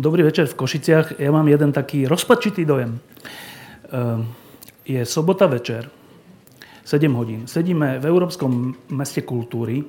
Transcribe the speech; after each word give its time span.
Dobrý 0.00 0.24
večer 0.24 0.48
v 0.48 0.56
Košiciach. 0.56 1.20
Ja 1.20 1.28
mám 1.28 1.44
jeden 1.44 1.76
taký 1.76 2.08
rozpačitý 2.08 2.64
dojem. 2.64 2.96
Ehm, 2.96 4.32
je 4.88 5.04
sobota 5.04 5.44
večer, 5.44 5.92
7 6.88 7.12
hodín. 7.12 7.44
Sedíme 7.44 8.00
v 8.00 8.08
Európskom 8.08 8.72
meste 8.96 9.20
kultúry, 9.20 9.84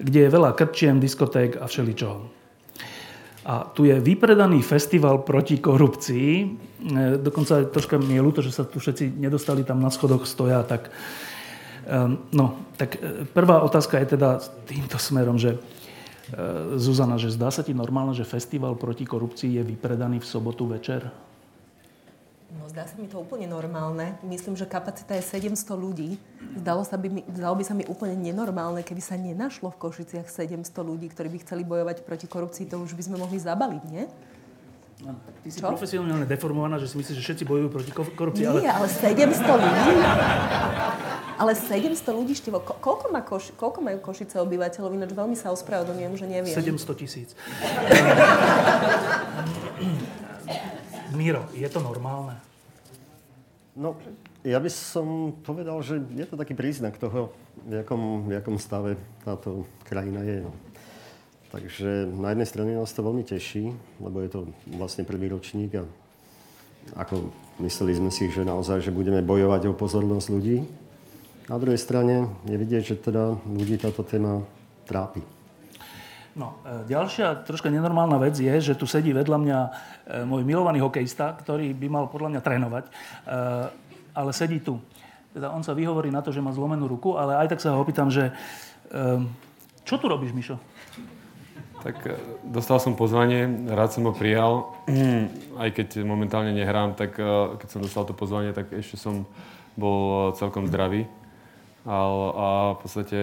kde 0.00 0.20
je 0.24 0.32
veľa 0.32 0.56
krčiem, 0.56 1.04
diskoték 1.04 1.60
a 1.60 1.68
všeličoho. 1.68 2.18
A 3.44 3.68
tu 3.76 3.84
je 3.84 3.92
vypredaný 4.00 4.64
festival 4.64 5.20
proti 5.20 5.60
korupcii. 5.60 6.32
Ehm, 6.40 7.20
dokonca 7.20 7.60
troška 7.68 8.00
mi 8.00 8.16
je 8.16 8.24
ľúto, 8.24 8.40
že 8.40 8.56
sa 8.56 8.64
tu 8.64 8.80
všetci 8.80 9.20
nedostali 9.20 9.68
tam 9.68 9.84
na 9.84 9.92
schodoch 9.92 10.24
stoja. 10.24 10.64
Tak, 10.64 10.88
ehm, 11.92 12.24
no, 12.32 12.72
tak 12.80 12.96
e, 12.96 13.28
prvá 13.28 13.60
otázka 13.68 14.00
je 14.00 14.16
teda 14.16 14.40
týmto 14.64 14.96
smerom, 14.96 15.36
že 15.36 15.60
Zuzana, 16.80 17.20
že 17.20 17.28
zdá 17.28 17.52
sa 17.52 17.60
ti 17.60 17.76
normálne, 17.76 18.16
že 18.16 18.24
festival 18.24 18.78
proti 18.80 19.04
korupcii 19.04 19.60
je 19.60 19.62
vypredaný 19.64 20.24
v 20.24 20.26
sobotu 20.26 20.64
večer? 20.64 21.12
No, 22.54 22.70
zdá 22.70 22.86
sa 22.86 22.94
mi 22.94 23.10
to 23.10 23.18
úplne 23.18 23.50
normálne. 23.50 24.14
Myslím, 24.22 24.54
že 24.54 24.64
kapacita 24.64 25.18
je 25.18 25.26
700 25.26 25.74
ľudí. 25.74 26.16
Zdalo, 26.62 26.86
sa 26.86 26.94
by 26.94 27.08
mi, 27.10 27.22
zdalo 27.34 27.58
by 27.58 27.64
sa 27.66 27.74
mi 27.74 27.82
úplne 27.90 28.14
nenormálne, 28.14 28.86
keby 28.86 29.02
sa 29.02 29.18
nenašlo 29.18 29.74
v 29.74 29.80
Košiciach 29.82 30.30
700 30.30 30.62
ľudí, 30.86 31.10
ktorí 31.10 31.34
by 31.34 31.38
chceli 31.42 31.66
bojovať 31.66 32.06
proti 32.06 32.30
korupcii. 32.30 32.70
To 32.70 32.78
už 32.78 32.94
by 32.94 33.02
sme 33.10 33.16
mohli 33.18 33.42
zabaliť, 33.42 33.82
nie? 33.90 34.06
Ty 35.04 35.48
si 35.48 35.60
Čo? 35.60 35.68
profesionálne 35.68 36.24
deformovaná, 36.24 36.80
že 36.80 36.88
si 36.88 36.96
myslíš, 36.96 37.16
že 37.16 37.22
všetci 37.22 37.44
bojujú 37.44 37.68
proti 37.68 37.90
korupcii. 37.92 38.40
Nie, 38.40 38.72
ale, 38.72 38.84
ale 38.84 38.88
700 38.88 39.44
ľudí. 39.60 39.92
Ale 41.34 41.52
700 41.52 41.92
ľudí, 42.14 42.32
Štivo, 42.32 42.62
ko- 42.62 42.78
koľko, 42.78 43.06
má 43.10 43.20
koš- 43.20 43.52
koľko 43.52 43.82
majú 43.82 43.98
Košice 44.00 44.38
obyvateľov? 44.38 44.94
Ináč 44.94 45.12
veľmi 45.12 45.34
sa 45.34 45.50
ospravedlňujem, 45.50 46.14
že 46.14 46.24
neviem. 46.24 46.48
700 46.48 46.94
tisíc. 46.96 47.34
Miro, 51.12 51.44
je 51.52 51.66
to 51.66 51.78
normálne? 51.78 52.38
No, 53.74 53.98
ja 54.40 54.58
by 54.58 54.70
som 54.70 55.06
povedal, 55.36 55.78
že 55.82 55.98
je 56.10 56.24
to 56.24 56.34
taký 56.34 56.54
príznak 56.54 56.94
toho, 56.96 57.34
v 57.60 57.82
jakom, 57.82 58.26
v 58.26 58.38
jakom 58.38 58.56
stave 58.56 58.94
táto 59.22 59.66
krajina 59.82 60.22
je. 60.22 60.46
Takže 61.54 62.10
na 62.18 62.34
jednej 62.34 62.50
strane 62.50 62.74
nás 62.74 62.90
to 62.90 63.06
veľmi 63.06 63.22
teší, 63.22 63.70
lebo 64.02 64.18
je 64.26 64.30
to 64.34 64.40
vlastne 64.74 65.06
prvý 65.06 65.30
ročník 65.30 65.78
a 65.78 65.86
ako 66.98 67.30
mysleli 67.62 67.94
sme 67.94 68.10
si, 68.10 68.26
že 68.26 68.42
naozaj, 68.42 68.82
že 68.82 68.90
budeme 68.90 69.22
bojovať 69.22 69.70
o 69.70 69.78
pozornosť 69.78 70.34
ľudí. 70.34 70.66
Na 71.46 71.54
druhej 71.62 71.78
strane 71.78 72.26
je 72.50 72.58
vidieť, 72.58 72.82
že 72.82 72.96
teda 72.98 73.38
ľudí 73.46 73.78
táto 73.78 74.02
téma 74.02 74.42
trápi. 74.82 75.22
No, 76.34 76.58
e, 76.66 76.90
ďalšia 76.90 77.46
troška 77.46 77.70
nenormálna 77.70 78.18
vec 78.18 78.34
je, 78.34 78.50
že 78.58 78.74
tu 78.74 78.90
sedí 78.90 79.14
vedľa 79.14 79.38
mňa 79.38 79.58
e, 79.62 79.70
môj 80.26 80.42
milovaný 80.42 80.82
hokejista, 80.82 81.38
ktorý 81.38 81.70
by 81.70 81.86
mal 81.86 82.04
podľa 82.10 82.34
mňa 82.34 82.40
trénovať, 82.42 82.84
e, 82.90 82.92
ale 84.10 84.30
sedí 84.34 84.58
tu. 84.58 84.82
Teda 85.30 85.54
on 85.54 85.62
sa 85.62 85.70
vyhovorí 85.70 86.10
na 86.10 86.18
to, 86.18 86.34
že 86.34 86.42
má 86.42 86.50
zlomenú 86.50 86.90
ruku, 86.90 87.14
ale 87.14 87.38
aj 87.38 87.54
tak 87.54 87.62
sa 87.62 87.78
ho 87.78 87.82
opýtam, 87.82 88.10
že 88.10 88.34
čo 89.84 89.98
tu 89.98 90.06
robíš, 90.06 90.30
Mišo? 90.30 90.54
Tak 91.84 91.96
e, 92.08 92.16
dostal 92.48 92.80
som 92.80 92.96
pozvanie, 92.96 93.44
rád 93.68 93.92
som 93.92 94.08
ho 94.08 94.16
prijal. 94.16 94.72
Aj 95.60 95.68
keď 95.68 96.00
momentálne 96.00 96.56
nehrám, 96.56 96.96
tak 96.96 97.20
e, 97.20 97.60
keď 97.60 97.68
som 97.68 97.84
dostal 97.84 98.08
to 98.08 98.16
pozvanie, 98.16 98.56
tak 98.56 98.72
ešte 98.72 98.96
som 98.96 99.28
bol 99.76 100.32
e, 100.32 100.40
celkom 100.40 100.64
zdravý. 100.64 101.04
A, 101.84 102.00
a 102.32 102.46
v 102.72 102.78
podstate 102.80 103.18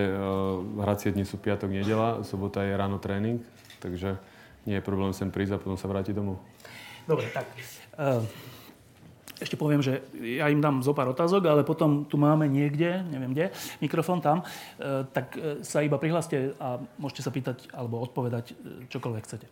hracie 0.78 1.10
dni 1.10 1.26
sú 1.26 1.42
piatok, 1.42 1.74
nedela, 1.74 2.22
sobota 2.22 2.62
je 2.62 2.78
ráno 2.78 3.02
tréning, 3.02 3.42
takže 3.82 4.22
nie 4.70 4.78
je 4.78 4.86
problém 4.86 5.18
sem 5.18 5.34
prísť 5.34 5.58
a 5.58 5.62
potom 5.66 5.82
sa 5.82 5.90
vrátiť 5.90 6.14
domov. 6.14 6.38
Dobre, 7.10 7.26
tak. 7.34 7.50
Uh 7.98 8.22
ešte 9.42 9.58
poviem, 9.58 9.82
že 9.82 10.06
ja 10.22 10.46
im 10.54 10.62
dám 10.62 10.86
zo 10.86 10.94
pár 10.94 11.10
otázok, 11.10 11.50
ale 11.50 11.66
potom 11.66 12.06
tu 12.06 12.22
máme 12.22 12.46
niekde, 12.46 13.02
neviem 13.10 13.34
kde, 13.34 13.46
mikrofón 13.82 14.22
tam, 14.22 14.46
e, 14.46 15.04
tak 15.10 15.34
e, 15.34 15.66
sa 15.66 15.82
iba 15.82 15.98
prihláste 15.98 16.54
a 16.62 16.78
môžete 17.02 17.26
sa 17.26 17.34
pýtať 17.34 17.74
alebo 17.74 17.98
odpovedať 18.06 18.54
e, 18.54 18.86
čokoľvek 18.94 19.24
chcete. 19.26 19.48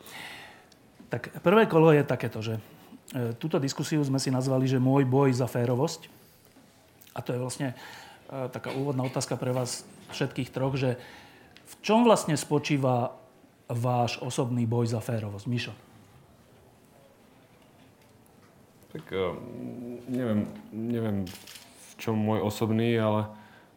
Tak 1.10 1.42
prvé 1.42 1.66
kolo 1.66 1.90
je 1.90 2.06
takéto, 2.06 2.40
že 2.46 2.62
túto 3.42 3.58
diskusiu 3.58 4.06
sme 4.06 4.22
si 4.22 4.30
nazvali, 4.30 4.70
že 4.70 4.78
môj 4.78 5.10
boj 5.10 5.34
za 5.34 5.50
férovosť. 5.50 6.06
A 7.18 7.26
to 7.26 7.34
je 7.34 7.42
vlastne 7.42 7.74
taká 8.30 8.70
úvodná 8.78 9.02
otázka 9.02 9.34
pre 9.34 9.50
vás 9.50 9.82
všetkých 10.14 10.54
troch, 10.54 10.78
že 10.78 11.02
v 11.66 11.76
čom 11.82 12.06
vlastne 12.06 12.38
spočíva 12.38 13.18
váš 13.66 14.22
osobný 14.22 14.70
boj 14.70 14.94
za 14.94 15.02
férovosť? 15.02 15.46
Mišo. 15.50 15.74
Tak 18.90 19.06
uh, 19.14 19.38
neviem, 20.10 20.50
neviem 20.74 21.18
v 21.30 21.92
čom 22.02 22.18
môj 22.18 22.42
osobný, 22.42 22.98
ale 22.98 23.30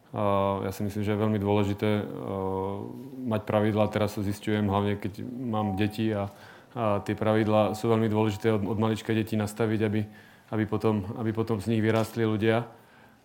uh, 0.09 0.65
ja 0.65 0.73
si 0.73 0.81
myslím, 0.81 1.05
že 1.05 1.13
je 1.13 1.21
veľmi 1.21 1.37
dôležité 1.37 2.01
uh, 2.01 2.81
mať 3.29 3.45
pravidlá. 3.45 3.93
Teraz 3.93 4.17
to 4.17 4.25
zistujem, 4.25 4.65
hlavne 4.65 4.97
keď 4.97 5.21
mám 5.27 5.77
deti 5.77 6.09
a, 6.09 6.33
a 6.73 6.97
tie 7.05 7.13
pravidlá 7.13 7.77
sú 7.77 7.93
veľmi 7.93 8.09
dôležité 8.09 8.57
od, 8.57 8.65
od 8.65 8.77
malička 8.81 9.13
detí 9.13 9.37
nastaviť, 9.37 9.79
aby, 9.85 10.01
aby, 10.49 10.63
potom, 10.65 11.05
aby 11.21 11.29
potom 11.29 11.61
z 11.61 11.77
nich 11.77 11.85
vyrástli 11.85 12.25
ľudia. 12.25 12.65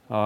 A 0.08 0.20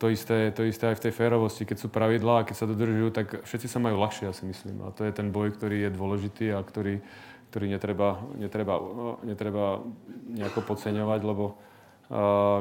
to 0.00 0.08
isté, 0.08 0.48
to 0.56 0.64
isté 0.64 0.88
aj 0.88 0.96
v 0.96 1.04
tej 1.08 1.12
férovosti. 1.12 1.68
Keď 1.68 1.84
sú 1.84 1.88
pravidlá 1.92 2.40
a 2.40 2.46
keď 2.48 2.56
sa 2.56 2.68
dodržujú, 2.68 3.12
tak 3.12 3.44
všetci 3.44 3.68
sa 3.68 3.76
majú 3.76 4.00
ľahšie, 4.00 4.24
ja 4.24 4.32
si 4.32 4.48
myslím. 4.48 4.88
A 4.88 4.92
to 4.92 5.04
je 5.04 5.12
ten 5.12 5.28
boj, 5.28 5.52
ktorý 5.52 5.84
je 5.84 5.90
dôležitý 5.92 6.56
a 6.56 6.64
ktorý, 6.64 7.04
ktorý 7.50 7.72
netreba, 7.72 8.20
netreba, 8.36 8.74
netreba 9.22 9.84
nejako 10.28 10.60
podceňovať, 10.66 11.20
lebo 11.24 11.56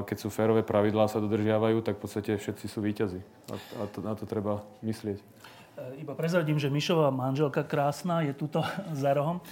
keď 0.05 0.17
sú 0.17 0.33
férové 0.33 0.65
pravidlá 0.65 1.05
sa 1.05 1.21
dodržiavajú, 1.21 1.85
tak 1.85 2.01
v 2.01 2.01
podstate 2.01 2.31
všetci 2.41 2.65
sú 2.65 2.81
víťazi. 2.81 3.21
A, 3.53 3.55
a 3.77 3.83
to, 3.93 4.01
na 4.01 4.17
to 4.17 4.25
treba 4.25 4.65
myslieť. 4.81 5.21
E, 5.21 6.01
iba 6.01 6.17
prezradím, 6.17 6.57
že 6.57 6.73
Mišová 6.73 7.13
manželka 7.13 7.61
krásna 7.61 8.25
je 8.25 8.33
tuto 8.33 8.65
za 9.05 9.13
rohom 9.13 9.37
e, 9.37 9.43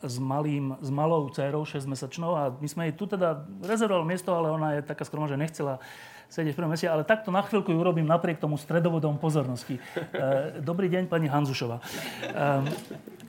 s, 0.00 0.16
malým, 0.16 0.80
s 0.80 0.88
malou 0.88 1.28
dcerou 1.28 1.68
6-mesačnou 1.68 2.32
a 2.32 2.42
my 2.56 2.68
sme 2.68 2.88
jej 2.88 2.94
tu 2.96 3.04
teda 3.04 3.44
rezervovali 3.60 4.08
miesto, 4.08 4.32
ale 4.32 4.48
ona 4.48 4.80
je 4.80 4.88
taká 4.88 5.04
skromná, 5.04 5.28
že 5.28 5.36
nechcela 5.36 5.84
sedieť 6.28 6.52
v 6.52 6.58
prvom 6.60 6.72
meste, 6.76 6.88
ale 6.88 7.08
takto 7.08 7.32
na 7.32 7.40
chvíľku 7.40 7.72
ju 7.72 7.78
urobím 7.80 8.04
napriek 8.04 8.36
tomu 8.36 8.60
stredovodom 8.60 9.16
pozornosti. 9.16 9.80
E, 9.96 10.60
dobrý 10.60 10.92
deň, 10.92 11.08
pani 11.08 11.26
Hanzušová. 11.26 11.80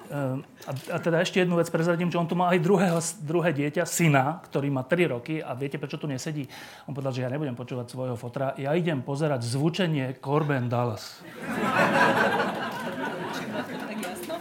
Ehm, 0.09 0.43
a, 0.65 0.71
a 0.73 0.97
teda 0.97 1.21
ešte 1.21 1.39
jednu 1.39 1.55
vec 1.55 1.69
prezradím, 1.69 2.09
že 2.09 2.17
on 2.17 2.25
tu 2.25 2.33
má 2.33 2.49
aj 2.49 2.59
druhého, 2.65 2.99
druhé 3.21 3.53
dieťa, 3.53 3.85
syna, 3.85 4.41
ktorý 4.49 4.73
má 4.73 4.81
3 4.81 5.15
roky 5.15 5.37
a 5.37 5.53
viete, 5.53 5.77
prečo 5.77 6.01
tu 6.01 6.09
nesedí? 6.09 6.49
On 6.89 6.97
povedal, 6.97 7.13
že 7.13 7.23
ja 7.23 7.29
nebudem 7.29 7.53
počúvať 7.53 7.93
svojho 7.93 8.17
fotra, 8.17 8.57
ja 8.57 8.73
idem 8.73 9.05
pozerať 9.05 9.45
zvučenie 9.45 10.17
Corbin 10.17 10.65
Dallas. 10.65 11.21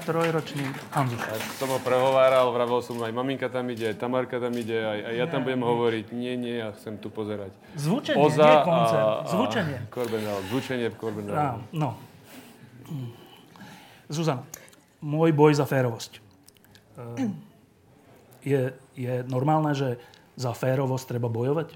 Trojročný 0.08 0.64
Hanzuš. 0.96 1.20
Ja 1.20 1.36
som 1.60 1.68
ho 1.68 1.76
prehováral, 1.84 2.48
vravel 2.48 2.80
som 2.80 2.96
aj 3.04 3.12
maminka 3.12 3.52
tam 3.52 3.68
ide, 3.68 3.92
aj 3.92 4.00
Tamarka 4.00 4.40
tam 4.40 4.56
ide, 4.56 4.80
aj, 4.80 4.98
aj 5.04 5.14
ja 5.20 5.26
tam 5.28 5.44
budem 5.44 5.60
hovoriť. 5.60 6.16
Nie, 6.16 6.32
nie, 6.40 6.64
ja 6.64 6.72
chcem 6.72 6.96
tu 6.96 7.12
pozerať. 7.12 7.52
Zvučenie, 7.76 8.16
Poza 8.16 8.48
nie 8.48 8.56
koncert. 8.64 9.04
A, 9.04 9.28
zvučenie. 9.28 9.78
Dallas, 9.92 10.44
zvučenie 10.48 10.86
v 10.88 10.96
Corbin 10.96 11.24
Dallas. 11.28 11.60
No. 11.76 12.00
Zuzana 14.08 14.48
môj 15.02 15.30
boj 15.34 15.54
za 15.54 15.66
férovosť. 15.66 16.12
Ehm, 16.98 17.34
je, 18.42 18.74
je 18.98 19.14
normálne, 19.30 19.74
že 19.74 19.98
za 20.38 20.54
férovosť 20.54 21.18
treba 21.18 21.30
bojovať? 21.30 21.74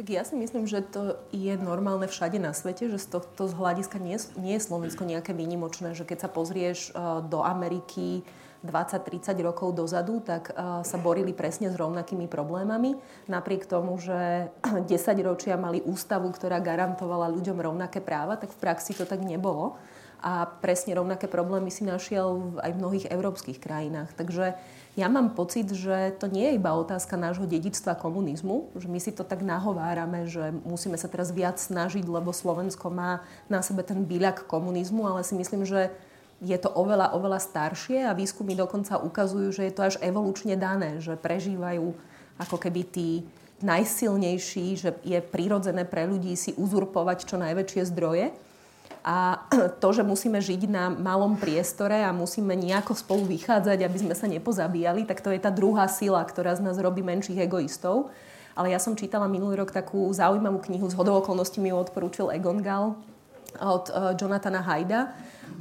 Tak 0.00 0.08
ja 0.08 0.24
si 0.24 0.32
myslím, 0.32 0.64
že 0.64 0.80
to 0.80 1.20
je 1.28 1.52
normálne 1.60 2.08
všade 2.08 2.40
na 2.40 2.56
svete, 2.56 2.88
že 2.88 2.96
z 2.96 3.20
tohto 3.20 3.44
z 3.44 3.52
hľadiska 3.52 4.00
nie, 4.00 4.16
nie 4.40 4.56
je 4.56 4.64
Slovensko 4.64 5.04
nejaké 5.04 5.36
výnimočné, 5.36 5.92
že 5.92 6.08
keď 6.08 6.24
sa 6.24 6.32
pozrieš 6.32 6.96
uh, 6.96 7.20
do 7.20 7.44
Ameriky 7.44 8.24
20-30 8.64 9.36
rokov 9.44 9.76
dozadu, 9.76 10.24
tak 10.24 10.56
uh, 10.56 10.80
sa 10.88 10.96
borili 10.96 11.36
presne 11.36 11.68
s 11.68 11.76
rovnakými 11.76 12.32
problémami. 12.32 12.96
Napriek 13.28 13.68
tomu, 13.68 14.00
že 14.00 14.48
10 14.88 14.88
ročia 15.20 15.60
mali 15.60 15.84
ústavu, 15.84 16.32
ktorá 16.32 16.64
garantovala 16.64 17.28
ľuďom 17.36 17.60
rovnaké 17.60 18.00
práva, 18.00 18.40
tak 18.40 18.56
v 18.56 18.60
praxi 18.72 18.96
to 18.96 19.04
tak 19.04 19.20
nebolo. 19.20 19.76
a 20.24 20.48
presne 20.48 20.96
rovnaké 20.96 21.28
problémy 21.28 21.68
si 21.68 21.84
našiel 21.84 22.56
aj 22.64 22.72
v 22.72 22.80
mnohých 22.80 23.06
európskych 23.12 23.60
krajinách. 23.60 24.16
Takže 24.16 24.56
ja 24.98 25.06
mám 25.06 25.38
pocit, 25.38 25.70
že 25.70 26.18
to 26.18 26.26
nie 26.26 26.50
je 26.50 26.56
iba 26.58 26.74
otázka 26.74 27.14
nášho 27.14 27.46
dedičstva 27.46 27.94
komunizmu, 27.94 28.74
že 28.74 28.90
my 28.90 28.98
si 28.98 29.14
to 29.14 29.22
tak 29.22 29.38
nahovárame, 29.46 30.26
že 30.26 30.50
musíme 30.66 30.98
sa 30.98 31.06
teraz 31.06 31.30
viac 31.30 31.62
snažiť, 31.62 32.02
lebo 32.02 32.34
Slovensko 32.34 32.90
má 32.90 33.22
na 33.46 33.62
sebe 33.62 33.86
ten 33.86 34.02
byľak 34.02 34.50
komunizmu, 34.50 35.06
ale 35.06 35.22
si 35.22 35.38
myslím, 35.38 35.62
že 35.62 35.94
je 36.42 36.56
to 36.56 36.72
oveľa, 36.72 37.14
oveľa 37.14 37.38
staršie 37.38 38.02
a 38.08 38.16
výskumy 38.16 38.56
dokonca 38.56 38.98
ukazujú, 38.98 39.52
že 39.52 39.68
je 39.68 39.74
to 39.76 39.82
až 39.86 39.94
evolučne 40.02 40.56
dané, 40.56 40.98
že 40.98 41.14
prežívajú 41.14 41.94
ako 42.40 42.56
keby 42.56 42.82
tí 42.88 43.08
najsilnejší, 43.60 44.66
že 44.74 44.90
je 45.04 45.20
prirodzené 45.20 45.84
pre 45.84 46.08
ľudí 46.08 46.32
si 46.34 46.56
uzurpovať 46.56 47.28
čo 47.28 47.36
najväčšie 47.36 47.82
zdroje. 47.92 48.32
A 49.04 49.46
to, 49.82 49.88
že 49.92 50.04
musíme 50.04 50.38
žiť 50.40 50.68
na 50.68 50.92
malom 50.92 51.36
priestore 51.36 52.04
a 52.04 52.12
musíme 52.12 52.52
nejako 52.56 52.92
spolu 52.96 53.24
vychádzať, 53.28 53.78
aby 53.84 53.98
sme 53.98 54.14
sa 54.14 54.28
nepozabíjali, 54.28 55.08
tak 55.08 55.24
to 55.24 55.32
je 55.32 55.40
tá 55.40 55.48
druhá 55.48 55.88
sila, 55.88 56.20
ktorá 56.24 56.52
z 56.56 56.64
nás 56.64 56.76
robí 56.76 57.00
menších 57.00 57.40
egoistov. 57.40 58.12
Ale 58.58 58.74
ja 58.74 58.82
som 58.82 58.98
čítala 58.98 59.30
minulý 59.30 59.62
rok 59.62 59.72
takú 59.72 60.10
zaujímavú 60.12 60.60
knihu, 60.68 60.90
z 60.90 60.98
hodou 60.98 61.22
okolností 61.22 61.62
mi 61.62 61.72
ju 61.72 61.80
odporúčil 61.80 62.34
Egon 62.34 62.60
Gall 62.60 62.98
od 63.58 63.90
uh, 63.90 64.12
Jonathana 64.14 64.62
Hajda 64.62 65.10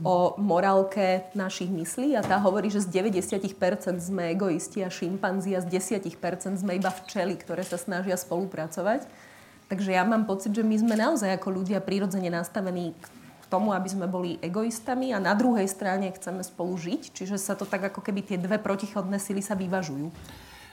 o 0.06 0.38
morálke 0.38 1.28
našich 1.34 1.68
myslí 1.68 2.16
a 2.16 2.22
tá 2.22 2.38
hovorí, 2.40 2.70
že 2.72 2.86
z 2.86 3.02
90% 3.04 3.52
sme 4.00 4.32
egoisti 4.32 4.86
a 4.86 4.90
šimpanzi 4.90 5.58
a 5.58 5.64
z 5.64 5.80
10% 5.82 6.08
sme 6.56 6.78
iba 6.78 6.92
včely, 6.94 7.36
ktoré 7.36 7.66
sa 7.66 7.76
snažia 7.76 8.16
spolupracovať. 8.16 9.10
Takže 9.70 9.94
ja 9.94 10.02
mám 10.02 10.26
pocit, 10.26 10.56
že 10.56 10.66
my 10.66 10.76
sme 10.82 10.96
naozaj 10.98 11.38
ako 11.38 11.62
ľudia 11.62 11.78
prirodzene 11.84 12.32
nastavení 12.34 12.98
k 12.98 13.06
tomu, 13.50 13.74
aby 13.74 13.90
sme 13.90 14.06
boli 14.06 14.38
egoistami 14.40 15.12
a 15.12 15.20
na 15.20 15.34
druhej 15.34 15.66
strane 15.66 16.14
chceme 16.14 16.46
spolu 16.46 16.78
žiť. 16.78 17.12
Čiže 17.12 17.42
sa 17.42 17.58
to 17.58 17.66
tak 17.66 17.90
ako 17.90 18.06
keby 18.06 18.22
tie 18.22 18.38
dve 18.38 18.62
protichodné 18.62 19.18
sily 19.18 19.42
sa 19.42 19.58
vyvažujú. 19.58 20.14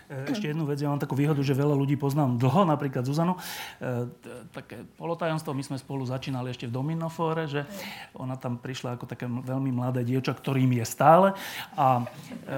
E, 0.07 0.31
ešte 0.31 0.55
jednu 0.55 0.63
vec, 0.71 0.79
ja 0.79 0.87
mám 0.87 1.03
takú 1.03 1.19
výhodu, 1.19 1.43
že 1.43 1.51
veľa 1.51 1.75
ľudí 1.75 1.99
poznám 1.99 2.39
dlho, 2.39 2.63
napríklad 2.63 3.03
Zuzanu. 3.03 3.35
E, 3.83 4.07
také 4.55 4.87
polotajomstvo, 4.95 5.51
my 5.51 5.65
sme 5.67 5.77
spolu 5.83 6.07
začínali 6.07 6.55
ešte 6.55 6.71
v 6.71 6.75
Dominofore, 6.79 7.51
že 7.51 7.67
ona 8.15 8.39
tam 8.39 8.63
prišla 8.63 8.95
ako 8.95 9.11
také 9.11 9.27
veľmi 9.27 9.75
mladé 9.75 10.07
dievča, 10.07 10.37
ktorým 10.39 10.71
je 10.79 10.87
stále. 10.87 11.35
A 11.75 12.07
e, 12.07 12.55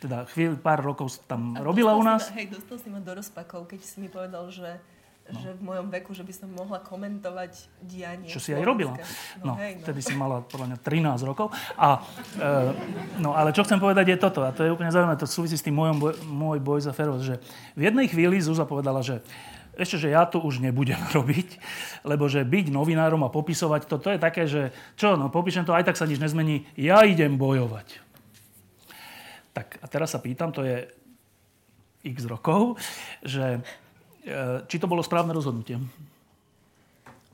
teda 0.00 0.24
chvíľ, 0.32 0.56
pár 0.56 0.80
rokov 0.80 1.12
tam 1.28 1.52
robila 1.60 1.92
u 1.92 2.02
nás. 2.06 2.32
Ma, 2.32 2.40
hej, 2.40 2.48
dostal 2.48 2.80
si 2.80 2.88
ma 2.88 3.00
do 3.04 3.12
rozpakov, 3.12 3.68
keď 3.68 3.80
si 3.84 4.00
mi 4.00 4.08
povedal, 4.08 4.48
že 4.48 4.80
No. 5.32 5.40
že 5.40 5.56
v 5.56 5.62
mojom 5.64 5.88
veku, 5.88 6.12
že 6.12 6.28
by 6.28 6.32
som 6.36 6.48
mohla 6.52 6.76
komentovať 6.84 7.80
dianie. 7.80 8.28
Čo 8.28 8.36
si 8.36 8.52
aj 8.52 8.60
robila. 8.68 8.92
No, 9.40 9.56
no, 9.56 9.60
hej, 9.60 9.80
no. 9.80 9.88
Vtedy 9.88 10.00
si 10.04 10.12
mala 10.12 10.44
podľa 10.44 10.76
mňa 10.76 10.78
13 10.84 11.24
rokov. 11.24 11.56
A, 11.80 12.04
e, 12.36 12.50
no, 13.16 13.32
ale 13.32 13.56
čo 13.56 13.64
chcem 13.64 13.80
povedať 13.80 14.12
je 14.12 14.18
toto, 14.20 14.44
a 14.44 14.52
to 14.52 14.60
je 14.60 14.68
úplne 14.68 14.92
zaujímavé, 14.92 15.16
to 15.16 15.24
súvisí 15.24 15.56
s 15.56 15.64
tým 15.64 15.72
môjom 15.72 15.96
boj, 15.96 16.14
môj 16.28 16.58
boj 16.60 16.84
za 16.84 16.92
férovosť, 16.92 17.24
že 17.24 17.36
v 17.72 17.82
jednej 17.88 18.12
chvíli 18.12 18.44
Zúza 18.44 18.68
povedala, 18.68 19.00
že 19.00 19.24
ešte, 19.72 19.96
že 20.04 20.12
ja 20.12 20.28
to 20.28 20.36
už 20.44 20.60
nebudem 20.60 21.00
robiť, 21.16 21.56
lebo 22.04 22.28
že 22.28 22.44
byť 22.44 22.68
novinárom 22.68 23.24
a 23.24 23.32
popisovať 23.32 23.88
to, 23.88 23.96
to 23.96 24.08
je 24.12 24.18
také, 24.20 24.44
že 24.44 24.68
čo, 25.00 25.16
no 25.16 25.32
popíšem 25.32 25.64
to, 25.64 25.72
aj 25.72 25.88
tak 25.88 25.96
sa 25.96 26.04
nič 26.04 26.20
nezmení, 26.20 26.68
ja 26.76 27.08
idem 27.08 27.40
bojovať. 27.40 28.04
Tak 29.52 29.80
a 29.80 29.86
teraz 29.88 30.12
sa 30.12 30.20
pýtam, 30.20 30.52
to 30.52 30.64
je 30.64 30.88
x 32.02 32.24
rokov, 32.28 32.80
že 33.22 33.62
či 34.70 34.76
to 34.78 34.86
bolo 34.86 35.02
správne 35.02 35.34
rozhodnutie? 35.34 35.82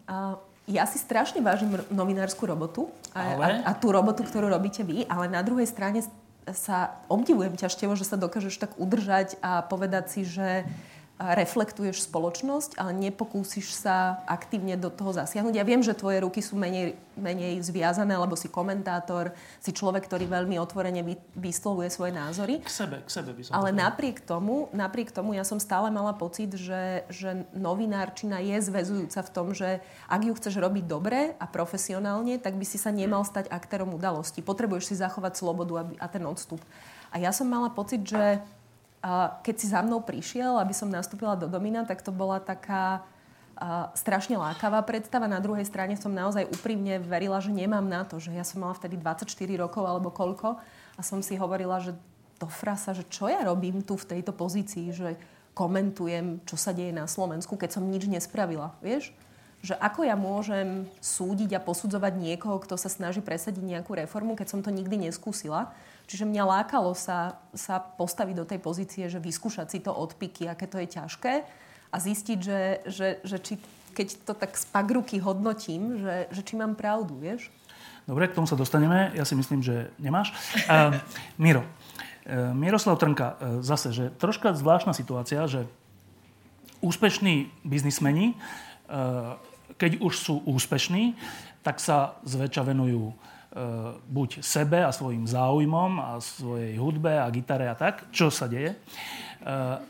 Uh, 0.09 0.41
ja 0.69 0.85
si 0.89 0.97
strašne 1.01 1.41
vážim 1.41 1.69
novinárskú 1.93 2.45
robotu 2.49 2.89
a, 3.13 3.37
ale... 3.37 3.65
a, 3.65 3.73
a 3.73 3.77
tú 3.77 3.93
robotu, 3.93 4.25
ktorú 4.25 4.49
robíte 4.49 4.85
vy, 4.85 5.05
ale 5.09 5.29
na 5.29 5.45
druhej 5.45 5.69
strane 5.69 6.05
sa 6.53 6.97
obdivujem 7.13 7.57
ťažtevo, 7.57 7.93
že 7.97 8.09
sa 8.09 8.17
dokážeš 8.17 8.57
tak 8.57 8.73
udržať 8.81 9.37
a 9.45 9.61
povedať 9.65 10.05
si, 10.09 10.21
že 10.25 10.65
reflektuješ 11.19 12.07
spoločnosť, 12.07 12.79
ale 12.79 12.95
nepokúsiš 12.95 13.75
sa 13.75 14.23
aktívne 14.31 14.79
do 14.79 14.87
toho 14.87 15.11
zasiahnuť. 15.11 15.51
Ja 15.51 15.67
viem, 15.67 15.83
že 15.83 15.91
tvoje 15.91 16.23
ruky 16.23 16.39
sú 16.39 16.55
menej, 16.55 16.95
menej 17.19 17.59
zviazané, 17.59 18.15
lebo 18.15 18.39
si 18.39 18.47
komentátor, 18.47 19.35
si 19.59 19.75
človek, 19.75 20.07
ktorý 20.07 20.31
veľmi 20.31 20.63
otvorene 20.63 21.03
vyslovuje 21.35 21.91
svoje 21.91 22.15
názory. 22.15 22.63
K 22.63 22.71
sebe, 22.71 23.03
k 23.03 23.11
sebe 23.11 23.35
by 23.35 23.43
som 23.43 23.51
Ale 23.51 23.75
napriek 23.75 24.23
tomu, 24.23 24.71
napriek 24.71 25.11
tomu 25.11 25.35
ja 25.35 25.43
som 25.43 25.59
stále 25.59 25.91
mala 25.91 26.15
pocit, 26.15 26.55
že, 26.55 27.03
že 27.11 27.43
novinárčina 27.51 28.39
je 28.39 28.55
zväzujúca 28.63 29.19
v 29.27 29.33
tom, 29.35 29.47
že 29.59 29.83
ak 30.07 30.23
ju 30.23 30.33
chceš 30.39 30.55
robiť 30.63 30.87
dobre 30.87 31.35
a 31.43 31.51
profesionálne, 31.51 32.39
tak 32.39 32.55
by 32.55 32.63
si 32.63 32.79
sa 32.79 32.95
nemal 32.95 33.27
stať 33.27 33.51
aktérom 33.51 33.91
udalosti. 33.91 34.39
Potrebuješ 34.39 34.95
si 34.95 34.95
zachovať 34.95 35.35
slobodu 35.35 35.99
a 35.99 36.07
ten 36.07 36.23
odstup. 36.23 36.63
A 37.11 37.19
ja 37.19 37.35
som 37.35 37.49
mala 37.49 37.73
pocit, 37.73 38.05
že 38.05 38.39
a 38.39 38.58
keď 39.45 39.55
si 39.55 39.67
za 39.71 39.81
mnou 39.81 40.03
prišiel, 40.03 40.59
aby 40.59 40.75
som 40.75 40.91
nastúpila 40.91 41.39
do 41.39 41.47
Domina, 41.47 41.87
tak 41.87 42.03
to 42.03 42.11
bola 42.11 42.43
taká 42.43 43.07
strašne 43.99 44.39
lákavá 44.39 44.79
predstava. 44.87 45.27
Na 45.27 45.43
druhej 45.43 45.67
strane 45.67 45.99
som 45.99 46.15
naozaj 46.15 46.47
úprimne 46.47 47.03
verila, 47.03 47.43
že 47.43 47.51
nemám 47.51 47.83
na 47.83 48.07
to, 48.07 48.23
že 48.23 48.31
ja 48.31 48.47
som 48.47 48.63
mala 48.63 48.79
vtedy 48.79 48.95
24 48.95 49.27
rokov 49.59 49.83
alebo 49.83 50.15
koľko 50.15 50.63
a 50.95 51.01
som 51.03 51.19
si 51.27 51.35
hovorila, 51.35 51.83
že 51.83 51.95
do 52.39 52.47
frasa, 52.47 52.95
že 52.95 53.03
čo 53.11 53.27
ja 53.27 53.43
robím 53.43 53.83
tu 53.83 53.99
v 53.99 54.15
tejto 54.15 54.31
pozícii, 54.31 54.95
že 54.95 55.19
komentujem, 55.59 56.39
čo 56.47 56.55
sa 56.55 56.71
deje 56.71 56.95
na 56.95 57.11
Slovensku, 57.11 57.59
keď 57.59 57.79
som 57.79 57.91
nič 57.91 58.07
nespravila, 58.07 58.79
vieš? 58.79 59.11
Že 59.59 59.75
ako 59.75 60.07
ja 60.07 60.15
môžem 60.15 60.87
súdiť 61.03 61.59
a 61.59 61.65
posudzovať 61.65 62.15
niekoho, 62.15 62.63
kto 62.63 62.79
sa 62.79 62.87
snaží 62.87 63.19
presadiť 63.19 63.59
nejakú 63.59 63.91
reformu, 63.91 64.39
keď 64.39 64.55
som 64.55 64.63
to 64.63 64.71
nikdy 64.71 65.11
neskúsila. 65.11 65.75
Čiže 66.09 66.25
mňa 66.25 66.45
lákalo 66.49 66.97
sa, 66.97 67.37
sa 67.53 67.77
postaviť 67.77 68.35
do 68.35 68.49
tej 68.49 68.61
pozície, 68.65 69.05
že 69.13 69.21
vyskúšať 69.21 69.69
si 69.69 69.79
to 69.85 69.93
odpiky, 69.93 70.49
aké 70.49 70.65
to 70.65 70.81
je 70.81 70.89
ťažké 70.89 71.45
a 71.93 71.97
zistiť, 72.01 72.39
že, 72.41 72.61
že, 72.89 73.09
že 73.21 73.37
či, 73.45 73.55
keď 73.93 74.25
to 74.25 74.33
tak 74.33 74.57
z 74.57 74.65
pagruky 74.73 75.21
hodnotím, 75.21 76.01
že, 76.01 76.33
že 76.33 76.41
či 76.41 76.57
mám 76.57 76.81
pravdu, 76.81 77.13
vieš? 77.21 77.53
Dobre, 78.09 78.25
k 78.25 78.41
tomu 78.41 78.49
sa 78.49 78.57
dostaneme. 78.57 79.13
Ja 79.13 79.29
si 79.29 79.37
myslím, 79.37 79.61
že 79.61 79.93
nemáš. 80.01 80.33
Uh, 80.65 80.97
Miro, 81.37 81.61
uh, 81.61 82.57
Miroslav 82.57 82.97
Trnka, 82.97 83.37
uh, 83.37 83.61
zase, 83.61 83.93
že 83.93 84.09
troška 84.17 84.57
zvláštna 84.57 84.97
situácia, 84.97 85.45
že 85.45 85.69
úspešní 86.81 87.53
biznismeni, 87.69 88.33
uh, 88.33 89.37
keď 89.77 90.01
už 90.01 90.17
sú 90.17 90.41
úspešní, 90.49 91.21
tak 91.61 91.85
sa 91.85 92.17
zväčša 92.25 92.65
venujú 92.65 93.13
E, 93.13 93.38
buď 94.09 94.45
sebe 94.45 94.85
a 94.85 94.95
svojim 94.95 95.27
záujmom 95.27 95.99
a 95.99 96.11
svojej 96.23 96.79
hudbe 96.79 97.11
a 97.19 97.27
gitare 97.33 97.67
a 97.67 97.75
tak, 97.75 98.11
čo 98.15 98.31
sa 98.31 98.47
deje, 98.47 98.75
e, 98.75 98.79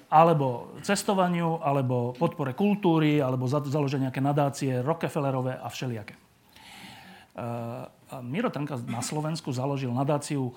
alebo 0.09 0.79
cestovaniu, 0.81 1.61
alebo 1.61 2.17
podpore 2.17 2.57
kultúry, 2.57 3.21
alebo 3.21 3.45
založenie 3.49 4.09
nejaké 4.09 4.23
nadácie 4.25 4.73
Rockefellerové 4.81 5.61
a 5.61 5.69
všelijaké. 5.69 6.17
E, 6.17 6.21
Miro 8.25 8.49
Trnka 8.49 8.81
na 8.89 9.05
Slovensku 9.05 9.53
založil 9.53 9.93
nadáciu 9.93 10.57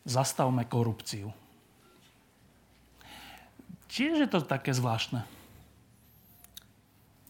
Zastavme 0.00 0.64
korupciu. 0.64 1.28
Čiže 3.92 4.24
je 4.24 4.30
to 4.32 4.40
také 4.40 4.72
zvláštne? 4.72 5.28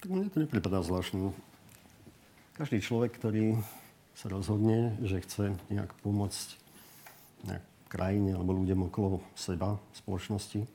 Tak 0.01 0.09
mne 0.09 0.31
to 0.31 0.39
nepripadá 0.39 0.79
zvláštne. 0.87 1.35
Každý 2.55 2.79
človek, 2.79 3.19
ktorý 3.19 3.59
sa 4.21 4.29
rozhodne, 4.29 5.01
že 5.01 5.25
chce 5.25 5.57
nejak 5.73 5.97
pomôcť 6.05 6.49
nejak 7.49 7.65
krajine 7.89 8.37
alebo 8.37 8.53
ľuďom 8.53 8.93
okolo 8.93 9.25
seba, 9.33 9.81
spoločnosti, 9.97 10.69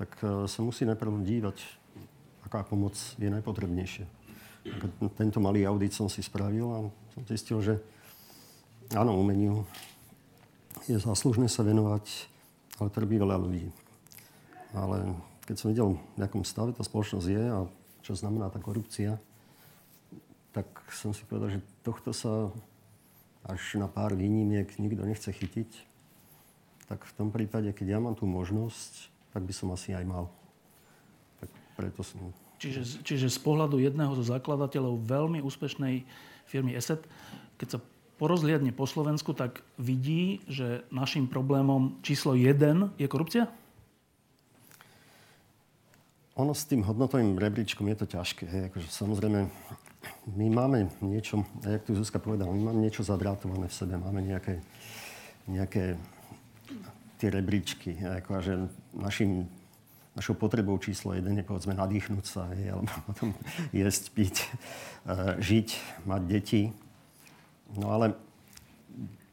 tak 0.00 0.16
e, 0.24 0.48
sa 0.48 0.60
musí 0.64 0.88
najprv 0.88 1.20
dívať, 1.20 1.60
aká 2.48 2.64
pomoc 2.64 2.96
je 2.96 3.28
najpotrebnejšia. 3.28 4.08
Tento 5.20 5.36
malý 5.36 5.68
audit 5.68 5.92
som 5.92 6.08
si 6.08 6.24
spravil 6.24 6.64
a 6.64 6.78
som 7.12 7.22
zistil, 7.28 7.60
že 7.60 7.74
áno, 8.96 9.20
umeniu 9.20 9.68
je 10.88 10.96
záslužné 10.96 11.52
sa 11.52 11.60
venovať, 11.60 12.08
ale 12.80 12.88
trpí 12.88 13.20
veľa 13.20 13.36
ľudí. 13.36 13.68
Ale 14.72 15.12
keď 15.44 15.56
som 15.60 15.68
videl, 15.68 16.00
v 16.16 16.24
akom 16.24 16.40
stave 16.40 16.72
tá 16.72 16.80
spoločnosť 16.80 17.28
je 17.28 17.44
a 17.52 17.68
čo 18.00 18.16
znamená 18.16 18.48
tá 18.48 18.56
korupcia, 18.56 19.20
tak 20.56 20.64
som 20.88 21.12
si 21.12 21.28
povedal, 21.28 21.60
že 21.60 21.60
tohto 21.84 22.16
sa 22.16 22.48
až 23.46 23.78
na 23.78 23.86
pár 23.86 24.16
výnimiek 24.18 24.66
nikto 24.80 25.06
nechce 25.06 25.30
chytiť, 25.30 25.70
tak 26.88 27.04
v 27.04 27.12
tom 27.14 27.28
prípade, 27.28 27.68
keď 27.76 27.86
ja 27.94 27.98
mám 28.00 28.16
tú 28.16 28.24
možnosť, 28.24 29.12
tak 29.36 29.44
by 29.44 29.52
som 29.52 29.68
asi 29.70 29.92
aj 29.92 30.04
mal. 30.08 30.32
Tak 31.38 31.50
preto 31.76 32.00
som... 32.00 32.32
Čiže, 32.58 33.06
čiže 33.06 33.30
z 33.30 33.38
pohľadu 33.38 33.78
jedného 33.78 34.10
zo 34.18 34.24
zakladateľov 34.26 35.06
veľmi 35.06 35.38
úspešnej 35.44 36.02
firmy 36.48 36.74
ESET, 36.74 37.04
keď 37.60 37.76
sa 37.76 37.80
porozliadne 38.18 38.74
po 38.74 38.88
Slovensku, 38.88 39.30
tak 39.30 39.62
vidí, 39.78 40.42
že 40.50 40.82
našim 40.90 41.30
problémom 41.30 42.02
číslo 42.02 42.34
jeden 42.34 42.90
je 42.98 43.06
korupcia? 43.06 43.46
Ono 46.34 46.54
s 46.54 46.66
tým 46.66 46.82
hodnotovým 46.82 47.38
rebríčkom 47.38 47.86
je 47.94 47.96
to 47.98 48.06
ťažké. 48.10 48.44
Hej. 48.46 48.62
Akože 48.74 48.88
samozrejme, 48.90 49.46
my 50.36 50.46
máme 50.50 50.78
niečo, 51.02 51.42
jak 51.64 51.82
tu 51.82 51.94
Zuzka 51.96 52.22
povedala, 52.22 52.54
my 52.54 52.70
máme 52.70 52.80
niečo 52.84 53.02
zadrátované 53.02 53.66
v 53.66 53.74
sebe, 53.74 53.94
máme 53.98 54.20
nejaké, 54.22 54.62
nejaké 55.48 55.98
tie 57.18 57.28
rebríčky, 57.34 57.98
ako 57.98 58.38
že 58.38 58.54
našim, 58.94 59.50
našou 60.14 60.38
potrebou 60.38 60.78
číslo 60.78 61.18
jeden 61.18 61.34
je 61.34 61.44
povedzme 61.46 61.74
nadýchnúť 61.74 62.24
sa, 62.24 62.46
je, 62.54 62.70
alebo 62.70 62.92
potom 63.10 63.34
jesť, 63.74 64.04
piť, 64.14 64.36
uh, 65.08 65.34
žiť, 65.42 65.68
mať 66.06 66.22
deti. 66.28 66.62
No 67.74 67.90
ale 67.90 68.14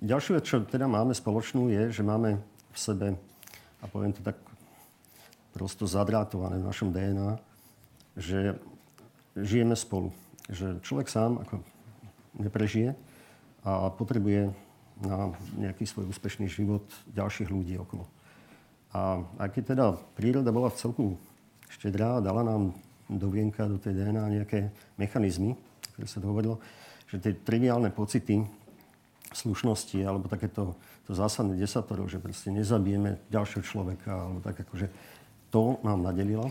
ďalšiu 0.01 0.31
vec, 0.39 0.45
čo 0.49 0.65
teda 0.65 0.89
máme 0.89 1.13
spoločnú, 1.13 1.69
je, 1.69 1.93
že 1.93 2.01
máme 2.01 2.41
v 2.73 2.77
sebe, 2.77 3.07
a 3.79 3.85
poviem 3.85 4.17
to 4.17 4.25
tak 4.25 4.35
prosto 5.53 5.85
zadrátované 5.85 6.59
v 6.59 6.67
našom 6.67 6.89
DNA, 6.89 7.37
že 8.17 8.57
žijeme 9.37 9.75
spolu 9.77 10.11
že 10.49 10.79
človek 10.85 11.09
sám 11.09 11.41
ako 11.41 11.61
neprežije 12.37 12.93
a 13.65 13.89
potrebuje 13.89 14.53
na 15.01 15.33
nejaký 15.57 15.83
svoj 15.83 16.07
úspešný 16.13 16.47
život 16.47 16.85
ďalších 17.11 17.51
ľudí 17.51 17.75
okolo. 17.81 18.07
A 18.95 19.25
aj 19.43 19.49
keď 19.51 19.63
teda 19.75 19.85
príroda 20.15 20.55
bola 20.55 20.71
v 20.71 20.79
celku 20.79 21.05
štedrá 21.67 22.23
dala 22.23 22.45
nám 22.47 22.71
do 23.11 23.27
vienka, 23.27 23.67
do 23.67 23.75
tej 23.75 23.97
DNA 23.97 24.41
nejaké 24.41 24.71
mechanizmy, 24.95 25.59
ktoré 25.93 26.07
sa 26.07 26.23
dohovorilo, 26.23 26.63
že 27.11 27.19
tie 27.19 27.33
triviálne 27.35 27.91
pocity 27.91 28.45
slušnosti 29.35 29.99
alebo 29.99 30.31
takéto 30.31 30.79
to 31.05 31.13
zásadné 31.13 31.53
desatoro, 31.61 32.09
že 32.09 32.17
proste 32.17 32.49
nezabijeme 32.49 33.21
ďalšieho 33.29 33.61
človeka 33.61 34.09
alebo 34.09 34.41
tak 34.41 34.57
akože 34.65 34.89
to 35.53 35.77
nám 35.85 36.01
nadelilo. 36.01 36.49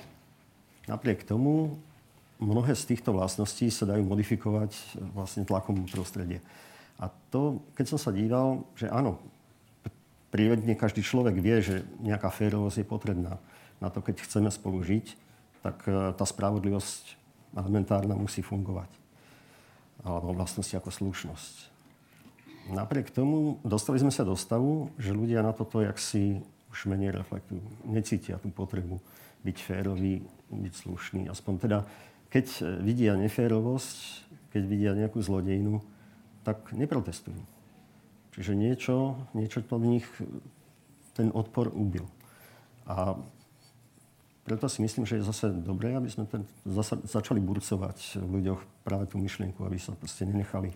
Napriek 0.86 1.26
tomu 1.26 1.74
mnohé 2.42 2.74
z 2.74 2.94
týchto 2.94 3.14
vlastností 3.14 3.70
sa 3.70 3.86
dajú 3.86 4.02
modifikovať 4.06 4.72
e, 4.74 4.82
vlastne 5.14 5.46
tlakom 5.46 5.86
prostredie. 5.90 6.42
A 6.98 7.10
to, 7.30 7.62
keď 7.74 7.94
som 7.94 7.98
sa 7.98 8.10
díval, 8.14 8.62
že 8.78 8.86
áno, 8.86 9.18
prírodne 10.30 10.74
každý 10.78 11.02
človek 11.02 11.38
vie, 11.38 11.62
že 11.62 11.76
nejaká 12.02 12.30
férovosť 12.30 12.82
je 12.82 12.86
potrebná 12.86 13.34
na 13.82 13.88
to, 13.90 14.02
keď 14.02 14.22
chceme 14.22 14.50
spolu 14.50 14.82
žiť, 14.82 15.06
tak 15.62 15.76
e, 15.86 16.14
tá 16.14 16.24
spravodlivosť 16.26 17.18
elementárna 17.54 18.18
musí 18.18 18.42
fungovať. 18.42 18.90
Alebo 20.04 20.36
vlastnosti 20.36 20.74
ako 20.74 20.90
slušnosť. 20.90 21.74
Napriek 22.72 23.12
tomu 23.12 23.60
dostali 23.60 24.00
sme 24.00 24.12
sa 24.12 24.24
do 24.24 24.34
stavu, 24.34 24.88
že 24.96 25.12
ľudia 25.12 25.44
na 25.44 25.52
toto 25.52 25.84
jak 25.84 26.00
si 26.00 26.40
už 26.72 26.88
menej 26.88 27.12
reflektujú. 27.12 27.60
Necítia 27.86 28.40
tú 28.40 28.48
potrebu 28.48 28.98
byť 29.44 29.56
férový, 29.60 30.24
byť 30.48 30.74
slušný. 30.74 31.20
Aspoň 31.28 31.54
teda 31.60 31.78
keď 32.34 32.46
e, 32.50 32.62
vidia 32.82 33.14
neférovosť, 33.14 34.26
keď 34.50 34.62
vidia 34.66 34.90
nejakú 34.98 35.22
zlodejinu, 35.22 35.78
tak 36.42 36.74
neprotestujú. 36.74 37.38
Čiže 38.34 38.58
niečo, 38.58 39.14
niečo 39.38 39.62
to 39.62 39.78
v 39.78 39.98
nich 39.98 40.06
ten 41.14 41.30
odpor 41.30 41.70
ubil. 41.70 42.10
A 42.90 43.14
preto 44.42 44.66
si 44.66 44.82
myslím, 44.82 45.06
že 45.06 45.22
je 45.22 45.30
zase 45.30 45.54
dobré, 45.54 45.94
aby 45.94 46.10
sme 46.10 46.26
ten, 46.26 46.42
zasa, 46.66 46.98
začali 47.06 47.38
burcovať 47.38 48.18
v 48.20 48.30
ľuďoch 48.42 48.60
práve 48.82 49.06
tú 49.06 49.16
myšlienku, 49.22 49.62
aby 49.62 49.78
sa 49.78 49.94
proste 49.94 50.26
nenechali 50.26 50.74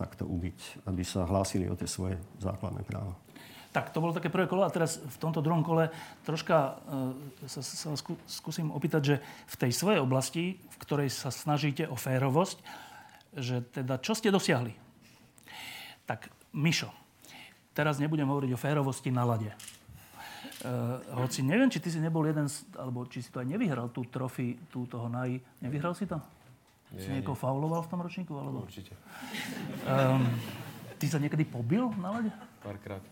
takto 0.00 0.24
ubiť, 0.24 0.88
aby 0.88 1.04
sa 1.04 1.28
hlásili 1.28 1.68
o 1.68 1.76
tie 1.76 1.86
svoje 1.86 2.16
základné 2.40 2.82
práva. 2.88 3.14
Tak, 3.76 3.92
to 3.92 4.00
bolo 4.00 4.16
také 4.16 4.32
prvé 4.32 4.48
kolo 4.48 4.64
a 4.64 4.72
teraz 4.72 4.96
v 4.96 5.20
tomto 5.20 5.44
druhom 5.44 5.60
kole 5.60 5.92
troška 6.24 6.80
uh, 6.80 7.12
sa, 7.44 7.60
sa 7.60 7.92
skúsim 8.24 8.72
opýtať, 8.72 9.02
že 9.04 9.16
v 9.52 9.56
tej 9.60 9.70
svojej 9.76 10.00
oblasti, 10.00 10.56
v 10.56 10.76
ktorej 10.80 11.12
sa 11.12 11.28
snažíte 11.28 11.84
o 11.84 11.92
férovosť, 11.92 12.56
že 13.36 13.60
teda 13.68 14.00
čo 14.00 14.16
ste 14.16 14.32
dosiahli? 14.32 14.72
Tak, 16.08 16.32
Mišo, 16.56 16.88
teraz 17.76 18.00
nebudem 18.00 18.24
hovoriť 18.24 18.56
o 18.56 18.62
férovosti 18.62 19.12
na 19.12 19.28
lade. 19.28 19.52
Uh, 20.64 20.96
hoci 21.20 21.44
neviem, 21.44 21.68
či 21.68 21.76
ty 21.76 21.92
si 21.92 22.00
nebol 22.00 22.24
jeden, 22.24 22.48
z, 22.48 22.64
alebo 22.80 23.04
či 23.04 23.20
si 23.20 23.28
to 23.28 23.44
aj 23.44 23.48
nevyhral, 23.52 23.92
tú 23.92 24.08
trofy, 24.08 24.56
tú 24.72 24.88
toho 24.88 25.12
naj... 25.12 25.36
Nevyhral 25.60 25.92
si 25.92 26.08
to? 26.08 26.16
Nie, 26.96 27.04
si 27.04 27.12
niekoho 27.12 27.36
fauloval 27.36 27.84
v 27.84 27.90
tom 27.92 28.00
ročníku? 28.00 28.32
Alebo? 28.40 28.64
Určite. 28.64 28.96
Um, 29.84 30.24
ty 30.96 31.12
sa 31.12 31.20
niekedy 31.20 31.44
pobil 31.44 31.92
na 32.00 32.08
lade? 32.16 32.32
Párkrát. 32.64 33.04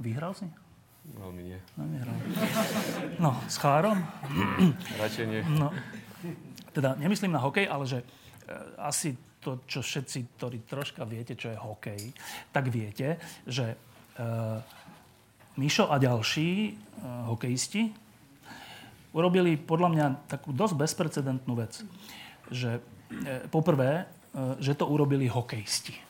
Vyhral 0.00 0.32
si? 0.36 0.46
Veľmi 1.06 1.42
nie. 1.46 1.58
No, 1.78 1.82
nevyhral. 1.86 2.16
No, 3.22 3.30
s 3.46 3.56
Chárom? 3.62 4.02
Radšej 5.02 5.26
nie. 5.30 5.40
No, 5.54 5.70
teda 6.74 6.98
nemyslím 6.98 7.32
na 7.32 7.40
hokej, 7.40 7.70
ale 7.70 7.84
že 7.86 7.98
e, 8.02 8.06
asi 8.82 9.14
to, 9.38 9.62
čo 9.70 9.80
všetci, 9.80 10.36
ktorí 10.36 10.66
troška 10.66 11.06
viete, 11.06 11.38
čo 11.38 11.54
je 11.54 11.58
hokej, 11.58 12.00
tak 12.50 12.66
viete, 12.68 13.22
že 13.46 13.72
e, 13.72 13.76
Mišo 15.56 15.88
a 15.88 15.96
ďalší 15.96 16.50
e, 16.68 16.70
hokejisti 17.32 17.88
urobili 19.16 19.56
podľa 19.56 19.88
mňa 19.88 20.06
takú 20.28 20.52
dosť 20.52 20.74
bezprecedentnú 20.76 21.56
vec. 21.56 21.80
Že 22.52 22.70
e, 22.76 22.80
poprvé, 23.48 24.04
e, 24.04 24.60
že 24.60 24.76
to 24.76 24.84
urobili 24.84 25.32
hokejisti. 25.32 26.05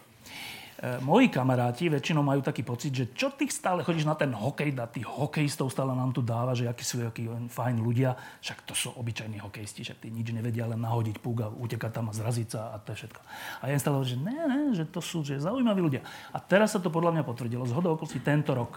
E, 0.77 1.01
moji 1.01 1.33
kamaráti 1.33 1.89
väčšinou 1.89 2.21
majú 2.21 2.45
taký 2.45 2.61
pocit, 2.61 2.93
že 2.93 3.05
čo 3.17 3.33
ty 3.33 3.49
stále 3.49 3.81
chodíš 3.81 4.05
na 4.05 4.13
ten 4.13 4.29
hokej, 4.29 4.77
na 4.77 4.85
tých 4.85 5.09
hokejistov 5.09 5.73
stále 5.73 5.97
nám 5.97 6.13
tu 6.13 6.21
dáva, 6.21 6.53
že 6.53 6.69
akí 6.69 6.85
sú 6.85 7.01
akí 7.01 7.25
fajn 7.49 7.81
ľudia, 7.81 8.13
však 8.45 8.69
to 8.69 8.77
sú 8.77 8.93
obyčajní 8.93 9.41
hokejisti, 9.41 9.89
však 9.89 10.05
tí 10.05 10.13
nič 10.13 10.37
nevedia, 10.37 10.69
len 10.69 10.85
nahodiť 10.85 11.17
púk 11.25 11.39
a 11.41 11.49
utekať 11.49 11.91
tam 11.97 12.13
a 12.13 12.13
zraziť 12.13 12.49
sa 12.53 12.77
a 12.77 12.77
to 12.77 12.93
je 12.93 13.09
všetko. 13.09 13.21
A 13.65 13.73
ja 13.73 13.73
im 13.73 13.81
stále 13.81 13.97
hovorím, 13.97 14.13
že 14.13 14.21
ne, 14.21 14.39
ne, 14.45 14.61
že 14.77 14.85
to 14.85 15.01
sú 15.01 15.25
že 15.25 15.41
zaujímaví 15.41 15.81
ľudia. 15.81 16.05
A 16.37 16.39
teraz 16.45 16.77
sa 16.77 16.81
to 16.85 16.93
podľa 16.93 17.17
mňa 17.17 17.23
potvrdilo. 17.25 17.65
Zhodou 17.65 17.97
okolností 17.97 18.21
tento 18.21 18.53
rok. 18.53 18.77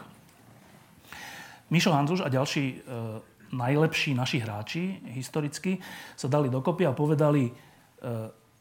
Mišo 1.67 1.91
Hanzuš 1.91 2.23
a 2.23 2.31
ďalší 2.31 2.63
e, 2.63 2.75
najlepší 3.53 4.15
naši 4.15 4.39
hráči 4.39 5.03
historicky 5.13 5.77
sa 6.15 6.31
dali 6.31 6.47
dokopy 6.47 6.87
a 6.87 6.95
povedali, 6.95 7.51
e, 7.51 7.53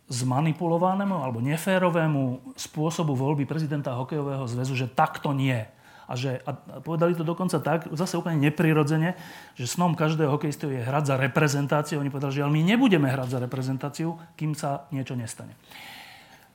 zmanipulovanému 0.09 1.21
alebo 1.21 1.45
neférovému 1.45 2.57
spôsobu 2.57 3.13
voľby 3.13 3.45
prezidenta 3.45 3.93
hokejového 3.93 4.49
zväzu, 4.49 4.73
že 4.73 4.89
takto 4.89 5.37
nie. 5.37 5.69
A, 6.09 6.17
že, 6.17 6.41
a 6.49 6.57
povedali 6.81 7.13
to 7.13 7.21
dokonca 7.21 7.61
tak, 7.61 7.93
zase 7.93 8.17
úplne 8.17 8.41
neprirodzene, 8.41 9.13
že 9.53 9.69
snom 9.69 9.93
každého 9.93 10.33
hokejistu 10.33 10.73
je 10.73 10.81
hrať 10.81 11.13
za 11.13 11.17
reprezentáciu. 11.21 12.01
Oni 12.01 12.09
povedali, 12.09 12.41
že 12.41 12.43
ale 12.49 12.57
my 12.57 12.65
nebudeme 12.65 13.13
hrať 13.13 13.37
za 13.37 13.39
reprezentáciu, 13.45 14.17
kým 14.33 14.57
sa 14.57 14.89
niečo 14.89 15.13
nestane. 15.13 15.53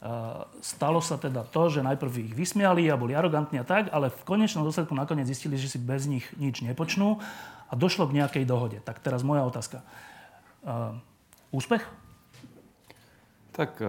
Uh, 0.03 0.50
stalo 0.60 1.00
sa 1.00 1.22
teda 1.22 1.45
to, 1.45 1.69
že 1.69 1.86
najprv 1.86 2.12
ich 2.27 2.33
vysmiali 2.33 2.89
a 2.89 2.98
boli 2.98 3.13
arogantní 3.13 3.62
a 3.62 3.63
tak, 3.63 3.93
ale 3.93 4.10
v 4.10 4.25
konečnom 4.25 4.65
dôsledku 4.65 4.91
nakoniec 4.98 5.29
zistili, 5.29 5.55
že 5.55 5.69
si 5.69 5.77
bez 5.77 6.10
nich 6.10 6.25
nič 6.36 6.65
nepočnú 6.65 7.22
a 7.69 7.74
došlo 7.77 8.10
k 8.10 8.19
nejakej 8.19 8.43
dohode. 8.50 8.81
Tak 8.81 9.00
teraz 9.05 9.22
moja 9.22 9.45
otázka. 9.45 9.86
Uh, 10.65 10.98
úspech? 11.53 11.86
Tak 13.53 13.77
eh, 13.81 13.88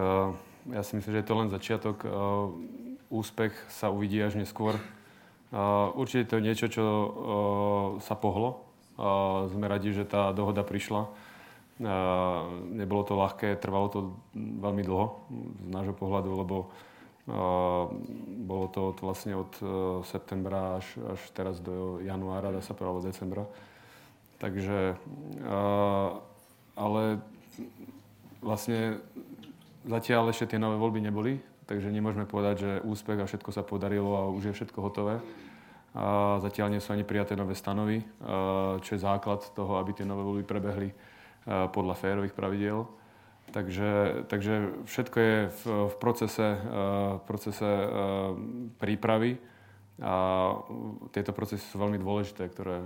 ja 0.77 0.81
si 0.85 0.93
myslím, 0.93 1.11
že 1.17 1.21
je 1.25 1.27
to 1.27 1.39
len 1.41 1.49
začiatok. 1.49 1.97
Eh, 2.05 2.09
úspech 3.09 3.53
sa 3.73 3.89
uvidí 3.89 4.21
až 4.21 4.37
neskôr. 4.37 4.77
Eh, 4.77 5.87
určite 5.97 6.29
to 6.29 6.37
je 6.37 6.45
niečo, 6.45 6.67
čo 6.69 6.85
sa 8.05 8.13
pohlo. 8.13 8.61
Sme 9.51 9.67
radi, 9.67 9.91
že 9.91 10.07
tá 10.07 10.31
dohoda 10.31 10.63
prišla. 10.63 11.11
Nebolo 12.71 13.03
to 13.03 13.19
ľahké, 13.19 13.59
trvalo 13.59 13.91
to 13.91 13.99
veľmi 14.31 14.87
dlho 14.87 15.19
z 15.67 15.67
nášho 15.67 15.91
pohľadu, 15.91 16.31
lebo 16.31 16.71
bolo 18.47 18.65
to 18.71 18.95
vlastne 19.03 19.35
od 19.35 19.51
septembra 20.07 20.79
až, 20.79 20.87
až 21.11 21.19
teraz 21.35 21.59
do 21.59 21.99
januára, 22.07 22.55
dá 22.55 22.63
sa 22.63 22.71
povedať, 22.71 23.11
decembra. 23.11 23.51
Takže, 24.39 24.95
ale 26.79 27.19
vlastne 28.39 29.03
Zatiaľ 29.85 30.33
ešte 30.33 30.55
tie 30.55 30.59
nové 30.59 30.81
voľby 30.81 30.97
neboli, 30.97 31.37
takže 31.69 31.93
nemôžeme 31.93 32.25
povedať, 32.25 32.55
že 32.57 32.71
úspech 32.89 33.21
a 33.21 33.29
všetko 33.29 33.49
sa 33.53 33.61
podarilo 33.61 34.17
a 34.17 34.33
už 34.33 34.49
je 34.49 34.55
všetko 34.57 34.81
hotové. 34.81 35.21
A 35.93 36.41
zatiaľ 36.41 36.73
nie 36.73 36.81
sú 36.81 36.91
ani 36.91 37.05
prijaté 37.05 37.37
nové 37.37 37.53
stanovy, 37.53 38.01
čo 38.81 38.89
je 38.91 39.05
základ 39.05 39.45
toho, 39.53 39.77
aby 39.77 39.93
tie 39.93 40.03
nové 40.03 40.25
voľby 40.25 40.43
prebehli 40.43 40.89
podľa 41.45 41.95
férových 42.01 42.33
pravidiel. 42.33 42.89
Takže, 43.53 44.25
takže 44.25 44.83
všetko 44.89 45.17
je 45.21 45.35
v, 45.53 45.61
v 45.93 45.95
procese, 46.01 46.47
v 47.15 47.23
procese 47.29 47.69
prípravy 48.81 49.37
a 50.01 50.15
tieto 51.13 51.31
procesy 51.31 51.61
sú 51.61 51.77
veľmi 51.77 52.01
dôležité, 52.01 52.49
ktoré, 52.51 52.81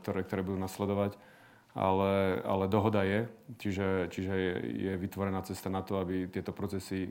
ktoré, 0.00 0.20
ktoré 0.24 0.40
budú 0.46 0.62
nasledovať 0.62 1.18
ale, 1.74 2.38
ale 2.46 2.70
dohoda 2.70 3.02
je, 3.02 3.26
čiže, 3.58 4.06
čiže 4.14 4.34
je, 4.34 4.54
je 4.86 4.92
vytvorená 4.94 5.42
cesta 5.42 5.66
na 5.66 5.82
to, 5.82 5.98
aby 5.98 6.30
tieto 6.30 6.54
procesy 6.54 7.10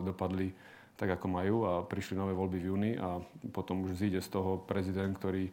dopadli 0.00 0.56
tak, 0.96 1.20
ako 1.20 1.26
majú 1.28 1.56
a 1.68 1.72
prišli 1.84 2.16
nové 2.16 2.32
voľby 2.32 2.58
v 2.60 2.68
júni 2.72 2.92
a 2.96 3.20
potom 3.52 3.84
už 3.84 4.00
zíde 4.00 4.24
z 4.24 4.28
toho 4.32 4.56
prezident, 4.64 5.12
ktorý, 5.12 5.52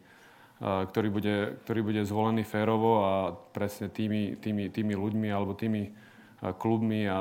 ktorý, 0.64 1.08
bude, 1.12 1.36
ktorý 1.68 1.80
bude 1.84 2.02
zvolený 2.08 2.48
férovo 2.48 3.04
a 3.04 3.12
presne 3.52 3.92
tými, 3.92 4.40
tými, 4.40 4.72
tými 4.72 4.96
ľuďmi 4.96 5.28
alebo 5.28 5.52
tými 5.52 6.08
klubmi 6.38 7.02
a 7.10 7.18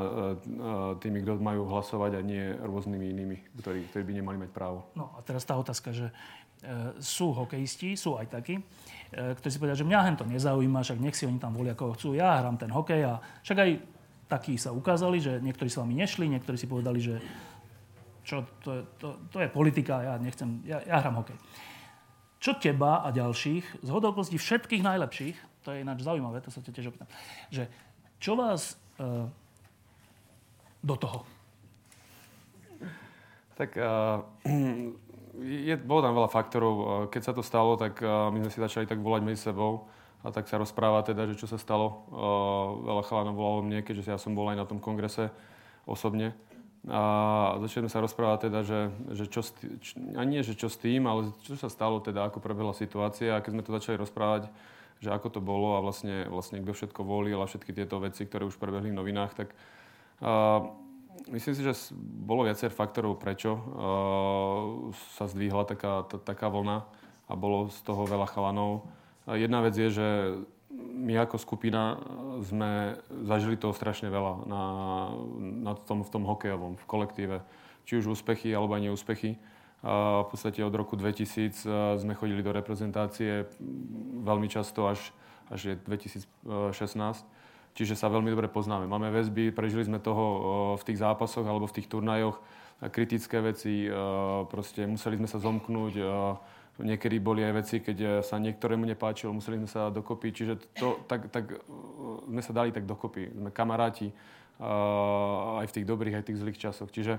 tými, 1.02 1.26
kto 1.26 1.42
majú 1.42 1.66
hlasovať 1.66 2.12
a 2.14 2.22
nie 2.22 2.54
rôznymi 2.54 3.06
inými, 3.18 3.38
ktorí, 3.58 3.90
ktorí 3.90 4.04
by 4.06 4.14
nemali 4.14 4.38
mať 4.46 4.52
právo. 4.54 4.86
No 4.94 5.10
a 5.18 5.26
teraz 5.26 5.42
tá 5.42 5.58
otázka, 5.58 5.90
že 5.90 6.14
e, 6.62 6.94
sú 7.02 7.34
hokejisti, 7.34 7.98
sú 7.98 8.14
aj 8.14 8.30
takí, 8.30 8.62
e, 9.14 9.36
ktorí 9.38 9.50
si 9.52 9.60
povedia, 9.60 9.80
že 9.80 9.88
mňa 9.88 10.20
to 10.20 10.26
nezaujíma, 10.26 10.84
však 10.84 11.00
nech 11.00 11.16
si 11.16 11.28
oni 11.28 11.40
tam 11.40 11.56
volia, 11.56 11.78
koho 11.78 11.96
chcú, 11.96 12.16
ja 12.16 12.40
hrám 12.40 12.58
ten 12.60 12.72
hokej 12.72 13.02
a 13.08 13.20
však 13.44 13.58
aj 13.58 13.70
takí 14.28 14.60
sa 14.60 14.76
ukázali, 14.76 15.24
že 15.24 15.40
niektorí 15.40 15.72
s 15.72 15.80
vami 15.80 15.96
nešli, 15.96 16.28
niektorí 16.28 16.60
si 16.60 16.68
povedali, 16.68 17.00
že 17.00 17.16
čo, 18.28 18.44
to, 18.60 18.84
to, 19.00 19.08
to 19.32 19.38
je 19.40 19.48
politika, 19.48 20.04
ja 20.04 20.14
nechcem, 20.20 20.60
ja, 20.68 20.84
ja 20.84 21.00
hrám 21.00 21.24
hokej. 21.24 21.40
Čo 22.38 22.60
teba 22.60 23.02
a 23.02 23.10
ďalších, 23.10 23.82
z 23.82 23.90
hodokostí 23.90 24.36
všetkých 24.36 24.84
najlepších, 24.84 25.38
to 25.64 25.72
je 25.72 25.82
ináč 25.82 26.04
zaujímavé, 26.04 26.44
to 26.44 26.52
sa 26.52 26.60
te 26.60 26.76
tiež 26.76 26.92
opýtam, 26.92 27.08
že 27.50 27.72
čo 28.20 28.36
vás 28.36 28.76
uh, 29.00 29.32
do 30.84 30.96
toho? 31.00 31.20
Tak 33.58 33.74
uh, 33.80 34.22
je, 35.42 35.74
bolo 35.78 36.02
tam 36.02 36.14
veľa 36.18 36.30
faktorov. 36.32 36.76
Keď 37.14 37.22
sa 37.22 37.34
to 37.34 37.46
stalo, 37.46 37.78
tak 37.78 38.02
uh, 38.02 38.34
my 38.34 38.46
sme 38.46 38.52
si 38.52 38.60
začali 38.60 38.86
tak 38.90 39.02
volať 39.02 39.22
medzi 39.22 39.50
sebou 39.50 39.90
a 40.26 40.34
tak 40.34 40.50
sa 40.50 40.58
rozpráva 40.58 41.06
teda, 41.06 41.30
že 41.30 41.38
čo 41.38 41.46
sa 41.46 41.62
stalo. 41.62 42.08
Uh, 42.10 42.90
veľa 42.90 43.04
chalanov 43.06 43.38
volalo 43.38 43.62
mne, 43.62 43.86
keďže 43.86 44.14
ja 44.14 44.20
som 44.20 44.34
bol 44.34 44.50
aj 44.50 44.58
na 44.58 44.66
tom 44.66 44.82
kongrese 44.82 45.30
osobne. 45.86 46.34
A 46.88 47.58
začali 47.60 47.88
sme 47.88 47.92
sa 47.92 48.00
rozprávať 48.00 48.48
teda, 48.48 48.60
že, 48.64 48.80
že 49.12 49.26
čo, 49.28 49.44
č, 49.44 50.00
a 50.16 50.24
nie, 50.24 50.40
že 50.40 50.56
čo 50.56 50.72
s 50.72 50.80
tým, 50.80 51.04
ale 51.04 51.36
čo 51.44 51.60
sa 51.60 51.68
stalo 51.68 52.00
teda, 52.00 52.32
ako 52.32 52.40
prebehla 52.40 52.72
situácia. 52.72 53.36
A 53.36 53.44
keď 53.44 53.52
sme 53.54 53.66
to 53.66 53.76
začali 53.76 53.96
rozprávať, 54.00 54.48
že 55.04 55.12
ako 55.12 55.28
to 55.30 55.42
bolo 55.44 55.76
a 55.76 55.84
vlastne, 55.84 56.26
vlastne 56.32 56.64
kto 56.64 56.72
všetko 56.74 57.02
volil 57.04 57.38
a 57.44 57.50
všetky 57.50 57.76
tieto 57.76 58.00
veci, 58.00 58.24
ktoré 58.26 58.48
už 58.48 58.56
prebehli 58.56 58.90
v 58.90 58.98
novinách, 58.98 59.34
tak 59.36 59.52
myslím 61.32 61.54
si, 61.56 61.62
že 61.66 61.74
bolo 61.98 62.46
viacer 62.46 62.70
faktorov, 62.70 63.18
prečo 63.18 63.58
uh, 63.58 63.62
sa 65.18 65.26
zdvihla 65.26 65.66
taká, 65.66 66.06
t- 66.06 66.22
taká 66.22 66.48
vlna 66.48 66.86
a 67.28 67.34
bolo 67.34 67.68
z 67.74 67.80
toho 67.84 68.08
veľa 68.08 68.30
chalanov. 68.30 68.88
Uh, 69.26 69.36
jedna 69.36 69.66
vec 69.66 69.74
je, 69.74 69.90
že 69.90 70.08
my 70.78 71.14
ako 71.24 71.38
skupina 71.40 71.98
sme 72.44 73.00
zažili 73.26 73.58
toho 73.58 73.74
strašne 73.74 74.12
veľa 74.12 74.34
na, 74.46 74.64
na 75.64 75.74
tom, 75.74 76.04
v 76.04 76.10
tom 76.12 76.24
hokejovom, 76.28 76.76
v 76.78 76.86
kolektíve. 76.86 77.38
Či 77.88 78.04
už 78.04 78.20
úspechy, 78.20 78.52
alebo 78.52 78.76
aj 78.76 78.92
neúspechy. 78.92 79.40
A 79.86 80.26
v 80.26 80.28
podstate 80.34 80.60
od 80.66 80.74
roku 80.74 80.98
2000 81.00 82.02
sme 82.02 82.14
chodili 82.18 82.44
do 82.44 82.52
reprezentácie 82.52 83.48
veľmi 84.26 84.50
často 84.50 84.90
až, 84.90 85.00
až 85.48 85.74
je 85.74 85.76
2016. 85.86 87.24
Čiže 87.78 87.94
sa 87.94 88.10
veľmi 88.10 88.34
dobre 88.34 88.50
poznáme. 88.50 88.90
Máme 88.90 89.14
väzby, 89.14 89.54
prežili 89.54 89.86
sme 89.86 90.02
toho 90.02 90.26
v 90.82 90.84
tých 90.90 90.98
zápasoch 90.98 91.46
alebo 91.46 91.70
v 91.70 91.78
tých 91.78 91.86
turnajoch 91.86 92.42
kritické 92.90 93.38
veci, 93.46 93.86
proste 94.50 94.90
museli 94.90 95.22
sme 95.22 95.30
sa 95.30 95.38
zomknúť, 95.38 95.94
Niekedy 96.78 97.18
boli 97.18 97.42
aj 97.42 97.54
veci, 97.58 97.82
keď 97.82 98.22
sa 98.22 98.38
niektorému 98.38 98.86
nepáčilo, 98.86 99.34
museli 99.34 99.58
sme 99.58 99.66
sa 99.66 99.90
dokopy. 99.90 100.30
Čiže 100.30 100.78
to, 100.78 101.02
tak, 101.10 101.34
tak 101.34 101.58
sme 102.30 102.42
sa 102.46 102.54
dali 102.54 102.70
tak 102.70 102.86
dokopy. 102.86 103.34
Sme 103.34 103.50
kamaráti 103.50 104.14
aj 104.62 105.66
v 105.66 105.74
tých 105.74 105.90
dobrých, 105.90 106.22
aj 106.22 106.22
v 106.22 106.28
tých 106.30 106.42
zlých 106.46 106.62
časoch. 106.62 106.94
Čiže 106.94 107.18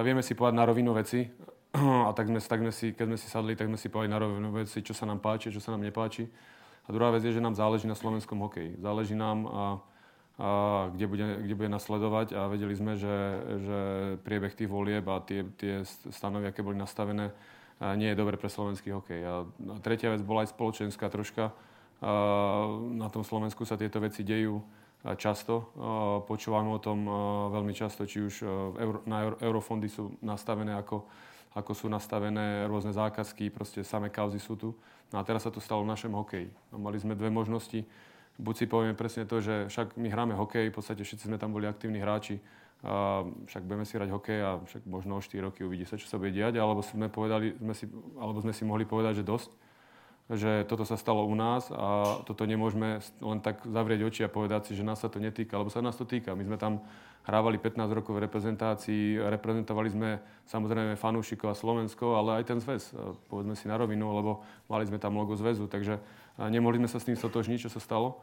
vieme 0.00 0.24
si 0.24 0.32
povedať 0.32 0.56
na 0.56 0.64
rovinu 0.64 0.96
veci. 0.96 1.28
A 1.76 2.08
tak 2.16 2.32
sme, 2.32 2.40
tak 2.40 2.64
sme 2.64 2.72
si, 2.72 2.96
keď 2.96 3.04
sme 3.04 3.18
si 3.20 3.28
sadli, 3.28 3.52
tak 3.52 3.68
sme 3.68 3.76
si 3.76 3.92
povedali 3.92 4.16
na 4.16 4.16
rovinu 4.16 4.48
veci, 4.48 4.80
čo 4.80 4.96
sa 4.96 5.04
nám 5.04 5.20
páči, 5.20 5.52
čo 5.52 5.60
sa 5.60 5.76
nám 5.76 5.84
nepáči. 5.84 6.24
A 6.90 6.92
druhá 6.92 7.14
vec 7.14 7.22
je, 7.22 7.30
že 7.30 7.38
nám 7.38 7.54
záleží 7.54 7.86
na 7.86 7.94
slovenskom 7.94 8.42
hokeji. 8.42 8.82
Záleží 8.82 9.14
nám, 9.14 9.46
a, 9.46 9.50
a, 9.54 9.68
kde, 10.90 11.06
bude, 11.06 11.26
kde 11.46 11.54
bude 11.54 11.70
nasledovať 11.70 12.34
a 12.34 12.50
vedeli 12.50 12.74
sme, 12.74 12.98
že, 12.98 13.16
že 13.62 13.78
priebeh 14.26 14.58
tých 14.58 14.66
volieb 14.66 15.06
a 15.06 15.22
tie, 15.22 15.46
tie 15.54 15.86
stanovy, 16.10 16.50
aké 16.50 16.66
boli 16.66 16.74
nastavené, 16.74 17.30
nie 17.94 18.10
je 18.10 18.18
dobre 18.18 18.34
pre 18.34 18.50
slovenský 18.50 18.90
hokej. 18.90 19.22
A 19.22 19.46
tretia 19.86 20.10
vec 20.10 20.20
bola 20.26 20.42
aj 20.42 20.50
spoločenská 20.50 21.06
troška. 21.08 21.54
Na 22.98 23.08
tom 23.08 23.22
Slovensku 23.22 23.62
sa 23.62 23.78
tieto 23.78 24.02
veci 24.02 24.26
dejú 24.26 24.58
často. 25.16 25.72
Počúvame 26.28 26.74
o 26.74 26.82
tom 26.82 27.06
veľmi 27.54 27.72
často, 27.72 28.04
či 28.04 28.20
už 28.20 28.34
na 29.08 29.32
eurofondy 29.38 29.88
sú 29.88 30.12
nastavené 30.20 30.76
ako, 30.76 31.08
ako 31.56 31.72
sú 31.72 31.86
nastavené 31.88 32.68
rôzne 32.68 32.92
zákazky, 32.92 33.48
proste 33.48 33.80
samé 33.80 34.12
kauzy 34.12 34.42
sú 34.42 34.60
tu. 34.60 34.76
No 35.10 35.18
a 35.18 35.26
teraz 35.26 35.42
sa 35.42 35.50
to 35.50 35.58
stalo 35.58 35.82
v 35.82 35.90
našom 35.90 36.14
hokeji. 36.14 36.50
No, 36.70 36.78
mali 36.78 36.98
sme 37.02 37.18
dve 37.18 37.28
možnosti. 37.34 37.82
Buď 38.40 38.54
si 38.56 38.66
povieme 38.70 38.94
presne 38.94 39.26
to, 39.26 39.42
že 39.42 39.68
však 39.68 39.98
my 39.98 40.08
hráme 40.08 40.34
hokej, 40.38 40.70
v 40.70 40.74
podstate 40.74 41.02
všetci 41.02 41.28
sme 41.28 41.36
tam 41.36 41.50
boli 41.52 41.66
aktívni 41.66 42.00
hráči, 42.00 42.40
a 42.80 43.28
však 43.44 43.68
budeme 43.68 43.84
si 43.84 43.92
hrať 44.00 44.08
hokej 44.08 44.40
a 44.40 44.50
však 44.64 44.82
možno 44.88 45.20
o 45.20 45.20
4 45.20 45.36
roky 45.44 45.60
uvidí 45.68 45.84
sa, 45.84 46.00
čo 46.00 46.08
sa 46.08 46.16
bude 46.16 46.32
diať, 46.32 46.56
alebo 46.56 46.80
sme, 46.80 47.12
povedali, 47.12 47.52
sme 47.60 47.76
si, 47.76 47.84
alebo 48.16 48.40
sme 48.40 48.56
si 48.56 48.64
mohli 48.64 48.88
povedať, 48.88 49.20
že 49.20 49.28
dosť, 49.28 49.50
že 50.32 50.64
toto 50.64 50.88
sa 50.88 50.96
stalo 50.96 51.28
u 51.28 51.34
nás 51.36 51.68
a 51.68 52.22
toto 52.24 52.48
nemôžeme 52.48 53.04
len 53.20 53.38
tak 53.44 53.68
zavrieť 53.68 54.00
oči 54.00 54.20
a 54.24 54.32
povedať 54.32 54.72
si, 54.72 54.80
že 54.80 54.86
nás 54.86 54.96
sa 54.96 55.12
to 55.12 55.20
netýka, 55.20 55.60
lebo 55.60 55.68
sa 55.68 55.84
nás 55.84 55.92
to 55.98 56.08
týka. 56.08 56.32
My 56.32 56.46
sme 56.46 56.56
tam 56.56 56.80
hrávali 57.24 57.60
15 57.60 57.98
rokov 58.00 58.16
v 58.16 58.24
reprezentácii, 58.24 59.20
reprezentovali 59.20 59.88
sme 59.92 60.10
samozrejme 60.48 60.96
fanúšikov 60.96 61.52
a 61.52 61.58
Slovensko, 61.58 62.16
ale 62.16 62.40
aj 62.40 62.44
ten 62.48 62.58
zväz, 62.58 62.96
povedzme 63.28 63.54
si 63.54 63.68
na 63.68 63.76
rovinu, 63.76 64.08
lebo 64.16 64.40
mali 64.66 64.88
sme 64.88 64.96
tam 64.96 65.20
logo 65.20 65.36
zväzu, 65.36 65.68
takže 65.68 66.00
nemohli 66.48 66.80
sme 66.80 66.88
sa 66.88 66.98
s 66.98 67.06
tým 67.06 67.16
stotožniť, 67.16 67.68
čo 67.68 67.70
sa 67.70 67.80
stalo. 67.80 68.18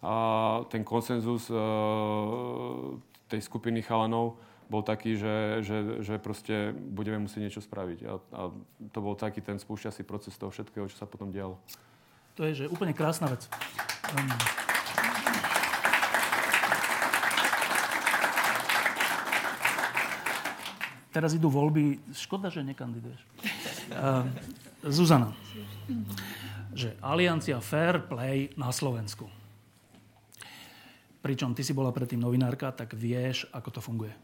A 0.00 0.62
ten 0.70 0.86
konsenzus 0.86 1.50
tej 3.28 3.40
skupiny 3.44 3.84
chalanov 3.84 4.40
bol 4.68 4.84
taký, 4.84 5.16
že, 5.16 5.64
že, 5.64 6.04
že 6.04 6.14
proste 6.20 6.76
budeme 6.76 7.24
musieť 7.24 7.40
niečo 7.40 7.62
spraviť. 7.64 7.98
A, 8.04 8.12
a 8.36 8.42
to 8.92 8.98
bol 9.00 9.16
taký 9.16 9.40
ten 9.40 9.56
spúšťací 9.56 10.04
proces 10.04 10.36
toho 10.36 10.52
všetkého, 10.52 10.88
čo 10.92 10.96
sa 10.96 11.08
potom 11.08 11.32
dialo. 11.32 11.56
To 12.36 12.44
je 12.44 12.64
že 12.64 12.64
úplne 12.70 12.92
krásna 12.92 13.32
vec. 13.32 13.48
Um, 14.12 14.67
teraz 21.10 21.34
idú 21.34 21.48
voľby. 21.52 21.98
Škoda, 22.12 22.52
že 22.52 22.64
nekandiduješ. 22.64 23.20
Uh, 23.92 24.24
Zuzana. 24.86 25.34
Že 26.72 26.94
Aliancia 27.00 27.58
Fair 27.64 28.04
Play 28.04 28.52
na 28.54 28.70
Slovensku 28.70 29.26
pričom 31.28 31.52
ty 31.52 31.60
si 31.60 31.76
bola 31.76 31.92
predtým 31.92 32.24
novinárka, 32.24 32.72
tak 32.72 32.96
vieš, 32.96 33.44
ako 33.52 33.68
to 33.68 33.80
funguje. 33.84 34.14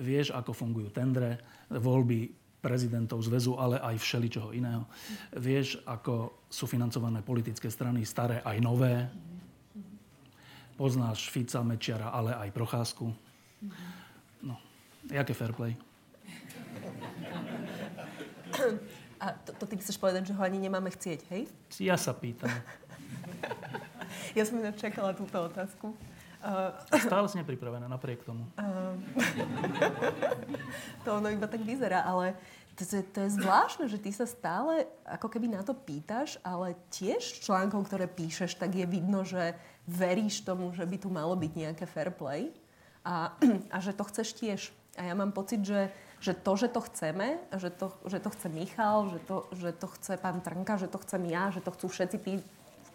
Vieš, 0.00 0.34
ako 0.34 0.50
fungujú 0.50 0.90
tendre, 0.90 1.38
voľby 1.70 2.32
prezidentov 2.58 3.22
zväzu, 3.22 3.54
ale 3.54 3.78
aj 3.78 3.94
všeličoho 4.00 4.50
iného. 4.50 4.90
Vieš, 5.38 5.80
ako 5.86 6.44
sú 6.50 6.66
financované 6.66 7.22
politické 7.22 7.70
strany, 7.70 8.02
staré 8.02 8.42
aj 8.42 8.58
nové. 8.58 9.06
Poznáš 10.74 11.30
Fica, 11.30 11.62
Mečiara, 11.62 12.10
ale 12.10 12.34
aj 12.34 12.50
Procházku. 12.56 13.12
Jaké 15.08 15.32
fair 15.32 15.56
play? 15.56 15.72
A 19.20 19.26
to, 19.32 19.52
to 19.52 19.64
ty 19.68 19.76
chceš 19.80 19.96
povedať, 19.96 20.32
že 20.32 20.36
ho 20.36 20.42
ani 20.44 20.60
nemáme 20.60 20.88
chcieť, 20.92 21.20
hej? 21.32 21.48
Ja 21.80 21.96
sa 21.96 22.12
pýtam. 22.12 22.48
Ja 24.34 24.46
som 24.46 24.62
inak 24.62 24.78
čakala 24.78 25.10
túto 25.14 25.34
otázku. 25.34 25.94
Uh, 26.40 26.72
Stále 27.02 27.26
si 27.28 27.36
nepripravená 27.36 27.84
napriek 27.90 28.22
tomu. 28.22 28.46
Uh, 28.56 28.94
to 31.04 31.18
ono 31.20 31.28
iba 31.28 31.44
tak 31.50 31.60
vyzerá, 31.60 32.00
ale 32.06 32.38
to, 32.78 32.86
to, 32.88 33.04
to 33.12 33.18
je 33.26 33.36
zvláštne, 33.36 33.90
že 33.92 34.00
ty 34.00 34.08
sa 34.08 34.24
stále 34.24 34.88
ako 35.04 35.28
keby 35.28 35.52
na 35.52 35.60
to 35.60 35.76
pýtaš, 35.76 36.40
ale 36.40 36.78
tiež 36.88 37.44
článkom, 37.44 37.84
ktoré 37.84 38.08
píšeš, 38.08 38.56
tak 38.56 38.72
je 38.72 38.88
vidno, 38.88 39.20
že 39.20 39.52
veríš 39.84 40.40
tomu, 40.46 40.72
že 40.72 40.86
by 40.86 40.96
tu 40.96 41.12
malo 41.12 41.36
byť 41.36 41.52
nejaké 41.52 41.84
fair 41.84 42.08
play 42.08 42.54
a, 43.04 43.36
a 43.74 43.76
že 43.82 43.92
to 43.92 44.04
chceš 44.08 44.32
tiež. 44.32 44.60
A 45.00 45.08
ja 45.08 45.16
mám 45.16 45.32
pocit, 45.32 45.64
že, 45.64 45.88
že 46.20 46.36
to, 46.36 46.52
že 46.60 46.68
to 46.68 46.84
chceme, 46.84 47.40
že 47.56 47.72
to, 47.72 47.96
že 48.04 48.20
to 48.20 48.28
chce 48.28 48.46
Michal, 48.52 49.08
že 49.08 49.18
to, 49.24 49.36
že 49.56 49.70
to 49.72 49.86
chce 49.96 50.12
pán 50.20 50.44
Trnka, 50.44 50.76
že 50.76 50.92
to 50.92 51.00
chcem 51.00 51.24
ja, 51.24 51.48
že 51.48 51.64
to 51.64 51.72
chcú 51.72 51.88
všetci 51.88 52.18
tí 52.20 52.32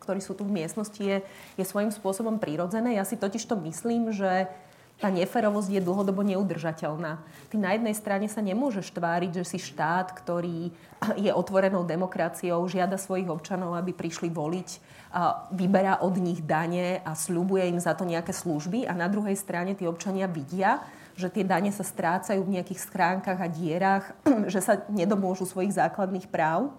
ktorí 0.06 0.22
sú 0.22 0.38
tu 0.38 0.46
v 0.46 0.62
miestnosti, 0.62 1.02
je, 1.02 1.26
je 1.58 1.66
svojím 1.66 1.90
spôsobom 1.90 2.38
prírodzené. 2.38 2.94
Ja 2.94 3.02
si 3.02 3.18
totiž 3.18 3.42
to 3.50 3.58
myslím, 3.66 4.14
že 4.14 4.46
tá 5.02 5.10
neferovosť 5.10 5.76
je 5.76 5.82
dlhodobo 5.82 6.24
neudržateľná. 6.24 7.20
Ty 7.52 7.56
na 7.58 7.76
jednej 7.76 7.96
strane 7.98 8.30
sa 8.32 8.40
nemôžeš 8.40 8.96
tváriť, 8.96 9.42
že 9.42 9.44
si 9.44 9.60
štát, 9.60 10.14
ktorý 10.14 10.72
je 11.26 11.32
otvorenou 11.34 11.84
demokraciou, 11.84 12.64
žiada 12.70 12.96
svojich 12.96 13.28
občanov, 13.28 13.76
aby 13.76 13.92
prišli 13.92 14.30
voliť, 14.30 14.70
a 15.16 15.48
vyberá 15.52 16.04
od 16.04 16.16
nich 16.20 16.44
dane 16.44 17.00
a 17.04 17.16
sľubuje 17.16 17.72
im 17.72 17.80
za 17.80 17.96
to 17.96 18.04
nejaké 18.04 18.36
služby 18.36 18.84
a 18.84 18.92
na 18.92 19.08
druhej 19.08 19.36
strane 19.40 19.72
tí 19.72 19.88
občania 19.88 20.28
vidia, 20.28 20.84
že 21.16 21.32
tie 21.32 21.48
dane 21.48 21.72
sa 21.72 21.84
strácajú 21.84 22.44
v 22.44 22.60
nejakých 22.60 22.84
schránkach 22.84 23.40
a 23.40 23.48
dierach, 23.48 24.12
že 24.54 24.60
sa 24.60 24.84
nedomôžu 24.92 25.48
svojich 25.48 25.76
základných 25.76 26.28
práv 26.28 26.72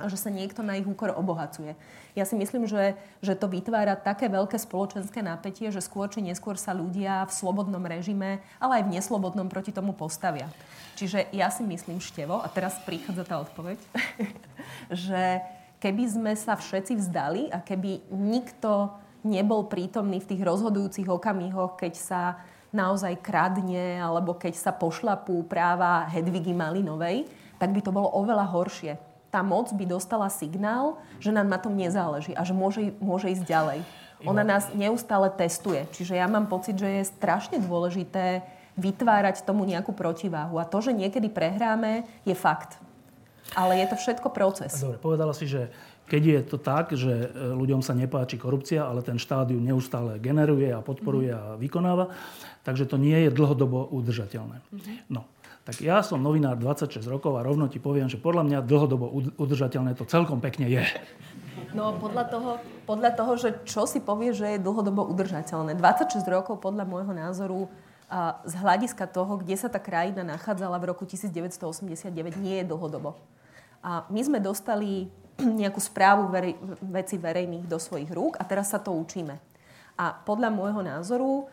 a 0.00 0.08
že 0.08 0.16
sa 0.16 0.32
niekto 0.32 0.64
na 0.64 0.80
ich 0.80 0.88
úkor 0.88 1.12
obohacuje. 1.12 1.76
Ja 2.16 2.24
si 2.24 2.32
myslím, 2.32 2.64
že, 2.64 2.96
že 3.20 3.36
to 3.36 3.52
vytvára 3.52 4.00
také 4.00 4.32
veľké 4.32 4.56
spoločenské 4.56 5.20
napätie, 5.20 5.68
že 5.68 5.84
skôr 5.84 6.08
či 6.08 6.24
neskôr 6.24 6.56
sa 6.56 6.72
ľudia 6.72 7.28
v 7.28 7.32
slobodnom 7.36 7.84
režime, 7.84 8.40
ale 8.56 8.80
aj 8.80 8.84
v 8.88 8.92
neslobodnom 8.96 9.52
proti 9.52 9.70
tomu 9.70 9.92
postavia. 9.92 10.48
Čiže 10.96 11.28
ja 11.36 11.52
si 11.52 11.64
myslím, 11.64 12.00
Števo, 12.00 12.40
a 12.40 12.48
teraz 12.48 12.80
prichádza 12.88 13.28
tá 13.28 13.40
odpoveď, 13.44 13.78
že 15.04 15.44
keby 15.80 16.04
sme 16.08 16.32
sa 16.36 16.56
všetci 16.56 16.96
vzdali 16.96 17.52
a 17.52 17.60
keby 17.60 18.12
nikto 18.12 18.92
nebol 19.20 19.68
prítomný 19.68 20.20
v 20.20 20.28
tých 20.32 20.42
rozhodujúcich 20.44 21.08
okamihoch, 21.08 21.76
keď 21.76 21.94
sa 21.96 22.22
naozaj 22.70 23.18
kradne 23.22 23.98
alebo 23.98 24.34
keď 24.34 24.54
sa 24.54 24.72
pošlapú 24.74 25.46
práva 25.46 26.06
Hedvigy 26.10 26.54
Malinovej, 26.54 27.26
tak 27.58 27.74
by 27.74 27.80
to 27.82 27.90
bolo 27.92 28.08
oveľa 28.14 28.46
horšie 28.48 29.10
tá 29.30 29.46
moc 29.46 29.70
by 29.70 29.86
dostala 29.86 30.26
signál, 30.26 30.98
že 31.22 31.30
nám 31.30 31.46
na 31.46 31.56
tom 31.56 31.78
nezáleží 31.78 32.34
a 32.34 32.42
že 32.42 32.50
môže, 32.50 32.90
môže 32.98 33.30
ísť 33.30 33.46
ďalej. 33.46 33.80
Ona 34.26 34.44
nás 34.44 34.68
neustále 34.76 35.32
testuje. 35.32 35.86
Čiže 35.96 36.18
ja 36.18 36.28
mám 36.28 36.44
pocit, 36.44 36.76
že 36.76 37.00
je 37.00 37.08
strašne 37.08 37.56
dôležité 37.56 38.44
vytvárať 38.76 39.48
tomu 39.48 39.64
nejakú 39.64 39.96
protiváhu. 39.96 40.60
A 40.60 40.68
to, 40.68 40.84
že 40.84 40.92
niekedy 40.92 41.32
prehráme, 41.32 42.04
je 42.28 42.36
fakt. 42.36 42.76
Ale 43.56 43.80
je 43.80 43.86
to 43.88 43.96
všetko 43.96 44.28
proces. 44.28 44.76
Dobre, 44.76 45.00
povedala 45.00 45.32
si, 45.32 45.48
že 45.48 45.72
keď 46.10 46.22
je 46.26 46.40
to 46.42 46.58
tak, 46.58 46.90
že 46.98 47.30
e, 47.30 47.54
ľuďom 47.54 47.86
sa 47.86 47.94
nepáči 47.94 48.34
korupcia, 48.34 48.82
ale 48.82 49.06
ten 49.06 49.14
štádiu 49.14 49.62
neustále 49.62 50.18
generuje 50.18 50.74
a 50.74 50.82
podporuje 50.82 51.30
mm-hmm. 51.30 51.54
a 51.54 51.58
vykonáva, 51.62 52.10
takže 52.66 52.90
to 52.90 52.98
nie 52.98 53.14
je 53.14 53.30
dlhodobo 53.30 53.86
udržateľné. 53.94 54.58
Mm-hmm. 54.58 54.96
No, 55.14 55.30
tak 55.62 55.78
ja 55.86 56.02
som 56.02 56.18
novinár 56.18 56.58
26 56.58 56.98
rokov 57.06 57.38
a 57.38 57.46
rovno 57.46 57.70
ti 57.70 57.78
poviem, 57.78 58.10
že 58.10 58.18
podľa 58.18 58.42
mňa 58.42 58.58
dlhodobo 58.66 59.06
udržateľné 59.38 59.94
to 59.94 60.02
celkom 60.02 60.42
pekne 60.42 60.66
je. 60.66 60.82
No 61.70 61.94
podľa 61.94 62.26
toho, 62.26 62.50
podľa 62.90 63.10
toho, 63.14 63.32
že 63.38 63.48
čo 63.62 63.86
si 63.86 64.02
povie, 64.02 64.34
že 64.34 64.58
je 64.58 64.64
dlhodobo 64.64 65.06
udržateľné. 65.06 65.78
26 65.78 66.26
rokov 66.26 66.58
podľa 66.58 66.88
môjho 66.88 67.14
názoru 67.14 67.70
a 68.10 68.42
z 68.42 68.58
hľadiska 68.58 69.06
toho, 69.06 69.38
kde 69.38 69.54
sa 69.54 69.70
tá 69.70 69.78
krajina 69.78 70.26
nachádzala 70.26 70.74
v 70.82 70.90
roku 70.90 71.06
1989, 71.06 72.10
nie 72.42 72.58
je 72.58 72.66
dlhodobo. 72.66 73.14
A 73.86 74.10
my 74.10 74.20
sme 74.26 74.42
dostali 74.42 75.06
nejakú 75.40 75.80
správu 75.80 76.28
verej, 76.28 76.54
veci 76.84 77.16
verejných 77.16 77.66
do 77.66 77.80
svojich 77.80 78.12
rúk 78.12 78.36
a 78.36 78.44
teraz 78.44 78.72
sa 78.72 78.78
to 78.80 78.92
učíme. 78.92 79.36
A 79.96 80.04
podľa 80.12 80.48
môjho 80.52 80.80
názoru 80.80 81.48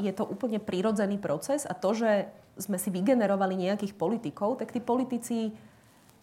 je 0.00 0.12
to 0.12 0.24
úplne 0.24 0.56
prirodzený 0.60 1.20
proces 1.20 1.68
a 1.68 1.76
to, 1.76 1.92
že 1.92 2.28
sme 2.58 2.80
si 2.80 2.90
vygenerovali 2.90 3.68
nejakých 3.68 3.94
politikov, 3.94 4.58
tak 4.58 4.74
tí 4.74 4.82
politici 4.82 5.54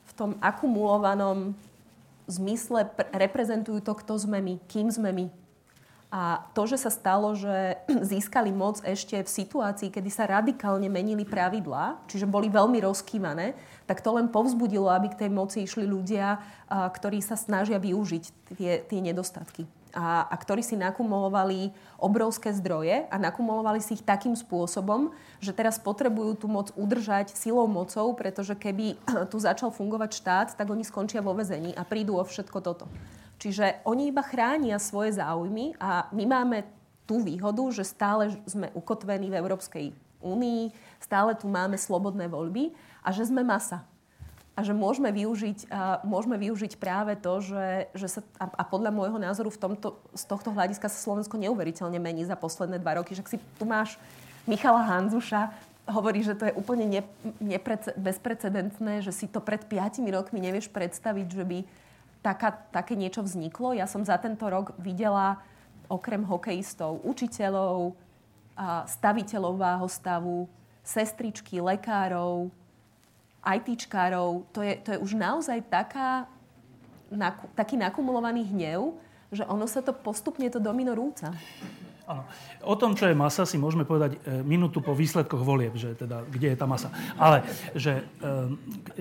v 0.05 0.11
tom 0.13 0.35
akumulovanom 0.43 1.55
zmysle 2.25 2.89
reprezentujú 3.13 3.79
to, 3.85 3.93
kto 3.95 4.13
sme 4.17 4.41
my, 4.41 4.55
kým 4.65 4.89
sme 4.89 5.09
my. 5.13 5.25
A 6.13 6.47
to, 6.53 6.69
že 6.69 6.77
sa 6.79 6.91
stalo, 6.93 7.33
že 7.33 7.81
získali 8.13 8.53
moc 8.53 8.79
ešte 8.85 9.19
v 9.19 9.29
situácii, 9.29 9.89
kedy 9.91 10.09
sa 10.09 10.29
radikálne 10.29 10.87
menili 10.87 11.25
pravidlá, 11.27 12.05
čiže 12.07 12.29
boli 12.29 12.47
veľmi 12.47 12.79
rozkývané, 12.81 13.57
tak 13.89 14.01
to 14.01 14.15
len 14.15 14.31
povzbudilo, 14.31 14.89
aby 14.89 15.11
k 15.11 15.25
tej 15.25 15.29
moci 15.33 15.65
išli 15.65 15.85
ľudia, 15.85 16.41
ktorí 16.69 17.21
sa 17.21 17.37
snažia 17.37 17.77
využiť 17.77 18.23
tie, 18.57 18.81
tie 18.85 18.99
nedostatky 19.01 19.65
a, 19.95 20.27
a 20.27 20.35
ktorí 20.35 20.59
si 20.59 20.75
nakumulovali 20.75 21.71
obrovské 21.95 22.51
zdroje 22.51 23.07
a 23.07 23.15
nakumulovali 23.15 23.79
si 23.79 23.95
ich 23.95 24.03
takým 24.03 24.35
spôsobom, 24.35 25.15
že 25.39 25.55
teraz 25.55 25.79
potrebujú 25.79 26.35
tú 26.35 26.51
moc 26.51 26.75
udržať 26.75 27.31
silou 27.31 27.65
mocou, 27.65 28.11
pretože 28.11 28.53
keby 28.53 28.99
tu 29.31 29.39
začal 29.39 29.71
fungovať 29.71 30.11
štát, 30.19 30.47
tak 30.59 30.67
oni 30.67 30.83
skončia 30.83 31.23
vo 31.23 31.31
vezení 31.31 31.71
a 31.73 31.87
prídu 31.87 32.19
o 32.19 32.23
všetko 32.27 32.59
toto. 32.59 32.85
Čiže 33.39 33.83
oni 33.83 34.09
iba 34.09 34.23
chránia 34.23 34.79
svoje 34.79 35.19
záujmy 35.19 35.75
a 35.77 36.07
my 36.15 36.23
máme 36.25 36.57
tú 37.05 37.21
výhodu, 37.21 37.61
že 37.69 37.85
stále 37.85 38.33
sme 38.49 38.73
ukotvení 38.73 39.29
v 39.29 39.37
Európskej 39.37 39.85
únii, 40.23 40.73
stále 40.97 41.37
tu 41.37 41.45
máme 41.45 41.77
slobodné 41.77 42.25
voľby 42.25 42.73
a 43.05 43.13
že 43.13 43.29
sme 43.29 43.45
masa 43.45 43.85
a 44.55 44.63
že 44.63 44.71
môžeme 44.71 45.11
využiť, 45.11 45.67
a 45.67 45.99
môžeme 46.07 46.39
využiť 46.39 46.79
práve 46.79 47.19
to, 47.19 47.43
že, 47.43 47.91
že 47.91 48.07
sa, 48.07 48.21
a, 48.39 48.47
a 48.47 48.63
podľa 48.63 48.95
môjho 48.95 49.19
názoru 49.19 49.51
v 49.51 49.59
tomto, 49.59 49.99
z 50.15 50.23
tohto 50.23 50.55
hľadiska 50.55 50.87
sa 50.87 50.95
Slovensko 50.95 51.35
neuveriteľne 51.35 51.99
mení 51.99 52.23
za 52.23 52.39
posledné 52.39 52.79
dva 52.79 53.03
roky. 53.03 53.11
Že 53.11 53.35
si 53.35 53.37
tu 53.59 53.67
máš 53.67 53.99
Michala 54.47 54.87
Hanzuša, 54.87 55.51
hovorí, 55.91 56.23
že 56.23 56.39
to 56.39 56.47
je 56.47 56.55
úplne 56.55 56.87
ne, 56.87 57.01
neprece, 57.43 57.91
bezprecedentné, 57.99 59.03
že 59.03 59.11
si 59.11 59.27
to 59.27 59.43
pred 59.43 59.59
piatimi 59.67 60.07
rokmi 60.09 60.39
nevieš 60.39 60.71
predstaviť, 60.71 61.27
že 61.27 61.43
by 61.43 61.59
taká, 62.25 62.49
také 62.73 62.97
niečo 62.97 63.21
vzniklo. 63.21 63.77
Ja 63.77 63.85
som 63.85 64.01
za 64.01 64.17
tento 64.17 64.49
rok 64.49 64.73
videla 64.81 65.45
okrem 65.85 66.25
hokejistov, 66.25 67.05
učiteľov, 67.05 67.93
staviteľov 68.89 69.53
váhostavu, 69.61 70.49
sestričky, 70.81 71.61
lekárov, 71.61 72.49
ITčkárov, 73.45 74.49
to 74.49 74.65
je, 74.65 74.73
to 74.81 74.89
je 74.97 74.99
už 75.05 75.13
naozaj 75.13 75.61
taká, 75.69 76.25
naku, 77.13 77.45
taký 77.53 77.77
nakumulovaný 77.77 78.41
hnev, 78.49 78.97
že 79.29 79.45
ono 79.45 79.69
sa 79.69 79.85
to 79.85 79.93
postupne 79.93 80.49
to 80.49 80.57
domino 80.57 80.97
rúca. 80.97 81.29
Áno. 82.05 82.25
O 82.61 82.77
tom, 82.77 82.93
čo 82.93 83.09
je 83.09 83.17
masa, 83.17 83.49
si 83.49 83.57
môžeme 83.57 83.81
povedať 83.81 84.17
e, 84.21 84.41
minútu 84.45 84.77
po 84.77 84.93
výsledkoch 84.93 85.41
volieb, 85.41 85.73
že 85.73 85.97
teda, 85.97 86.21
kde 86.29 86.53
je 86.53 86.57
tá 86.57 86.69
masa. 86.69 86.93
Ale, 87.17 87.41
že 87.73 88.01
e, 88.01 88.03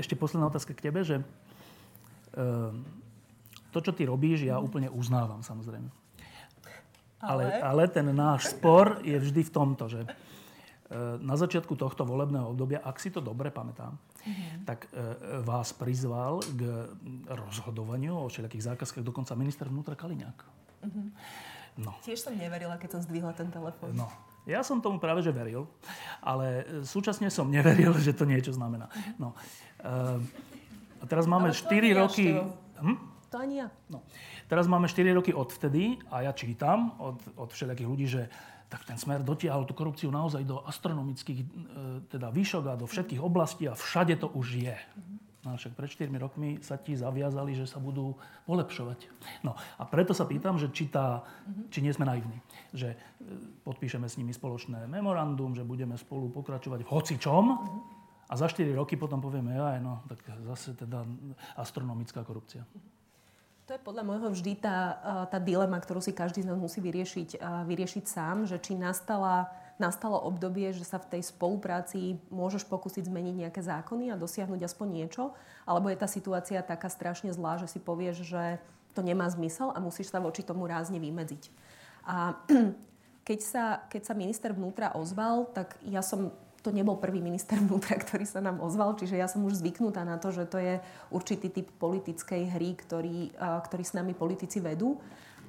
ešte 0.01 0.17
posledná 0.17 0.49
otázka 0.49 0.73
k 0.73 0.89
tebe, 0.89 1.05
že 1.05 1.21
e, 1.21 1.25
to, 3.75 3.83
čo 3.83 3.91
ty 3.91 4.07
robíš, 4.07 4.47
ja 4.47 4.63
úplne 4.63 4.87
uznávam, 4.87 5.43
samozrejme. 5.43 5.91
Ale, 7.25 7.59
ale 7.59 7.89
ten 7.91 8.07
náš 8.15 8.55
spor 8.55 9.01
je 9.03 9.17
vždy 9.17 9.49
v 9.49 9.51
tomto, 9.51 9.89
že 9.91 10.07
E, 10.85 11.19
na 11.19 11.33
začiatku 11.33 11.81
tohto 11.81 12.05
volebného 12.05 12.53
obdobia, 12.53 12.85
ak 12.85 13.01
si 13.01 13.09
to 13.09 13.25
dobre 13.25 13.49
pamätám, 13.49 13.97
mm-hmm. 13.97 14.69
tak 14.69 14.85
e, 14.93 15.01
vás 15.41 15.73
prizval 15.73 16.45
k 16.45 16.93
rozhodovaniu 17.25 18.15
o 18.15 18.29
všelijakých 18.29 18.77
zákazkách 18.77 19.01
dokonca 19.01 19.33
minister 19.33 19.65
vnútra 19.67 19.97
Kaliňák. 19.97 20.39
Mm-hmm. 20.85 21.07
No. 21.89 21.97
Tiež 22.05 22.23
som 22.23 22.37
neverila, 22.37 22.77
keď 22.77 23.01
som 23.01 23.01
zdvihla 23.01 23.33
ten 23.33 23.49
telefón. 23.49 23.97
No. 23.97 24.13
Ja 24.45 24.61
som 24.61 24.85
tomu 24.85 25.01
práve 25.01 25.25
že 25.25 25.33
veril, 25.33 25.65
ale 26.21 26.69
súčasne 26.85 27.33
som 27.33 27.49
neveril, 27.49 27.97
že 28.07 28.13
to 28.13 28.29
niečo 28.29 28.53
znamená. 28.53 28.93
Mhm. 28.93 29.13
No. 29.17 29.33
E, 29.81 29.93
a 31.01 31.05
teraz 31.09 31.25
máme 31.25 31.49
ale 31.49 31.59
4 31.59 32.01
roky... 32.01 32.39
Hm? 32.77 33.14
To 33.35 33.43
ani 33.43 33.67
ja. 33.67 33.69
No. 33.91 34.07
Teraz 34.47 34.71
máme 34.71 34.87
4 34.87 35.11
roky 35.11 35.35
odvtedy 35.35 35.99
a 36.07 36.23
ja 36.23 36.31
čítam 36.31 36.95
od, 37.03 37.19
od 37.35 37.51
všelijakých 37.51 37.91
ľudí, 37.91 38.07
že 38.07 38.31
tak 38.71 38.87
ten 38.87 38.95
smer 38.95 39.27
dotiahol 39.27 39.67
tú 39.67 39.75
korupciu 39.75 40.07
naozaj 40.15 40.47
do 40.47 40.63
astronomických 40.63 41.41
e, 41.43 41.47
teda 42.15 42.31
výšok 42.31 42.65
a 42.71 42.79
do 42.79 42.87
všetkých 42.87 43.19
oblastí 43.19 43.67
a 43.67 43.75
všade 43.75 44.23
to 44.23 44.31
už 44.39 44.47
je. 44.63 44.79
No 45.43 45.59
však 45.59 45.75
pred 45.75 45.91
4 45.91 46.15
rokmi 46.15 46.63
sa 46.63 46.79
ti 46.79 46.95
zaviazali, 46.95 47.59
že 47.59 47.67
sa 47.67 47.83
budú 47.83 48.15
polepšovať. 48.47 49.11
No 49.43 49.59
a 49.59 49.83
preto 49.83 50.15
sa 50.15 50.31
pýtam, 50.31 50.55
že 50.55 50.71
či, 50.71 50.87
tá, 50.87 51.27
či 51.75 51.83
nie 51.83 51.91
sme 51.91 52.07
naivní. 52.07 52.39
Že 52.71 52.95
e, 52.95 52.97
podpíšeme 53.67 54.07
s 54.07 54.15
nimi 54.15 54.31
spoločné 54.31 54.87
memorandum, 54.87 55.59
že 55.59 55.67
budeme 55.67 55.99
spolu 55.99 56.31
pokračovať 56.31 56.87
v 56.87 56.91
hocičom 56.95 57.45
a 58.31 58.35
za 58.39 58.47
4 58.47 58.71
roky 58.79 58.95
potom 58.95 59.19
povieme, 59.19 59.59
aj 59.59 59.83
no, 59.83 60.07
tak 60.07 60.23
zase 60.47 60.79
teda 60.79 61.03
astronomická 61.59 62.23
korupcia. 62.23 62.63
To 63.65 63.73
je 63.73 63.81
podľa 63.81 64.05
môjho 64.05 64.29
vždy 64.29 64.61
tá, 64.61 65.01
tá 65.33 65.41
dilema, 65.41 65.81
ktorú 65.81 65.97
si 66.05 66.13
každý 66.13 66.45
z 66.45 66.53
nás 66.53 66.61
musí 66.61 66.85
vyriešiť, 66.85 67.41
vyriešiť 67.41 68.05
sám, 68.05 68.45
že 68.45 68.61
či 68.61 68.77
nastala, 68.77 69.49
nastalo 69.81 70.21
obdobie, 70.21 70.69
že 70.77 70.85
sa 70.85 71.01
v 71.01 71.17
tej 71.17 71.33
spolupráci 71.33 72.21
môžeš 72.29 72.69
pokúsiť 72.69 73.09
zmeniť 73.09 73.49
nejaké 73.49 73.65
zákony 73.65 74.13
a 74.13 74.21
dosiahnuť 74.21 74.69
aspoň 74.69 74.89
niečo, 74.93 75.33
alebo 75.65 75.89
je 75.89 75.97
tá 75.97 76.05
situácia 76.05 76.61
taká 76.61 76.93
strašne 76.93 77.33
zlá, 77.33 77.57
že 77.57 77.73
si 77.73 77.81
povieš, 77.81 78.29
že 78.29 78.61
to 78.93 79.01
nemá 79.01 79.33
zmysel 79.33 79.73
a 79.73 79.81
musíš 79.81 80.13
sa 80.13 80.21
voči 80.21 80.45
tomu 80.45 80.69
rázne 80.69 81.01
vymedziť. 81.01 81.49
A 82.05 82.37
keď 83.29 83.39
sa, 83.41 83.65
keď 83.89 84.03
sa 84.05 84.13
minister 84.13 84.53
vnútra 84.53 84.93
ozval, 84.93 85.49
tak 85.57 85.81
ja 85.89 86.05
som 86.05 86.37
to 86.65 86.73
nebol 86.73 86.97
prvý 86.97 87.21
minister 87.21 87.61
vnútra, 87.61 88.01
ktorý 88.01 88.25
sa 88.25 88.41
nám 88.41 88.65
ozval, 88.65 88.97
čiže 88.97 89.21
ja 89.21 89.29
som 89.29 89.45
už 89.45 89.61
zvyknutá 89.61 90.01
na 90.09 90.17
to, 90.17 90.33
že 90.33 90.49
to 90.49 90.57
je 90.57 90.81
určitý 91.13 91.53
typ 91.53 91.69
politickej 91.77 92.57
hry, 92.57 92.73
ktorý, 92.73 93.37
ktorý 93.37 93.85
s 93.85 93.93
nami 93.93 94.17
politici 94.17 94.65
vedú. 94.65 94.97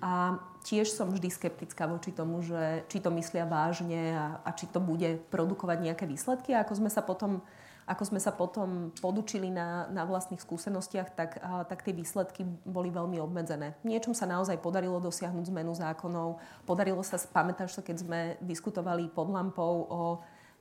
A 0.03 0.37
tiež 0.67 0.91
som 0.91 1.07
vždy 1.07 1.31
skeptická 1.31 1.87
voči 1.87 2.11
tomu, 2.11 2.43
že 2.43 2.83
či 2.91 2.99
to 2.99 3.07
myslia 3.15 3.47
vážne 3.47 4.11
a, 4.11 4.43
a 4.43 4.51
či 4.51 4.67
to 4.67 4.83
bude 4.83 5.23
produkovať 5.31 5.77
nejaké 5.79 6.03
výsledky. 6.03 6.51
A 6.51 6.67
ako 6.67 6.83
sme 6.83 6.91
sa 6.91 6.99
potom, 6.99 7.39
ako 7.87 8.03
sme 8.03 8.19
sa 8.19 8.35
potom 8.35 8.91
podučili 8.99 9.47
na, 9.47 9.87
na 9.87 10.03
vlastných 10.03 10.43
skúsenostiach, 10.43 11.15
tak, 11.15 11.39
a, 11.39 11.63
tak 11.63 11.79
tie 11.87 11.95
výsledky 11.95 12.43
boli 12.67 12.91
veľmi 12.91 13.23
obmedzené. 13.23 13.79
Niečom 13.87 14.11
sa 14.11 14.27
naozaj 14.27 14.59
podarilo 14.59 14.99
dosiahnuť 14.99 15.47
zmenu 15.47 15.71
zákonov. 15.71 16.43
Podarilo 16.67 16.99
sa, 16.99 17.15
pamätáš 17.15 17.79
sa, 17.79 17.81
keď 17.81 17.95
sme 18.03 18.19
diskutovali 18.43 19.07
pod 19.07 19.31
lampou 19.31 19.87
o 19.87 20.01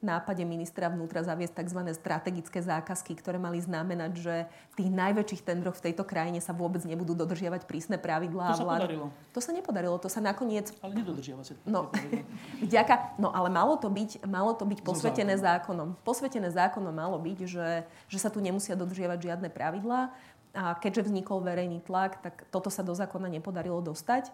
nápade 0.04 0.44
ministra 0.44 0.92
vnútra 0.92 1.24
zaviesť 1.24 1.64
tzv. 1.64 1.80
strategické 1.96 2.60
zákazky, 2.60 3.16
ktoré 3.16 3.40
mali 3.40 3.58
znamenať, 3.58 4.12
že 4.20 4.34
v 4.72 4.74
tých 4.78 4.90
najväčších 4.92 5.42
tendroch 5.42 5.74
v 5.80 5.90
tejto 5.90 6.04
krajine 6.04 6.38
sa 6.44 6.52
vôbec 6.52 6.84
nebudú 6.84 7.16
dodržiavať 7.16 7.64
prísne 7.64 7.96
pravidlá. 7.96 8.54
To 8.54 8.60
sa 8.60 8.68
vlád... 8.68 8.80
podarilo. 8.84 9.06
To 9.32 9.40
sa 9.40 9.50
nepodarilo, 9.50 9.96
to 9.98 10.08
sa 10.12 10.20
nakoniec... 10.20 10.70
Ale 10.84 11.00
nedodržiava 11.00 11.42
sa. 11.42 11.56
No, 11.64 11.88
vďaka... 12.68 13.16
no 13.16 13.32
ale 13.32 13.48
malo 13.48 13.80
to 13.80 13.88
byť, 13.88 14.22
malo 14.28 14.52
to 14.52 14.68
byť 14.68 14.84
posvetené 14.84 15.40
zákonom. 15.40 15.96
Posvetené 16.04 16.52
zákonom 16.52 16.92
malo 16.92 17.16
byť, 17.16 17.38
že, 17.48 17.88
že 18.06 18.18
sa 18.20 18.28
tu 18.28 18.38
nemusia 18.44 18.76
dodržiavať 18.76 19.18
žiadne 19.32 19.48
pravidlá. 19.48 20.12
A 20.54 20.78
keďže 20.78 21.10
vznikol 21.10 21.42
verejný 21.42 21.82
tlak, 21.82 22.22
tak 22.22 22.46
toto 22.54 22.70
sa 22.70 22.86
do 22.86 22.94
zákona 22.94 23.26
nepodarilo 23.26 23.82
dostať. 23.82 24.30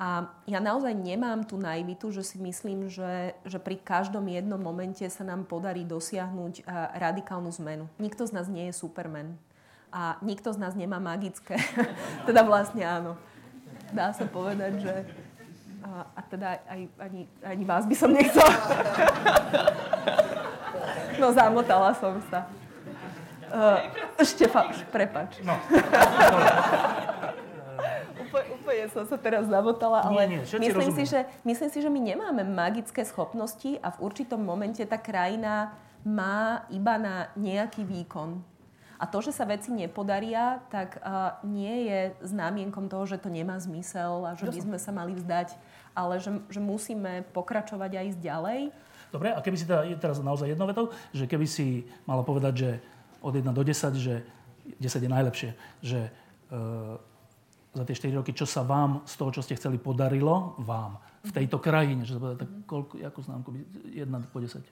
A 0.00 0.32
ja 0.48 0.64
naozaj 0.64 0.96
nemám 0.96 1.44
tú 1.44 1.60
naivitu, 1.60 2.08
že 2.08 2.24
si 2.24 2.40
myslím, 2.40 2.88
že, 2.88 3.36
že 3.44 3.60
pri 3.60 3.76
každom 3.76 4.24
jednom 4.32 4.56
momente 4.56 5.04
sa 5.12 5.28
nám 5.28 5.44
podarí 5.44 5.84
dosiahnuť 5.84 6.64
radikálnu 6.96 7.52
zmenu. 7.60 7.84
Nikto 8.00 8.24
z 8.24 8.32
nás 8.32 8.48
nie 8.48 8.72
je 8.72 8.80
superman. 8.80 9.36
A 9.92 10.16
nikto 10.24 10.56
z 10.56 10.58
nás 10.58 10.72
nemá 10.72 10.96
magické. 10.96 11.60
teda 12.28 12.40
vlastne 12.48 12.80
áno. 12.80 13.20
Dá 13.92 14.08
sa 14.16 14.24
povedať, 14.24 14.80
že... 14.80 14.94
A, 15.84 16.08
a 16.16 16.20
teda 16.32 16.64
aj, 16.64 16.80
ani, 16.96 17.28
ani 17.44 17.64
vás 17.68 17.84
by 17.84 17.92
som 17.92 18.08
nechcela. 18.08 18.48
no 21.20 21.28
zamotala 21.36 21.92
som 21.92 22.16
sa. 22.32 22.48
Uh, 23.52 23.84
Štefan, 24.24 24.72
prepač. 24.88 25.44
No 25.44 25.60
úplne, 28.60 28.84
som 28.92 29.04
sa 29.08 29.16
teraz 29.16 29.48
zamotala, 29.48 30.04
ale 30.04 30.28
nie, 30.28 30.40
nie, 30.44 30.68
myslím, 30.68 30.92
si, 30.92 31.04
že, 31.08 31.24
myslím 31.42 31.70
si, 31.72 31.78
že 31.80 31.90
my 31.90 32.00
nemáme 32.00 32.42
magické 32.44 33.02
schopnosti 33.02 33.80
a 33.80 33.88
v 33.90 33.98
určitom 34.04 34.38
momente 34.38 34.84
tá 34.84 35.00
krajina 35.00 35.72
má 36.04 36.64
iba 36.68 37.00
na 37.00 37.28
nejaký 37.36 37.84
výkon. 37.84 38.40
A 39.00 39.08
to, 39.08 39.24
že 39.24 39.32
sa 39.32 39.48
veci 39.48 39.72
nepodaria, 39.72 40.60
tak 40.68 41.00
uh, 41.00 41.40
nie 41.40 41.88
je 41.88 42.12
známienkom 42.20 42.84
toho, 42.84 43.08
že 43.08 43.16
to 43.16 43.32
nemá 43.32 43.56
zmysel 43.56 44.28
a 44.28 44.36
že 44.36 44.44
by 44.44 44.60
sme 44.60 44.76
sa 44.76 44.92
mali 44.92 45.16
vzdať, 45.16 45.56
ale 45.96 46.20
že, 46.20 46.36
že 46.52 46.60
musíme 46.60 47.24
pokračovať 47.32 47.90
a 47.96 48.00
ísť 48.04 48.20
ďalej. 48.20 48.60
Dobre, 49.08 49.32
a 49.32 49.40
keby 49.40 49.56
si 49.56 49.64
teda, 49.64 49.88
teraz 49.96 50.20
naozaj 50.20 50.52
jednou 50.52 50.68
vetou, 50.68 50.92
že 51.16 51.24
keby 51.24 51.48
si 51.48 51.88
mala 52.04 52.20
povedať, 52.20 52.52
že 52.54 52.70
od 53.24 53.32
1 53.32 53.56
do 53.56 53.64
10, 53.64 53.96
že 53.96 54.20
10 54.76 54.84
je 54.84 55.10
najlepšie, 55.10 55.50
že 55.80 56.12
uh, 56.52 57.00
za 57.70 57.82
tie 57.86 57.94
4 57.94 58.18
roky, 58.18 58.34
čo 58.34 58.46
sa 58.46 58.66
vám 58.66 59.06
z 59.06 59.14
toho, 59.14 59.30
čo 59.30 59.42
ste 59.46 59.54
chceli, 59.54 59.78
podarilo 59.78 60.58
vám 60.58 60.98
v 61.22 61.30
tejto 61.30 61.62
krajine? 61.62 62.02
Že 62.02 62.18
povedať, 62.18 62.38
tak 62.42 62.50
koľko, 62.66 62.92
akú 62.98 63.20
známku? 63.22 63.48
1 63.94 64.34
po 64.34 64.38
10? 64.42 64.62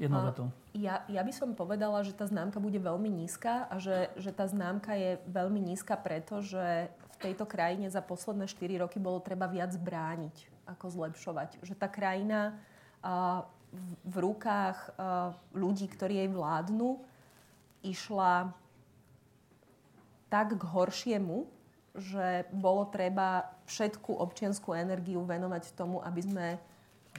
Jednou 0.00 0.24
vetou. 0.24 0.48
Ja, 0.72 1.04
ja 1.12 1.20
by 1.20 1.28
som 1.28 1.52
povedala, 1.52 2.00
že 2.00 2.16
tá 2.16 2.24
známka 2.24 2.56
bude 2.56 2.80
veľmi 2.80 3.12
nízka 3.12 3.68
a 3.68 3.76
že, 3.76 4.08
že 4.16 4.32
tá 4.32 4.48
známka 4.48 4.96
je 4.96 5.20
veľmi 5.28 5.60
nízka 5.60 5.92
preto, 6.00 6.40
že 6.40 6.88
v 6.88 7.16
tejto 7.20 7.44
krajine 7.44 7.84
za 7.92 8.00
posledné 8.00 8.48
4 8.48 8.80
roky 8.80 8.96
bolo 8.96 9.20
treba 9.20 9.44
viac 9.44 9.76
brániť, 9.76 10.48
ako 10.72 10.88
zlepšovať. 10.88 11.60
Že 11.60 11.74
tá 11.76 11.84
krajina 11.84 12.56
uh, 13.04 13.44
v, 13.68 13.84
v 14.08 14.16
rukách 14.24 14.78
uh, 14.96 15.36
ľudí, 15.52 15.84
ktorí 15.84 16.16
jej 16.24 16.30
vládnu, 16.32 16.96
išla 17.84 18.56
tak 20.32 20.56
k 20.56 20.62
horšiemu, 20.64 21.44
že 21.94 22.46
bolo 22.54 22.86
treba 22.86 23.50
všetku 23.66 24.14
občianskú 24.14 24.74
energiu 24.74 25.26
venovať 25.26 25.74
tomu, 25.74 25.98
aby 26.06 26.20
sme 26.22 26.46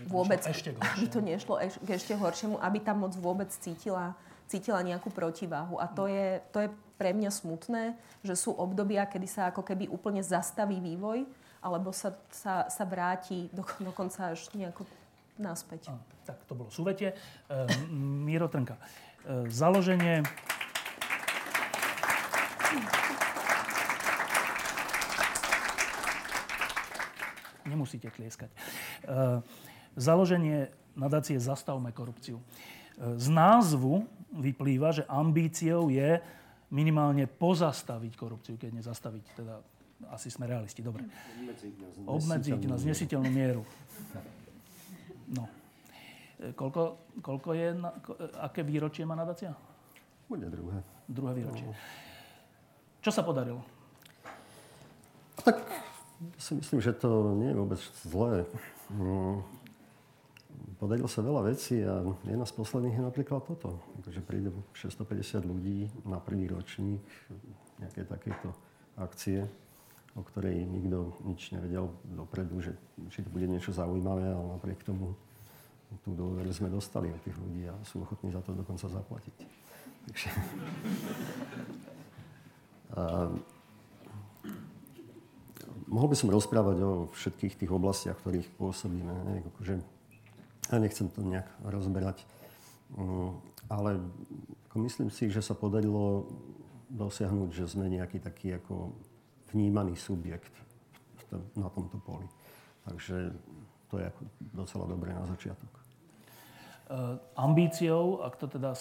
vôbec... 0.07 0.39
Ešte 0.47 0.71
aby 0.95 1.05
to 1.11 1.19
nešlo 1.19 1.59
eš, 1.59 1.75
k 1.83 1.89
ešte 1.95 2.15
horšiemu, 2.15 2.55
aby 2.59 2.79
tá 2.79 2.95
moc 2.95 3.11
vôbec 3.19 3.51
cítila, 3.51 4.15
cítila 4.47 4.79
nejakú 4.79 5.11
protiváhu. 5.11 5.75
A 5.75 5.91
to 5.91 6.07
je, 6.07 6.39
to 6.55 6.63
je 6.63 6.69
pre 6.95 7.11
mňa 7.11 7.31
smutné, 7.33 7.99
že 8.23 8.37
sú 8.37 8.55
obdobia, 8.55 9.03
kedy 9.09 9.27
sa 9.27 9.51
ako 9.51 9.65
keby 9.65 9.91
úplne 9.91 10.23
zastaví 10.23 10.79
vývoj, 10.79 11.27
alebo 11.61 11.93
sa, 11.93 12.15
sa, 12.31 12.65
sa 12.71 12.83
vráti 12.87 13.51
do, 13.51 13.67
dokonca 13.91 14.33
až 14.33 14.47
nejako 14.55 14.87
naspäť. 15.35 15.91
A, 15.91 15.97
tak 16.23 16.37
to 16.47 16.53
bolo 16.55 16.69
súvetie. 16.71 17.11
E, 17.11 17.55
Miro 17.91 18.47
Trnka. 18.47 18.77
E, 18.77 18.81
založenie 19.51 20.23
Nemusíte 27.81 28.13
tlieskať. 28.13 28.53
E, 28.53 28.57
založenie 29.97 30.69
nadácie 30.93 31.41
Zastavme 31.41 31.89
korupciu. 31.89 32.37
E, 32.37 32.45
z 33.17 33.25
názvu 33.33 34.05
vyplýva, 34.37 34.93
že 34.93 35.03
ambíciou 35.09 35.89
je 35.89 36.21
minimálne 36.69 37.25
pozastaviť 37.25 38.13
korupciu, 38.13 38.53
keď 38.61 38.85
nezastaviť. 38.85 39.23
Teda 39.33 39.65
asi 40.13 40.29
sme 40.29 40.45
realisti, 40.45 40.85
dobre. 40.85 41.09
Obmedziť 42.05 42.61
na 42.69 42.77
znesiteľnú 42.77 43.33
mieru. 43.33 43.65
No. 45.33 45.49
E, 46.37 46.53
koľko, 46.53 47.17
koľko 47.17 47.49
je, 47.57 47.67
aké 48.45 48.61
výročie 48.61 49.09
má 49.09 49.17
nadácia? 49.17 49.57
Bude 50.29 50.45
druhé. 50.53 50.85
Druhé 51.09 51.33
výročie. 51.33 51.65
Čo 53.01 53.09
sa 53.09 53.25
podarilo? 53.25 53.65
Tak 55.41 55.89
si 56.37 56.51
myslím, 56.55 56.79
že 56.81 56.93
to 56.93 57.33
nie 57.37 57.49
je 57.49 57.59
vôbec 57.59 57.81
zlé. 58.05 58.45
No, 58.93 59.45
podarilo 60.77 61.09
sa 61.09 61.25
veľa 61.25 61.41
vecí 61.49 61.81
a 61.81 62.01
jedna 62.25 62.45
z 62.45 62.53
posledných 62.57 62.97
je 62.97 63.03
napríklad 63.05 63.41
toto. 63.45 63.81
Takže 64.05 64.21
príde 64.21 64.49
650 64.73 65.45
ľudí 65.45 65.89
na 66.05 66.17
prvý 66.21 66.49
ročník 66.49 67.01
nejaké 67.81 68.05
takéto 68.05 68.53
akcie, 68.97 69.49
o 70.13 70.21
ktorej 70.21 70.61
nikto 70.61 71.17
nič 71.25 71.53
nevedel 71.53 71.89
dopredu, 72.05 72.61
že 72.61 72.73
či 73.09 73.25
to 73.25 73.29
bude 73.33 73.49
niečo 73.49 73.73
zaujímavé, 73.73 74.29
ale 74.29 74.57
napriek 74.57 74.85
tomu 74.85 75.17
tú 76.07 76.15
dôveru 76.15 76.49
sme 76.55 76.71
dostali 76.71 77.11
od 77.11 77.19
tých 77.19 77.35
ľudí 77.35 77.67
a 77.67 77.75
sú 77.83 78.01
ochotní 78.05 78.31
za 78.31 78.39
to 78.41 78.55
dokonca 78.55 78.87
zaplatiť. 78.87 79.37
Takže... 80.07 80.29
A 82.91 83.31
mohol 85.91 86.07
by 86.07 86.17
som 86.17 86.31
rozprávať 86.31 86.77
o 86.79 86.91
všetkých 87.11 87.59
tých 87.59 87.71
oblastiach, 87.71 88.15
v 88.17 88.23
ktorých 88.23 88.49
pôsobíme. 88.55 89.11
Ne? 89.11 89.43
Akože, 89.51 89.83
ja 90.71 90.77
nechcem 90.79 91.11
to 91.11 91.19
nejak 91.21 91.51
rozberať. 91.67 92.23
Mm, 92.95 93.35
ale 93.67 93.99
ako 94.71 94.75
myslím 94.87 95.11
si, 95.11 95.27
že 95.27 95.43
sa 95.43 95.51
podarilo 95.51 96.31
dosiahnuť, 96.87 97.49
že 97.51 97.67
sme 97.67 97.91
nejaký 97.91 98.23
taký 98.23 98.55
ako 98.55 98.95
vnímaný 99.51 99.99
subjekt 99.99 100.51
na 101.55 101.67
tomto 101.71 101.99
poli. 101.99 102.27
Takže 102.87 103.35
to 103.91 103.99
je 103.99 104.07
ako 104.07 104.21
docela 104.55 104.85
dobré 104.87 105.11
na 105.11 105.27
začiatok. 105.27 105.71
Uh, 106.91 107.15
ambíciou, 107.39 108.19
ak 108.23 108.35
to 108.35 108.51
teda, 108.51 108.75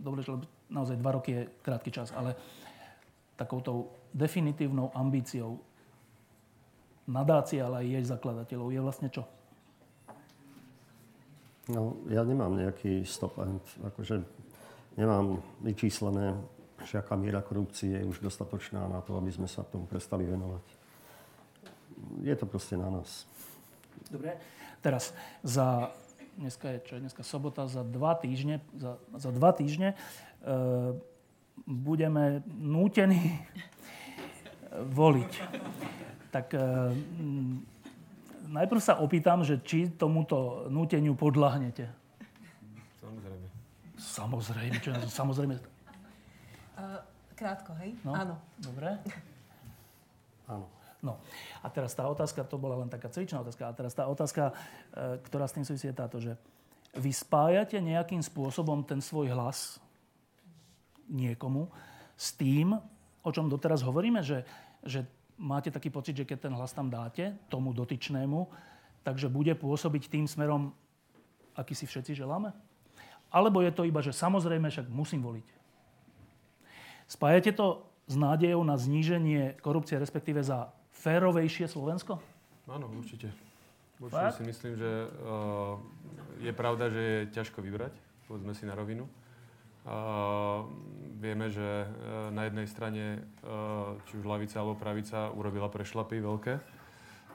dobre, 0.00 0.24
že 0.24 0.32
naozaj 0.72 0.96
dva 0.96 1.12
roky 1.20 1.30
je 1.36 1.42
krátky 1.60 1.90
čas, 1.92 2.08
ale 2.16 2.36
takoutou 3.36 3.92
definitívnou 4.16 4.92
ambíciou 4.96 5.60
nadácie, 7.08 7.60
ale 7.60 7.84
aj 7.84 7.86
jej 7.86 8.04
zakladateľov 8.08 8.68
je 8.72 8.80
vlastne 8.80 9.08
čo? 9.12 9.22
No, 11.68 11.96
ja 12.12 12.20
nemám 12.20 12.52
nejaký 12.60 13.08
stop 13.08 13.40
end. 13.40 13.64
Akože 13.80 14.20
nemám 15.00 15.40
vyčíslené, 15.64 16.36
že 16.84 17.00
aká 17.00 17.16
miera 17.16 17.40
korupcie 17.40 17.96
je 17.96 18.04
už 18.04 18.20
dostatočná 18.20 18.84
na 18.84 19.00
to, 19.00 19.16
aby 19.16 19.32
sme 19.32 19.48
sa 19.48 19.64
tomu 19.64 19.88
prestali 19.88 20.28
venovať. 20.28 20.64
Je 22.20 22.34
to 22.36 22.44
proste 22.44 22.76
na 22.76 22.92
nás. 22.92 23.24
Dobre. 24.12 24.36
Teraz 24.84 25.16
za, 25.40 25.88
dneska 26.36 26.68
je 26.76 26.78
čo 26.84 27.00
dneska 27.00 27.24
sobota, 27.24 27.64
za 27.64 27.80
dva 27.80 28.12
týždne, 28.12 28.60
za, 28.76 29.00
za 29.16 29.32
dva 29.32 29.56
týždne 29.56 29.96
e, 29.96 29.96
budeme 31.64 32.44
nútení 32.60 33.40
voliť 35.00 35.32
tak 36.34 36.50
e, 36.50 36.58
najprv 38.50 38.80
sa 38.82 38.98
opýtam, 38.98 39.46
že 39.46 39.62
či 39.62 39.94
tomuto 39.94 40.66
núteniu 40.66 41.14
podľahnete. 41.14 41.86
Samozrejme. 42.98 43.46
Samozrejme, 43.94 44.76
čo 44.82 44.90
je 44.90 44.98
samozrejme? 45.06 45.54
Uh, 46.74 46.98
krátko, 47.38 47.70
hej? 47.78 47.94
No, 48.02 48.18
Áno. 48.18 48.34
Dobre. 48.58 48.98
Áno. 50.50 50.66
No 51.04 51.20
a 51.60 51.68
teraz 51.68 51.94
tá 51.94 52.08
otázka, 52.08 52.48
to 52.48 52.56
bola 52.58 52.80
len 52.80 52.88
taká 52.88 53.12
cvičná 53.12 53.44
otázka, 53.44 53.68
a 53.68 53.76
teraz 53.76 53.92
tá 53.92 54.08
otázka, 54.08 54.56
e, 54.96 55.20
ktorá 55.28 55.44
s 55.44 55.52
tým 55.52 55.64
súvisí, 55.68 55.84
je 55.84 56.00
táto, 56.00 56.16
že 56.16 56.32
vy 56.96 57.12
spájate 57.12 57.76
nejakým 57.76 58.24
spôsobom 58.24 58.80
ten 58.88 59.04
svoj 59.04 59.28
hlas 59.36 59.76
niekomu 61.12 61.68
s 62.16 62.32
tým, 62.32 62.72
o 63.20 63.30
čom 63.30 63.52
doteraz 63.52 63.84
hovoríme, 63.84 64.24
že, 64.24 64.48
že 64.80 65.04
máte 65.38 65.70
taký 65.70 65.90
pocit, 65.90 66.16
že 66.16 66.28
keď 66.28 66.48
ten 66.48 66.54
hlas 66.54 66.72
tam 66.72 66.90
dáte 66.90 67.34
tomu 67.50 67.74
dotyčnému, 67.74 68.48
takže 69.02 69.28
bude 69.28 69.52
pôsobiť 69.54 70.08
tým 70.08 70.26
smerom, 70.26 70.72
aký 71.54 71.74
si 71.74 71.86
všetci 71.86 72.14
želáme? 72.14 72.54
Alebo 73.34 73.62
je 73.62 73.74
to 73.74 73.82
iba, 73.82 73.98
že 73.98 74.14
samozrejme 74.14 74.70
však 74.70 74.86
musím 74.86 75.22
voliť. 75.22 75.46
Spájate 77.10 77.52
to 77.52 77.84
s 78.06 78.14
nádejou 78.14 78.62
na 78.64 78.78
zníženie 78.78 79.58
korupcie, 79.60 79.98
respektíve 79.98 80.40
za 80.40 80.72
férovejšie 80.94 81.66
Slovensko? 81.68 82.22
Áno, 82.70 82.88
určite. 82.94 83.28
Určite 84.00 84.30
Fakt? 84.30 84.38
si 84.40 84.44
myslím, 84.46 84.74
že 84.78 84.90
uh, 85.06 85.76
je 86.40 86.52
pravda, 86.52 86.88
že 86.90 87.00
je 87.00 87.20
ťažko 87.34 87.60
vybrať, 87.60 87.92
povedzme 88.26 88.52
si 88.56 88.64
na 88.64 88.74
rovinu. 88.74 89.08
Uh, 89.84 90.64
vieme, 91.20 91.52
že 91.52 91.60
uh, 91.60 92.32
na 92.32 92.48
jednej 92.48 92.64
strane 92.64 93.20
uh, 93.44 94.00
či 94.08 94.16
už 94.16 94.24
lavica 94.24 94.56
alebo 94.64 94.80
pravica 94.80 95.28
urobila 95.36 95.68
prešlapy 95.68 96.24
veľké. 96.24 96.56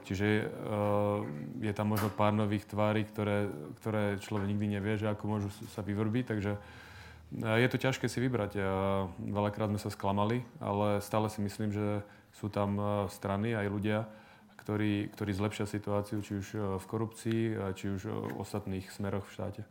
Čiže 0.10 0.50
uh, 0.50 1.22
je 1.62 1.70
tam 1.78 1.94
možno 1.94 2.10
pár 2.10 2.34
nových 2.34 2.66
tvári, 2.66 3.06
ktoré, 3.06 3.54
ktoré 3.78 4.18
človek 4.18 4.50
nikdy 4.50 4.82
nevie, 4.82 4.98
že 4.98 5.14
ako 5.14 5.24
môžu 5.30 5.50
sa 5.70 5.86
vyvrbiť. 5.86 6.26
Takže 6.26 6.58
je 7.38 7.68
to 7.70 7.78
ťažké 7.78 8.10
si 8.10 8.18
vybrať. 8.26 8.58
Veľakrát 9.22 9.70
sme 9.70 9.78
sa 9.78 9.94
sklamali, 9.94 10.42
ale 10.58 10.98
stále 10.98 11.30
si 11.30 11.46
myslím, 11.46 11.70
že 11.70 12.02
sú 12.34 12.50
tam 12.50 12.82
strany 13.06 13.54
aj 13.54 13.70
ľudia, 13.70 14.10
ktorí, 14.58 15.14
ktorí 15.14 15.32
zlepšia 15.38 15.70
situáciu, 15.70 16.26
či 16.26 16.42
už 16.42 16.48
v 16.82 16.86
korupcii, 16.90 17.42
či 17.78 17.86
už 17.94 18.02
v 18.10 18.34
ostatných 18.42 18.90
smeroch 18.90 19.30
v 19.30 19.34
štáte. 19.38 19.62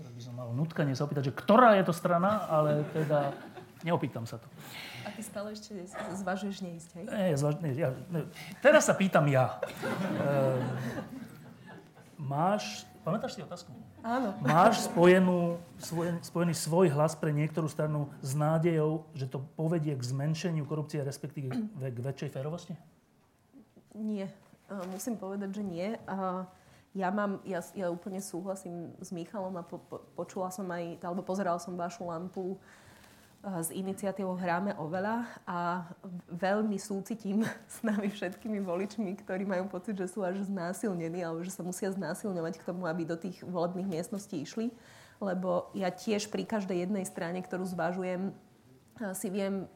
Teraz 0.00 0.16
by 0.16 0.22
som 0.24 0.32
mal 0.32 0.48
nutkanie 0.56 0.96
sa 0.96 1.04
opýtať, 1.04 1.28
že 1.28 1.36
ktorá 1.36 1.76
je 1.76 1.84
to 1.84 1.92
strana, 1.92 2.48
ale 2.48 2.88
teda 2.96 3.36
neopýtam 3.84 4.24
sa 4.24 4.40
to. 4.40 4.48
A 5.04 5.12
ty 5.12 5.20
stále 5.20 5.52
ešte 5.52 5.76
zvažuješ 6.16 6.64
neísť, 6.64 6.90
hej? 6.96 7.04
Nie, 7.04 7.36
zvaž, 7.36 7.60
nie, 7.60 7.76
ja, 7.76 7.92
ne. 8.08 8.24
Teraz 8.64 8.88
sa 8.88 8.96
pýtam 8.96 9.28
ja. 9.28 9.60
E, 9.60 10.56
máš, 12.16 12.88
pamätáš 13.04 13.36
si 13.36 13.44
otázku? 13.44 13.76
Áno. 14.00 14.32
Máš 14.40 14.88
spojenú, 14.88 15.60
spojený, 15.76 16.24
spojený 16.24 16.54
svoj 16.56 16.88
hlas 16.96 17.12
pre 17.12 17.36
niektorú 17.36 17.68
stranu 17.68 18.08
s 18.24 18.32
nádejou, 18.32 19.04
že 19.12 19.28
to 19.28 19.44
povedie 19.60 19.92
k 19.92 20.00
zmenšeniu 20.00 20.64
korupcie, 20.64 21.04
respektíve 21.04 21.52
k 21.76 21.98
väčšej 22.00 22.32
férovosti? 22.32 22.72
Nie. 23.92 24.32
Musím 24.88 25.20
povedať, 25.20 25.60
že 25.60 25.62
nie. 25.66 25.88
A 26.08 26.48
ja, 26.94 27.08
mám, 27.14 27.38
ja, 27.46 27.62
ja 27.74 27.86
úplne 27.86 28.18
súhlasím 28.18 28.90
s 28.98 29.14
Michalom 29.14 29.54
a 29.54 29.62
po, 29.62 29.78
po, 29.78 30.02
počula 30.18 30.50
som 30.50 30.66
aj, 30.66 30.98
alebo 30.98 31.22
pozerala 31.22 31.62
som 31.62 31.78
vašu 31.78 32.10
lampu 32.10 32.58
uh, 32.58 33.62
s 33.62 33.70
iniciatívou 33.70 34.34
Hráme 34.34 34.74
oveľa 34.74 35.22
a 35.46 35.86
veľmi 36.34 36.74
súcitím 36.82 37.46
s 37.74 37.86
nami 37.86 38.10
všetkými 38.10 38.58
voličmi, 38.66 39.14
ktorí 39.22 39.46
majú 39.46 39.70
pocit, 39.70 39.94
že 39.94 40.10
sú 40.10 40.26
až 40.26 40.42
znásilnení 40.50 41.22
alebo 41.22 41.46
že 41.46 41.54
sa 41.54 41.62
musia 41.62 41.94
znásilňovať 41.94 42.58
k 42.58 42.66
tomu, 42.66 42.90
aby 42.90 43.06
do 43.06 43.14
tých 43.14 43.38
volebných 43.46 43.86
miestností 43.86 44.42
išli. 44.42 44.74
Lebo 45.22 45.70
ja 45.76 45.92
tiež 45.92 46.32
pri 46.32 46.48
každej 46.48 46.88
jednej 46.88 47.06
strane, 47.06 47.38
ktorú 47.38 47.70
zvažujem, 47.70 48.34
uh, 48.34 49.14
si 49.14 49.30
viem 49.30 49.70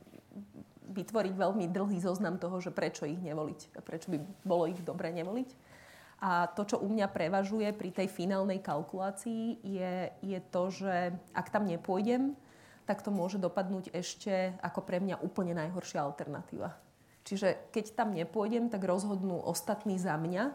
vytvoriť 0.85 1.35
veľmi 1.39 1.71
dlhý 1.71 1.99
zoznam 2.03 2.37
toho, 2.37 2.61
že 2.61 2.75
prečo 2.75 3.09
ich 3.09 3.17
nevoliť 3.17 3.81
prečo 3.83 4.13
by 4.13 4.19
bolo 4.45 4.69
ich 4.69 4.79
dobre 4.85 5.15
nevoliť. 5.15 5.74
A 6.23 6.47
to, 6.53 6.63
čo 6.65 6.77
u 6.79 6.89
mňa 6.89 7.11
prevažuje 7.11 7.75
pri 7.75 7.91
tej 7.91 8.09
finálnej 8.09 8.63
kalkulácii, 8.63 9.61
je, 9.61 9.95
je 10.23 10.39
to, 10.51 10.63
že 10.71 11.13
ak 11.35 11.51
tam 11.51 11.67
nepôjdem, 11.67 12.39
tak 12.85 13.01
to 13.01 13.09
môže 13.09 13.41
dopadnúť 13.41 13.93
ešte 13.97 14.57
ako 14.61 14.85
pre 14.85 15.01
mňa 15.01 15.21
úplne 15.25 15.57
najhoršia 15.57 16.05
alternatíva. 16.05 16.77
Čiže 17.25 17.73
keď 17.73 17.85
tam 17.97 18.13
nepôjdem, 18.13 18.69
tak 18.69 18.85
rozhodnú 18.85 19.41
ostatní 19.41 19.97
za 19.97 20.21
mňa 20.21 20.53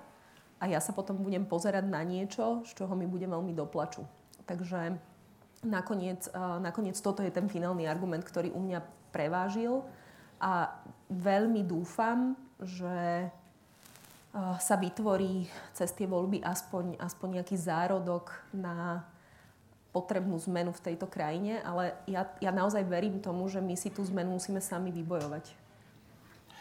a 0.62 0.64
ja 0.70 0.78
sa 0.78 0.94
potom 0.94 1.18
budem 1.18 1.50
pozerať 1.50 1.90
na 1.90 2.06
niečo, 2.06 2.62
z 2.70 2.78
čoho 2.78 2.94
mi 2.94 3.10
bude 3.10 3.26
veľmi 3.26 3.58
doplaču. 3.58 4.06
Takže 4.46 4.94
nakoniec, 5.66 6.30
nakoniec 6.62 6.98
toto 7.02 7.26
je 7.26 7.34
ten 7.34 7.50
finálny 7.50 7.90
argument, 7.90 8.22
ktorý 8.22 8.54
u 8.54 8.62
mňa 8.62 8.80
prevážil 9.10 9.82
a 10.38 10.70
veľmi 11.10 11.66
dúfam, 11.66 12.38
že 12.62 13.28
sa 14.34 14.76
vytvorí 14.78 15.50
cez 15.74 15.90
tie 15.98 16.06
voľby 16.06 16.46
aspoň, 16.46 17.02
aspoň 17.02 17.42
nejaký 17.42 17.58
zárodok 17.58 18.30
na 18.54 19.02
potrebnú 19.90 20.38
zmenu 20.46 20.70
v 20.70 20.84
tejto 20.86 21.10
krajine, 21.10 21.66
ale 21.66 21.98
ja, 22.06 22.30
ja 22.38 22.54
naozaj 22.54 22.86
verím 22.86 23.18
tomu, 23.18 23.50
že 23.50 23.58
my 23.58 23.74
si 23.74 23.90
tú 23.90 24.06
zmenu 24.06 24.38
musíme 24.38 24.62
sami 24.62 24.94
vybojovať. 24.94 25.50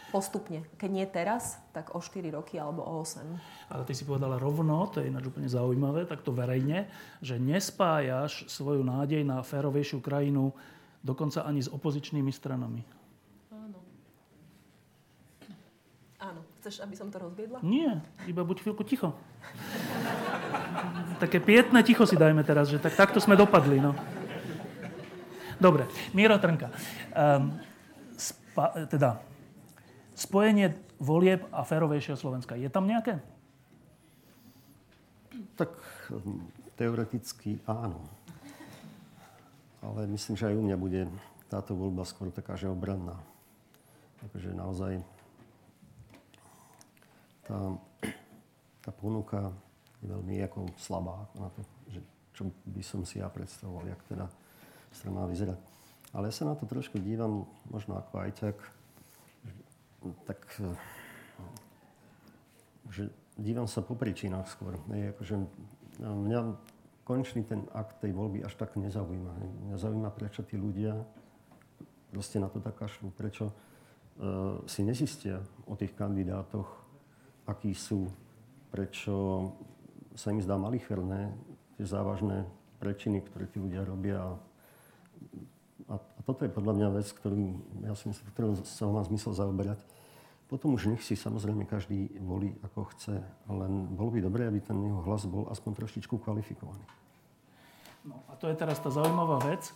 Postupne. 0.09 0.65
Keď 0.81 0.89
nie 0.89 1.05
teraz, 1.05 1.61
tak 1.69 1.93
o 1.93 2.01
4 2.01 2.33
roky 2.33 2.57
alebo 2.57 2.81
o 2.81 3.05
8. 3.05 3.21
Ale 3.69 3.85
ty 3.85 3.93
si 3.93 4.01
povedala 4.01 4.41
rovno, 4.41 4.89
to 4.89 5.05
je 5.05 5.13
ináč 5.13 5.29
úplne 5.29 5.45
zaujímavé, 5.45 6.09
takto 6.09 6.33
verejne, 6.33 6.89
že 7.21 7.37
nespájaš 7.37 8.49
svoju 8.49 8.81
nádej 8.81 9.21
na 9.21 9.45
férovejšiu 9.45 10.01
krajinu 10.01 10.49
dokonca 11.05 11.45
ani 11.45 11.61
s 11.61 11.69
opozičnými 11.69 12.33
stranami. 12.33 12.81
Chceš, 16.59 16.83
aby 16.83 16.95
som 16.99 17.07
to 17.07 17.23
rozviedla? 17.23 17.63
Nie, 17.63 18.03
iba 18.27 18.43
buď 18.43 18.67
chvíľku 18.67 18.83
ticho. 18.83 19.15
Také 21.23 21.39
pietné 21.39 21.79
ticho 21.87 22.03
si 22.03 22.19
dajme 22.19 22.43
teraz, 22.43 22.67
že 22.67 22.83
tak, 22.83 22.99
takto 22.99 23.23
sme 23.23 23.39
dopadli. 23.39 23.79
No. 23.79 23.95
Dobre, 25.55 25.87
Miro 26.11 26.35
Trnka. 26.35 26.67
Um, 27.15 27.55
spa, 28.19 28.75
teda, 28.91 29.23
spojenie 30.19 30.75
volieb 30.99 31.47
a 31.55 31.63
férovejšieho 31.63 32.19
Slovenska. 32.19 32.59
Je 32.59 32.67
tam 32.67 32.83
nejaké? 32.91 33.23
Tak 35.55 35.71
hm, 36.11 36.43
teoreticky 36.75 37.63
áno. 37.63 38.03
Ale 39.79 40.11
myslím, 40.11 40.35
že 40.35 40.51
aj 40.51 40.59
u 40.59 40.63
mňa 40.67 40.75
bude 40.75 41.07
táto 41.47 41.71
voľba 41.71 42.03
skôr 42.03 42.27
taká, 42.35 42.59
že 42.59 42.67
obranná. 42.67 43.15
Takže 44.19 44.51
naozaj 44.51 44.99
tá, 47.49 47.57
tá 48.85 48.91
ponuka 48.93 49.49
je 49.99 50.07
veľmi 50.07 50.37
ako 50.45 50.69
slabá 50.77 51.25
ako 51.25 51.35
na 51.41 51.49
to, 51.49 51.61
že 51.89 51.99
čo 52.37 52.43
by 52.69 52.83
som 52.85 53.01
si 53.03 53.17
ja 53.17 53.27
predstavoval, 53.27 53.89
jak 53.89 54.01
teda 54.05 54.29
strana 54.93 55.25
má 55.25 55.25
vyzerať. 55.25 55.57
Ale 56.13 56.29
ja 56.29 56.33
sa 56.33 56.45
na 56.45 56.53
to 56.53 56.69
trošku 56.69 57.01
dívam, 57.01 57.49
možno 57.73 57.97
ako 57.97 58.13
aj 58.21 58.31
tak, 58.37 58.57
tak 60.29 60.39
že 62.89 63.11
dívam 63.37 63.69
sa 63.69 63.85
po 63.85 63.93
príčinách 63.93 64.49
skôr. 64.49 64.79
Nie, 64.89 65.13
akože, 65.13 65.35
mňa 66.01 66.39
konečný 67.05 67.45
ten 67.45 67.65
akt 67.75 68.01
tej 68.01 68.13
voľby 68.15 68.45
až 68.45 68.53
tak 68.55 68.77
nezaujíma. 68.77 69.33
Mňa 69.69 69.77
zaujíma, 69.77 70.09
prečo 70.13 70.41
tí 70.41 70.57
ľudia 70.57 70.97
proste 72.09 72.41
na 72.41 72.49
to 72.49 72.57
tak 72.57 72.73
kašľú, 72.77 73.13
prečo 73.13 73.49
uh, 73.49 74.57
si 74.65 74.81
nezistia 74.81 75.41
o 75.69 75.77
tých 75.77 75.93
kandidátoch 75.93 76.78
akí 77.49 77.73
sú, 77.73 78.05
prečo 78.69 79.49
sa 80.13 80.29
im 80.29 80.39
zdá 80.45 80.61
malicherné 80.61 81.33
tie 81.75 81.85
závažné 81.89 82.45
prečiny, 82.77 83.25
ktoré 83.25 83.49
tí 83.49 83.57
ľudia 83.57 83.81
robia. 83.81 84.21
A, 85.89 85.95
a 85.97 86.19
toto 86.21 86.45
je 86.45 86.53
podľa 86.53 86.73
mňa 86.77 86.87
vec, 87.01 87.07
ktorú, 87.09 87.57
ja 87.81 87.97
si 87.97 88.13
myslím, 88.13 88.27
ktorú 88.29 88.49
sa 88.61 88.85
má 88.85 89.01
zmysel 89.01 89.33
zaoberať. 89.33 89.81
Potom 90.49 90.73
už 90.73 90.89
nech 90.89 91.05
si 91.05 91.13
samozrejme 91.13 91.65
každý 91.69 92.09
volí, 92.25 92.57
ako 92.65 92.89
chce, 92.93 93.21
len 93.49 93.85
bolo 93.93 94.09
by 94.13 94.19
dobré, 94.21 94.49
aby 94.49 94.61
ten 94.61 94.81
jeho 94.81 95.01
hlas 95.05 95.29
bol 95.29 95.45
aspoň 95.49 95.85
trošičku 95.85 96.17
kvalifikovaný. 96.25 96.81
No 98.01 98.17
a 98.25 98.33
to 98.33 98.49
je 98.49 98.57
teraz 98.57 98.81
tá 98.81 98.89
zaujímavá 98.89 99.37
vec, 99.45 99.69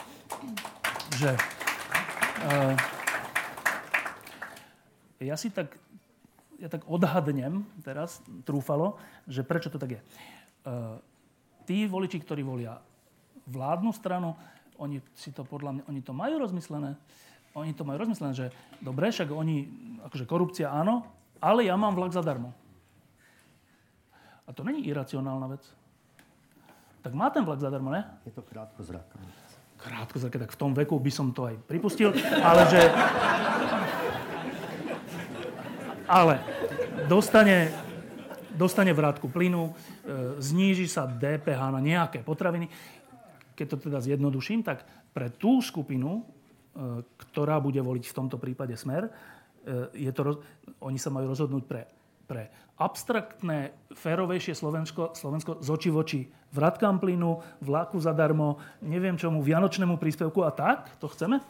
že 1.13 1.29
uh, 2.49 2.73
ja 5.21 5.37
si 5.37 5.53
tak 5.53 5.77
ja 6.59 6.67
tak 6.69 6.85
odhadnem 6.89 7.65
teraz, 7.81 8.21
trúfalo, 8.43 8.97
že 9.25 9.41
prečo 9.45 9.69
to 9.69 9.81
tak 9.81 9.97
je. 9.97 10.01
Uh, 10.63 10.97
tí 11.65 11.87
voliči, 11.87 12.19
ktorí 12.19 12.43
volia 12.43 12.79
vládnu 13.47 13.91
stranu, 13.91 14.35
oni 14.79 14.99
si 15.13 15.31
to 15.31 15.43
podľa 15.43 15.79
mňa, 15.79 15.83
oni 15.87 16.01
to 16.01 16.13
majú 16.15 16.35
rozmyslené. 16.39 16.95
Oni 17.53 17.69
to 17.77 17.85
majú 17.85 18.01
rozmyslené, 18.01 18.33
že 18.33 18.47
dobre, 18.81 19.13
však 19.13 19.29
oni, 19.29 19.69
akože 20.01 20.25
korupcia 20.25 20.73
áno, 20.73 21.05
ale 21.37 21.69
ja 21.69 21.77
mám 21.77 21.93
vlak 21.93 22.09
zadarmo. 22.09 22.49
A 24.43 24.49
to 24.51 24.65
není 24.65 24.81
iracionálna 24.89 25.47
vec. 25.53 25.63
Tak 27.05 27.13
má 27.13 27.29
ten 27.29 27.45
vlak 27.45 27.61
zadarmo, 27.61 27.93
ne? 27.93 28.01
Je 28.25 28.33
to 28.33 28.41
krátko 28.41 28.81
zrak. 28.81 29.05
Krátko 29.77 30.17
zrak, 30.17 30.39
tak 30.39 30.51
v 30.55 30.59
tom 30.59 30.71
veku 30.73 30.97
by 30.97 31.11
som 31.13 31.29
to 31.29 31.45
aj 31.45 31.55
pripustil, 31.67 32.15
ale 32.41 32.63
že 32.71 32.81
ale 36.13 36.37
dostane, 37.09 37.73
dostane 38.53 38.93
vrátku 38.93 39.25
plynu, 39.33 39.65
e, 39.65 39.73
zníži 40.37 40.85
sa 40.85 41.09
DPH 41.09 41.73
na 41.73 41.81
nejaké 41.81 42.21
potraviny. 42.21 42.69
Keď 43.57 43.65
to 43.65 43.77
teda 43.89 43.97
zjednoduším, 43.97 44.61
tak 44.61 44.85
pre 45.09 45.33
tú 45.33 45.57
skupinu, 45.57 46.21
e, 46.21 46.23
ktorá 47.01 47.57
bude 47.57 47.81
voliť 47.81 48.05
v 48.05 48.17
tomto 48.17 48.37
prípade 48.37 48.77
smer, 48.77 49.09
e, 49.09 49.11
je 49.97 50.11
to, 50.13 50.45
oni 50.85 51.01
sa 51.01 51.09
majú 51.09 51.33
rozhodnúť 51.33 51.65
pre 51.65 51.81
pre 52.23 52.49
abstraktné, 52.79 53.75
férovejšie 53.93 54.55
Slovensko, 54.55 55.13
Slovensko 55.13 55.59
z 55.61 55.67
oči 55.69 55.89
v 55.91 55.97
oči 55.99 56.21
vratkamplínu, 56.55 57.61
vlaku 57.61 57.99
zadarmo, 57.99 58.57
neviem 58.81 59.19
čomu, 59.19 59.43
vianočnému 59.43 59.99
príspevku 59.99 60.41
a 60.41 60.49
tak? 60.49 60.97
To 61.03 61.11
chceme? 61.11 61.43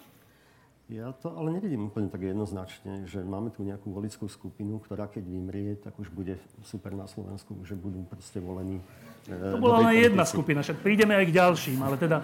Ja 0.94 1.10
to 1.10 1.34
ale 1.34 1.50
nevidím 1.58 1.90
úplne 1.90 2.06
tak 2.06 2.22
jednoznačne, 2.22 3.10
že 3.10 3.26
máme 3.26 3.50
tu 3.50 3.66
nejakú 3.66 3.90
volickú 3.90 4.30
skupinu, 4.30 4.78
ktorá 4.78 5.10
keď 5.10 5.26
vymrie, 5.26 5.74
tak 5.82 5.98
už 5.98 6.14
bude 6.14 6.38
super 6.62 6.94
na 6.94 7.10
Slovensku, 7.10 7.58
že 7.66 7.74
budú 7.74 8.06
proste 8.06 8.38
volení. 8.38 8.78
E, 9.26 9.34
to 9.34 9.58
bola 9.58 9.90
len 9.90 10.06
jedna 10.06 10.22
skupina, 10.22 10.62
však 10.62 10.86
prídeme 10.86 11.18
aj 11.18 11.26
k 11.26 11.34
ďalším, 11.34 11.80
ale 11.82 11.98
teda... 11.98 12.22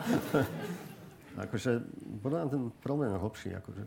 akože, 1.50 1.82
podľa 2.22 2.54
ten 2.54 2.64
problém 2.78 3.10
je 3.10 3.18
hlbší. 3.18 3.50
Akože, 3.58 3.84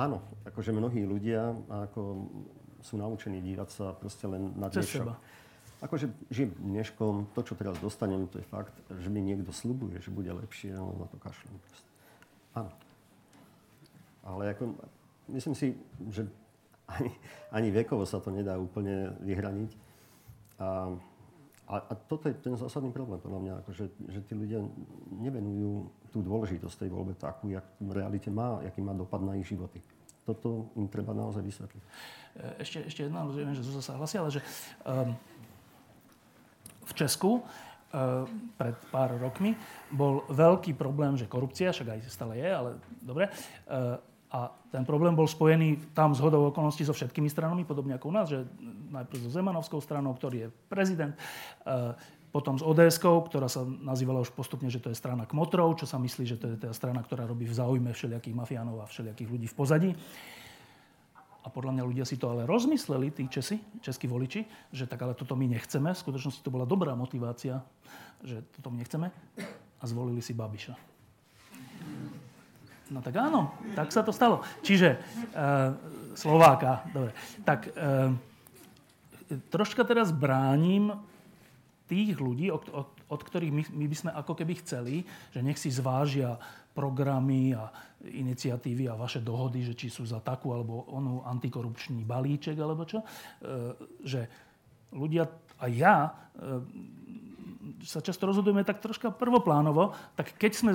áno, 0.00 0.24
akože 0.48 0.70
mnohí 0.72 1.04
ľudia 1.04 1.52
ako 1.68 2.24
sú 2.80 2.96
naučení 2.96 3.44
dívať 3.44 3.68
sa 3.68 3.92
proste 3.92 4.24
len 4.24 4.56
na 4.56 4.72
dnešok. 4.72 5.12
Akože 5.84 6.08
žijem 6.32 6.56
dneškom, 6.56 7.36
to, 7.36 7.40
čo 7.44 7.52
teraz 7.52 7.76
dostanem, 7.84 8.24
to 8.32 8.40
je 8.40 8.48
fakt, 8.48 8.72
že 8.88 9.12
mi 9.12 9.20
niekto 9.20 9.52
slubuje, 9.52 10.00
že 10.00 10.08
bude 10.08 10.32
lepšie, 10.32 10.72
ale 10.72 10.88
na 10.96 11.04
to 11.04 11.20
kašlem. 11.20 11.52
Áno. 12.56 12.72
Ale 14.30 14.54
ako, 14.54 14.74
myslím 15.34 15.54
si, 15.58 15.74
že 16.10 16.26
ani, 16.90 17.10
ani 17.54 17.68
vekovo 17.70 18.02
sa 18.06 18.18
to 18.18 18.34
nedá 18.34 18.58
úplne 18.58 19.14
vyhraniť. 19.22 19.70
A, 20.60 20.92
a, 21.70 21.74
a 21.78 21.92
toto 21.94 22.26
je 22.26 22.34
ten 22.34 22.54
zásadný 22.58 22.90
problém 22.90 23.22
podľa 23.22 23.40
mňa, 23.40 23.52
ako, 23.64 23.70
že, 23.72 23.84
tí 24.26 24.34
ľudia 24.34 24.60
nevenujú 25.14 25.88
tú 26.10 26.18
dôležitosť 26.20 26.86
tej 26.86 26.90
voľbe 26.90 27.14
takú, 27.14 27.48
jak 27.54 27.64
v 27.78 27.90
realite 27.94 28.28
má, 28.28 28.58
aký 28.60 28.82
má 28.82 28.92
dopad 28.92 29.22
na 29.22 29.38
ich 29.38 29.46
životy. 29.46 29.78
Toto 30.26 30.68
im 30.76 30.90
treba 30.90 31.14
naozaj 31.14 31.42
vysvetliť. 31.42 31.82
E, 31.82 31.88
ešte, 32.62 32.78
ešte 32.86 33.00
jedna 33.06 33.24
viem, 33.30 33.54
že 33.54 33.64
Zuzá 33.64 33.82
sa 33.82 33.96
hlasí, 33.96 34.18
ale 34.18 34.30
že 34.34 34.42
um, 34.84 35.14
v 36.90 36.92
Česku 36.98 37.38
uh, 37.38 38.26
pred 38.58 38.74
pár 38.90 39.14
rokmi 39.14 39.54
bol 39.94 40.26
veľký 40.26 40.74
problém, 40.74 41.14
že 41.14 41.30
korupcia, 41.30 41.70
však 41.70 41.86
aj 41.86 42.00
stále 42.10 42.34
je, 42.34 42.50
ale 42.50 42.70
dobre, 42.98 43.30
uh, 43.30 43.94
a 44.30 44.54
ten 44.70 44.86
problém 44.86 45.10
bol 45.18 45.26
spojený 45.26 45.90
tam 45.90 46.14
z 46.14 46.22
hodou 46.22 46.54
okolností 46.54 46.86
so 46.86 46.94
všetkými 46.94 47.26
stranami, 47.26 47.66
podobne 47.66 47.98
ako 47.98 48.06
u 48.06 48.14
nás, 48.14 48.26
že 48.30 48.46
najprv 48.94 49.18
so 49.26 49.30
Zemanovskou 49.34 49.82
stranou, 49.82 50.14
ktorý 50.14 50.46
je 50.46 50.48
prezident, 50.70 51.18
e, 51.66 51.98
potom 52.30 52.54
s 52.54 52.62
ods 52.62 53.02
ktorá 53.02 53.50
sa 53.50 53.66
nazývala 53.66 54.22
už 54.22 54.30
postupne, 54.30 54.70
že 54.70 54.78
to 54.78 54.94
je 54.94 54.96
strana 54.98 55.26
kmotrov, 55.26 55.74
čo 55.74 55.86
sa 55.90 55.98
myslí, 55.98 56.24
že 56.30 56.38
to 56.38 56.46
je 56.54 56.56
tá 56.62 56.70
strana, 56.70 57.02
ktorá 57.02 57.26
robí 57.26 57.42
v 57.42 57.58
záujme 57.58 57.90
všelijakých 57.90 58.38
mafiánov 58.38 58.86
a 58.86 58.90
všelijakých 58.90 59.30
ľudí 59.34 59.46
v 59.50 59.58
pozadí. 59.58 59.90
A 61.40 61.48
podľa 61.48 61.74
mňa 61.74 61.84
ľudia 61.88 62.04
si 62.06 62.20
to 62.20 62.30
ale 62.30 62.46
rozmysleli, 62.46 63.10
tí 63.10 63.26
Česi, 63.26 63.58
českí 63.82 64.06
voliči, 64.06 64.46
že 64.70 64.86
tak 64.86 65.02
ale 65.02 65.16
toto 65.16 65.34
my 65.34 65.48
nechceme. 65.50 65.90
V 65.90 66.02
skutočnosti 66.06 66.44
to 66.44 66.52
bola 66.52 66.68
dobrá 66.68 66.92
motivácia, 66.94 67.64
že 68.22 68.44
toto 68.54 68.70
my 68.70 68.78
nechceme. 68.78 69.08
A 69.80 69.84
zvolili 69.88 70.20
si 70.20 70.36
Babiša. 70.36 70.76
No 72.90 72.98
tak 72.98 73.14
áno, 73.22 73.54
tak 73.78 73.94
sa 73.94 74.02
to 74.02 74.10
stalo. 74.10 74.42
Čiže 74.66 74.98
uh, 74.98 75.74
Slováka, 76.18 76.82
dobre. 76.90 77.14
Tak 77.46 77.70
uh, 77.70 78.10
troška 79.48 79.86
teraz 79.86 80.10
bránim 80.10 80.90
tých 81.86 82.18
ľudí, 82.18 82.50
od, 82.50 82.66
od, 82.70 82.90
od 83.10 83.20
ktorých 83.22 83.52
my, 83.54 83.62
my 83.74 83.86
by 83.86 83.96
sme 83.96 84.10
ako 84.14 84.32
keby 84.34 84.58
chceli, 84.62 85.06
že 85.30 85.42
nech 85.42 85.58
si 85.58 85.70
zvážia 85.70 86.34
programy 86.74 87.54
a 87.54 87.70
iniciatívy 88.06 88.90
a 88.90 88.98
vaše 88.98 89.22
dohody, 89.22 89.62
že 89.66 89.74
či 89.78 89.90
sú 89.90 90.06
za 90.06 90.18
takú 90.22 90.54
alebo 90.54 90.86
onú 90.90 91.22
antikorupčný 91.26 92.02
balíček 92.02 92.58
alebo 92.58 92.86
čo, 92.86 93.02
uh, 93.02 93.74
že 94.02 94.26
ľudia 94.90 95.30
a 95.60 95.68
ja 95.70 96.10
sa 97.84 98.00
často 98.00 98.28
rozhodujeme 98.28 98.64
tak 98.64 98.80
troška 98.80 99.12
prvoplánovo, 99.12 99.92
tak 100.16 100.36
keď 100.40 100.52
sme 100.56 100.72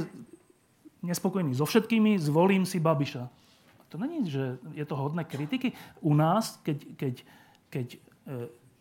nespokojný 1.05 1.53
so 1.53 1.69
všetkými, 1.69 2.17
zvolím 2.17 2.65
si 2.65 2.81
Babiša. 2.81 3.23
To 3.93 3.95
není, 4.01 4.27
že 4.27 4.57
je 4.73 4.85
to 4.85 4.97
hodné 4.97 5.23
kritiky. 5.23 5.71
U 6.01 6.17
nás, 6.17 6.57
keď, 6.65 6.77
keď, 6.97 7.15
keď 7.69 7.87
e, 7.95 7.99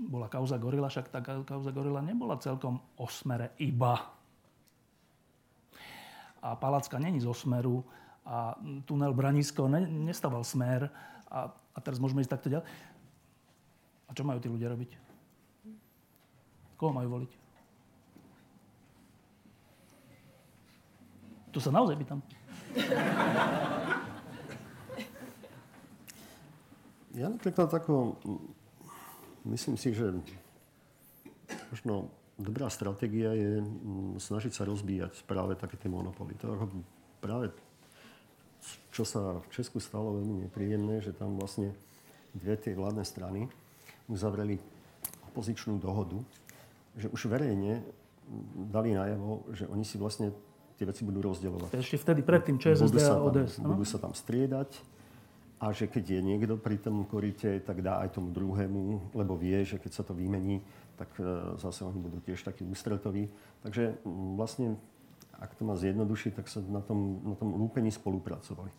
bola 0.01 0.27
kauza 0.27 0.59
Gorila, 0.59 0.91
však 0.91 1.13
tá 1.13 1.21
kauza 1.23 1.71
Gorila 1.71 2.03
nebola 2.03 2.41
celkom 2.41 2.81
o 2.99 3.07
smere 3.07 3.55
iba. 3.61 4.11
A 6.45 6.57
Palacka 6.57 6.99
není 6.99 7.21
zo 7.21 7.37
smeru 7.37 7.85
a 8.25 8.57
tunel 8.89 9.13
Branisko 9.13 9.69
ne, 9.69 9.85
nestaval 9.85 10.45
smer 10.45 10.89
a, 11.29 11.53
a 11.53 11.79
teraz 11.85 12.01
môžeme 12.01 12.25
ísť 12.25 12.33
takto 12.35 12.49
ďalej. 12.49 12.67
A 14.09 14.11
čo 14.17 14.25
majú 14.25 14.41
tí 14.41 14.49
ľudia 14.49 14.73
robiť? 14.73 14.91
Koho 16.81 16.93
majú 16.93 17.23
voliť? 17.23 17.44
To 21.55 21.63
sa 21.63 21.71
naozaj 21.71 21.95
pýtam. 21.95 22.19
Ja 27.15 27.31
napríklad 27.31 27.71
tako, 27.71 28.19
myslím 29.47 29.79
si, 29.79 29.95
že 29.95 30.11
možno 31.71 32.11
dobrá 32.35 32.67
stratégia 32.67 33.31
je 33.39 33.63
mm, 33.63 34.19
snažiť 34.19 34.51
sa 34.51 34.67
rozbíjať 34.67 35.23
práve 35.23 35.55
také 35.55 35.79
tie 35.79 35.87
monopoly. 35.87 36.35
To 36.43 36.59
ako 36.59 36.67
práve 37.23 37.55
čo 38.91 39.07
sa 39.07 39.39
v 39.39 39.47
Česku 39.55 39.79
stalo 39.79 40.19
veľmi 40.19 40.47
nepríjemné, 40.49 41.03
že 41.03 41.15
tam 41.15 41.39
vlastne 41.39 41.71
dve 42.35 42.59
tie 42.59 42.75
vládne 42.75 43.07
strany 43.07 43.47
uzavreli 44.11 44.59
opozičnú 45.31 45.79
dohodu, 45.79 46.19
že 46.99 47.11
už 47.11 47.31
verejne 47.31 47.83
dali 48.71 48.95
najavo, 48.95 49.51
že 49.53 49.69
oni 49.69 49.85
si 49.85 49.99
vlastne 49.99 50.33
tie 50.75 50.85
veci 50.87 51.03
budú 51.07 51.23
rozdielovať. 51.23 51.71
Ešte 51.79 51.97
vtedy 52.03 52.21
predtým 52.27 52.59
ČSSD 52.59 52.99
a 53.07 53.19
ODS. 53.23 53.63
Tam, 53.63 53.75
budú 53.75 53.85
sa 53.87 53.99
tam 54.03 54.13
striedať 54.13 54.71
a 55.63 55.71
že 55.71 55.87
keď 55.87 56.19
je 56.19 56.21
niekto 56.21 56.55
pri 56.59 56.77
tom 56.77 57.07
korite, 57.07 57.63
tak 57.63 57.81
dá 57.81 58.03
aj 58.03 58.19
tomu 58.19 58.35
druhému, 58.35 59.15
lebo 59.15 59.39
vie, 59.39 59.63
že 59.63 59.79
keď 59.79 59.93
sa 59.97 60.03
to 60.03 60.13
vymení, 60.13 60.61
tak 60.99 61.09
e, 61.17 61.25
zase 61.57 61.87
oni 61.87 61.99
budú 61.99 62.19
tiež 62.21 62.43
takí 62.43 62.67
ústretoví. 62.67 63.31
Takže 63.63 63.97
vlastne, 64.37 64.77
ak 65.39 65.55
to 65.55 65.63
má 65.65 65.79
zjednodušiť, 65.79 66.33
tak 66.37 66.47
sa 66.51 66.59
na 66.61 66.83
tom, 66.83 67.23
na 67.23 67.35
tom 67.39 67.55
lúpení 67.55 67.89
spolupracovali. 67.95 68.71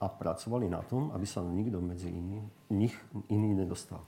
A 0.00 0.10
pracovali 0.10 0.66
na 0.66 0.82
tom, 0.82 1.12
aby 1.14 1.24
sa 1.24 1.44
nikto 1.44 1.78
medzi 1.80 2.10
iný, 2.10 2.42
nich 2.72 2.96
iný 3.30 3.54
nedostal. 3.54 4.02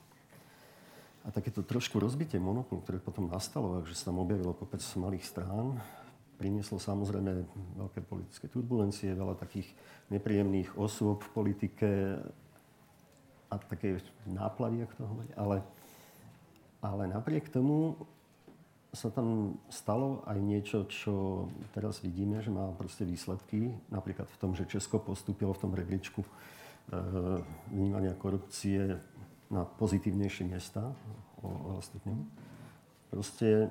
A 1.22 1.30
takéto 1.34 1.62
trošku 1.62 1.98
rozbitie 1.98 2.38
monopolu, 2.38 2.82
ktoré 2.82 2.98
potom 3.02 3.30
nastalo, 3.30 3.82
že 3.86 3.98
sa 3.98 4.10
tam 4.10 4.22
objavilo 4.22 4.54
kopec 4.54 4.82
malých 4.98 5.26
strán, 5.26 5.78
prinieslo 6.36 6.76
samozrejme 6.76 7.48
veľké 7.80 8.00
politické 8.04 8.46
turbulencie, 8.46 9.16
veľa 9.16 9.40
takých 9.40 9.72
nepríjemných 10.12 10.76
osôb 10.76 11.24
v 11.24 11.32
politike 11.32 11.88
a 13.48 13.54
také 13.56 13.98
náplavy, 14.28 14.84
ako 14.84 14.94
to 14.94 15.04
hovorí. 15.08 15.30
Ale, 15.34 15.56
ale 16.84 17.02
napriek 17.08 17.48
tomu 17.48 17.96
sa 18.96 19.12
tam 19.12 19.60
stalo 19.68 20.24
aj 20.24 20.38
niečo, 20.40 20.88
čo 20.88 21.46
teraz 21.76 22.00
vidíme, 22.00 22.40
že 22.40 22.48
má 22.48 22.72
proste 22.72 23.04
výsledky. 23.04 23.76
Napríklad 23.92 24.24
v 24.32 24.40
tom, 24.40 24.56
že 24.56 24.64
Česko 24.64 24.96
postúpilo 24.96 25.52
v 25.52 25.62
tom 25.68 25.72
rebríčku 25.76 26.24
e, 26.24 26.28
vnímania 27.68 28.16
korupcie 28.16 28.96
na 29.52 29.68
pozitívnejšie 29.68 30.48
miesta 30.48 30.96
o, 31.44 31.76
o 31.76 31.84
Proste 33.06 33.70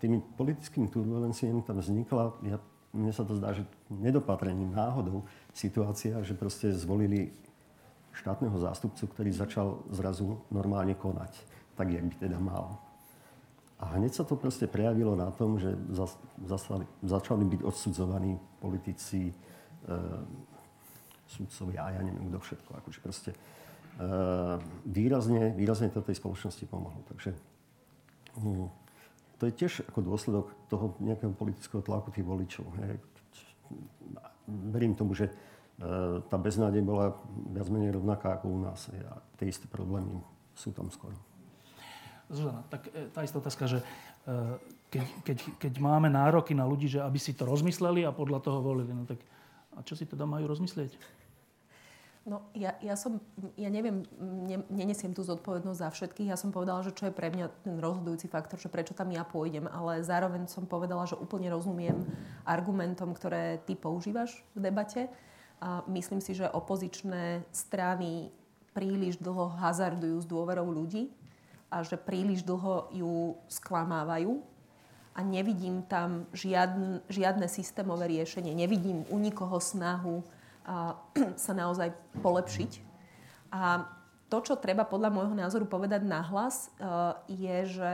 tými 0.00 0.18
politickými 0.34 0.88
turbulenciami 0.88 1.60
tam 1.62 1.78
vznikla, 1.78 2.34
ja, 2.48 2.58
mne 2.90 3.12
sa 3.14 3.22
to 3.22 3.36
zdá, 3.38 3.54
že 3.54 3.68
nedopatrením, 3.92 4.74
náhodou 4.74 5.22
situácia, 5.54 6.18
že 6.26 6.34
proste 6.34 6.74
zvolili 6.74 7.30
štátneho 8.10 8.56
zástupcu, 8.58 9.06
ktorý 9.06 9.30
začal 9.30 9.78
zrazu 9.94 10.42
normálne 10.50 10.98
konať, 10.98 11.30
tak, 11.78 11.92
jak 11.92 12.02
by 12.02 12.14
teda 12.18 12.38
mal. 12.42 12.80
A 13.80 13.96
hneď 13.96 14.12
sa 14.12 14.24
to 14.28 14.36
proste 14.36 14.68
prejavilo 14.68 15.16
na 15.16 15.32
tom, 15.32 15.56
že 15.56 15.72
zasali, 16.44 16.84
začali 17.00 17.44
byť 17.48 17.60
odsudzovaní 17.64 18.36
politici, 18.60 19.32
e, 19.32 19.34
sudcovia 21.30 21.88
a 21.88 21.94
ja 21.96 22.00
neviem 22.04 22.28
kto 22.28 22.38
všetko. 22.44 22.70
Akože 22.76 23.00
proste 23.00 23.30
e, 23.32 23.38
výrazne, 24.84 25.56
výrazne 25.56 25.88
to 25.88 26.04
tej 26.04 26.18
spoločnosti 26.20 26.64
pomohlo. 26.68 27.00
Takže 27.08 27.32
hm, 28.36 28.68
to 29.40 29.48
je 29.48 29.56
tiež 29.56 29.88
ako 29.88 30.04
dôsledok 30.04 30.46
toho 30.68 30.92
nejakého 31.00 31.32
politického 31.32 31.80
tlaku 31.80 32.12
tých 32.12 32.28
voličov. 32.28 32.68
Hej. 32.84 33.00
Verím 34.68 34.92
tomu, 34.92 35.16
že 35.16 35.32
e, 35.32 35.32
tá 36.28 36.36
beznádej 36.36 36.84
bola 36.84 37.16
viac 37.48 37.72
menej 37.72 37.96
rovnaká 37.96 38.36
ako 38.36 38.46
u 38.52 38.58
nás. 38.60 38.92
A 38.92 39.16
tie 39.40 39.48
isté 39.48 39.64
problémy 39.64 40.20
sú 40.52 40.76
tam 40.76 40.92
skoro. 40.92 41.16
Zuzana, 42.28 42.60
tak 42.68 42.92
e, 42.92 43.08
tá 43.08 43.24
istá 43.24 43.40
otázka, 43.40 43.64
že 43.64 43.78
e, 43.80 43.84
keď, 44.92 45.06
keď, 45.24 45.38
keď 45.56 45.72
máme 45.80 46.12
nároky 46.12 46.52
na 46.52 46.68
ľudí, 46.68 46.92
že 46.92 47.00
aby 47.00 47.16
si 47.16 47.32
to 47.32 47.48
rozmysleli 47.48 48.04
a 48.04 48.12
podľa 48.12 48.44
toho 48.44 48.60
volili, 48.60 48.92
no 48.92 49.08
tak 49.08 49.24
a 49.72 49.80
čo 49.80 49.96
si 49.96 50.04
teda 50.04 50.28
majú 50.28 50.50
rozmyslieť? 50.52 50.92
No, 52.28 52.52
ja, 52.52 52.76
ja 52.84 53.00
som, 53.00 53.16
ja 53.56 53.72
neviem, 53.72 54.04
ne, 54.20 54.60
nenesiem 54.68 55.16
tú 55.16 55.24
zodpovednosť 55.24 55.80
za 55.80 55.88
všetkých. 55.88 56.28
Ja 56.28 56.36
som 56.36 56.52
povedala, 56.52 56.84
že 56.84 56.92
čo 56.92 57.08
je 57.08 57.16
pre 57.16 57.32
mňa 57.32 57.48
ten 57.64 57.80
rozhodujúci 57.80 58.28
faktor, 58.28 58.60
že 58.60 58.68
prečo 58.68 58.92
tam 58.92 59.08
ja 59.08 59.24
pôjdem, 59.24 59.64
ale 59.64 60.04
zároveň 60.04 60.44
som 60.44 60.68
povedala, 60.68 61.08
že 61.08 61.16
úplne 61.16 61.48
rozumiem 61.48 62.04
argumentom, 62.44 63.16
ktoré 63.16 63.64
ty 63.64 63.72
používaš 63.72 64.44
v 64.52 64.68
debate. 64.68 65.08
A 65.64 65.80
myslím 65.88 66.20
si, 66.20 66.36
že 66.36 66.48
opozičné 66.48 67.48
strany 67.56 68.28
príliš 68.76 69.16
dlho 69.16 69.56
hazardujú 69.56 70.20
s 70.20 70.28
dôverou 70.28 70.68
ľudí 70.68 71.08
a 71.72 71.80
že 71.80 71.96
príliš 71.96 72.44
dlho 72.44 72.92
ju 72.92 73.40
sklamávajú 73.48 74.44
a 75.16 75.24
nevidím 75.24 75.82
tam 75.88 76.28
žiadne, 76.36 77.02
žiadne 77.10 77.46
systémové 77.50 78.12
riešenie. 78.12 78.54
Nevidím 78.54 79.08
u 79.10 79.16
nikoho 79.18 79.56
snahu 79.58 80.22
sa 81.44 81.52
naozaj 81.52 81.92
polepšiť. 82.22 82.72
A 83.50 83.86
to, 84.30 84.38
čo 84.46 84.54
treba 84.54 84.86
podľa 84.86 85.10
môjho 85.10 85.34
názoru 85.34 85.66
povedať 85.66 86.06
nahlas, 86.06 86.70
e, 86.78 86.86
je, 87.34 87.56
že 87.78 87.92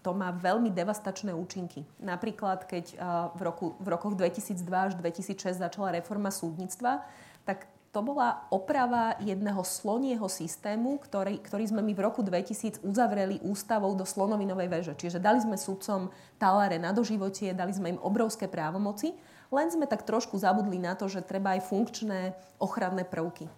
to 0.00 0.16
má 0.16 0.32
veľmi 0.32 0.72
devastačné 0.72 1.36
účinky. 1.36 1.84
Napríklad, 2.00 2.64
keď 2.64 2.84
e, 2.92 2.96
v, 3.36 3.40
roku, 3.44 3.76
v 3.76 3.86
rokoch 3.92 4.16
2002 4.16 4.56
až 4.64 4.92
2006 4.96 5.60
začala 5.60 5.92
reforma 5.92 6.32
súdnictva, 6.32 7.04
tak 7.44 7.68
to 7.90 8.00
bola 8.06 8.46
oprava 8.54 9.18
jedného 9.18 9.60
slonieho 9.66 10.30
systému, 10.30 11.02
ktorý, 11.02 11.42
ktorý 11.42 11.64
sme 11.74 11.82
my 11.82 11.92
v 11.92 12.04
roku 12.06 12.22
2000 12.22 12.86
uzavreli 12.86 13.42
ústavou 13.42 13.92
do 13.98 14.06
slonovinovej 14.06 14.68
veže. 14.70 14.92
Čiže 14.94 15.18
dali 15.18 15.42
sme 15.42 15.58
sudcom 15.58 16.08
taláre 16.38 16.78
na 16.78 16.94
doživotie, 16.94 17.50
dali 17.50 17.74
sme 17.74 17.98
im 17.98 18.00
obrovské 18.00 18.46
právomoci 18.46 19.18
len 19.50 19.68
sme 19.70 19.86
tak 19.90 20.06
trošku 20.06 20.38
zabudli 20.38 20.78
na 20.78 20.94
to, 20.94 21.10
že 21.10 21.26
treba 21.26 21.58
aj 21.58 21.66
funkčné 21.66 22.34
ochranné 22.62 23.02
prvky. 23.02 23.50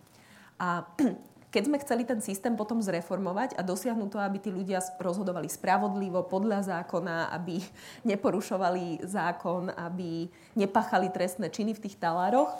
A 0.56 0.88
keď 1.54 1.62
sme 1.68 1.82
chceli 1.84 2.02
ten 2.08 2.20
systém 2.24 2.56
potom 2.56 2.80
zreformovať 2.80 3.60
a 3.60 3.62
dosiahnuť 3.62 4.08
to, 4.08 4.18
aby 4.18 4.38
tí 4.40 4.48
ľudia 4.48 4.80
rozhodovali 4.96 5.52
spravodlivo, 5.52 6.24
podľa 6.24 6.64
zákona, 6.80 7.28
aby 7.36 7.60
neporušovali 8.10 9.04
zákon, 9.04 9.68
aby 9.76 10.26
nepachali 10.56 11.12
trestné 11.12 11.52
činy 11.52 11.76
v 11.76 11.82
tých 11.88 12.00
talároch, 12.00 12.50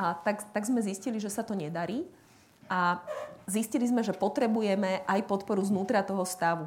a 0.00 0.16
tak, 0.16 0.40
tak 0.56 0.64
sme 0.64 0.80
zistili, 0.80 1.20
že 1.20 1.28
sa 1.28 1.44
to 1.44 1.52
nedarí. 1.52 2.08
A 2.72 3.04
zistili 3.44 3.84
sme, 3.84 4.00
že 4.00 4.16
potrebujeme 4.16 5.04
aj 5.04 5.28
podporu 5.28 5.60
znútra 5.60 6.00
toho 6.00 6.24
stavu. 6.24 6.64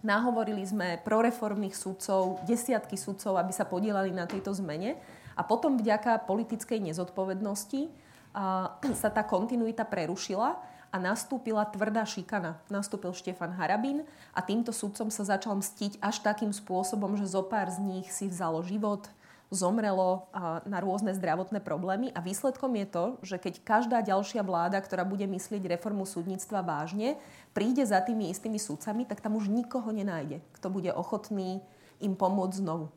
Nahovorili 0.00 0.64
sme 0.64 0.96
proreformných 1.04 1.76
sudcov, 1.76 2.40
desiatky 2.48 2.96
sudcov, 2.96 3.36
aby 3.36 3.52
sa 3.52 3.68
podielali 3.68 4.14
na 4.14 4.24
tejto 4.24 4.54
zmene. 4.56 4.96
A 5.38 5.46
potom 5.46 5.78
vďaka 5.78 6.26
politickej 6.26 6.82
nezodpovednosti 6.90 7.86
sa 9.00 9.08
tá 9.14 9.22
kontinuita 9.22 9.86
prerušila 9.86 10.58
a 10.88 10.96
nastúpila 10.96 11.62
tvrdá 11.68 12.02
šikana. 12.02 12.58
Nastúpil 12.66 13.14
Štefan 13.14 13.54
Harabín 13.54 14.02
a 14.34 14.40
týmto 14.42 14.74
sudcom 14.74 15.12
sa 15.12 15.22
začal 15.22 15.54
mstiť 15.60 16.02
až 16.02 16.24
takým 16.24 16.50
spôsobom, 16.50 17.14
že 17.14 17.28
zo 17.28 17.44
pár 17.44 17.70
z 17.70 17.78
nich 17.78 18.08
si 18.08 18.26
vzalo 18.26 18.64
život, 18.64 19.06
zomrelo 19.48 20.28
na 20.68 20.80
rôzne 20.80 21.12
zdravotné 21.16 21.64
problémy 21.64 22.12
a 22.12 22.20
výsledkom 22.20 22.72
je 22.84 22.86
to, 22.88 23.04
že 23.24 23.36
keď 23.40 23.54
každá 23.64 23.98
ďalšia 24.04 24.44
vláda, 24.44 24.76
ktorá 24.80 25.08
bude 25.08 25.24
myslieť 25.24 25.72
reformu 25.72 26.04
súdnictva 26.04 26.60
vážne, 26.60 27.16
príde 27.56 27.84
za 27.84 28.00
tými 28.04 28.28
istými 28.28 28.60
sudcami, 28.60 29.08
tak 29.08 29.24
tam 29.24 29.40
už 29.40 29.48
nikoho 29.48 29.88
nenájde, 29.88 30.44
kto 30.56 30.68
bude 30.68 30.92
ochotný 30.92 31.64
im 32.00 32.12
pomôcť 32.12 32.60
znovu 32.60 32.92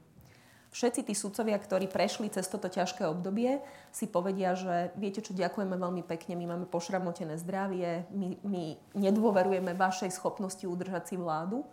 všetci 0.71 1.11
tí 1.11 1.13
sudcovia, 1.13 1.59
ktorí 1.59 1.91
prešli 1.91 2.31
cez 2.31 2.47
toto 2.47 2.71
ťažké 2.71 3.03
obdobie, 3.03 3.59
si 3.91 4.07
povedia, 4.07 4.55
že 4.55 4.95
viete 4.95 5.19
čo, 5.19 5.35
ďakujeme 5.35 5.75
veľmi 5.75 6.03
pekne, 6.07 6.39
my 6.39 6.45
máme 6.55 6.65
pošramotené 6.71 7.35
zdravie, 7.37 8.07
my, 8.15 8.39
my 8.41 8.63
nedôverujeme 8.95 9.75
vašej 9.75 10.15
schopnosti 10.15 10.63
udržať 10.63 11.11
si 11.11 11.15
vládu. 11.19 11.67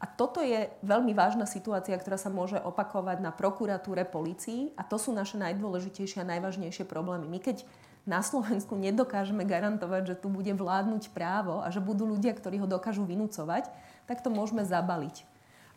A 0.00 0.08
toto 0.08 0.40
je 0.40 0.72
veľmi 0.80 1.12
vážna 1.12 1.44
situácia, 1.44 1.92
ktorá 1.92 2.16
sa 2.16 2.32
môže 2.32 2.56
opakovať 2.56 3.20
na 3.20 3.28
prokuratúre, 3.28 4.08
policii 4.08 4.72
a 4.72 4.80
to 4.80 4.96
sú 4.96 5.12
naše 5.12 5.36
najdôležitejšie 5.36 6.24
a 6.24 6.30
najvážnejšie 6.36 6.88
problémy. 6.88 7.28
My 7.28 7.36
keď 7.36 7.68
na 8.08 8.24
Slovensku 8.24 8.80
nedokážeme 8.80 9.44
garantovať, 9.44 10.16
že 10.16 10.18
tu 10.24 10.32
bude 10.32 10.56
vládnuť 10.56 11.12
právo 11.12 11.60
a 11.60 11.68
že 11.68 11.84
budú 11.84 12.08
ľudia, 12.08 12.32
ktorí 12.32 12.56
ho 12.64 12.66
dokážu 12.66 13.04
vynúcovať, 13.04 13.68
tak 14.08 14.24
to 14.24 14.32
môžeme 14.32 14.64
zabaliť. 14.64 15.29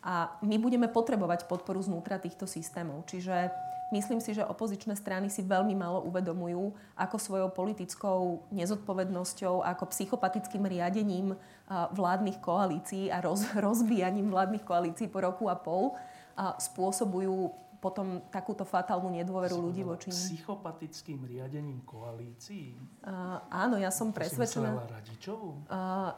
A 0.03 0.35
my 0.43 0.59
budeme 0.59 0.91
potrebovať 0.91 1.47
podporu 1.47 1.79
znútra 1.79 2.19
týchto 2.19 2.43
systémov. 2.43 3.07
Čiže 3.07 3.55
myslím 3.95 4.19
si, 4.19 4.35
že 4.35 4.43
opozičné 4.43 4.99
strany 4.99 5.31
si 5.31 5.39
veľmi 5.39 5.71
málo 5.79 6.03
uvedomujú, 6.03 6.75
ako 6.99 7.15
svojou 7.15 7.49
politickou 7.55 8.43
nezodpovednosťou, 8.51 9.63
ako 9.63 9.83
psychopatickým 9.95 10.67
riadením 10.67 11.39
vládnych 11.71 12.43
koalícií 12.43 13.07
a 13.07 13.23
roz, 13.23 13.47
rozbíjaním 13.55 14.27
vládnych 14.27 14.67
koalícií 14.67 15.07
po 15.07 15.23
roku 15.23 15.47
a 15.47 15.55
pol 15.55 15.95
a 16.35 16.59
spôsobujú 16.59 17.63
potom 17.83 18.23
takúto 18.31 18.63
fatálnu 18.63 19.11
nedôveru 19.11 19.59
ľudí 19.59 19.83
voči 19.83 20.07
nim. 20.07 20.39
Psychopatickým 20.39 21.27
riadením 21.27 21.83
koalícií? 21.83 22.79
Uh, 23.03 23.43
áno, 23.51 23.75
ja 23.75 23.91
som 23.91 24.15
presvedčená. 24.15 24.71
To 24.71 24.87
si 24.87 24.93
Radičovú? 24.95 25.49
Uh, 25.67 26.15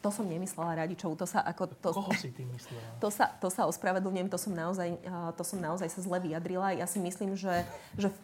to 0.00 0.08
som 0.08 0.24
nemyslela 0.24 0.80
Radičov, 0.84 1.12
to 1.16 1.28
sa 1.28 1.44
ako... 1.44 1.68
To, 1.84 1.88
Koho 1.92 2.12
si 2.16 2.32
ty 2.32 2.48
myslela? 2.48 2.80
To 3.04 3.08
sa, 3.12 3.28
to 3.36 3.52
sa 3.52 3.68
ospravedlňujem, 3.68 4.32
to 4.32 4.40
som, 4.40 4.52
naozaj, 4.56 4.96
to 5.36 5.44
som 5.44 5.60
naozaj 5.60 5.88
sa 5.92 6.00
zle 6.00 6.18
vyjadrila. 6.20 6.72
Ja 6.72 6.88
si 6.88 6.96
myslím, 7.00 7.36
že, 7.36 7.68
že 8.00 8.08
v, 8.08 8.18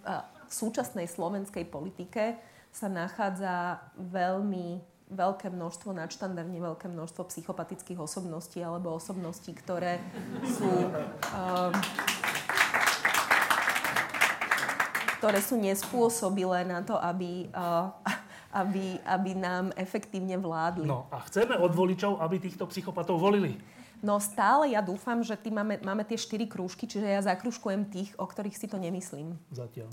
v 0.49 0.53
súčasnej 0.53 1.05
slovenskej 1.05 1.69
politike 1.69 2.41
sa 2.73 2.89
nachádza 2.89 3.81
veľmi 3.97 4.81
veľké 5.07 5.55
množstvo, 5.55 5.95
nadštandardne 5.95 6.59
veľké 6.59 6.91
množstvo 6.91 7.31
psychopatických 7.31 8.01
osobností 8.01 8.59
alebo 8.65 8.97
osobností, 8.97 9.55
ktoré 9.55 10.03
sú... 10.43 10.71
Um, 11.31 11.73
ktoré 15.17 15.41
sú 15.41 15.57
nespôsobilé 15.57 16.69
na 16.69 16.85
to, 16.85 16.95
aby 17.01 17.49
uh, 17.51 17.89
aby, 18.53 18.99
aby 19.05 19.31
nám 19.35 19.75
efektívne 19.75 20.39
vládli. 20.39 20.87
No 20.87 21.07
a 21.11 21.21
chceme 21.27 21.59
od 21.59 21.73
voličov, 21.75 22.19
aby 22.23 22.39
týchto 22.39 22.67
psychopatov 22.71 23.19
volili. 23.19 23.59
No 24.05 24.21
stále 24.21 24.77
ja 24.77 24.85
dúfam, 24.85 25.25
že 25.25 25.37
máme, 25.49 25.81
máme 25.81 26.05
tie 26.05 26.21
štyri 26.21 26.45
krúžky, 26.45 26.85
čiže 26.85 27.09
ja 27.09 27.21
zakružkujem 27.25 27.89
tých, 27.89 28.11
o 28.21 28.29
ktorých 28.29 28.57
si 28.57 28.69
to 28.69 28.77
nemyslím. 28.77 29.41
Zatiaľ. 29.49 29.89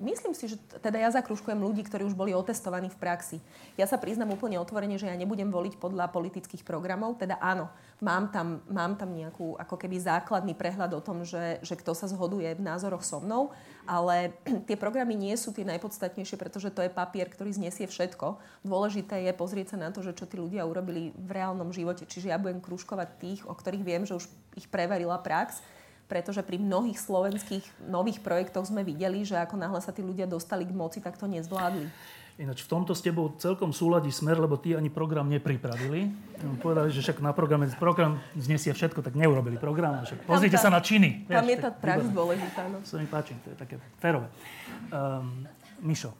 Myslím 0.00 0.32
si, 0.32 0.48
že 0.48 0.56
teda 0.80 0.96
ja 0.96 1.12
zakružkujem 1.12 1.60
ľudí, 1.60 1.84
ktorí 1.84 2.08
už 2.08 2.16
boli 2.16 2.32
otestovaní 2.32 2.88
v 2.88 2.96
praxi. 2.96 3.36
Ja 3.76 3.84
sa 3.84 4.00
priznam 4.00 4.32
úplne 4.32 4.56
otvorene, 4.56 4.96
že 4.96 5.04
ja 5.04 5.12
nebudem 5.12 5.52
voliť 5.52 5.76
podľa 5.76 6.08
politických 6.08 6.64
programov. 6.64 7.20
Teda 7.20 7.36
áno, 7.36 7.68
mám 8.00 8.32
tam, 8.32 8.64
mám 8.72 8.96
tam 8.96 9.12
nejakú 9.12 9.60
ako 9.60 9.76
keby 9.76 10.00
základný 10.00 10.56
prehľad 10.56 10.96
o 10.96 11.04
tom, 11.04 11.20
že, 11.28 11.60
že 11.60 11.76
kto 11.76 11.92
sa 11.92 12.08
zhoduje 12.08 12.48
v 12.56 12.64
názoroch 12.64 13.04
so 13.04 13.20
mnou, 13.20 13.52
ale 13.84 14.32
tie 14.68 14.80
programy 14.80 15.12
nie 15.12 15.36
sú 15.36 15.52
tie 15.52 15.68
najpodstatnejšie, 15.68 16.40
pretože 16.40 16.72
to 16.72 16.80
je 16.80 16.88
papier, 16.88 17.28
ktorý 17.28 17.52
znesie 17.52 17.84
všetko. 17.84 18.40
Dôležité 18.64 19.28
je 19.28 19.36
pozrieť 19.36 19.76
sa 19.76 19.84
na 19.84 19.92
to, 19.92 20.00
že 20.00 20.16
čo 20.16 20.24
tí 20.24 20.40
ľudia 20.40 20.64
urobili 20.64 21.12
v 21.12 21.28
reálnom 21.28 21.76
živote. 21.76 22.08
Čiže 22.08 22.32
ja 22.32 22.40
budem 22.40 22.64
kružkovať 22.64 23.20
tých, 23.20 23.40
o 23.44 23.52
ktorých 23.52 23.84
viem, 23.84 24.08
že 24.08 24.16
už 24.16 24.24
ich 24.56 24.64
preverila 24.64 25.20
prax 25.20 25.60
pretože 26.10 26.42
pri 26.42 26.58
mnohých 26.58 26.98
slovenských 26.98 27.86
nových 27.86 28.18
projektoch 28.18 28.66
sme 28.66 28.82
videli, 28.82 29.22
že 29.22 29.38
ako 29.38 29.54
náhle 29.54 29.78
sa 29.78 29.94
tí 29.94 30.02
ľudia 30.02 30.26
dostali 30.26 30.66
k 30.66 30.74
moci, 30.74 30.98
tak 30.98 31.14
to 31.14 31.30
nezvládli. 31.30 31.86
Ináč 32.40 32.64
v 32.64 32.72
tomto 32.72 32.96
s 32.96 33.04
tebou 33.04 33.36
celkom 33.36 33.68
súladí 33.68 34.08
smer, 34.08 34.40
lebo 34.40 34.56
tí 34.56 34.72
ani 34.72 34.88
program 34.88 35.28
nepripravili. 35.28 36.08
Povedali, 36.64 36.88
že 36.88 37.04
však 37.04 37.20
na 37.20 37.36
programe 37.36 37.68
program 37.76 38.16
znesie 38.32 38.72
všetko, 38.72 39.04
tak 39.04 39.12
neurobili 39.12 39.60
program. 39.60 40.02
Však 40.08 40.24
pozrite 40.24 40.56
tá, 40.56 40.64
sa 40.64 40.70
na 40.72 40.80
činy. 40.80 41.28
Tam 41.28 41.44
Vieš, 41.44 41.52
je 41.52 41.58
tá 41.60 41.70
prax 41.70 42.00
dôležitá. 42.10 42.64
No. 42.72 42.80
To 42.80 42.96
mi 42.96 43.06
páči, 43.06 43.36
to 43.44 43.52
je 43.52 43.56
také 43.60 43.76
férové. 44.00 44.32
Um, 44.88 45.44
Mišo, 45.84 46.16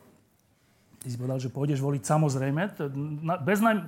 ty 1.01 1.09
si 1.09 1.17
povedal, 1.17 1.41
že 1.41 1.49
pôjdeš 1.49 1.81
voliť 1.81 2.03
samozrejme. 2.05 2.63
Bez 3.41 3.65
naj, 3.65 3.81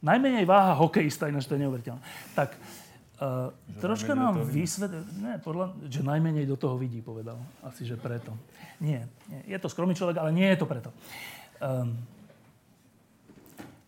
najmenej 0.00 0.48
váha 0.48 0.80
hokejista, 0.80 1.28
ináč 1.28 1.44
to 1.44 1.60
je 1.60 1.68
neuveriteľné. 1.68 2.00
Tak 2.32 2.56
Uh, 3.16 3.48
troška 3.80 4.12
nám 4.12 4.44
vysvetlí, 4.44 5.00
ne, 5.24 5.40
podľa, 5.40 5.72
že 5.88 6.04
najmenej 6.04 6.44
do 6.44 6.60
toho 6.60 6.76
vidí, 6.76 7.00
povedal. 7.00 7.40
Asi, 7.64 7.88
že 7.88 7.96
preto. 7.96 8.36
Nie, 8.76 9.08
nie, 9.32 9.40
je 9.48 9.56
to 9.56 9.72
skromný 9.72 9.96
človek, 9.96 10.20
ale 10.20 10.36
nie 10.36 10.44
je 10.52 10.58
to 10.60 10.68
preto. 10.68 10.92
Um, 11.56 11.96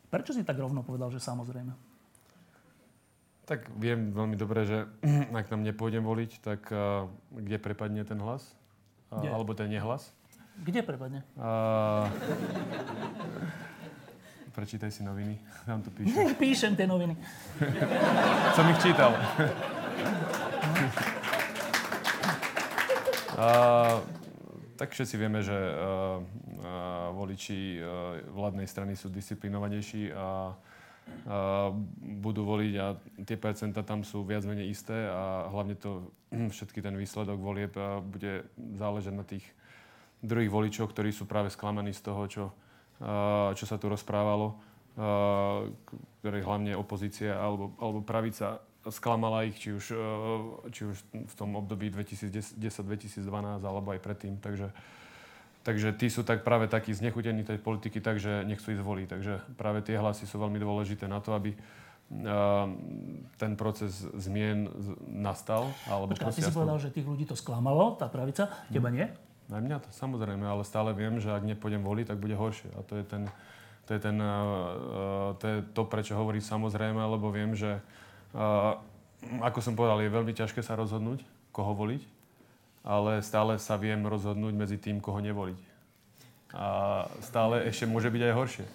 prečo 0.08 0.32
si 0.32 0.40
tak 0.48 0.56
rovno 0.56 0.80
povedal, 0.80 1.12
že 1.12 1.20
samozrejme? 1.20 1.76
Tak 3.44 3.68
viem 3.76 4.16
veľmi 4.16 4.36
dobre, 4.40 4.64
že 4.64 4.88
ak 5.38 5.52
tam 5.52 5.60
nepôjdem 5.60 6.08
voliť, 6.08 6.30
tak 6.40 6.72
uh, 6.72 7.04
kde 7.36 7.60
prepadne 7.60 8.08
ten 8.08 8.16
hlas? 8.24 8.56
Uh, 9.12 9.28
alebo 9.28 9.52
ten 9.52 9.68
nehlas? 9.68 10.08
Kde 10.58 10.80
prepadne? 10.82 11.20
Uh, 11.36 12.08
Prečítaj 14.58 14.90
si 14.90 15.06
noviny, 15.06 15.38
tam 15.70 15.78
to 15.86 15.90
píše. 15.94 16.18
Píšem 16.42 16.74
tie 16.74 16.90
noviny. 16.90 17.14
Som 18.58 18.66
ich 18.74 18.82
čítal. 18.82 19.14
A, 23.38 23.48
tak 24.74 24.90
všetci 24.90 25.14
vieme, 25.14 25.46
že 25.46 25.54
uh, 25.54 26.18
uh, 26.18 27.14
voliči 27.14 27.78
vládnej 28.34 28.66
strany 28.66 28.98
sú 28.98 29.14
disciplinovanejší 29.14 30.10
a 30.10 30.58
budú 32.20 32.44
voliť 32.44 32.74
a 32.82 32.86
tie 33.24 33.38
percenta 33.38 33.80
tam 33.80 34.04
sú 34.04 34.26
viac 34.26 34.44
menej 34.44 34.74
isté 34.74 35.06
a 35.06 35.46
hlavne 35.54 35.78
to 35.78 36.10
všetky 36.54 36.82
ten 36.82 36.98
výsledok 36.98 37.38
volieb 37.38 37.78
bude 38.10 38.50
záležať 38.74 39.14
na 39.14 39.22
tých 39.22 39.46
druhých 40.18 40.50
voličov, 40.50 40.90
ktorí 40.90 41.14
sú 41.14 41.30
práve 41.30 41.46
sklamaní 41.46 41.94
z 41.94 42.02
toho, 42.02 42.22
čo, 42.26 42.44
čo 43.54 43.64
sa 43.64 43.76
tu 43.78 43.86
rozprávalo, 43.90 44.58
ktorí 46.20 46.42
hlavne 46.42 46.74
opozícia 46.74 47.38
alebo, 47.38 47.70
alebo 47.78 48.02
pravica 48.02 48.58
sklamala 48.88 49.44
ich, 49.46 49.58
či 49.58 49.74
už, 49.74 49.84
či 50.72 50.82
už 50.88 50.96
v 51.12 51.34
tom 51.36 51.54
období 51.54 51.92
2010-2012 51.92 53.22
alebo 53.62 53.92
aj 53.92 54.00
predtým. 54.00 54.40
Takže, 54.40 54.72
takže 55.62 55.92
tí 55.94 56.08
sú 56.08 56.24
tak 56.24 56.42
práve 56.42 56.66
takí 56.66 56.96
znechutení 56.96 57.44
tej 57.44 57.60
politiky, 57.60 58.00
takže 58.00 58.42
nechcú 58.48 58.72
ísť 58.72 58.82
voliť. 58.82 59.06
Takže 59.06 59.32
práve 59.60 59.84
tie 59.84 60.00
hlasy 60.00 60.24
sú 60.26 60.40
veľmi 60.40 60.58
dôležité 60.58 61.06
na 61.06 61.20
to, 61.20 61.36
aby 61.36 61.52
ten 63.36 63.52
proces 63.60 64.08
zmien 64.16 64.72
nastal. 65.04 65.68
Alebo 65.84 66.16
Počkaj, 66.16 66.40
ty 66.40 66.40
si 66.40 66.56
povedal, 66.56 66.80
že 66.80 66.88
tých 66.88 67.04
ľudí 67.04 67.28
to 67.28 67.36
sklamalo, 67.36 68.00
tá 68.00 68.08
pravica, 68.08 68.48
teba 68.72 68.88
nie? 68.88 69.04
Aj 69.48 69.64
mňa 69.64 69.80
to 69.80 69.88
samozrejme, 69.96 70.44
ale 70.44 70.60
stále 70.60 70.92
viem, 70.92 71.16
že 71.16 71.32
ak 71.32 71.40
nepôjdem 71.40 71.80
voliť, 71.80 72.12
tak 72.12 72.20
bude 72.20 72.36
horšie. 72.36 72.68
A 72.76 72.84
to 72.84 73.00
je, 73.00 73.04
ten, 73.08 73.24
to, 73.88 73.96
je 73.96 74.00
ten, 74.00 74.16
uh, 74.20 75.32
to, 75.40 75.44
je 75.48 75.58
to, 75.72 75.82
prečo 75.88 76.12
hovorí 76.12 76.44
samozrejme, 76.44 77.00
lebo 77.00 77.32
viem, 77.32 77.56
že 77.56 77.80
uh, 78.36 78.76
ako 79.40 79.58
som 79.64 79.72
povedal, 79.72 80.04
je 80.04 80.12
veľmi 80.12 80.36
ťažké 80.36 80.60
sa 80.60 80.76
rozhodnúť, 80.76 81.24
koho 81.50 81.72
voliť, 81.72 82.02
ale 82.84 83.24
stále 83.24 83.56
sa 83.56 83.80
viem 83.80 83.98
rozhodnúť 84.04 84.54
medzi 84.54 84.76
tým, 84.76 85.00
koho 85.00 85.18
nevoliť. 85.18 85.58
A 86.52 86.66
stále 87.20 87.64
ešte 87.68 87.84
môže 87.84 88.08
byť 88.08 88.22
aj 88.28 88.36
horšie. 88.36 88.66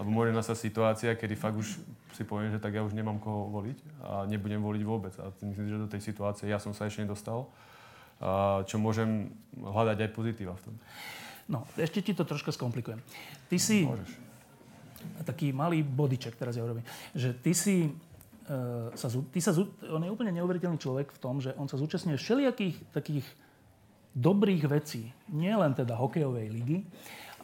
Lebo 0.00 0.08
môže 0.08 0.32
nastať 0.32 0.56
situácia, 0.56 1.10
kedy 1.12 1.34
fakt 1.36 1.60
už 1.60 1.76
si 2.16 2.22
poviem, 2.24 2.50
že 2.50 2.58
tak 2.58 2.74
ja 2.74 2.82
už 2.82 2.96
nemám 2.96 3.20
koho 3.20 3.52
voliť 3.52 3.78
a 4.02 4.10
nebudem 4.24 4.58
voliť 4.58 4.82
vôbec. 4.82 5.14
A 5.20 5.28
myslím, 5.44 5.68
že 5.68 5.82
do 5.82 5.90
tej 5.90 6.00
situácie 6.00 6.48
ja 6.48 6.58
som 6.58 6.72
sa 6.72 6.88
ešte 6.88 7.04
nedostal 7.04 7.46
čo 8.68 8.76
môžem 8.76 9.32
hľadať 9.56 9.98
aj 10.04 10.10
pozitíva 10.12 10.52
v 10.60 10.62
tom. 10.68 10.74
No, 11.50 11.66
ešte 11.74 12.04
ti 12.04 12.12
to 12.12 12.28
troška 12.28 12.52
skomplikujem. 12.52 13.00
Ty 13.48 13.56
si... 13.56 13.88
Môžeš. 13.88 14.12
Taký 15.24 15.56
malý 15.56 15.80
bodyček 15.80 16.36
teraz 16.36 16.54
ja 16.54 16.62
urobím. 16.62 16.84
Že 17.16 17.28
ty 17.40 17.52
si... 17.56 17.74
Uh, 18.50 18.92
sa, 18.98 19.08
ty 19.08 19.38
sa, 19.40 19.54
on 19.88 20.02
je 20.04 20.10
úplne 20.10 20.34
neuveriteľný 20.34 20.76
človek 20.76 21.14
v 21.14 21.18
tom, 21.22 21.40
že 21.40 21.54
on 21.56 21.70
sa 21.70 21.78
zúčastňuje 21.78 22.18
všelijakých 22.18 22.76
takých 22.92 23.26
dobrých 24.12 24.66
vecí. 24.66 25.14
Nie 25.30 25.54
len 25.54 25.70
teda 25.72 25.94
hokejovej 25.94 26.50
ligy, 26.50 26.82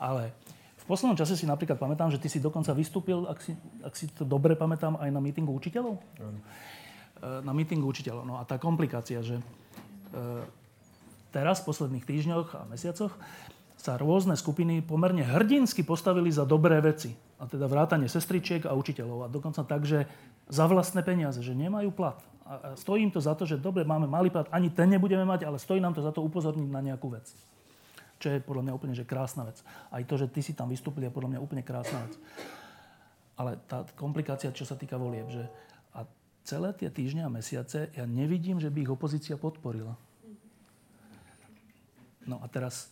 ale 0.02 0.34
v 0.82 0.84
poslednom 0.84 1.18
čase 1.18 1.38
si 1.38 1.46
napríklad 1.46 1.78
pamätám, 1.78 2.10
že 2.10 2.18
ty 2.18 2.26
si 2.26 2.42
dokonca 2.42 2.74
vystúpil, 2.74 3.26
ak 3.26 3.38
si, 3.38 3.54
ak 3.82 3.94
si 3.94 4.10
to 4.10 4.26
dobre 4.26 4.58
pamätám, 4.58 4.98
aj 4.98 5.10
na 5.10 5.22
mítingu 5.22 5.54
učiteľov. 5.54 5.98
Mm. 6.18 6.40
Na 7.46 7.52
mítingu 7.54 7.86
učiteľov. 7.86 8.22
No 8.26 8.38
a 8.38 8.46
tá 8.46 8.58
komplikácia, 8.58 9.22
že 9.22 9.38
teraz, 11.34 11.62
v 11.62 11.68
posledných 11.72 12.04
týždňoch 12.04 12.48
a 12.54 12.60
mesiacoch, 12.68 13.14
sa 13.76 14.00
rôzne 14.00 14.34
skupiny 14.34 14.80
pomerne 14.82 15.22
hrdinsky 15.22 15.84
postavili 15.84 16.32
za 16.32 16.48
dobré 16.48 16.80
veci. 16.80 17.14
A 17.36 17.44
teda 17.44 17.68
vrátanie 17.68 18.08
sestričiek 18.08 18.64
a 18.64 18.72
učiteľov. 18.72 19.28
A 19.28 19.32
dokonca 19.32 19.60
tak, 19.62 19.84
že 19.84 20.08
za 20.48 20.64
vlastné 20.64 21.04
peniaze, 21.04 21.44
že 21.44 21.52
nemajú 21.52 21.92
plat. 21.92 22.18
A 22.46 22.74
stojí 22.78 23.04
im 23.04 23.12
to 23.12 23.20
za 23.20 23.36
to, 23.36 23.44
že 23.44 23.60
dobre, 23.60 23.84
máme 23.84 24.08
malý 24.08 24.32
plat, 24.32 24.48
ani 24.54 24.72
ten 24.72 24.88
nebudeme 24.88 25.26
mať, 25.26 25.44
ale 25.44 25.60
stojí 25.60 25.82
nám 25.82 25.92
to 25.92 26.02
za 26.02 26.14
to 26.14 26.24
upozorniť 26.24 26.70
na 26.70 26.80
nejakú 26.80 27.12
vec. 27.12 27.28
Čo 28.16 28.32
je 28.32 28.40
podľa 28.40 28.70
mňa 28.70 28.72
úplne 28.72 28.94
že 28.96 29.04
krásna 29.04 29.44
vec. 29.44 29.60
Aj 29.92 30.00
to, 30.06 30.14
že 30.16 30.32
ty 30.32 30.40
si 30.40 30.56
tam 30.56 30.72
vystúpil, 30.72 31.04
je 31.04 31.12
podľa 31.12 31.36
mňa 31.36 31.44
úplne 31.44 31.62
krásna 31.66 32.00
vec. 32.08 32.16
Ale 33.36 33.60
tá 33.68 33.84
komplikácia, 33.98 34.54
čo 34.56 34.64
sa 34.64 34.78
týka 34.78 34.96
volieb, 34.96 35.28
že 35.28 35.44
a 35.92 36.08
celé 36.46 36.72
tie 36.72 36.88
týždne 36.88 37.28
a 37.28 37.30
mesiace 37.30 37.92
ja 37.92 38.08
nevidím, 38.08 38.56
že 38.56 38.72
by 38.72 38.88
ich 38.88 38.94
opozícia 38.94 39.36
podporila. 39.36 39.98
No 42.26 42.42
a 42.42 42.46
teraz, 42.50 42.90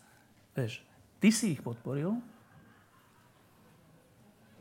vieš, 0.54 0.78
ty 1.18 1.34
si 1.34 1.58
ich 1.58 1.60
podporil, 1.60 2.14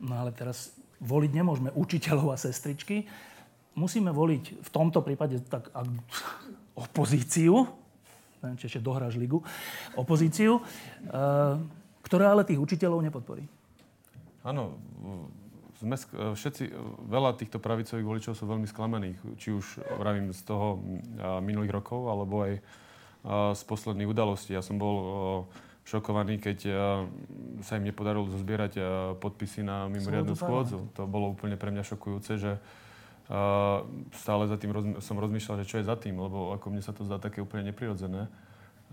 no 0.02 0.12
ale 0.18 0.34
teraz 0.34 0.74
voliť 0.98 1.30
nemôžeme 1.30 1.70
učiteľov 1.72 2.34
a 2.34 2.36
sestričky. 2.36 3.06
Musíme 3.78 4.10
voliť 4.10 4.66
v 4.66 4.70
tomto 4.70 5.02
prípade 5.02 5.38
tak 5.46 5.70
ak, 5.70 5.86
opozíciu, 6.74 7.70
neviem, 8.42 8.58
či 8.58 8.66
ešte 8.66 8.82
dohráš 8.82 9.14
ligu, 9.14 9.42
opozíciu, 9.94 10.58
uh, 10.58 11.58
ktorá 12.02 12.34
ale 12.34 12.42
tých 12.42 12.58
učiteľov 12.58 13.02
nepodporí. 13.06 13.46
Áno, 14.44 14.76
sme, 15.80 15.96
všetci, 16.36 16.70
veľa 17.08 17.34
týchto 17.40 17.58
pravicových 17.58 18.04
voličov 18.04 18.32
sú 18.36 18.44
veľmi 18.44 18.68
sklamaných, 18.68 19.18
či 19.40 19.56
už 19.56 19.80
vravím 19.96 20.30
z 20.36 20.40
toho 20.44 20.78
minulých 21.40 21.72
rokov, 21.72 22.12
alebo 22.12 22.44
aj 22.44 22.60
z 23.24 23.62
posledných 23.64 24.10
udalostí. 24.10 24.52
Ja 24.52 24.60
som 24.60 24.76
bol 24.76 24.96
šokovaný, 25.88 26.40
keď 26.40 26.58
sa 27.64 27.76
im 27.80 27.88
nepodarilo 27.88 28.28
zozbierať 28.28 28.76
podpisy 29.20 29.64
na 29.64 29.88
mimoriadnu 29.88 30.36
schôdzu. 30.36 30.92
To 30.96 31.08
bolo 31.08 31.32
úplne 31.32 31.56
pre 31.56 31.72
mňa 31.72 31.88
šokujúce, 31.88 32.36
že 32.36 32.60
stále 34.12 34.44
za 34.44 34.60
tým 34.60 35.00
som 35.00 35.16
rozmýšľal, 35.16 35.64
že 35.64 35.68
čo 35.68 35.80
je 35.80 35.88
za 35.88 35.96
tým, 35.96 36.20
lebo 36.20 36.52
ako 36.52 36.68
mne 36.68 36.84
sa 36.84 36.92
to 36.92 37.08
zdá 37.08 37.16
také 37.16 37.40
úplne 37.40 37.72
neprirodzené. 37.72 38.28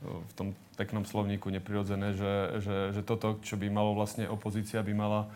v 0.00 0.32
tom 0.32 0.56
peknom 0.80 1.04
slovníku 1.04 1.52
neprirodzené, 1.52 2.16
že, 2.16 2.64
že, 2.64 2.76
že 2.96 3.02
toto, 3.04 3.36
čo 3.44 3.60
by 3.60 3.68
malo 3.68 3.92
vlastne 3.92 4.24
opozícia, 4.24 4.80
by 4.80 4.96
mala 4.96 5.28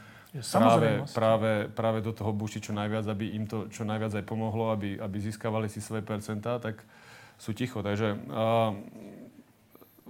práve, 0.42 0.88
práve, 1.14 1.52
práve 1.70 1.98
do 2.02 2.10
toho 2.10 2.34
bušiť 2.34 2.70
čo 2.70 2.72
najviac, 2.74 3.06
aby 3.06 3.38
im 3.38 3.46
to 3.46 3.70
čo 3.70 3.86
najviac 3.86 4.18
aj 4.18 4.24
pomohlo, 4.26 4.74
aby, 4.74 4.98
aby 4.98 5.16
získavali 5.22 5.70
si 5.70 5.78
svoje 5.78 6.02
percentá, 6.02 6.58
tak 6.58 6.82
sú 7.38 7.54
ticho. 7.54 7.82
Takže 7.82 8.18
uh, 8.18 8.74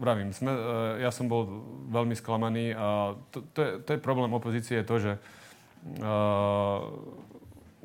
vravím, 0.01 0.33
sme, 0.33 0.53
uh, 0.53 0.61
ja 0.97 1.12
som 1.12 1.29
bol 1.29 1.45
veľmi 1.93 2.16
sklamaný 2.16 2.72
a 2.72 3.18
to, 3.29 3.45
to, 3.53 3.61
je, 3.61 3.70
to 3.85 3.91
je 3.97 4.01
problém 4.01 4.33
opozície, 4.33 4.81
je 4.81 4.89
to, 4.89 4.97
že 4.97 5.12
uh, 6.01 6.81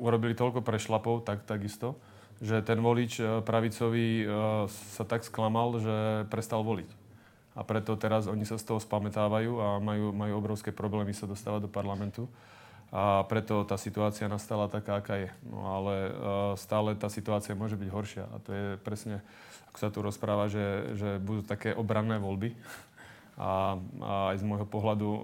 urobili 0.00 0.32
toľko 0.32 0.64
prešlapov, 0.64 1.28
tak, 1.28 1.44
takisto, 1.44 2.00
že 2.40 2.64
ten 2.64 2.80
volič 2.80 3.44
pravicový 3.44 4.24
sa 4.88 5.04
tak 5.04 5.28
sklamal, 5.28 5.76
že 5.76 6.24
prestal 6.32 6.64
voliť 6.64 6.99
a 7.60 7.62
preto 7.62 7.92
teraz 8.00 8.24
oni 8.24 8.48
sa 8.48 8.56
z 8.56 8.64
toho 8.64 8.80
spametávajú 8.80 9.52
a 9.60 9.68
majú, 9.84 10.16
majú 10.16 10.32
obrovské 10.40 10.72
problémy 10.72 11.12
sa 11.12 11.28
dostávať 11.28 11.68
do 11.68 11.70
parlamentu. 11.70 12.24
A 12.88 13.28
preto 13.28 13.68
tá 13.68 13.76
situácia 13.76 14.32
nastala 14.32 14.64
taká, 14.66 14.96
aká 14.98 15.20
je. 15.20 15.30
No 15.44 15.68
ale 15.68 15.94
uh, 16.08 16.12
stále 16.56 16.96
tá 16.96 17.12
situácia 17.12 17.52
môže 17.52 17.76
byť 17.76 17.88
horšia. 17.92 18.24
A 18.32 18.36
to 18.40 18.50
je 18.50 18.66
presne, 18.80 19.20
ako 19.70 19.76
sa 19.76 19.88
tu 19.92 20.00
rozpráva, 20.00 20.48
že, 20.48 20.96
že 20.96 21.20
budú 21.20 21.44
také 21.44 21.76
obranné 21.76 22.16
voľby. 22.16 22.56
A, 23.36 23.76
a 23.76 24.34
aj 24.34 24.40
z 24.40 24.44
môjho 24.48 24.64
pohľadu, 24.64 25.08
uh, 25.12 25.20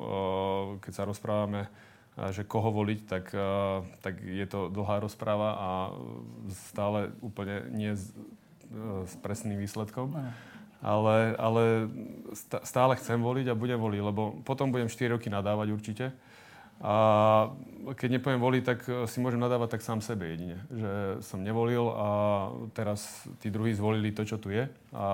keď 0.84 0.92
sa 0.92 1.08
rozprávame, 1.08 1.66
uh, 1.66 2.30
že 2.36 2.44
koho 2.44 2.68
voliť, 2.68 3.00
tak, 3.08 3.32
uh, 3.32 3.80
tak 4.04 4.20
je 4.20 4.44
to 4.44 4.68
dlhá 4.68 5.00
rozpráva 5.00 5.56
a 5.56 5.68
stále 6.52 7.16
úplne 7.24 7.64
nie 7.72 7.96
s, 7.96 8.12
uh, 8.76 9.08
s 9.08 9.16
presným 9.24 9.58
výsledkom. 9.58 10.12
No 10.12 10.55
ale, 10.82 11.36
ale 11.36 11.88
stále 12.62 12.96
chcem 12.96 13.16
voliť 13.20 13.52
a 13.52 13.58
budem 13.58 13.80
voliť, 13.80 14.00
lebo 14.00 14.22
potom 14.44 14.72
budem 14.72 14.88
4 14.88 15.16
roky 15.16 15.32
nadávať 15.32 15.68
určite. 15.72 16.06
A 16.76 17.48
keď 17.96 18.20
nepoviem 18.20 18.36
voliť, 18.36 18.62
tak 18.62 18.78
si 19.08 19.16
môžem 19.24 19.40
nadávať 19.40 19.80
tak 19.80 19.82
sám 19.82 20.04
sebe 20.04 20.28
jedine. 20.28 20.60
Že 20.68 20.90
som 21.24 21.40
nevolil 21.40 21.88
a 21.88 22.08
teraz 22.76 23.24
tí 23.40 23.48
druhí 23.48 23.72
zvolili 23.72 24.12
to, 24.12 24.28
čo 24.28 24.36
tu 24.36 24.52
je 24.52 24.68
a 24.92 25.06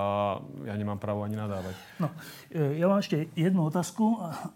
ja 0.67 0.75
nemám 0.75 0.99
právo 0.99 1.23
ani 1.23 1.39
nadávať. 1.39 1.75
No, 2.03 2.11
e, 2.51 2.83
ja 2.83 2.91
mám 2.91 2.99
ešte 2.99 3.31
jednu 3.31 3.63
otázku 3.63 4.19
a, 4.19 4.51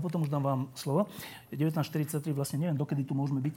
potom 0.00 0.24
už 0.24 0.32
dám 0.32 0.40
vám 0.40 0.60
slovo. 0.72 1.12
1943, 1.52 2.32
vlastne 2.32 2.64
neviem, 2.64 2.80
dokedy 2.80 3.04
tu 3.04 3.12
môžeme 3.12 3.44
byť. 3.44 3.54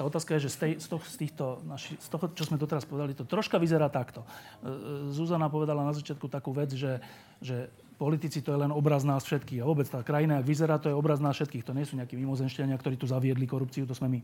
Tá 0.00 0.08
otázka 0.08 0.40
je, 0.40 0.48
že 0.48 0.56
z, 0.56 0.56
tej, 0.56 0.72
z, 0.80 0.86
toho, 0.88 1.04
z, 1.04 1.16
týchto, 1.20 1.44
naši, 1.68 1.92
z 2.00 2.08
toho, 2.08 2.32
čo 2.32 2.48
sme 2.48 2.56
doteraz 2.56 2.88
povedali, 2.88 3.12
to 3.12 3.28
troška 3.28 3.60
vyzerá 3.60 3.92
takto. 3.92 4.24
E, 4.24 4.32
e, 4.64 5.12
Zuzana 5.12 5.52
povedala 5.52 5.84
na 5.84 5.92
začiatku 5.92 6.24
takú 6.24 6.56
vec, 6.56 6.72
že, 6.72 7.04
že 7.44 7.68
politici 8.00 8.40
to 8.40 8.48
je 8.48 8.64
len 8.64 8.72
obraz 8.72 9.04
nás 9.04 9.28
všetkých. 9.28 9.60
A 9.60 9.68
vôbec 9.68 9.84
tá 9.84 10.00
krajina, 10.00 10.40
ak 10.40 10.48
vyzerá, 10.48 10.80
to 10.80 10.88
je 10.88 10.96
obraz 10.96 11.20
nás 11.20 11.36
všetkých. 11.36 11.68
To 11.68 11.76
nie 11.76 11.84
sú 11.84 12.00
nejakí 12.00 12.16
mimozenšťania, 12.16 12.80
ktorí 12.80 12.96
tu 12.96 13.04
zaviedli 13.04 13.44
korupciu, 13.44 13.84
to 13.84 13.92
sme 13.92 14.08
my. 14.08 14.20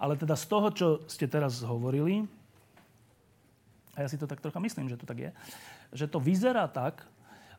Ale 0.00 0.16
teda 0.16 0.32
z 0.32 0.46
toho, 0.48 0.68
čo 0.72 0.86
ste 1.04 1.28
teraz 1.28 1.60
hovorili, 1.60 2.24
a 4.00 4.00
ja 4.00 4.08
si 4.08 4.16
to 4.16 4.24
tak 4.24 4.40
trocha 4.40 4.64
myslím, 4.64 4.88
že 4.88 4.96
to 4.96 5.04
tak 5.04 5.20
je, 5.20 5.30
že 5.92 6.08
to 6.08 6.16
vyzerá 6.16 6.72
tak, 6.72 7.04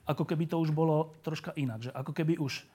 ako 0.09 0.25
keby 0.25 0.49
to 0.49 0.57
už 0.57 0.73
bolo 0.73 1.13
troška 1.21 1.53
inak. 1.53 1.85
Že 1.85 1.93
ako 1.93 2.11
keby 2.17 2.41
už 2.41 2.65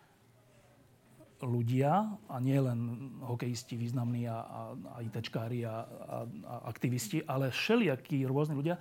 ľudia, 1.43 2.07
a 2.31 2.37
nie 2.39 2.57
len 2.57 3.11
hokejisti 3.27 3.75
významní 3.75 4.31
a, 4.31 4.39
a, 4.39 4.61
a 4.79 4.97
ITčkári 5.03 5.67
a, 5.67 5.83
a, 5.83 6.17
a 6.47 6.55
aktivisti, 6.71 7.27
ale 7.27 7.51
všelijakí 7.51 8.23
rôzni 8.25 8.55
ľudia, 8.55 8.79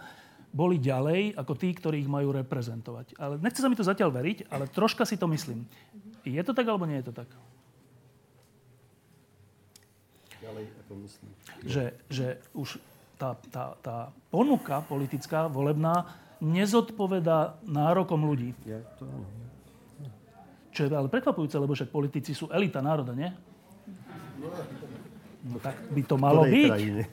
boli 0.51 0.78
ďalej 0.78 1.34
ako 1.39 1.53
tí, 1.57 1.74
ktorí 1.74 2.03
ich 2.05 2.12
majú 2.12 2.36
reprezentovať. 2.36 3.18
Ale 3.18 3.39
nechce 3.39 3.64
sa 3.64 3.72
mi 3.72 3.80
to 3.80 3.88
zatiaľ 3.88 4.12
veriť, 4.14 4.51
ale 4.51 4.68
troška 4.70 5.07
si 5.07 5.16
to 5.18 5.26
myslím. 5.32 5.66
Je 6.28 6.41
to 6.43 6.53
tak, 6.53 6.68
alebo 6.68 6.86
nie 6.86 7.01
je 7.01 7.07
to 7.09 7.16
tak? 7.16 7.30
Ďalej, 10.43 10.66
ako 10.86 10.91
myslím. 11.07 11.30
Že, 11.64 11.84
že 12.12 12.28
už 12.51 12.78
tá, 13.16 13.38
tá, 13.49 13.66
tá 13.80 13.97
ponuka 14.34 14.84
politická, 14.86 15.47
volebná, 15.47 16.09
nezodpoveda 16.41 17.62
nárokom 17.64 18.26
ľudí. 18.26 18.51
Je 18.66 18.82
to 18.97 19.05
áno. 19.05 19.50
Čo 20.72 20.88
je 20.88 20.95
ale 20.95 21.11
prekvapujúce, 21.11 21.59
lebo 21.59 21.76
však 21.76 21.91
politici 21.91 22.32
sú 22.32 22.47
elita 22.47 22.80
národa, 22.80 23.11
nie? 23.11 23.28
No 25.41 25.57
tak 25.57 25.74
by 25.89 26.01
to 26.05 26.15
malo 26.22 26.45
byť. 26.45 26.69
krajine? 26.69 27.03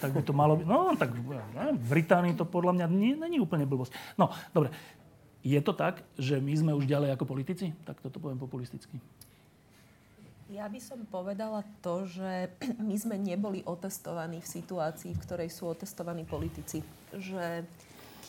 Tak 0.00 0.10
by 0.16 0.22
to 0.24 0.32
malo 0.32 0.54
byť. 0.56 0.66
No 0.66 0.96
tak 0.96 1.12
v 1.12 1.86
Británii 1.86 2.34
to 2.34 2.48
podľa 2.48 2.80
mňa 2.80 2.86
nie, 2.88 3.12
není 3.12 3.36
úplne 3.36 3.68
blbosť. 3.68 3.92
No, 4.16 4.32
dobre. 4.56 4.72
Je 5.44 5.60
to 5.60 5.76
tak, 5.76 6.00
že 6.16 6.40
my 6.40 6.56
sme 6.56 6.72
už 6.72 6.88
ďalej 6.88 7.12
ako 7.12 7.28
politici? 7.28 7.76
Tak 7.84 8.00
toto 8.00 8.16
poviem 8.16 8.40
populisticky. 8.40 8.96
Ja 10.48 10.68
by 10.68 10.80
som 10.80 11.04
povedala 11.08 11.60
to, 11.84 12.08
že 12.08 12.48
my 12.88 12.96
sme 12.96 13.20
neboli 13.20 13.60
otestovaní 13.68 14.40
v 14.40 14.48
situácii, 14.48 15.12
v 15.12 15.22
ktorej 15.24 15.52
sú 15.52 15.68
otestovaní 15.68 16.24
politici. 16.24 16.80
Že 17.12 17.68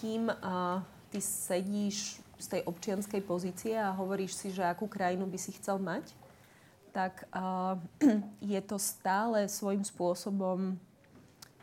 kým 0.03 0.27
a, 0.27 0.83
ty 1.07 1.23
sedíš 1.23 2.19
z 2.35 2.47
tej 2.47 2.61
občianskej 2.67 3.21
pozície 3.23 3.73
a 3.75 3.95
hovoríš 3.95 4.35
si, 4.35 4.47
že 4.51 4.63
akú 4.63 4.87
krajinu 4.87 5.23
by 5.27 5.39
si 5.39 5.55
chcel 5.55 5.79
mať, 5.79 6.11
tak 6.91 7.27
a, 7.31 7.75
je 8.55 8.61
to 8.63 8.79
stále 8.79 9.47
svojím 9.47 9.83
spôsobom 9.83 10.75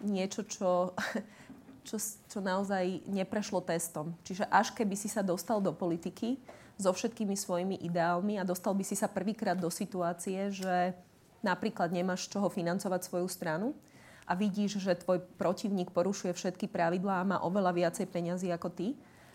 niečo, 0.04 0.44
čo, 0.44 0.92
čo, 1.88 1.96
čo 2.00 2.38
naozaj 2.40 3.04
neprešlo 3.08 3.60
testom. 3.64 4.16
Čiže 4.24 4.48
až 4.48 4.72
keby 4.72 4.96
si 4.96 5.08
sa 5.08 5.20
dostal 5.20 5.60
do 5.60 5.72
politiky 5.72 6.40
so 6.80 6.90
všetkými 6.90 7.36
svojimi 7.36 7.76
ideálmi 7.84 8.40
a 8.40 8.48
dostal 8.48 8.72
by 8.72 8.84
si 8.84 8.96
sa 8.96 9.06
prvýkrát 9.06 9.56
do 9.56 9.68
situácie, 9.68 10.50
že 10.50 10.96
napríklad 11.44 11.92
nemáš 11.92 12.26
z 12.26 12.38
čoho 12.38 12.48
financovať 12.48 13.00
svoju 13.06 13.28
stranu 13.28 13.76
a 14.24 14.32
vidíš, 14.32 14.78
že 14.78 15.02
tvoj 15.02 15.20
protivník 15.36 15.90
porušuje 15.90 16.32
všetky 16.32 16.70
pravidlá 16.70 17.22
a 17.22 17.28
má 17.28 17.38
oveľa 17.42 17.72
viacej 17.74 18.06
peňazí 18.08 18.48
ako 18.54 18.68
ty 18.72 18.88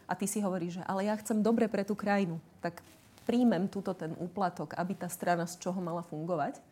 a 0.08 0.16
ty 0.16 0.26
si 0.26 0.40
hovoríš, 0.40 0.80
že 0.80 0.84
ale 0.88 1.06
ja 1.06 1.20
chcem 1.20 1.44
dobre 1.44 1.68
pre 1.68 1.84
tú 1.84 1.94
krajinu, 1.94 2.40
tak 2.64 2.80
príjmem 3.28 3.68
túto 3.68 3.92
ten 3.92 4.16
úplatok, 4.16 4.72
aby 4.80 4.96
tá 4.96 5.12
strana 5.12 5.44
z 5.44 5.60
čoho 5.60 5.78
mala 5.84 6.00
fungovať, 6.08 6.64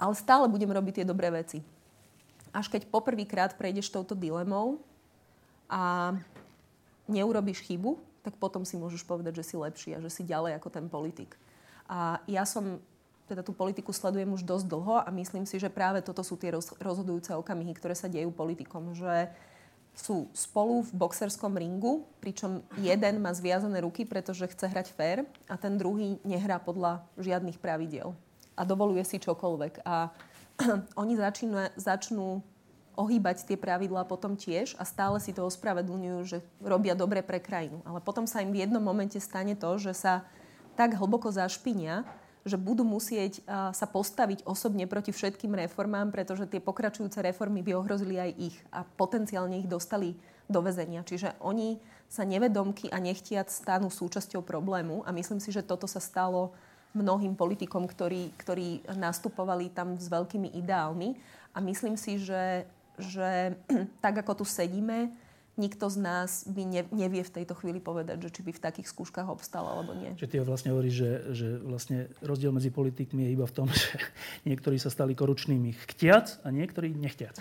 ale 0.00 0.16
stále 0.16 0.48
budem 0.48 0.72
robiť 0.72 1.04
tie 1.04 1.06
dobré 1.06 1.28
veci. 1.28 1.60
Až 2.50 2.72
keď 2.72 2.88
poprvýkrát 2.88 3.52
prejdeš 3.54 3.92
touto 3.92 4.16
dilemou 4.16 4.80
a 5.68 6.16
neurobíš 7.04 7.60
chybu, 7.68 8.00
tak 8.24 8.40
potom 8.40 8.64
si 8.64 8.80
môžeš 8.80 9.04
povedať, 9.04 9.44
že 9.44 9.52
si 9.52 9.54
lepší 9.60 9.90
a 9.92 10.00
že 10.00 10.08
si 10.08 10.24
ďalej 10.24 10.56
ako 10.56 10.68
ten 10.72 10.88
politik. 10.88 11.36
A 11.84 12.24
ja 12.24 12.48
som 12.48 12.80
teda 13.28 13.44
tú 13.44 13.52
politiku 13.52 13.92
sledujem 13.92 14.32
už 14.32 14.44
dosť 14.44 14.66
dlho 14.68 15.00
a 15.04 15.08
myslím 15.12 15.44
si, 15.44 15.60
že 15.60 15.72
práve 15.72 16.00
toto 16.00 16.24
sú 16.24 16.36
tie 16.40 16.52
roz, 16.52 16.72
rozhodujúce 16.80 17.32
okamihy, 17.36 17.72
ktoré 17.76 17.92
sa 17.92 18.08
dejú 18.08 18.32
politikom, 18.32 18.96
že 18.96 19.28
sú 19.94 20.26
spolu 20.34 20.82
v 20.82 20.90
boxerskom 21.06 21.54
ringu, 21.54 22.02
pričom 22.18 22.66
jeden 22.82 23.22
má 23.22 23.30
zviazané 23.30 23.80
ruky, 23.80 24.02
pretože 24.02 24.50
chce 24.50 24.66
hrať 24.66 24.86
fér 24.90 25.18
a 25.46 25.54
ten 25.54 25.78
druhý 25.78 26.18
nehrá 26.26 26.58
podľa 26.58 27.06
žiadnych 27.14 27.62
pravidiel 27.62 28.14
a 28.54 28.62
dovoluje 28.62 29.02
si 29.06 29.18
čokoľvek. 29.18 29.82
A 29.86 30.10
oni 31.02 31.14
začnú, 31.18 31.54
začnú 31.74 32.42
ohýbať 32.94 33.42
tie 33.42 33.58
pravidlá 33.58 34.06
potom 34.06 34.38
tiež 34.38 34.78
a 34.78 34.86
stále 34.86 35.18
si 35.18 35.34
to 35.34 35.42
ospravedlňujú, 35.46 36.20
že 36.26 36.38
robia 36.62 36.94
dobre 36.94 37.26
pre 37.26 37.42
krajinu. 37.42 37.82
Ale 37.82 37.98
potom 37.98 38.22
sa 38.22 38.38
im 38.38 38.54
v 38.54 38.62
jednom 38.62 38.82
momente 38.82 39.18
stane 39.18 39.58
to, 39.58 39.74
že 39.82 39.94
sa 39.98 40.22
tak 40.78 40.94
hlboko 40.94 41.30
zašpinia, 41.30 42.06
že 42.44 42.60
budú 42.60 42.84
musieť 42.84 43.40
sa 43.48 43.86
postaviť 43.88 44.44
osobne 44.44 44.84
proti 44.84 45.16
všetkým 45.16 45.56
reformám, 45.56 46.12
pretože 46.12 46.44
tie 46.44 46.60
pokračujúce 46.60 47.24
reformy 47.24 47.64
by 47.64 47.72
ohrozili 47.80 48.20
aj 48.20 48.30
ich 48.36 48.56
a 48.68 48.84
potenciálne 48.84 49.64
ich 49.64 49.68
dostali 49.68 50.12
do 50.44 50.60
väzenia. 50.60 51.00
Čiže 51.08 51.40
oni 51.40 51.80
sa 52.04 52.22
nevedomky 52.28 52.92
a 52.92 53.00
nechtiac 53.00 53.48
stanú 53.48 53.88
súčasťou 53.88 54.44
problému 54.44 55.02
a 55.08 55.10
myslím 55.16 55.40
si, 55.40 55.50
že 55.50 55.64
toto 55.64 55.88
sa 55.88 56.04
stalo 56.04 56.52
mnohým 56.94 57.34
politikom, 57.34 57.88
ktorí, 57.90 58.30
ktorí 58.38 58.86
nastupovali 58.94 59.72
tam 59.72 59.98
s 59.98 60.06
veľkými 60.06 60.54
ideálmi 60.54 61.16
a 61.56 61.58
myslím 61.64 61.98
si, 61.98 62.22
že, 62.22 62.68
že 63.00 63.56
tak 64.04 64.20
ako 64.20 64.42
tu 64.42 64.44
sedíme, 64.46 65.10
nikto 65.54 65.86
z 65.86 65.96
nás 66.02 66.30
by 66.50 66.62
ne, 66.66 66.82
nevie 66.90 67.22
v 67.22 67.34
tejto 67.40 67.54
chvíli 67.54 67.78
povedať, 67.78 68.26
že 68.26 68.30
či 68.34 68.40
by 68.42 68.52
v 68.54 68.62
takých 68.62 68.90
skúškach 68.90 69.30
obstal 69.30 69.62
alebo 69.66 69.94
nie. 69.94 70.10
Čiže 70.18 70.30
ty 70.30 70.36
vlastne 70.42 70.74
hovoríš, 70.74 70.94
že, 70.94 71.10
že 71.34 71.48
vlastne 71.62 72.10
rozdiel 72.22 72.50
medzi 72.50 72.74
politikmi 72.74 73.30
je 73.30 73.30
iba 73.38 73.46
v 73.46 73.54
tom, 73.54 73.68
že 73.74 73.94
niektorí 74.46 74.76
sa 74.82 74.90
stali 74.90 75.14
korupčnými 75.14 75.74
chtiac 75.90 76.42
a 76.42 76.50
niektorí 76.50 76.90
nechtiac. 76.94 77.38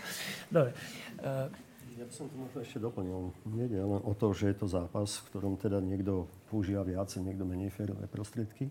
Dobre. 0.53 0.77
Uh, 1.21 1.49
ja 1.93 2.05
by 2.09 2.13
som 2.13 2.25
to 2.29 2.35
možno 2.35 2.57
ešte 2.65 2.79
doplnil. 2.81 3.31
Nie 3.53 3.69
len 3.69 4.01
o 4.01 4.13
to, 4.17 4.33
že 4.33 4.53
je 4.53 4.57
to 4.59 4.67
zápas, 4.69 5.23
v 5.23 5.27
ktorom 5.29 5.53
teda 5.61 5.77
niekto 5.79 6.25
používa 6.49 6.81
viac, 6.81 7.09
niekto 7.15 7.45
menej 7.45 7.69
férové 7.69 8.09
prostriedky. 8.09 8.69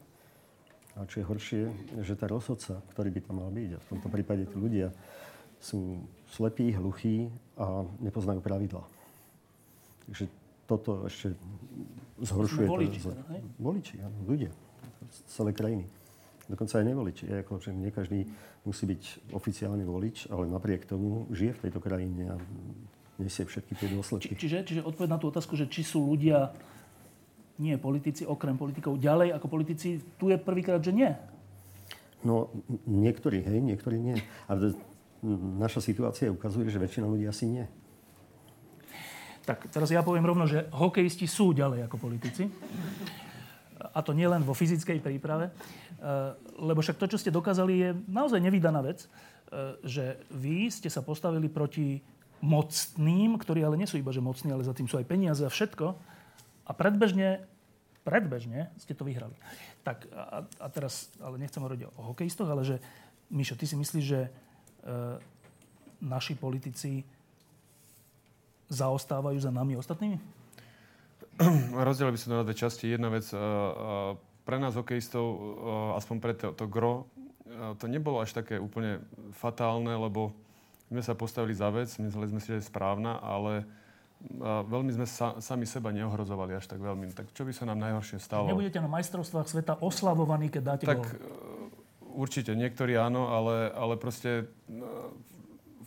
A 0.92 1.08
čo 1.08 1.24
je 1.24 1.28
horšie, 1.30 1.62
že 2.04 2.18
tá 2.18 2.28
rozhodca, 2.28 2.84
ktorý 2.92 3.08
by 3.08 3.20
tam 3.24 3.40
mal 3.40 3.48
byť, 3.48 3.70
a 3.72 3.78
v 3.80 3.88
tomto 3.96 4.08
prípade 4.12 4.44
tí 4.44 4.56
ľudia, 4.60 4.92
sú 5.62 6.04
slepí, 6.28 6.74
hluchí 6.74 7.30
a 7.56 7.86
nepoznajú 8.02 8.42
pravidla. 8.42 8.84
Takže 10.08 10.24
toto 10.66 11.06
ešte 11.06 11.36
zhoršuje. 12.22 12.66
Voliči, 12.66 13.00
to? 13.02 13.10
Voliči, 13.58 13.94
áno, 14.02 14.16
ľudia 14.26 14.50
z 15.12 15.18
celej 15.28 15.54
krajiny. 15.58 15.84
Dokonca 16.50 16.82
aj 16.82 16.86
nevoliči. 16.88 17.24
Je 17.28 17.36
ako, 17.44 17.52
že 17.62 17.70
nie 17.70 17.90
každý 17.94 18.26
musí 18.66 18.84
byť 18.86 19.32
oficiálny 19.34 19.84
volič, 19.86 20.26
ale 20.30 20.50
napriek 20.50 20.86
tomu 20.86 21.26
žije 21.30 21.54
v 21.54 21.62
tejto 21.68 21.80
krajine 21.80 22.34
a 22.34 22.36
nesie 23.22 23.46
všetky 23.46 23.72
tie 23.78 23.88
dôsledky. 23.92 24.34
Či, 24.34 24.48
čiže, 24.48 24.58
čiže 24.66 24.82
odpoveď 24.82 25.08
na 25.10 25.18
tú 25.22 25.30
otázku, 25.30 25.54
že 25.54 25.70
či 25.70 25.86
sú 25.86 26.02
ľudia, 26.02 26.50
nie 27.62 27.78
politici, 27.78 28.26
okrem 28.26 28.58
politikov, 28.58 28.98
ďalej 28.98 29.38
ako 29.38 29.46
politici, 29.46 30.02
tu 30.18 30.32
je 30.32 30.38
prvýkrát, 30.40 30.82
že 30.82 30.90
nie. 30.90 31.10
No, 32.22 32.50
niektorí, 32.86 33.42
hej, 33.42 33.58
niektorí 33.62 33.98
nie. 33.98 34.16
A 34.46 34.54
naša 35.58 35.82
situácia 35.82 36.30
ukazuje, 36.30 36.70
že 36.70 36.82
väčšina 36.82 37.06
ľudí 37.06 37.26
asi 37.26 37.46
nie. 37.46 37.66
Tak 39.42 39.74
teraz 39.74 39.90
ja 39.90 40.06
poviem 40.06 40.22
rovno, 40.22 40.46
že 40.46 40.70
hokejisti 40.70 41.26
sú 41.26 41.50
ďalej 41.50 41.90
ako 41.90 41.96
politici. 41.98 42.46
A 43.82 43.98
to 44.00 44.14
nie 44.14 44.26
len 44.30 44.46
vo 44.46 44.54
fyzickej 44.54 45.02
príprave. 45.02 45.50
E, 45.50 45.52
lebo 46.62 46.78
však 46.78 46.98
to, 47.02 47.10
čo 47.10 47.18
ste 47.18 47.34
dokázali, 47.34 47.72
je 47.74 47.90
naozaj 48.06 48.38
nevydaná 48.38 48.78
vec, 48.86 49.02
e, 49.02 49.08
že 49.82 50.22
vy 50.30 50.70
ste 50.70 50.86
sa 50.86 51.02
postavili 51.02 51.50
proti 51.50 51.98
mocným, 52.42 53.34
ktorí 53.34 53.66
ale 53.66 53.78
nie 53.78 53.90
sú 53.90 53.98
iba 53.98 54.14
že 54.14 54.22
mocní, 54.22 54.54
ale 54.54 54.66
za 54.66 54.74
tým 54.74 54.86
sú 54.86 54.98
aj 54.98 55.10
peniaze 55.10 55.42
a 55.42 55.50
všetko. 55.50 55.86
A 56.66 56.70
predbežne, 56.70 57.42
predbežne 58.06 58.70
ste 58.78 58.94
to 58.94 59.02
vyhrali. 59.02 59.34
Tak 59.82 60.06
a, 60.14 60.46
a 60.46 60.66
teraz, 60.70 61.10
ale 61.18 61.42
nechcem 61.42 61.58
hovoriť 61.58 61.90
o 61.98 62.14
hokejistoch, 62.14 62.46
ale 62.46 62.62
že, 62.62 62.76
Mišo, 63.34 63.58
ty 63.58 63.66
si 63.66 63.74
myslíš, 63.74 64.04
že 64.06 64.20
e, 64.26 64.30
naši 66.02 66.38
politici 66.38 67.02
zaostávajú 68.72 69.36
za 69.36 69.52
nami 69.52 69.76
ostatnými? 69.76 70.16
Rozdielil 71.88 72.16
by 72.16 72.20
som 72.20 72.28
to 72.32 72.40
na 72.40 72.46
dve 72.48 72.56
časti. 72.56 72.88
Jedna 72.88 73.12
vec, 73.12 73.28
uh, 73.32 73.38
uh, 73.38 74.12
pre 74.48 74.56
nás 74.56 74.72
hokejistov, 74.72 75.24
uh, 75.24 76.00
aspoň 76.00 76.16
pre 76.18 76.32
to, 76.32 76.56
to 76.56 76.64
gro, 76.64 77.04
to 77.52 77.84
nebolo 77.84 78.24
až 78.24 78.32
také 78.32 78.56
úplne 78.56 79.04
fatálne, 79.36 79.92
lebo 79.92 80.32
my 80.88 81.04
sa 81.04 81.12
postavili 81.12 81.52
za 81.52 81.68
vec, 81.68 81.92
mysleli 82.00 82.32
sme 82.32 82.40
si, 82.40 82.48
že 82.48 82.64
je 82.64 82.68
správna, 82.68 83.20
ale 83.20 83.68
veľmi 84.40 84.92
sme 84.94 85.06
sa, 85.08 85.36
sami 85.42 85.68
seba 85.68 85.90
neohrozovali 85.90 86.56
až 86.56 86.64
tak 86.64 86.78
veľmi. 86.78 87.12
Tak 87.12 87.32
čo 87.36 87.42
by 87.42 87.52
sa 87.52 87.68
nám 87.68 87.80
najhoršie 87.82 88.18
stalo? 88.22 88.48
Nebudete 88.48 88.78
na 88.78 88.88
majstrovstvách 88.88 89.48
sveta 89.50 89.74
oslavovaní, 89.84 90.48
keď 90.48 90.62
dáte 90.62 90.84
tak, 90.88 91.02
gol? 91.02 91.12
určite, 92.14 92.54
niektorí 92.54 92.94
áno, 92.94 93.32
ale, 93.32 93.72
ale 93.72 93.94
proste 93.96 94.46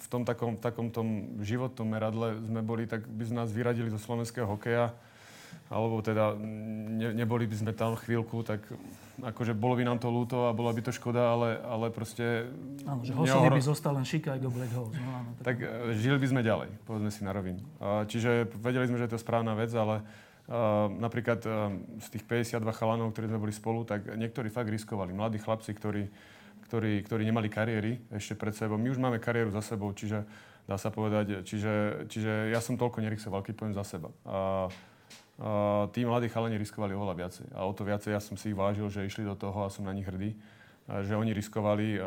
v 0.06 0.08
tom 0.08 0.22
takom, 0.22 0.54
takom 0.62 0.94
tom 0.94 1.42
životnom 1.42 1.90
meradle 1.90 2.38
sme 2.46 2.62
boli, 2.62 2.86
tak 2.86 3.10
by 3.10 3.24
sme 3.26 3.42
nás 3.42 3.50
vyradili 3.50 3.90
zo 3.90 3.98
slovenského 3.98 4.46
hokeja, 4.46 4.94
alebo 5.66 5.98
teda 6.06 6.38
ne, 6.38 7.10
neboli 7.18 7.50
by 7.50 7.56
sme 7.58 7.72
tam 7.74 7.98
chvíľku, 7.98 8.46
tak 8.46 8.62
akože 9.18 9.58
bolo 9.58 9.74
by 9.80 9.84
nám 9.88 9.98
to 9.98 10.14
ľúto 10.14 10.46
a 10.46 10.54
bola 10.54 10.70
by 10.70 10.82
to 10.86 10.92
škoda, 10.94 11.34
ale, 11.34 11.58
ale 11.66 11.90
proste... 11.90 12.46
Áno, 12.86 13.02
že 13.02 13.18
Hosiny 13.18 13.50
neohro... 13.50 13.58
by 13.58 13.64
zostal 13.66 13.98
len 13.98 14.06
Chicago 14.06 14.54
Black 14.54 14.70
Holes. 14.78 14.94
No, 14.94 15.10
áno, 15.10 15.30
tak... 15.42 15.58
tak 15.58 15.58
e, 15.66 15.98
žili 15.98 16.22
by 16.22 16.28
sme 16.30 16.42
ďalej, 16.46 16.70
povedzme 16.86 17.10
si 17.10 17.22
na 17.26 17.32
rovinu. 17.34 17.62
Čiže 17.82 18.46
vedeli 18.62 18.86
sme, 18.86 19.02
že 19.02 19.10
to 19.10 19.18
je 19.18 19.26
správna 19.26 19.58
vec, 19.58 19.74
ale 19.74 20.06
uh, 20.06 20.92
napríklad 20.92 21.40
uh, 21.48 21.74
z 21.98 22.08
tých 22.14 22.24
52 22.28 22.62
chalanov, 22.76 23.16
ktorí 23.16 23.26
sme 23.32 23.40
boli 23.42 23.54
spolu, 23.56 23.88
tak 23.88 24.06
niektorí 24.14 24.54
fakt 24.54 24.70
riskovali. 24.70 25.16
Mladí 25.16 25.42
chlapci, 25.42 25.74
ktorí 25.74 26.06
ktorí, 26.66 27.06
ktorí 27.06 27.24
nemali 27.26 27.48
kariéry 27.48 28.02
ešte 28.10 28.34
pred 28.34 28.52
sebou. 28.58 28.82
My 28.82 28.90
už 28.90 28.98
máme 28.98 29.22
kariéru 29.22 29.54
za 29.54 29.62
sebou, 29.62 29.94
čiže 29.94 30.26
dá 30.66 30.82
sa 30.82 30.90
povedať. 30.90 31.46
Čiže, 31.46 32.06
čiže 32.10 32.50
ja 32.50 32.60
som 32.60 32.74
toľko 32.76 33.06
neriskoval, 33.06 33.46
keď 33.46 33.54
poviem 33.54 33.78
za 33.78 33.86
seba. 33.86 34.10
A, 34.26 34.68
a 35.38 35.50
tí 35.94 36.02
mladí 36.02 36.26
chalani 36.28 36.58
riskovali 36.58 36.98
oveľa 36.98 37.16
viacej. 37.16 37.48
A 37.54 37.70
o 37.70 37.74
to 37.74 37.86
viacej 37.86 38.18
ja 38.18 38.22
som 38.22 38.34
si 38.34 38.50
ich 38.50 38.58
vážil, 38.58 38.90
že 38.90 39.06
išli 39.06 39.24
do 39.24 39.38
toho 39.38 39.66
a 39.66 39.70
som 39.70 39.86
na 39.86 39.94
nich 39.94 40.10
hrdý. 40.10 40.34
A 40.90 41.06
že 41.06 41.18
oni 41.18 41.34
riskovali 41.34 42.02
a, 42.02 42.06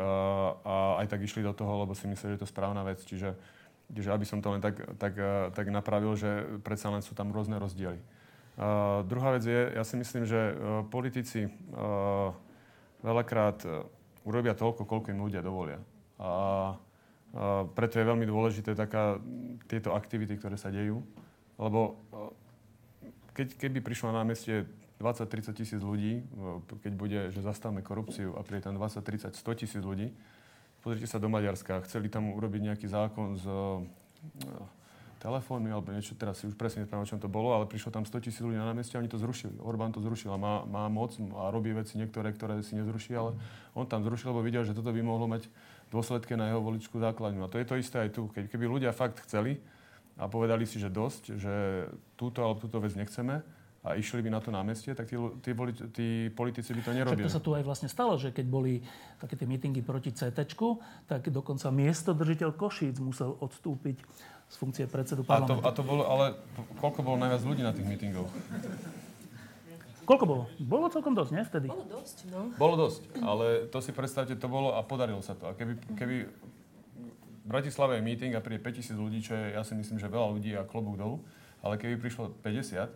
a 0.63 0.75
aj 1.03 1.07
tak 1.07 1.23
išli 1.23 1.43
do 1.43 1.55
toho, 1.55 1.83
lebo 1.83 1.95
si 1.95 2.07
mysleli, 2.07 2.35
že 2.35 2.37
je 2.39 2.43
to 2.43 2.51
správna 2.51 2.83
vec. 2.83 2.99
Čiže, 3.03 3.35
čiže 3.95 4.11
aby 4.11 4.27
som 4.27 4.43
to 4.43 4.51
len 4.51 4.59
tak, 4.59 4.75
tak, 4.99 5.15
tak 5.55 5.65
napravil, 5.71 6.15
že 6.19 6.59
predsa 6.63 6.91
len 6.91 7.03
sú 7.03 7.15
tam 7.15 7.31
rôzne 7.31 7.59
rozdiely. 7.59 7.99
Uh, 8.59 9.07
druhá 9.07 9.39
vec 9.39 9.47
je, 9.47 9.71
ja 9.71 9.87
si 9.87 9.95
myslím, 9.95 10.27
že 10.27 10.51
uh, 10.51 10.83
politici 10.91 11.47
uh, 11.47 12.35
veľakrát 12.99 13.63
urobia 14.23 14.55
toľko, 14.55 14.83
koľko 14.87 15.11
im 15.13 15.23
ľudia 15.23 15.41
dovolia. 15.43 15.79
A 16.19 16.31
uh, 16.75 17.63
preto 17.71 17.99
je 17.99 18.09
veľmi 18.09 18.25
dôležité 18.27 18.75
taká, 18.75 19.19
tieto 19.69 19.95
aktivity, 19.95 20.35
ktoré 20.35 20.55
sa 20.59 20.73
dejú. 20.73 21.03
Lebo 21.59 21.99
keď, 23.35 23.55
keby 23.55 23.79
prišlo 23.83 24.11
na 24.11 24.23
námestie 24.23 24.67
20-30 24.99 25.55
tisíc 25.55 25.79
ľudí, 25.79 26.23
keď 26.83 26.93
bude, 26.95 27.19
že 27.31 27.39
zastavme 27.39 27.79
korupciu 27.79 28.35
a 28.35 28.43
príde 28.43 28.67
tam 28.67 28.75
20, 28.75 28.99
30, 28.99 29.31
100 29.31 29.59
tisíc 29.63 29.79
ľudí, 29.79 30.11
pozrite 30.83 31.07
sa 31.07 31.23
do 31.23 31.31
Maďarska, 31.31 31.83
chceli 31.87 32.11
tam 32.11 32.35
urobiť 32.35 32.61
nejaký 32.71 32.87
zákon 32.91 33.39
z 33.39 33.47
telefóny 35.19 35.67
alebo 35.69 35.91
niečo, 35.91 36.15
teraz 36.15 36.39
si 36.39 36.47
už 36.47 36.55
presne 36.55 36.87
neviem, 36.87 37.03
o 37.03 37.07
čom 37.07 37.19
to 37.19 37.27
bolo, 37.27 37.51
ale 37.51 37.67
prišlo 37.67 37.91
tam 37.91 38.07
100 38.07 38.23
tisíc 38.23 38.39
ľudí 38.39 38.55
na 38.55 38.71
námestie 38.71 38.95
a 38.95 39.03
oni 39.03 39.11
to 39.11 39.19
zrušili. 39.19 39.59
Orbán 39.59 39.91
to 39.91 39.99
zrušil 39.99 40.31
a 40.31 40.39
má, 40.39 40.63
má 40.63 40.87
moc 40.87 41.13
a 41.35 41.51
robí 41.51 41.75
veci 41.75 41.99
niektoré, 41.99 42.31
ktoré 42.31 42.63
si 42.63 42.79
nezruší, 42.79 43.19
ale 43.19 43.35
on 43.75 43.83
tam 43.83 44.01
zrušil, 44.01 44.31
lebo 44.31 44.39
videl, 44.39 44.63
že 44.63 44.71
toto 44.71 44.95
by 44.95 45.03
mohlo 45.03 45.27
mať 45.27 45.51
dôsledky 45.91 46.39
na 46.39 46.47
jeho 46.47 46.63
voličku 46.63 46.95
základňu. 46.95 47.43
A 47.43 47.51
to 47.51 47.59
je 47.59 47.67
to 47.67 47.75
isté 47.75 48.07
aj 48.07 48.09
tu. 48.15 48.31
Keď, 48.31 48.47
keby 48.47 48.65
ľudia 48.65 48.95
fakt 48.95 49.19
chceli 49.27 49.59
a 50.15 50.31
povedali 50.31 50.63
si, 50.63 50.79
že 50.79 50.87
dosť, 50.87 51.23
že 51.35 51.53
túto 52.15 52.39
alebo 52.39 52.63
túto 52.63 52.79
vec 52.79 52.95
nechceme, 52.95 53.43
a 53.79 53.95
išli 53.95 54.19
by 54.19 54.27
na 54.27 54.43
to 54.43 54.51
námestie, 54.51 54.91
tak 54.91 55.07
tí, 55.07 55.15
tí, 55.39 55.55
tí 55.95 56.07
politici 56.35 56.75
by 56.75 56.81
to 56.83 56.91
nerobili. 56.91 57.23
Však 57.23 57.31
to 57.31 57.37
sa 57.39 57.43
tu 57.43 57.55
aj 57.55 57.63
vlastne 57.63 57.87
stalo, 57.87 58.19
že 58.19 58.35
keď 58.35 58.45
boli 58.51 58.83
také 59.15 59.39
tie 59.39 59.47
mítingy 59.47 59.79
proti 59.79 60.11
CT, 60.11 60.35
tak 61.07 61.31
dokonca 61.31 61.71
miesto 61.71 62.11
držiteľ 62.11 62.59
Košíc 62.59 62.99
musel 62.99 63.39
odstúpiť 63.39 64.03
z 64.49 64.55
funkcie 64.57 64.85
predsedu 64.89 65.21
parlamentu. 65.21 65.61
A 65.61 65.69
to, 65.69 65.69
a 65.69 65.71
to 65.77 65.81
bolo, 65.85 66.03
ale 66.09 66.33
koľko 66.81 67.05
bolo 67.05 67.21
najviac 67.21 67.41
ľudí 67.45 67.61
na 67.61 67.69
tých 67.69 67.85
mítingoch? 67.85 68.29
Koľko 70.09 70.25
bolo? 70.25 70.43
Bolo 70.57 70.89
celkom 70.89 71.13
dosť, 71.13 71.31
nie? 71.37 71.43
Vtedy. 71.45 71.67
Bolo 71.69 71.85
dosť, 71.85 72.17
no. 72.33 72.41
Bolo 72.57 72.75
dosť, 72.81 73.01
ale 73.21 73.45
to 73.69 73.77
si 73.77 73.93
predstavte, 73.93 74.33
to 74.33 74.49
bolo 74.49 74.73
a 74.73 74.81
podarilo 74.81 75.21
sa 75.21 75.37
to. 75.37 75.45
A 75.45 75.53
keby, 75.53 75.77
keby 75.93 76.15
v 76.25 77.45
Bratislave 77.45 78.01
je 78.01 78.05
meeting 78.09 78.33
a 78.33 78.41
príde 78.41 78.57
5000 78.65 78.97
ľudí, 78.97 79.21
čo 79.21 79.37
je, 79.37 79.53
ja 79.53 79.61
si 79.61 79.77
myslím, 79.77 80.01
že 80.01 80.09
veľa 80.09 80.33
ľudí 80.33 80.57
a 80.57 80.65
klobúk 80.65 80.97
dolu, 80.97 81.21
ale 81.61 81.77
keby 81.77 82.01
prišlo 82.01 82.33
50, 82.41 82.89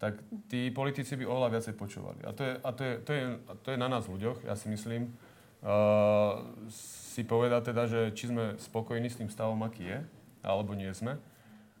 tak 0.00 0.16
tí 0.48 0.72
politici 0.72 1.12
by 1.20 1.28
oveľa 1.28 1.60
viacej 1.60 1.74
počúvali. 1.76 2.24
A 2.24 2.32
to 2.32 2.40
je, 2.44 2.52
a 2.56 2.70
to 2.72 2.82
je, 2.84 2.92
to 3.04 3.10
je, 3.12 3.24
to 3.60 3.68
je 3.72 3.78
na 3.80 3.88
nás 3.92 4.08
ľuďoch, 4.08 4.48
ja 4.48 4.56
si 4.56 4.72
myslím, 4.72 5.12
uh, 5.60 6.40
si 6.72 7.24
povedať 7.24 7.72
teda, 7.72 7.82
že 7.84 8.00
či 8.12 8.32
sme 8.32 8.56
spokojní 8.56 9.08
s 9.08 9.20
tým 9.20 9.28
stavom, 9.28 9.60
aký 9.64 9.88
je, 9.88 9.98
alebo 10.46 10.78
nie 10.78 10.94
sme. 10.94 11.18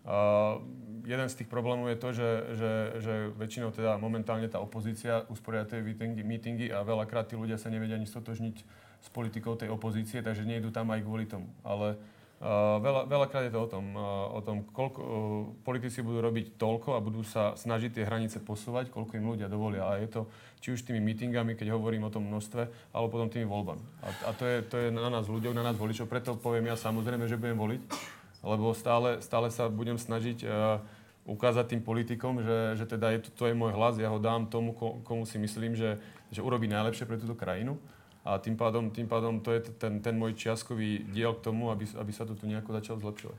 Uh, 0.06 0.62
jeden 1.02 1.26
z 1.26 1.42
tých 1.42 1.50
problémov 1.50 1.90
je 1.90 1.98
to, 1.98 2.08
že, 2.14 2.30
že, 2.54 2.72
že 3.02 3.14
väčšinou 3.34 3.74
teda 3.74 3.98
momentálne 3.98 4.46
tá 4.46 4.62
opozícia 4.62 5.26
usporiada 5.26 5.74
tie 5.74 5.82
meetingy, 5.82 6.22
meetingy 6.22 6.66
a 6.70 6.86
veľakrát 6.86 7.26
tí 7.26 7.34
ľudia 7.34 7.58
sa 7.58 7.74
nevedia 7.74 7.98
ani 7.98 8.06
stotožniť 8.06 8.56
s 9.02 9.08
politikou 9.10 9.58
tej 9.58 9.70
opozície, 9.70 10.22
takže 10.22 10.46
nejdu 10.46 10.70
tam 10.70 10.94
aj 10.94 11.02
kvôli 11.02 11.26
tomu. 11.26 11.50
Ale 11.66 11.98
uh, 12.38 12.78
veľa, 12.78 13.10
veľakrát 13.10 13.50
je 13.50 13.54
to 13.54 13.66
o 13.66 13.70
tom, 13.70 13.98
uh, 13.98 14.30
o 14.30 14.38
tom 14.46 14.62
koľko, 14.70 15.00
uh, 15.02 15.10
politici 15.66 16.06
budú 16.06 16.22
robiť 16.22 16.54
toľko 16.54 16.94
a 16.94 17.02
budú 17.02 17.26
sa 17.26 17.58
snažiť 17.58 17.98
tie 17.98 18.06
hranice 18.06 18.38
posúvať, 18.46 18.94
koľko 18.94 19.18
im 19.18 19.26
ľudia 19.26 19.50
dovolia. 19.50 19.90
A 19.90 19.98
je 19.98 20.06
to 20.06 20.30
či 20.62 20.70
už 20.70 20.86
tými 20.86 21.02
meetingami, 21.02 21.58
keď 21.58 21.74
hovorím 21.74 22.06
o 22.06 22.14
tom 22.14 22.30
množstve, 22.30 22.94
alebo 22.94 23.10
potom 23.10 23.26
tými 23.26 23.46
voľbami. 23.46 23.82
A, 24.06 24.08
a 24.26 24.30
to, 24.38 24.46
je, 24.46 24.62
to 24.70 24.78
je 24.78 24.94
na 24.94 25.10
nás 25.10 25.26
ľuďoch, 25.26 25.54
na 25.54 25.66
nás 25.66 25.74
voličov, 25.74 26.06
preto 26.06 26.38
poviem 26.38 26.70
ja 26.70 26.78
samozrejme, 26.78 27.26
že 27.26 27.38
budem 27.38 27.58
voliť 27.58 28.14
lebo 28.44 28.72
stále, 28.76 29.20
stále 29.24 29.48
sa 29.52 29.68
budem 29.68 29.96
snažiť 29.96 30.38
uh, 30.44 30.80
ukázať 31.26 31.74
tým 31.74 31.82
politikom, 31.82 32.40
že, 32.40 32.78
že 32.78 32.84
teda 32.86 33.10
je 33.18 33.26
to, 33.26 33.30
to 33.34 33.44
je 33.50 33.54
môj 33.58 33.74
hlas, 33.74 33.98
ja 33.98 34.08
ho 34.08 34.22
dám 34.22 34.46
tomu, 34.46 34.72
komu 34.78 35.26
si 35.26 35.36
myslím, 35.42 35.74
že, 35.74 35.98
že 36.30 36.40
urobí 36.40 36.70
najlepšie 36.70 37.04
pre 37.04 37.18
túto 37.18 37.34
krajinu. 37.34 37.76
A 38.26 38.42
tým 38.42 38.58
pádom, 38.58 38.90
tým 38.90 39.06
pádom 39.06 39.38
to 39.38 39.54
je 39.54 39.70
ten, 39.78 40.02
ten 40.02 40.18
môj 40.18 40.34
čiastkový 40.34 41.06
diel 41.14 41.38
k 41.38 41.46
tomu, 41.46 41.70
aby, 41.70 41.86
aby 41.94 42.10
sa 42.10 42.26
to 42.26 42.34
tu 42.34 42.50
nejako 42.50 42.74
začalo 42.74 42.98
zlepšovať. 42.98 43.38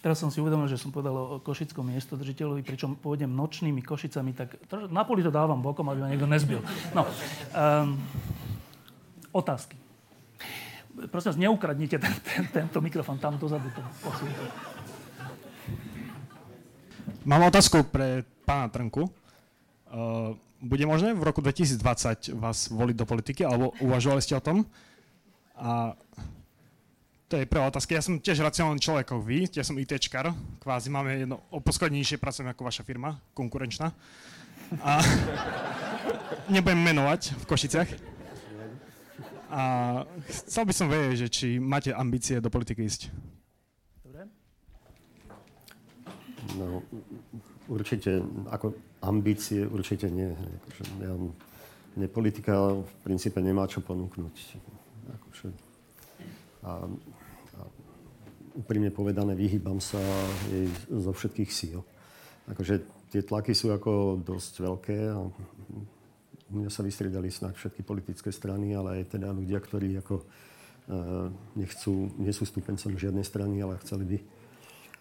Teraz 0.00 0.20
som 0.20 0.32
si 0.32 0.40
uvedomil, 0.40 0.68
že 0.68 0.80
som 0.80 0.92
povedal 0.92 1.12
o 1.12 1.36
košickom 1.40 1.84
miestodržiteľovi, 1.92 2.62
pričom 2.64 2.96
pôjdem 2.96 3.32
nočnými 3.32 3.84
košicami, 3.84 4.32
tak 4.32 4.56
na 4.88 5.04
poli 5.04 5.24
to 5.24 5.32
dávam 5.32 5.60
bokom, 5.60 5.88
aby 5.92 6.00
ma 6.04 6.08
niekto 6.12 6.28
nezbil. 6.28 6.60
No, 6.96 7.04
um, 7.04 7.98
otázky. 9.36 9.85
Prosím 10.96 11.28
vás, 11.28 11.36
neukradnite 11.36 12.00
ten, 12.00 12.14
ten, 12.24 12.44
tento 12.48 12.80
mikrofón 12.80 13.20
tam 13.20 13.36
dozadu. 13.36 13.68
To 13.68 14.10
Mám 17.28 17.52
otázku 17.52 17.84
pre 17.84 18.24
pána 18.48 18.72
Trnku. 18.72 19.04
Uh, 19.04 20.32
bude 20.64 20.88
možné 20.88 21.12
v 21.12 21.20
roku 21.20 21.44
2020 21.44 22.32
vás 22.40 22.72
voliť 22.72 22.96
do 22.96 23.04
politiky, 23.04 23.44
alebo 23.44 23.76
uvažovali 23.84 24.24
ste 24.24 24.40
o 24.40 24.40
tom? 24.40 24.64
A 25.60 25.92
to 27.28 27.36
je 27.36 27.44
prvá 27.44 27.68
otázka. 27.68 27.92
Ja 27.92 28.00
som 28.00 28.16
tiež 28.16 28.40
racionálny 28.40 28.80
človek 28.80 29.04
ako 29.04 29.20
vy, 29.20 29.52
ja 29.52 29.66
som 29.66 29.76
ITčkar, 29.76 30.32
kvázi 30.64 30.88
máme 30.88 31.28
jedno 31.28 31.44
o 31.52 31.60
poschodnejšie 31.60 32.16
pracujem 32.16 32.48
ako 32.48 32.62
vaša 32.72 32.86
firma, 32.88 33.20
konkurenčná. 33.36 33.92
A 34.80 35.02
nebudem 36.54 36.80
menovať 36.80 37.36
v 37.36 37.44
Košiciach. 37.44 38.15
A 39.46 39.62
chcel 40.26 40.66
by 40.66 40.74
som 40.74 40.90
vedieť, 40.90 41.26
že 41.26 41.28
či 41.30 41.48
máte 41.62 41.94
ambície 41.94 42.42
do 42.42 42.50
politiky 42.50 42.82
ísť. 42.82 43.14
Dobre. 44.02 44.26
No, 46.58 46.82
určite, 47.70 48.26
ako 48.50 48.74
ambície, 49.06 49.62
určite 49.62 50.10
nie. 50.10 50.34
Akože 50.34 50.82
ja, 50.98 51.14
mne 51.94 52.06
politika 52.10 52.74
v 52.74 52.92
princípe 53.06 53.38
nemá 53.38 53.70
čo 53.70 53.80
ponúknuť. 53.86 54.34
Akože, 55.14 55.48
a, 56.66 56.90
a 57.54 57.60
úprimne 58.58 58.90
povedané, 58.90 59.38
vyhýbam 59.38 59.78
sa 59.78 60.02
jej 60.50 60.66
zo 60.90 61.14
všetkých 61.14 61.50
síl. 61.54 61.86
Akože 62.50 62.82
tie 63.14 63.22
tlaky 63.22 63.54
sú 63.54 63.70
ako 63.70 64.18
dosť 64.26 64.52
veľké 64.58 64.98
a 65.14 65.22
u 66.50 66.62
mňa 66.62 66.70
sa 66.70 66.86
vystriedali 66.86 67.26
snáď 67.30 67.58
všetky 67.58 67.82
politické 67.82 68.30
strany, 68.30 68.70
ale 68.74 69.02
aj 69.02 69.18
teda 69.18 69.34
ľudia, 69.34 69.58
ktorí 69.58 69.98
ako 69.98 70.22
uh, 70.22 71.26
nechcú, 71.58 72.14
nie 72.22 72.30
sú 72.30 72.46
stupencom 72.46 72.94
žiadnej 72.94 73.26
strany, 73.26 73.58
ale 73.58 73.82
chceli 73.82 74.04
by, 74.06 74.18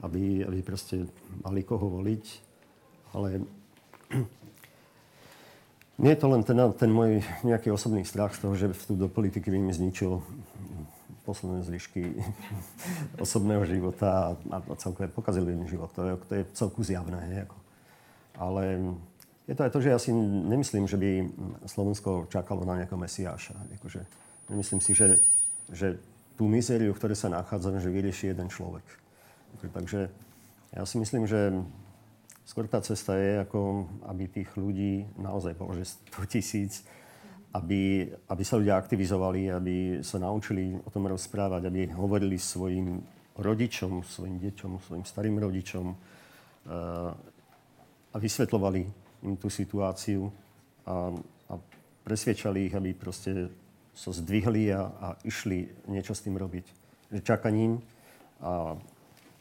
aby, 0.10 0.24
aby 0.42 0.60
proste 0.66 1.06
mali 1.46 1.62
koho 1.62 1.86
voliť. 2.02 2.26
Ale 3.14 3.46
nie 6.02 6.12
je 6.12 6.20
to 6.20 6.28
len 6.34 6.42
ten, 6.42 6.58
ten 6.74 6.90
môj 6.90 7.22
nejaký 7.46 7.70
osobný 7.70 8.02
strach 8.02 8.34
z 8.34 8.42
toho, 8.42 8.54
že 8.58 8.74
vstup 8.74 8.98
do 8.98 9.08
politiky 9.08 9.54
by 9.54 9.60
mi 9.62 9.74
zničil 9.74 10.26
posledné 11.26 11.62
zvyšky 11.66 12.22
osobného 13.26 13.66
života 13.66 14.38
a, 14.50 14.58
a 14.62 14.74
celkové 14.78 15.10
pokazili 15.10 15.54
mi 15.54 15.70
život. 15.70 15.94
To 15.94 16.02
je, 16.06 16.14
to 16.26 16.34
je 16.42 16.44
celku 16.58 16.82
zjavné. 16.82 17.22
Nie? 17.30 17.44
Ale 18.38 18.82
je 19.46 19.54
to 19.54 19.62
aj 19.62 19.72
to, 19.72 19.80
že 19.82 19.94
ja 19.94 20.00
si 20.02 20.10
nemyslím, 20.14 20.90
že 20.90 20.98
by 20.98 21.10
Slovensko 21.70 22.26
čakalo 22.34 22.66
na 22.66 22.82
nejakého 22.82 22.98
mesiáša. 22.98 23.54
Akože, 23.78 24.02
nemyslím 24.50 24.82
si, 24.82 24.98
že, 24.98 25.22
že 25.70 26.02
tú 26.34 26.50
mizériu, 26.50 26.98
v 26.98 27.00
ktorej 27.00 27.18
sa 27.18 27.30
nachádzame, 27.30 27.78
že 27.78 27.94
vyrieši 27.94 28.34
jeden 28.34 28.50
človek. 28.50 28.86
Akože, 29.58 29.72
takže 29.72 30.00
ja 30.74 30.84
si 30.90 30.98
myslím, 30.98 31.30
že 31.30 31.62
skôr 32.42 32.66
tá 32.66 32.82
cesta 32.82 33.14
je, 33.22 33.46
ako 33.46 33.86
aby 34.10 34.26
tých 34.34 34.50
ľudí 34.58 35.06
naozaj 35.14 35.54
bolo, 35.54 35.78
že 35.78 35.94
100 36.10 36.26
tisíc, 36.34 36.82
aby, 37.54 38.10
aby 38.28 38.44
sa 38.44 38.58
ľudia 38.58 38.76
aktivizovali, 38.82 39.54
aby 39.54 39.76
sa 40.02 40.18
naučili 40.18 40.74
o 40.74 40.90
tom 40.90 41.06
rozprávať, 41.06 41.70
aby 41.70 41.94
hovorili 41.94 42.36
svojim 42.36 43.00
rodičom, 43.38 44.02
svojim 44.02 44.42
deťom, 44.42 44.72
svojim 44.82 45.06
starým 45.06 45.38
rodičom 45.40 45.86
uh, 45.88 47.14
a 48.12 48.18
vysvetlovali 48.20 49.05
im 49.26 49.34
tú 49.36 49.50
situáciu 49.50 50.30
a, 50.86 51.10
a 51.50 51.54
presviečali 52.06 52.70
ich, 52.70 52.74
aby 52.78 52.94
proste 52.94 53.50
sa 53.98 54.14
zdvihli 54.14 54.70
a, 54.70 54.82
a 55.02 55.08
išli 55.26 55.66
niečo 55.90 56.14
s 56.14 56.22
tým 56.22 56.38
robiť. 56.38 56.66
Že 57.10 57.20
čakaním 57.26 57.82
a 58.44 58.78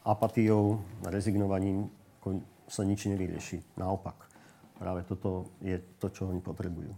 apatiou, 0.05 0.79
rezignovaním 1.05 1.89
sa 2.65 2.81
nič 2.81 3.05
nevyrieši. 3.05 3.77
Naopak. 3.77 4.17
Práve 4.75 5.05
toto 5.05 5.49
je 5.61 5.77
to, 6.01 6.09
čo 6.09 6.27
oni 6.27 6.41
potrebujú. 6.41 6.91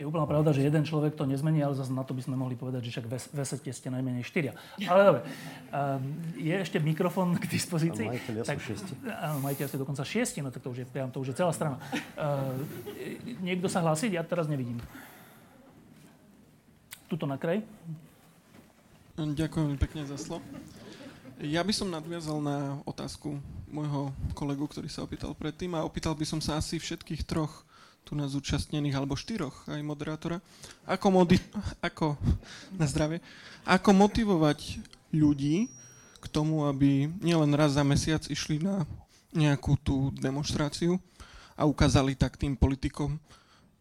Je 0.00 0.08
úplná 0.08 0.24
pravda, 0.24 0.56
že 0.56 0.64
jeden 0.64 0.80
človek 0.80 1.12
to 1.12 1.28
nezmení, 1.28 1.60
ale 1.60 1.76
zase 1.76 1.92
na 1.92 2.00
to 2.00 2.16
by 2.16 2.24
sme 2.24 2.32
mohli 2.32 2.56
povedať, 2.56 2.88
že 2.88 2.96
však 2.96 3.06
v 3.36 3.38
esete 3.44 3.68
ste 3.68 3.92
najmenej 3.92 4.24
štyria. 4.24 4.56
Ale 4.88 5.00
dobre, 5.04 5.20
ehm, 5.28 6.00
je 6.40 6.56
ešte 6.56 6.80
mikrofón 6.80 7.36
k 7.36 7.44
dispozícii. 7.44 8.08
A 8.08 8.16
majiteľia 8.16 8.42
tak, 8.48 8.64
sú 8.64 8.72
šiesti. 8.72 8.92
Áno, 9.04 9.44
majiteľia 9.44 9.68
sú 9.68 9.76
dokonca 9.76 10.00
šiesti, 10.00 10.40
no 10.40 10.48
tak 10.48 10.64
to 10.64 10.72
už 10.72 10.78
je, 10.80 10.86
to 10.88 11.18
už 11.20 11.28
je 11.28 11.36
celá 11.36 11.52
strana. 11.52 11.76
Ehm, 12.16 12.64
niekto 13.44 13.68
sa 13.68 13.84
hlási? 13.84 14.08
Ja 14.08 14.24
teraz 14.24 14.48
nevidím. 14.48 14.80
Tuto 17.12 17.28
na 17.28 17.36
kraj. 17.36 17.60
Ďakujem 19.20 19.76
pekne 19.76 20.08
za 20.08 20.16
slovo. 20.16 20.40
Ja 21.44 21.60
by 21.60 21.76
som 21.76 21.92
nadviazal 21.92 22.40
na 22.40 22.80
otázku 22.88 23.36
môjho 23.68 24.16
kolegu, 24.32 24.64
ktorý 24.64 24.88
sa 24.88 25.04
opýtal 25.04 25.36
predtým 25.36 25.76
a 25.76 25.84
opýtal 25.84 26.16
by 26.16 26.24
som 26.24 26.40
sa 26.40 26.56
asi 26.56 26.80
všetkých 26.80 27.28
troch 27.28 27.68
tu 28.10 28.18
na 28.18 28.26
zúčastnených, 28.26 28.98
alebo 28.98 29.14
štyroch 29.14 29.70
aj 29.70 29.86
moderátora, 29.86 30.42
ako, 30.82 31.14
modi- 31.14 31.38
ako, 31.78 32.18
na 32.74 32.90
zdravie, 32.90 33.22
ako 33.62 33.94
motivovať 33.94 34.82
ľudí 35.14 35.70
k 36.18 36.26
tomu, 36.26 36.66
aby 36.66 37.06
nielen 37.22 37.54
raz 37.54 37.78
za 37.78 37.86
mesiac 37.86 38.26
išli 38.26 38.58
na 38.58 38.82
nejakú 39.30 39.78
tú 39.78 40.10
demonstráciu 40.18 40.98
a 41.54 41.70
ukázali 41.70 42.18
tak 42.18 42.34
tým 42.34 42.58
politikom, 42.58 43.14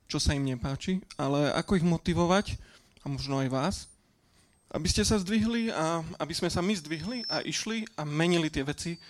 čo 0.05 0.21
sa 0.21 0.37
im 0.37 0.45
nepáči, 0.45 1.01
ale 1.17 1.49
ako 1.57 1.81
ich 1.81 1.85
motivovať, 1.89 2.53
a 3.01 3.09
možno 3.09 3.41
aj 3.41 3.49
vás, 3.49 3.75
aby 4.69 4.85
ste 4.85 5.01
sa 5.01 5.17
zdvihli 5.17 5.73
a 5.73 6.05
aby 6.21 6.37
sme 6.37 6.53
sa 6.53 6.61
my 6.61 6.77
zdvihli 6.77 7.25
a 7.25 7.41
išli 7.41 7.89
a 7.97 8.05
menili 8.05 8.53
tie 8.53 8.61
veci, 8.61 9.01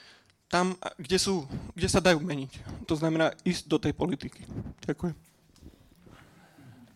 tam, 0.50 0.74
kde, 0.98 1.18
sú, 1.22 1.46
kde 1.78 1.88
sa 1.88 2.02
dajú 2.02 2.20
meniť. 2.20 2.84
To 2.90 2.98
znamená 2.98 3.38
ísť 3.46 3.70
do 3.70 3.78
tej 3.78 3.94
politiky. 3.94 4.44
Ďakujem. 4.84 5.16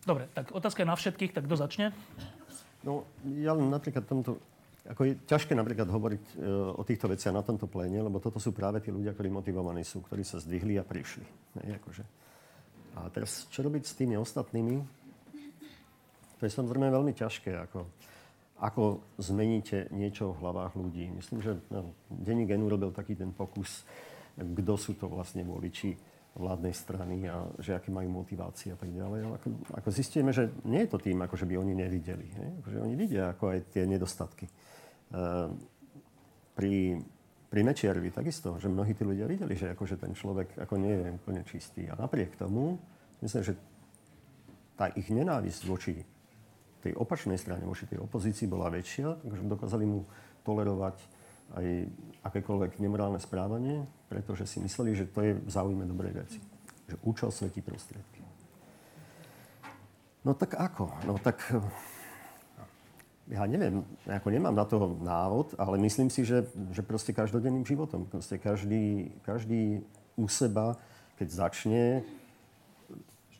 Dobre, 0.04 0.28
tak 0.34 0.52
otázka 0.52 0.84
je 0.84 0.90
na 0.90 0.98
všetkých, 0.98 1.32
tak 1.32 1.46
kto 1.48 1.56
začne? 1.56 1.94
No, 2.84 3.08
ja 3.24 3.56
napríklad 3.56 4.04
tomto, 4.04 4.36
ako 4.84 5.08
je 5.08 5.12
ťažké 5.24 5.56
napríklad 5.56 5.88
hovoriť 5.88 6.24
e, 6.36 6.44
o 6.76 6.82
týchto 6.84 7.08
veciach 7.08 7.32
na 7.32 7.40
tomto 7.40 7.64
pléne, 7.64 8.04
lebo 8.04 8.20
toto 8.20 8.36
sú 8.36 8.52
práve 8.52 8.84
tí 8.84 8.92
ľudia, 8.92 9.16
ktorí 9.16 9.32
motivovaní 9.32 9.80
sú, 9.80 10.04
ktorí 10.04 10.20
sa 10.20 10.36
zdvihli 10.36 10.76
a 10.76 10.84
prišli. 10.84 11.24
Ne, 11.56 11.80
akože. 11.80 12.04
A 13.00 13.08
teraz, 13.08 13.48
čo 13.48 13.64
robiť 13.64 13.82
s 13.88 13.96
tými 13.96 14.20
ostatnými? 14.20 14.76
To 16.36 16.42
je 16.44 16.52
samozrejme 16.52 16.92
veľmi 16.92 17.16
ťažké. 17.16 17.56
Ako, 17.70 17.88
ako 18.64 19.04
zmeníte 19.20 19.92
niečo 19.92 20.32
v 20.32 20.40
hlavách 20.40 20.72
ľudí. 20.72 21.12
Myslím, 21.12 21.44
že 21.44 21.60
no, 21.68 21.92
Denní 22.08 22.48
gen 22.48 22.64
urobil 22.64 22.96
taký 22.96 23.12
ten 23.12 23.28
pokus, 23.28 23.84
kto 24.40 24.80
sú 24.80 24.96
to 24.96 25.12
vlastne 25.12 25.44
voliči 25.44 25.92
vládnej 26.34 26.74
strany 26.74 27.30
a 27.30 27.46
že 27.62 27.78
aké 27.78 27.94
majú 27.94 28.24
motivácie 28.24 28.74
a 28.74 28.78
tak 28.80 28.90
ďalej. 28.90 29.20
Ale 29.22 29.34
ako, 29.38 29.48
ako 29.84 29.88
zistíme, 29.92 30.32
že 30.34 30.50
nie 30.66 30.82
je 30.82 30.90
to 30.90 30.98
tým, 30.98 31.20
ako 31.22 31.36
že 31.38 31.46
by 31.46 31.54
oni 31.60 31.76
nevideli. 31.76 32.26
Ne? 32.40 32.48
Akože 32.64 32.78
oni 32.82 32.94
vidia 32.98 33.30
ako 33.30 33.54
aj 33.54 33.58
tie 33.70 33.84
nedostatky. 33.86 34.48
Uh, 35.14 35.52
pri, 36.58 36.98
pri 37.52 37.60
Mečiarovi 37.62 38.10
takisto, 38.10 38.58
že 38.58 38.66
mnohí 38.66 38.96
tí 38.98 39.06
ľudia 39.06 39.30
videli, 39.30 39.54
že 39.54 39.70
akože 39.76 40.00
ten 40.00 40.10
človek 40.16 40.58
ako 40.58 40.74
nie 40.80 40.90
je 40.90 41.08
úplne 41.14 41.42
čistý. 41.46 41.86
A 41.86 41.94
napriek 41.94 42.34
tomu, 42.34 42.82
myslím, 43.22 43.42
že 43.46 43.54
tá 44.74 44.90
ich 44.90 45.06
nenávisť 45.06 45.62
voči 45.70 45.94
tej 46.84 46.92
opačnej 47.00 47.40
strane, 47.40 47.64
voči 47.64 47.88
tej 47.88 47.96
opozícii 48.04 48.44
bola 48.44 48.68
väčšia, 48.68 49.24
takže 49.24 49.48
dokázali 49.48 49.88
mu 49.88 50.04
tolerovať 50.44 50.96
aj 51.56 51.66
akékoľvek 52.28 52.76
nemorálne 52.80 53.16
správanie, 53.16 53.88
pretože 54.12 54.44
si 54.44 54.60
mysleli, 54.60 54.92
že 54.92 55.08
to 55.08 55.24
je 55.24 55.32
v 55.32 55.48
záujme 55.48 55.88
dobrej 55.88 56.12
veci. 56.20 56.38
Že 56.92 56.96
účel 57.08 57.30
svetí 57.32 57.64
prostriedky. 57.64 58.20
No 60.24 60.36
tak 60.36 60.56
ako? 60.56 60.92
No 61.08 61.16
tak 61.20 61.40
ja 63.28 63.48
neviem, 63.48 63.84
ako 64.04 64.28
nemám 64.28 64.56
na 64.56 64.68
to 64.68 65.00
návod, 65.00 65.56
ale 65.56 65.80
myslím 65.80 66.12
si, 66.12 66.28
že, 66.28 66.44
že 66.72 66.84
proste 66.84 67.16
každodenným 67.16 67.64
životom. 67.64 68.04
Proste 68.04 68.36
každý, 68.36 69.12
každý 69.24 69.80
u 70.16 70.28
seba, 70.28 70.76
keď 71.16 71.48
začne 71.48 72.04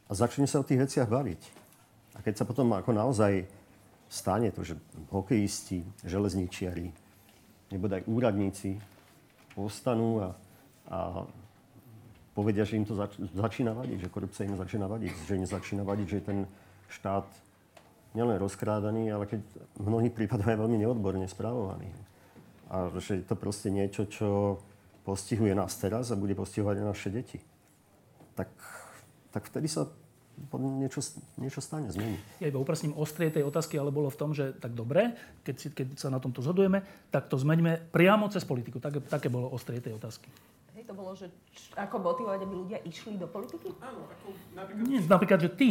a 0.04 0.12
začne 0.12 0.44
sa 0.48 0.60
o 0.60 0.68
tých 0.68 0.88
veciach 0.88 1.08
baviť 1.08 1.63
a 2.14 2.18
keď 2.22 2.34
sa 2.42 2.44
potom 2.46 2.70
ako 2.72 2.94
naozaj 2.94 3.44
stane 4.08 4.54
to, 4.54 4.62
že 4.62 4.78
hokejisti, 5.10 5.82
železničiari, 6.06 6.88
nebo 7.74 7.90
aj 7.90 8.06
úradníci 8.06 8.78
postanú 9.54 10.22
a, 10.22 10.28
a 10.90 10.98
povedia, 12.34 12.62
že 12.62 12.78
im 12.78 12.86
to 12.86 12.94
zač- 12.94 13.18
začína 13.34 13.74
vadiť, 13.74 14.06
že 14.06 14.12
korupcia 14.12 14.46
im 14.46 14.58
začína 14.58 14.86
vadiť, 14.86 15.12
že 15.26 15.34
im 15.38 15.46
začína 15.46 15.82
vadiť, 15.82 16.06
že 16.06 16.26
ten 16.26 16.38
štát 16.90 17.26
nielen 18.14 18.38
rozkrádaný, 18.38 19.10
ale 19.10 19.26
keď 19.26 19.42
v 19.74 19.86
mnohých 19.90 20.14
prípadoch 20.14 20.46
je 20.46 20.60
veľmi 20.62 20.78
neodborne 20.78 21.26
správovaný. 21.26 21.90
A 22.70 22.90
že 22.98 23.22
je 23.22 23.26
to 23.26 23.34
proste 23.34 23.70
niečo, 23.74 24.06
čo 24.06 24.58
postihuje 25.02 25.54
nás 25.54 25.74
teraz 25.78 26.10
a 26.10 26.18
bude 26.18 26.38
postihovať 26.38 26.80
aj 26.80 26.86
naše 26.86 27.08
deti. 27.10 27.38
Tak, 28.38 28.50
tak 29.30 29.42
vtedy 29.50 29.66
sa 29.66 29.90
niečo, 30.58 31.00
niečo 31.38 31.60
stane, 31.62 31.90
zmení. 31.90 32.18
Ja 32.38 32.50
iba 32.50 32.58
upresním 32.62 32.94
ostrie 32.94 33.30
tej 33.30 33.46
otázky, 33.46 33.78
ale 33.78 33.94
bolo 33.94 34.10
v 34.10 34.18
tom, 34.18 34.30
že 34.34 34.54
tak 34.58 34.74
dobre, 34.74 35.14
keď, 35.46 35.54
si, 35.56 35.66
keď 35.70 35.98
sa 35.98 36.08
na 36.10 36.18
tomto 36.18 36.42
zhodujeme, 36.42 36.82
tak 37.10 37.30
to 37.30 37.38
zmeňme 37.38 37.90
priamo 37.90 38.26
cez 38.30 38.42
politiku. 38.42 38.78
Tak, 38.78 39.06
také 39.10 39.30
bolo 39.30 39.50
ostrie 39.50 39.78
tej 39.82 39.98
otázky. 39.98 40.30
Hej, 40.74 40.90
to 40.90 40.94
bolo, 40.94 41.14
že 41.14 41.30
č, 41.54 41.70
ako 41.78 42.02
motivovať, 42.02 42.40
aby 42.42 42.54
ľudia 42.54 42.78
išli 42.82 43.14
do 43.14 43.30
politiky? 43.30 43.70
Áno, 43.78 44.10
ako 44.10 44.26
napríklad... 44.58 44.84
Nie, 44.86 44.98
napríklad, 45.06 45.40
že 45.42 45.50
ty, 45.54 45.68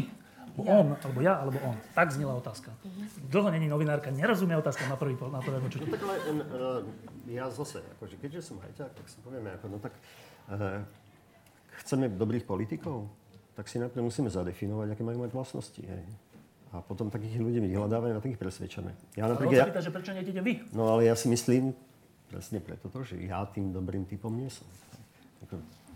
alebo 0.54 0.70
ja. 0.70 0.74
on, 0.78 0.88
alebo 0.94 1.20
ja, 1.26 1.34
alebo 1.42 1.58
on. 1.66 1.76
Tak 1.98 2.14
znela 2.14 2.38
otázka. 2.38 2.70
Uh-huh. 2.86 3.26
Dlho 3.26 3.50
není 3.50 3.66
novinárka, 3.66 4.14
nerozumie 4.14 4.54
otázka 4.54 4.86
na 4.86 4.96
prvý 4.96 5.18
na 5.18 5.42
prvé 5.42 5.58
počutie. 5.58 5.90
No 5.90 5.98
tak 5.98 6.06
ale 6.06 6.16
uh, 6.22 6.86
ja 7.26 7.50
zase, 7.50 7.82
akože 7.98 8.22
keďže 8.22 8.54
som 8.54 8.62
hajťák, 8.62 8.92
tak 8.94 9.06
si 9.10 9.18
povieme, 9.26 9.50
ako, 9.58 9.66
no 9.74 9.78
tak 9.82 9.98
uh, 10.54 10.86
chceme 11.82 12.06
dobrých 12.14 12.46
politikov, 12.46 13.10
tak 13.54 13.70
si 13.70 13.78
najprv 13.78 14.02
musíme 14.02 14.30
zadefinovať, 14.30 14.98
aké 14.98 15.02
majú 15.06 15.22
mať 15.22 15.32
vlastnosti. 15.34 15.82
Hej. 15.82 16.06
A 16.74 16.82
potom 16.82 17.14
takých 17.14 17.38
ľudí 17.38 17.62
vyhľadávame 17.62 18.18
a 18.18 18.22
takých 18.22 18.42
presvedčame. 18.42 18.98
Ja 19.14 19.30
napríklad... 19.30 19.70
Ja... 19.70 19.82
že 19.82 19.94
prečo 19.94 20.10
nejdete 20.10 20.42
vy? 20.42 20.66
No 20.74 20.90
ale 20.90 21.06
ja 21.06 21.14
si 21.14 21.30
myslím, 21.30 21.78
presne 22.34 22.58
preto 22.58 22.90
to, 22.90 23.06
že 23.06 23.22
ja 23.22 23.46
tým 23.46 23.70
dobrým 23.70 24.10
typom 24.10 24.34
nie 24.34 24.50
som. 24.50 24.66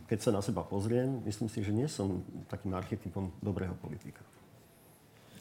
Keď 0.07 0.19
sa 0.21 0.31
na 0.31 0.39
seba 0.45 0.61
pozriem, 0.61 1.25
myslím 1.25 1.49
si, 1.49 1.65
že 1.65 1.73
nie 1.73 1.89
som 1.89 2.21
takým 2.47 2.77
archetypom 2.77 3.33
dobrého 3.41 3.73
politika. 3.75 4.21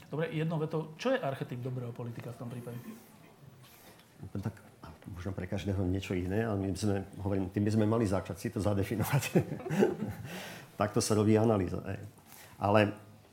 Dobre, 0.08 0.32
jedno 0.32 0.56
veto. 0.56 0.96
Čo 0.96 1.14
je 1.14 1.18
archetyp 1.20 1.60
dobrého 1.60 1.92
politika 1.92 2.32
v 2.32 2.38
tom 2.40 2.48
prípade? 2.48 2.78
No, 4.22 4.40
tak 4.40 4.56
možno 5.12 5.30
pre 5.36 5.46
každého 5.46 5.84
niečo 5.86 6.16
iné, 6.18 6.42
ale 6.42 6.58
my 6.58 6.68
by 6.74 6.78
sme, 6.80 6.96
hovorím, 7.22 7.46
tým 7.52 7.62
by 7.62 7.72
sme 7.78 7.86
mali 7.86 8.08
začať 8.08 8.36
si 8.40 8.48
to 8.50 8.58
zadefinovať. 8.58 9.22
takto 10.76 11.00
sa 11.00 11.16
robí 11.16 11.34
analýza. 11.36 11.80
Hej. 11.88 12.00
Ale 12.60 12.80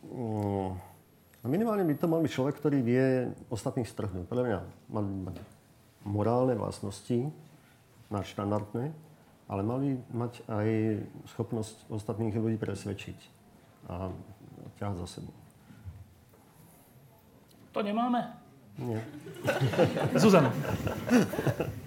um, 0.07 0.75
minimálne 1.43 1.83
by 1.83 1.95
to 1.99 2.07
mal 2.07 2.23
byť 2.23 2.31
človek, 2.31 2.55
ktorý 2.59 2.79
vie 2.83 3.05
ostatných 3.51 3.87
strhnúť. 3.87 4.25
Podľa 4.27 4.43
mňa 4.47 4.57
má 4.91 5.01
mať 5.03 5.35
morálne 6.03 6.55
vlastnosti, 6.55 7.31
štandardné, 8.13 8.93
ale 9.49 9.61
mali 9.65 9.97
mať 10.13 10.45
aj 10.45 10.67
schopnosť 11.33 11.89
ostatných 11.89 12.37
ľudí 12.37 12.61
presvedčiť 12.61 13.17
a 13.89 14.13
ťahať 14.77 14.95
za 15.01 15.07
sebou. 15.17 15.33
To 17.73 17.81
nemáme? 17.81 18.21
Nie. 18.77 19.01
Zuzana. 20.21 20.53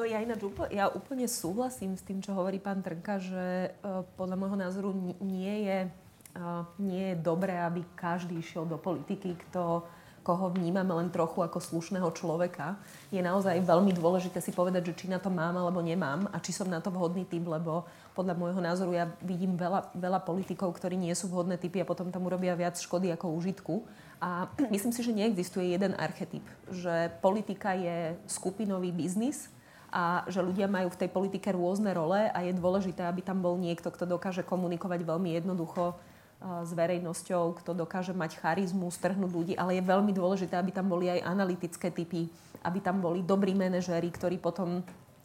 No 0.00 0.08
ja 0.08 0.16
ináč 0.24 0.40
úplne, 0.40 0.72
ja 0.72 0.88
úplne 0.88 1.28
súhlasím 1.28 1.92
s 1.92 2.00
tým, 2.00 2.24
čo 2.24 2.32
hovorí 2.32 2.56
pán 2.56 2.80
Trnka, 2.80 3.20
že 3.20 3.76
uh, 3.84 4.00
podľa 4.16 4.36
môjho 4.40 4.56
názoru 4.56 4.96
nie 5.20 5.68
je, 5.68 5.92
uh, 6.40 6.64
nie 6.80 7.12
je 7.12 7.20
dobré, 7.20 7.60
aby 7.60 7.84
každý 8.00 8.40
išiel 8.40 8.64
do 8.64 8.80
politiky, 8.80 9.36
kto, 9.36 9.84
koho 10.24 10.56
vnímame 10.56 10.88
len 10.96 11.12
trochu 11.12 11.44
ako 11.44 11.60
slušného 11.60 12.08
človeka. 12.16 12.80
Je 13.12 13.20
naozaj 13.20 13.60
veľmi 13.60 13.92
dôležité 13.92 14.40
si 14.40 14.56
povedať, 14.56 14.88
že 14.88 15.04
či 15.04 15.06
na 15.12 15.20
to 15.20 15.28
mám 15.28 15.60
alebo 15.60 15.84
nemám 15.84 16.32
a 16.32 16.40
či 16.40 16.56
som 16.56 16.64
na 16.64 16.80
to 16.80 16.88
vhodný 16.88 17.28
typ, 17.28 17.44
lebo 17.44 17.84
podľa 18.16 18.40
môjho 18.40 18.60
názoru 18.64 18.96
ja 18.96 19.04
vidím 19.20 19.52
veľa, 19.60 19.92
veľa 19.92 20.24
politikov, 20.24 20.80
ktorí 20.80 20.96
nie 20.96 21.12
sú 21.12 21.28
vhodné 21.28 21.60
typy 21.60 21.84
a 21.84 21.84
potom 21.84 22.08
tam 22.08 22.24
urobia 22.24 22.56
viac 22.56 22.80
škody 22.80 23.12
ako 23.12 23.36
užitku. 23.36 23.84
A 24.16 24.48
myslím 24.72 24.96
si, 24.96 25.04
že 25.04 25.12
neexistuje 25.12 25.76
jeden 25.76 25.92
archetyp, 26.00 26.48
že 26.72 27.12
politika 27.20 27.76
je 27.76 28.16
skupinový 28.24 28.96
biznis, 28.96 29.59
a 29.90 30.22
že 30.30 30.38
ľudia 30.38 30.70
majú 30.70 30.88
v 30.90 31.00
tej 31.02 31.10
politike 31.10 31.50
rôzne 31.50 31.90
role 31.90 32.30
a 32.30 32.38
je 32.46 32.54
dôležité, 32.54 33.02
aby 33.06 33.26
tam 33.26 33.42
bol 33.42 33.58
niekto, 33.58 33.90
kto 33.90 34.06
dokáže 34.06 34.46
komunikovať 34.46 35.02
veľmi 35.02 35.34
jednoducho 35.34 35.98
s 36.40 36.70
verejnosťou, 36.72 37.60
kto 37.60 37.76
dokáže 37.76 38.16
mať 38.16 38.40
charizmu, 38.40 38.88
strhnúť 38.88 39.30
ľudí, 39.30 39.54
ale 39.60 39.76
je 39.76 39.84
veľmi 39.84 40.14
dôležité, 40.14 40.56
aby 40.56 40.72
tam 40.72 40.88
boli 40.88 41.12
aj 41.12 41.26
analytické 41.26 41.92
typy, 41.92 42.32
aby 42.64 42.78
tam 42.80 43.04
boli 43.04 43.20
dobrí 43.20 43.52
manažéri, 43.52 44.08
ktorí 44.08 44.40
potom 44.40 44.80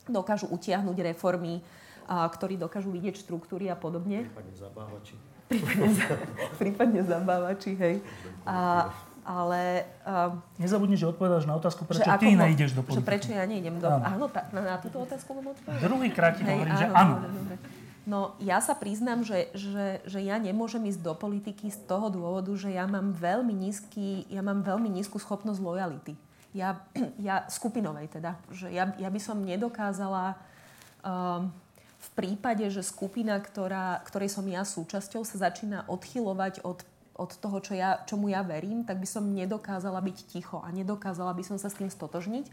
dokážu 0.10 0.52
utiahnuť 0.52 0.98
reformy, 1.16 1.64
a 2.06 2.30
ktorí 2.30 2.60
dokážu 2.60 2.94
vidieť 2.94 3.18
štruktúry 3.18 3.72
a 3.72 3.78
podobne. 3.80 4.30
prípadne, 5.50 5.90
prípadne 6.62 7.02
zabávači, 7.02 7.72
hej. 7.78 7.96
A, 8.46 8.90
ale... 9.26 9.90
Um, 10.06 10.38
Nezabudni, 10.62 10.94
že 10.94 11.10
odpovedáš 11.10 11.50
na 11.50 11.58
otázku, 11.58 11.82
prečo 11.84 12.06
ty 12.06 12.38
mo- 12.38 12.46
nejdeš 12.46 12.78
do 12.78 12.86
politiky. 12.86 13.02
Že 13.02 13.10
prečo 13.10 13.30
ja 13.34 13.46
nejdem 13.50 13.82
do... 13.82 13.90
Áno, 13.90 14.06
áno 14.06 14.26
tá, 14.30 14.46
na, 14.54 14.62
na 14.62 14.78
túto 14.78 15.02
otázku 15.02 15.34
mám 15.34 15.58
odpovedať? 15.58 15.82
Druhýkrát 15.82 16.38
ti 16.38 16.46
hovorím, 16.46 16.76
že 16.78 16.88
áno. 16.94 17.26
Dobre. 17.26 17.58
No 18.06 18.38
ja 18.38 18.62
sa 18.62 18.78
priznám, 18.78 19.26
že, 19.26 19.50
že, 19.58 20.06
že 20.06 20.22
ja 20.22 20.38
nemôžem 20.38 20.86
ísť 20.86 21.02
do 21.02 21.18
politiky 21.18 21.74
z 21.74 21.90
toho 21.90 22.14
dôvodu, 22.14 22.54
že 22.54 22.70
ja 22.70 22.86
mám 22.86 23.18
veľmi 23.18 23.50
nízky, 23.50 24.30
ja 24.30 24.46
mám 24.46 24.62
veľmi 24.62 24.86
nízku 24.94 25.18
schopnosť 25.18 25.58
lojality. 25.58 26.14
Ja, 26.54 26.86
ja 27.18 27.50
skupinovej 27.50 28.14
teda. 28.14 28.38
Že 28.54 28.70
ja, 28.70 28.94
ja 29.02 29.10
by 29.10 29.20
som 29.20 29.42
nedokázala 29.42 30.38
um, 31.02 31.50
v 31.98 32.10
prípade, 32.14 32.70
že 32.70 32.86
skupina, 32.86 33.42
ktorá, 33.42 34.06
ktorej 34.06 34.30
som 34.30 34.46
ja 34.46 34.62
súčasťou, 34.62 35.26
sa 35.26 35.50
začína 35.50 35.90
odchylovať 35.90 36.62
od 36.62 36.86
od 37.16 37.32
toho, 37.40 37.58
čo 37.64 37.74
ja, 37.74 38.04
čomu 38.04 38.28
ja 38.28 38.44
verím, 38.44 38.84
tak 38.84 39.00
by 39.00 39.08
som 39.08 39.32
nedokázala 39.32 40.04
byť 40.04 40.18
ticho 40.28 40.60
a 40.60 40.68
nedokázala 40.70 41.32
by 41.32 41.44
som 41.48 41.56
sa 41.56 41.72
s 41.72 41.80
tým 41.80 41.88
stotožniť. 41.88 42.52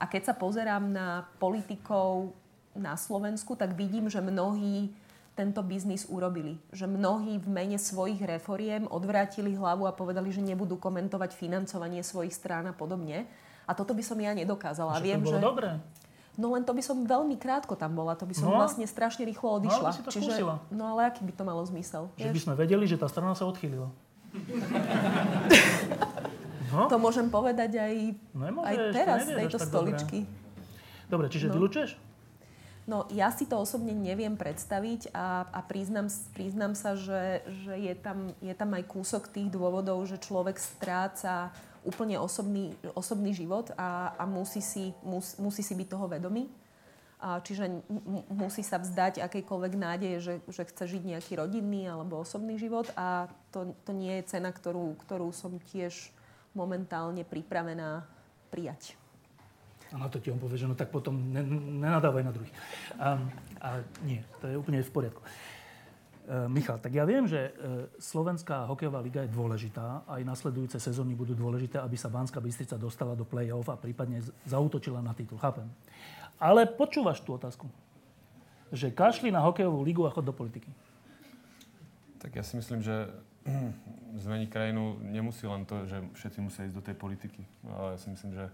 A 0.00 0.08
keď 0.10 0.32
sa 0.32 0.34
pozerám 0.34 0.90
na 0.90 1.30
politikov 1.38 2.34
na 2.74 2.98
Slovensku, 2.98 3.54
tak 3.54 3.78
vidím, 3.78 4.10
že 4.10 4.18
mnohí 4.18 4.90
tento 5.38 5.62
biznis 5.62 6.04
urobili. 6.10 6.58
Že 6.74 6.90
mnohí 6.90 7.38
v 7.38 7.48
mene 7.48 7.78
svojich 7.78 8.18
reforiem 8.20 8.90
odvrátili 8.90 9.54
hlavu 9.54 9.86
a 9.86 9.94
povedali, 9.94 10.34
že 10.34 10.42
nebudú 10.42 10.76
komentovať 10.76 11.30
financovanie 11.32 12.02
svojich 12.02 12.34
strán 12.34 12.66
a 12.66 12.74
podobne. 12.74 13.30
A 13.64 13.72
toto 13.72 13.94
by 13.94 14.02
som 14.02 14.18
ja 14.18 14.34
nedokázala. 14.34 14.98
Že 14.98 15.04
Viem, 15.06 15.20
to 15.22 15.26
bolo 15.30 15.38
že... 15.38 15.46
dobré. 15.46 15.70
No 16.38 16.54
len 16.54 16.62
to 16.62 16.70
by 16.70 16.82
som 16.82 17.02
veľmi 17.02 17.34
krátko 17.36 17.74
tam 17.74 17.98
bola, 17.98 18.14
to 18.14 18.24
by 18.24 18.34
som 18.34 18.50
no, 18.50 18.58
vlastne 18.58 18.86
strašne 18.86 19.26
rýchlo 19.26 19.58
odišla. 19.58 19.88
No, 19.90 19.94
si 19.94 20.02
to 20.06 20.10
Čiže, 20.14 20.30
skúsila. 20.30 20.54
no 20.70 20.94
ale 20.94 21.10
aký 21.10 21.26
by 21.26 21.32
to 21.34 21.42
malo 21.42 21.62
zmysel? 21.66 22.06
Že 22.14 22.30
vieš? 22.30 22.34
by 22.34 22.40
sme 22.46 22.54
vedeli, 22.54 22.84
že 22.86 22.96
tá 22.96 23.10
strana 23.10 23.34
sa 23.34 23.50
odchýlila. 23.50 23.90
no? 26.70 26.86
To 26.86 26.96
môžem 27.02 27.26
povedať 27.26 27.82
aj, 27.82 27.94
Nemôžeš, 28.30 28.70
aj 28.70 28.76
teraz 28.94 29.18
z 29.26 29.30
tejto 29.34 29.58
stoličky. 29.58 30.18
Dobre, 31.10 31.10
dobre 31.10 31.26
čiže 31.34 31.50
no. 31.50 31.58
vylúčuješ? 31.58 31.90
No 32.88 33.06
ja 33.12 33.30
si 33.30 33.46
to 33.46 33.60
osobne 33.60 33.94
neviem 33.94 34.34
predstaviť 34.34 35.14
a, 35.14 35.46
a 35.46 35.60
priznám, 35.62 36.10
priznám 36.34 36.74
sa, 36.74 36.98
že, 36.98 37.46
že 37.62 37.76
je, 37.76 37.94
tam, 37.94 38.34
je 38.42 38.50
tam 38.50 38.74
aj 38.74 38.82
kúsok 38.88 39.30
tých 39.30 39.46
dôvodov, 39.52 40.02
že 40.10 40.18
človek 40.18 40.58
stráca 40.58 41.54
úplne 41.84 42.20
osobný, 42.20 42.76
osobný 42.92 43.32
život 43.32 43.72
a, 43.76 44.12
a 44.18 44.24
musí, 44.28 44.60
si, 44.60 44.92
mus, 45.04 45.36
musí 45.40 45.64
si 45.64 45.72
byť 45.72 45.88
toho 45.88 46.06
vedomý. 46.08 46.48
A 47.20 47.36
čiže 47.44 47.68
musí 48.32 48.64
sa 48.64 48.80
vzdať 48.80 49.20
akejkoľvek 49.20 49.72
nádeje, 49.76 50.16
že, 50.24 50.34
že 50.48 50.64
chce 50.64 50.96
žiť 50.96 51.02
nejaký 51.04 51.36
rodinný 51.36 51.84
alebo 51.84 52.24
osobný 52.24 52.56
život 52.56 52.88
a 52.96 53.28
to, 53.52 53.76
to 53.84 53.92
nie 53.92 54.16
je 54.20 54.32
cena, 54.32 54.48
ktorú, 54.48 54.96
ktorú 55.04 55.28
som 55.28 55.60
tiež 55.68 55.92
momentálne 56.56 57.20
pripravená 57.28 58.08
prijať. 58.48 58.96
A 59.92 60.00
na 60.00 60.08
to 60.08 60.16
ti 60.16 60.32
on 60.32 60.40
povie, 60.40 60.56
že 60.56 60.70
no 60.70 60.78
tak 60.78 60.88
potom 60.88 61.18
nenadávaj 61.34 62.24
na 62.24 62.32
druhých. 62.32 62.54
A, 62.96 63.20
a 63.60 63.68
nie, 64.06 64.24
to 64.40 64.48
je 64.48 64.56
úplne 64.56 64.80
v 64.80 64.88
poriadku. 64.88 65.20
E, 66.30 66.46
Michal, 66.46 66.78
tak 66.78 66.94
ja 66.94 67.02
viem, 67.02 67.26
že 67.26 67.50
e, 67.50 67.52
Slovenská 67.98 68.70
hokejová 68.70 69.02
liga 69.02 69.26
je 69.26 69.34
dôležitá. 69.34 70.06
Aj 70.06 70.22
nasledujúce 70.22 70.78
sezóny 70.78 71.18
budú 71.18 71.34
dôležité, 71.34 71.82
aby 71.82 71.98
sa 71.98 72.06
Banská 72.06 72.38
Bystrica 72.38 72.78
dostala 72.78 73.18
do 73.18 73.26
play-off 73.26 73.66
a 73.66 73.74
prípadne 73.74 74.22
zautočila 74.46 75.02
na 75.02 75.10
titul. 75.10 75.42
Chápem. 75.42 75.66
Ale 76.38 76.70
počúvaš 76.70 77.18
tú 77.26 77.34
otázku. 77.34 77.66
Že 78.70 78.94
kašli 78.94 79.34
na 79.34 79.42
hokejovú 79.42 79.82
ligu 79.82 80.06
a 80.06 80.14
chod 80.14 80.22
do 80.22 80.30
politiky. 80.30 80.70
Tak 82.22 82.38
ja 82.38 82.46
si 82.46 82.54
myslím, 82.54 82.78
že 82.78 83.10
zmeniť 84.22 84.54
krajinu 84.54 85.02
nemusí 85.02 85.50
len 85.50 85.66
to, 85.66 85.82
že 85.90 85.98
všetci 86.14 86.38
musia 86.46 86.62
ísť 86.70 86.78
do 86.78 86.86
tej 86.86 86.94
politiky. 86.94 87.42
Ale 87.66 87.98
ja 87.98 87.98
si 87.98 88.06
myslím, 88.06 88.38
že 88.38 88.46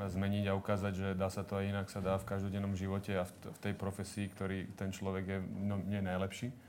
zmeniť 0.00 0.48
a 0.48 0.56
ukázať, 0.56 0.92
že 0.96 1.08
dá 1.12 1.28
sa 1.28 1.44
to 1.44 1.60
aj 1.60 1.68
inak, 1.68 1.92
sa 1.92 2.00
dá 2.00 2.16
v 2.16 2.24
každodennom 2.24 2.72
živote 2.72 3.12
a 3.20 3.28
v 3.28 3.58
tej 3.60 3.76
profesii, 3.76 4.32
ktorý 4.32 4.72
ten 4.80 4.88
človek 4.96 5.24
je 5.28 5.38
no, 5.44 5.76
nie 5.84 6.00
najlepší 6.00 6.64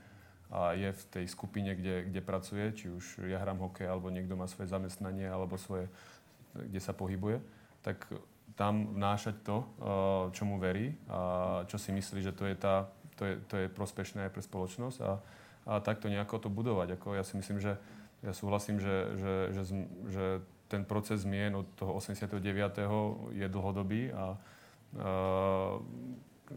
a 0.48 0.72
je 0.72 0.92
v 0.92 1.02
tej 1.12 1.24
skupine, 1.28 1.76
kde, 1.76 2.08
kde 2.08 2.20
pracuje, 2.24 2.72
či 2.72 2.86
už 2.88 3.28
ja 3.28 3.36
hrám 3.40 3.60
hokej, 3.60 3.84
alebo 3.84 4.08
niekto 4.08 4.32
má 4.32 4.48
svoje 4.48 4.72
zamestnanie, 4.72 5.28
alebo 5.28 5.60
svoje, 5.60 5.92
kde 6.56 6.80
sa 6.80 6.96
pohybuje, 6.96 7.44
tak 7.84 8.08
tam 8.56 8.96
vnášať 8.96 9.44
to, 9.44 9.56
eh, 9.60 9.66
čo 10.34 10.42
mu 10.48 10.58
verí 10.58 10.96
a 11.06 11.18
čo 11.70 11.78
si 11.78 11.94
myslí, 11.94 12.24
že 12.24 12.32
to 12.34 12.48
je, 12.48 12.54
tá, 12.58 12.88
to 13.14 13.22
je, 13.28 13.34
to 13.46 13.54
je 13.54 13.66
prospešné 13.70 14.26
aj 14.26 14.32
pre 14.34 14.42
spoločnosť 14.42 14.98
a, 15.04 15.12
a 15.68 15.72
takto 15.78 16.10
nejako 16.10 16.42
to 16.42 16.48
budovať. 16.50 16.98
Ako 16.98 17.14
ja 17.14 17.22
si 17.22 17.38
myslím, 17.38 17.62
že 17.62 17.78
ja 18.24 18.32
súhlasím, 18.34 18.82
že, 18.82 18.96
že, 19.14 19.34
že, 19.54 19.62
že 20.10 20.24
ten 20.66 20.82
proces 20.82 21.22
zmien 21.22 21.54
od 21.54 21.66
toho 21.78 21.94
89. 21.94 22.34
je 23.30 23.46
dlhodobý 23.46 24.10
a, 24.10 24.16
a 24.16 24.26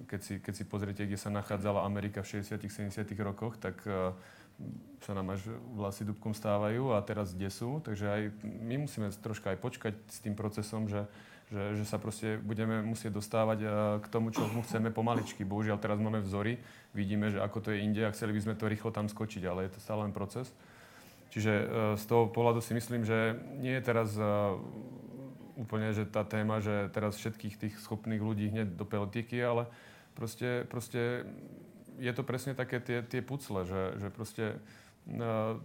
keď 0.07 0.19
si, 0.23 0.33
keď 0.39 0.53
si 0.55 0.63
pozriete, 0.63 1.03
kde 1.03 1.19
sa 1.19 1.33
nachádzala 1.33 1.83
Amerika 1.83 2.23
v 2.23 2.41
60 2.41 2.57
70 2.57 3.03
rokoch, 3.21 3.59
tak 3.59 3.79
uh, 3.87 4.15
sa 5.01 5.17
nám 5.17 5.33
až 5.33 5.49
vlasy 5.73 6.05
dubkom 6.05 6.31
stávajú 6.37 6.93
a 6.93 7.01
teraz 7.01 7.33
kde 7.33 7.49
sú. 7.49 7.81
Takže 7.81 8.05
aj 8.07 8.21
my 8.43 8.85
musíme 8.85 9.09
troška 9.19 9.51
aj 9.51 9.59
počkať 9.59 9.93
s 10.07 10.17
tým 10.21 10.37
procesom, 10.37 10.85
že, 10.85 11.09
že, 11.49 11.81
že 11.81 11.85
sa 11.87 11.97
proste 11.97 12.37
budeme 12.39 12.85
musieť 12.85 13.17
dostávať 13.17 13.59
uh, 13.65 13.71
k 13.99 14.07
tomu, 14.07 14.31
čo 14.31 14.45
mu 14.47 14.63
chceme 14.63 14.93
pomaličky. 14.93 15.43
Bohužiaľ 15.43 15.81
teraz 15.81 15.99
máme 15.99 16.23
vzory, 16.23 16.61
vidíme, 16.95 17.33
že 17.33 17.43
ako 17.43 17.57
to 17.59 17.69
je 17.75 17.83
inde 17.83 18.01
a 18.05 18.13
chceli 18.13 18.37
by 18.37 18.41
sme 18.41 18.55
to 18.55 18.69
rýchlo 18.71 18.93
tam 18.93 19.11
skočiť, 19.11 19.43
ale 19.49 19.67
je 19.67 19.75
to 19.75 19.83
stále 19.83 20.05
len 20.05 20.13
proces. 20.15 20.47
Čiže 21.31 21.51
uh, 21.51 21.65
z 21.99 22.03
toho 22.07 22.31
pohľadu 22.31 22.63
si 22.63 22.71
myslím, 22.77 23.03
že 23.03 23.35
nie 23.59 23.75
je 23.75 23.83
teraz 23.83 24.15
úplne, 25.60 25.91
že 25.91 26.08
tá 26.08 26.24
téma, 26.24 26.64
že 26.64 26.88
teraz 26.95 27.20
všetkých 27.20 27.56
tých 27.58 27.76
schopných 27.84 28.24
ľudí 28.24 28.52
hneď 28.52 28.76
do 28.76 28.86
politiky, 28.88 29.39
ale 29.43 29.68
proste, 30.16 30.64
proste 30.68 31.28
je 31.99 32.12
to 32.16 32.24
presne 32.24 32.56
také 32.56 32.80
tie, 32.80 33.04
tie 33.04 33.22
pucle, 33.22 33.68
že, 33.68 33.99
že 33.99 34.08
proste 34.10 34.45
uh, 34.58 35.60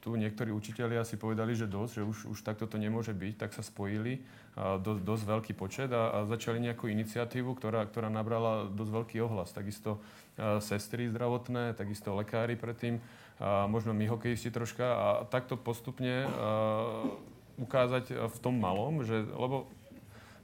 tu 0.00 0.14
niektorí 0.14 0.54
učitelia 0.54 1.02
si 1.02 1.18
povedali, 1.18 1.58
že 1.58 1.66
dosť, 1.66 1.92
že 1.98 2.02
už, 2.06 2.18
už 2.30 2.38
takto 2.46 2.70
to 2.70 2.78
nemôže 2.78 3.10
byť, 3.10 3.34
tak 3.36 3.50
sa 3.50 3.62
spojili 3.62 4.22
uh, 4.56 4.78
dosť, 4.78 5.02
dosť 5.02 5.24
veľký 5.26 5.52
počet 5.58 5.90
a, 5.90 6.22
a 6.22 6.30
začali 6.30 6.62
nejakú 6.62 6.86
iniciatívu, 6.86 7.58
ktorá, 7.58 7.82
ktorá 7.86 8.06
nabrala 8.06 8.70
dosť 8.70 8.90
veľký 8.90 9.16
ohlas. 9.26 9.50
Takisto 9.54 9.98
uh, 9.98 10.62
sestry 10.62 11.10
zdravotné, 11.10 11.74
takisto 11.74 12.14
lekári 12.14 12.54
predtým, 12.54 12.98
uh, 12.98 13.66
možno 13.66 13.94
my 13.94 14.06
hokejisti 14.06 14.54
troška 14.54 14.86
a 14.86 15.06
takto 15.26 15.58
postupne 15.58 16.24
uh, 16.24 17.34
ukázať 17.60 18.04
eh, 18.12 18.16
v 18.28 18.38
tom 18.40 18.56
malom, 18.56 19.02
že, 19.02 19.24
lebo 19.24 19.68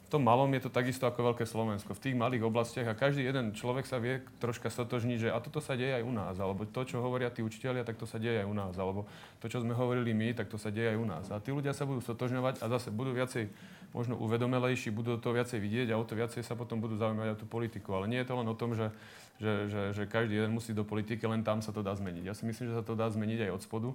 v 0.02 0.20
tom 0.20 0.28
malom 0.28 0.52
je 0.52 0.68
to 0.68 0.70
takisto 0.70 1.08
ako 1.08 1.32
veľké 1.32 1.48
Slovensko. 1.48 1.96
V 1.96 2.04
tých 2.04 2.16
malých 2.20 2.44
oblastiach 2.44 2.84
a 2.84 2.92
každý 2.92 3.24
jeden 3.24 3.56
človek 3.56 3.88
sa 3.88 3.96
vie 3.96 4.20
troška 4.44 4.68
stotožniť, 4.68 5.18
že 5.24 5.28
a 5.32 5.40
toto 5.40 5.56
sa 5.64 5.72
deje 5.72 5.96
aj 5.96 6.04
u 6.04 6.12
nás, 6.12 6.36
alebo 6.36 6.68
to, 6.68 6.84
čo 6.84 7.00
hovoria 7.00 7.32
tí 7.32 7.40
učiteľia, 7.40 7.80
tak 7.80 7.96
to 7.96 8.04
sa 8.04 8.20
deje 8.20 8.44
aj 8.44 8.48
u 8.48 8.52
nás, 8.52 8.76
alebo 8.76 9.08
to, 9.40 9.48
čo 9.48 9.64
sme 9.64 9.72
hovorili 9.72 10.12
my, 10.12 10.36
tak 10.36 10.52
to 10.52 10.60
sa 10.60 10.68
deje 10.68 10.92
aj 10.92 10.98
u 11.00 11.06
nás. 11.08 11.24
A 11.32 11.40
tí 11.40 11.48
ľudia 11.48 11.72
sa 11.72 11.88
budú 11.88 12.04
stotožňovať 12.04 12.60
a 12.60 12.64
zase 12.68 12.92
budú 12.92 13.16
viacej 13.16 13.48
možno 13.96 14.20
uvedomelejší, 14.20 14.92
budú 14.92 15.16
to 15.16 15.32
viacej 15.32 15.60
vidieť 15.60 15.88
a 15.92 16.00
o 16.00 16.04
to 16.04 16.12
viacej 16.12 16.44
sa 16.44 16.56
potom 16.60 16.80
budú 16.80 17.00
zaujímať 17.00 17.28
o 17.32 17.40
tú 17.40 17.46
politiku. 17.48 17.96
Ale 17.96 18.08
nie 18.08 18.20
je 18.20 18.28
to 18.28 18.36
len 18.36 18.48
o 18.48 18.56
tom, 18.56 18.76
že, 18.76 18.92
že, 19.40 19.68
že, 19.68 19.82
že 19.96 20.02
každý 20.08 20.40
jeden 20.40 20.52
musí 20.52 20.76
do 20.76 20.84
politiky, 20.84 21.24
len 21.24 21.40
tam 21.40 21.64
sa 21.64 21.72
to 21.72 21.80
dá 21.80 21.92
zmeniť. 21.96 22.24
Ja 22.24 22.36
si 22.36 22.44
myslím, 22.44 22.72
že 22.72 22.76
sa 22.76 22.84
to 22.84 22.92
dá 22.92 23.08
zmeniť 23.08 23.48
aj 23.48 23.50
od 23.52 23.62
spodu 23.64 23.90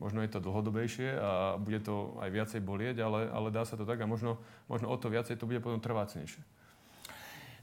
Možno 0.00 0.24
je 0.24 0.32
to 0.32 0.40
dlhodobejšie 0.40 1.12
a 1.12 1.60
bude 1.60 1.84
to 1.84 2.16
aj 2.24 2.32
viacej 2.32 2.60
bolieť, 2.64 3.04
ale, 3.04 3.28
ale 3.28 3.52
dá 3.52 3.68
sa 3.68 3.76
to 3.76 3.84
tak 3.84 4.00
a 4.00 4.08
možno, 4.08 4.40
možno 4.64 4.88
o 4.88 4.96
to 4.96 5.12
viacej 5.12 5.36
to 5.36 5.44
bude 5.44 5.60
potom 5.60 5.76
trvácnejšie. 5.76 6.40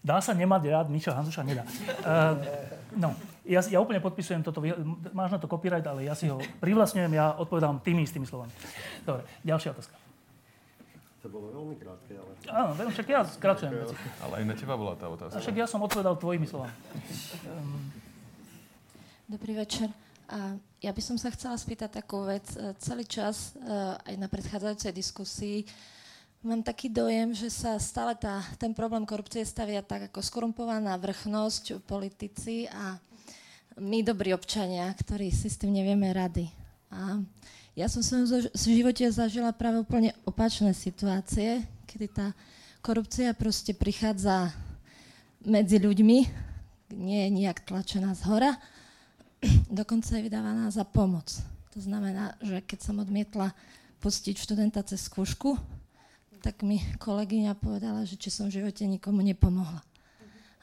Dá 0.05 0.21
sa 0.21 0.37
nemať 0.37 0.61
rád, 0.69 0.87
Mičo 0.93 1.09
Hanzuša 1.09 1.41
nedá. 1.41 1.65
Uh, 2.05 2.37
no, 2.93 3.17
ja, 3.41 3.65
ja 3.65 3.81
úplne 3.81 3.97
podpisujem 3.97 4.45
toto, 4.45 4.61
máš 5.17 5.33
na 5.33 5.41
to 5.41 5.49
copyright, 5.49 5.83
ale 5.89 6.05
ja 6.05 6.13
si 6.13 6.29
ho 6.29 6.37
privlastňujem, 6.61 7.11
ja 7.17 7.33
odpovedám 7.41 7.81
tými 7.81 8.05
istými 8.05 8.29
slovami. 8.29 8.53
Dobre, 9.01 9.25
ďalšia 9.41 9.73
otázka. 9.73 9.97
To 11.25 11.27
bolo 11.33 11.49
veľmi 11.49 11.75
krátke, 11.81 12.13
ale... 12.13 12.31
Áno, 12.53 12.77
však 12.77 13.07
ja 13.09 13.25
skračujem 13.25 13.73
veci. 13.73 13.97
Ale 14.21 14.33
aj 14.39 14.43
na 14.45 14.53
teba 14.53 14.77
bola 14.77 14.93
tá 14.93 15.09
otázka. 15.09 15.33
A 15.33 15.41
však 15.41 15.57
ja 15.57 15.65
som 15.65 15.81
odpovedal 15.81 16.13
tvojimi 16.21 16.45
slovami. 16.45 16.77
Um... 17.49 17.89
Dobrý 19.27 19.57
večer. 19.57 19.89
A 20.27 20.59
ja 20.83 20.91
by 20.91 21.01
som 21.01 21.15
sa 21.15 21.31
chcela 21.31 21.55
spýtať 21.55 22.03
takú 22.03 22.27
vec. 22.27 22.43
E, 22.53 22.75
celý 22.83 23.07
čas, 23.07 23.55
e, 23.55 23.63
aj 24.11 24.15
na 24.19 24.27
predchádzajúcej 24.27 24.91
diskusii, 24.91 25.57
mám 26.43 26.61
taký 26.61 26.91
dojem, 26.91 27.33
že 27.33 27.49
sa 27.49 27.79
stále 27.79 28.13
tá, 28.13 28.43
ten 28.61 28.75
problém 28.75 29.07
korupcie 29.07 29.41
stavia 29.41 29.81
tak 29.81 30.11
ako 30.11 30.19
skorumpovaná 30.21 30.95
vrchnosť, 30.99 31.81
politici 31.87 32.69
a 32.69 32.99
my, 33.77 34.01
dobrí 34.01 34.33
občania, 34.33 34.89
ktorí 34.93 35.29
si 35.29 35.49
s 35.49 35.59
tým 35.59 35.73
nevieme 35.73 36.09
rady. 36.09 36.49
A 36.89 37.21
ja 37.77 37.85
som 37.85 38.01
v 38.01 38.73
živote 38.73 39.05
zažila 39.13 39.53
práve 39.53 39.85
úplne 39.85 40.15
opačné 40.25 40.73
situácie, 40.73 41.61
kedy 41.85 42.05
tá 42.09 42.27
korupcia 42.81 43.37
proste 43.37 43.77
prichádza 43.77 44.49
medzi 45.45 45.77
ľuďmi, 45.77 46.19
nie 46.97 47.19
je 47.27 47.29
nejak 47.29 47.69
tlačená 47.69 48.17
z 48.17 48.25
hora, 48.25 48.57
dokonca 49.69 50.17
je 50.17 50.25
vydávaná 50.25 50.69
za 50.71 50.83
pomoc. 50.83 51.29
To 51.73 51.79
znamená, 51.79 52.33
že 52.41 52.61
keď 52.65 52.79
som 52.81 52.97
odmietla 52.97 53.53
pustiť 54.01 54.37
študenta 54.37 54.81
cez 54.81 55.05
skúšku, 55.05 55.57
tak 56.41 56.61
mi 56.61 56.81
kolegyňa 57.01 57.57
povedala, 57.57 58.05
že 58.05 58.17
či 58.17 58.29
som 58.29 58.47
v 58.47 58.61
živote 58.61 58.85
nikomu 58.85 59.25
nepomohla. 59.25 59.81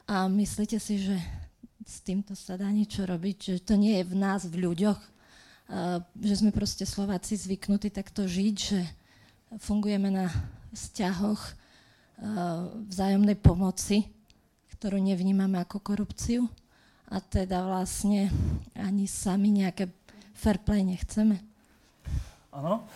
A 0.07 0.27
myslíte 0.31 0.79
si, 0.79 1.01
že 1.03 1.15
s 1.85 2.01
týmto 2.01 2.33
sa 2.33 2.57
dá 2.57 2.69
niečo 2.71 3.05
robiť, 3.05 3.37
že 3.37 3.57
to 3.61 3.75
nie 3.77 3.99
je 4.01 4.05
v 4.07 4.15
nás, 4.17 4.47
v 4.47 4.65
ľuďoch, 4.65 4.99
že 6.21 6.35
sme 6.39 6.51
proste 6.53 6.85
Slováci 6.85 7.37
zvyknutí 7.37 7.89
takto 7.89 8.25
žiť, 8.25 8.55
že 8.55 8.81
fungujeme 9.61 10.09
na 10.09 10.29
vzťahoch 10.73 11.41
vzájomnej 12.89 13.37
pomoci, 13.37 14.07
ktorú 14.77 14.99
nevnímame 14.99 15.59
ako 15.59 15.83
korupciu 15.83 16.47
a 17.09 17.17
teda 17.21 17.65
vlastne 17.65 18.33
ani 18.73 19.05
sami 19.05 19.53
nejaké 19.53 19.89
fair 20.33 20.57
play 20.61 20.81
nechceme. 20.81 21.37
Áno. 22.49 22.87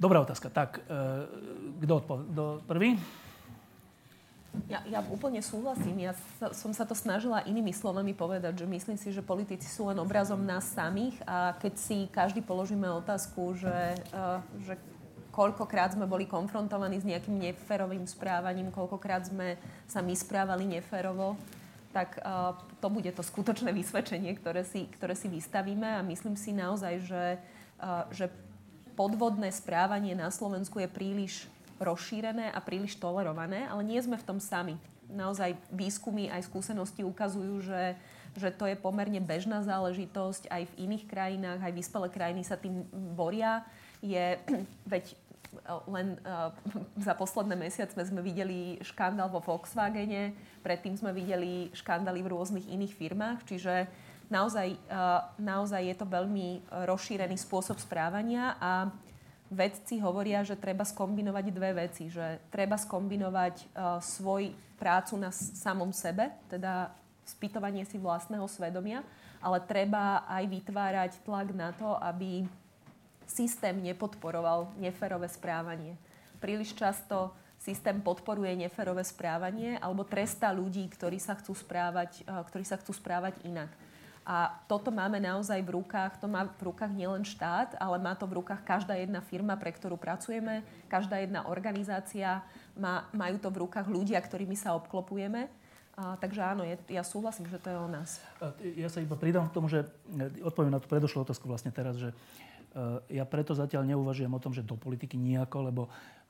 Dobrá 0.00 0.18
otázka. 0.18 0.50
Tak, 0.50 0.82
e, 0.82 1.84
kto 1.86 1.92
odpovie? 2.02 2.24
Prvý? 2.66 2.90
Ja, 4.68 4.84
ja 4.84 5.00
úplne 5.08 5.40
súhlasím. 5.40 6.04
Ja 6.04 6.12
sa, 6.36 6.52
som 6.52 6.76
sa 6.76 6.84
to 6.84 6.92
snažila 6.92 7.40
inými 7.48 7.72
slovami 7.72 8.12
povedať, 8.12 8.60
že 8.60 8.66
myslím 8.68 9.00
si, 9.00 9.08
že 9.08 9.24
politici 9.24 9.64
sú 9.64 9.88
len 9.88 9.96
obrazom 9.96 10.42
nás 10.44 10.68
samých 10.76 11.16
a 11.24 11.56
keď 11.56 11.72
si 11.80 12.04
každý 12.12 12.44
položíme 12.44 12.84
otázku, 13.00 13.56
že, 13.56 13.96
uh, 14.12 14.44
že 14.60 14.76
koľkokrát 15.32 15.96
sme 15.96 16.04
boli 16.04 16.28
konfrontovaní 16.28 17.00
s 17.00 17.08
nejakým 17.08 17.40
neférovým 17.40 18.04
správaním, 18.04 18.68
koľkokrát 18.68 19.32
sme 19.32 19.56
sa 19.88 20.04
my 20.04 20.12
správali 20.12 20.68
neférovo, 20.68 21.40
tak 21.92 22.18
uh, 22.24 22.56
to 22.80 22.88
bude 22.88 23.12
to 23.12 23.20
skutočné 23.20 23.70
vysvedčenie, 23.70 24.32
ktoré 24.40 24.64
si, 24.64 24.88
ktoré 24.96 25.12
si 25.12 25.28
vystavíme 25.28 25.84
a 25.84 26.00
myslím 26.00 26.40
si 26.40 26.56
naozaj, 26.56 26.94
že, 27.04 27.24
uh, 27.78 28.08
že 28.08 28.32
podvodné 28.96 29.52
správanie 29.52 30.16
na 30.16 30.32
Slovensku 30.32 30.80
je 30.80 30.88
príliš 30.88 31.46
rozšírené 31.82 32.48
a 32.52 32.58
príliš 32.62 32.96
tolerované, 32.96 33.66
ale 33.68 33.82
nie 33.84 33.98
sme 34.00 34.16
v 34.16 34.26
tom 34.26 34.38
sami. 34.38 34.78
Naozaj 35.12 35.58
výskumy 35.68 36.32
aj 36.32 36.48
skúsenosti 36.48 37.04
ukazujú, 37.04 37.60
že, 37.60 37.98
že 38.38 38.48
to 38.54 38.64
je 38.64 38.78
pomerne 38.78 39.20
bežná 39.20 39.60
záležitosť. 39.60 40.48
Aj 40.48 40.62
v 40.64 40.76
iných 40.88 41.04
krajinách, 41.04 41.60
aj 41.60 41.76
vyspelé 41.76 42.08
krajiny 42.08 42.42
sa 42.46 42.56
tým 42.56 42.86
boria. 43.12 43.66
Je, 44.00 44.40
veď 44.92 45.12
len 45.88 46.16
uh, 46.24 46.50
za 46.96 47.12
posledné 47.12 47.54
mesiace 47.54 47.94
sme 47.94 48.24
videli 48.24 48.80
škandál 48.80 49.28
vo 49.28 49.40
Volkswagene, 49.44 50.32
predtým 50.64 50.96
sme 50.96 51.12
videli 51.12 51.68
škandály 51.76 52.24
v 52.24 52.32
rôznych 52.32 52.66
iných 52.66 52.94
firmách, 52.96 53.38
čiže 53.44 53.86
naozaj, 54.32 54.76
uh, 54.88 55.28
naozaj 55.36 55.82
je 55.92 55.96
to 55.96 56.06
veľmi 56.08 56.64
rozšírený 56.88 57.36
spôsob 57.36 57.76
správania 57.78 58.56
a 58.58 58.88
vedci 59.52 60.00
hovoria, 60.00 60.40
že 60.40 60.56
treba 60.56 60.82
skombinovať 60.82 61.44
dve 61.52 61.70
veci. 61.76 62.08
Že 62.08 62.40
treba 62.48 62.80
skombinovať 62.80 63.54
uh, 63.76 64.00
svoj 64.00 64.56
prácu 64.80 65.20
na 65.20 65.30
samom 65.30 65.92
sebe, 65.92 66.32
teda 66.48 66.90
spýtovanie 67.28 67.86
si 67.86 68.00
vlastného 68.00 68.48
svedomia, 68.50 69.04
ale 69.38 69.62
treba 69.62 70.26
aj 70.26 70.44
vytvárať 70.48 71.12
tlak 71.22 71.54
na 71.54 71.70
to, 71.76 71.94
aby 72.02 72.42
systém 73.32 73.72
nepodporoval 73.80 74.76
neférové 74.76 75.32
správanie. 75.32 75.96
Príliš 76.36 76.76
často 76.76 77.32
systém 77.56 77.96
podporuje 78.02 78.52
neférové 78.58 79.06
správanie 79.06 79.78
alebo 79.80 80.04
trestá 80.04 80.50
ľudí, 80.52 80.84
ktorí 80.92 81.16
sa 81.16 81.38
chcú 81.38 81.56
správať, 81.56 82.26
uh, 82.26 82.42
ktorí 82.44 82.66
sa 82.66 82.76
chcú 82.76 82.92
správať 82.92 83.40
inak. 83.46 83.70
A 84.22 84.54
toto 84.70 84.94
máme 84.94 85.18
naozaj 85.18 85.58
v 85.66 85.82
rukách, 85.82 86.22
to 86.22 86.30
má 86.30 86.46
v 86.46 86.70
rukách 86.70 86.94
nielen 86.94 87.26
štát, 87.26 87.74
ale 87.82 87.98
má 87.98 88.14
to 88.14 88.22
v 88.30 88.38
rukách 88.38 88.62
každá 88.62 88.94
jedna 88.94 89.18
firma, 89.18 89.58
pre 89.58 89.74
ktorú 89.74 89.98
pracujeme, 89.98 90.62
každá 90.86 91.18
jedna 91.18 91.50
organizácia, 91.50 92.38
má, 92.78 93.10
majú 93.10 93.42
to 93.42 93.50
v 93.50 93.66
rukách 93.66 93.90
ľudia, 93.90 94.22
ktorými 94.22 94.54
sa 94.54 94.78
obklopujeme. 94.78 95.50
A, 95.98 96.14
takže 96.22 96.38
áno, 96.38 96.62
je, 96.62 96.78
ja 96.86 97.02
súhlasím, 97.02 97.50
že 97.50 97.58
to 97.58 97.74
je 97.74 97.76
o 97.76 97.90
nás. 97.90 98.22
Ja 98.78 98.86
sa 98.86 99.02
iba 99.02 99.18
pridám 99.18 99.50
k 99.50 99.56
tomu, 99.58 99.66
že 99.66 99.90
e, 100.06 100.40
odpoviem 100.46 100.72
na 100.72 100.80
tú 100.80 100.86
predošlú 100.86 101.26
otázku 101.26 101.50
vlastne 101.50 101.74
teraz, 101.74 101.98
že 101.98 102.14
uh, 102.14 102.42
ja 103.12 103.24
preto 103.28 103.52
zatiaľ 103.52 103.84
neuvažujem 103.84 104.32
o 104.32 104.42
tom, 104.42 104.56
že 104.56 104.64
do 104.64 104.80
politiky 104.80 105.20
nejako, 105.20 105.58
lebo 105.68 105.82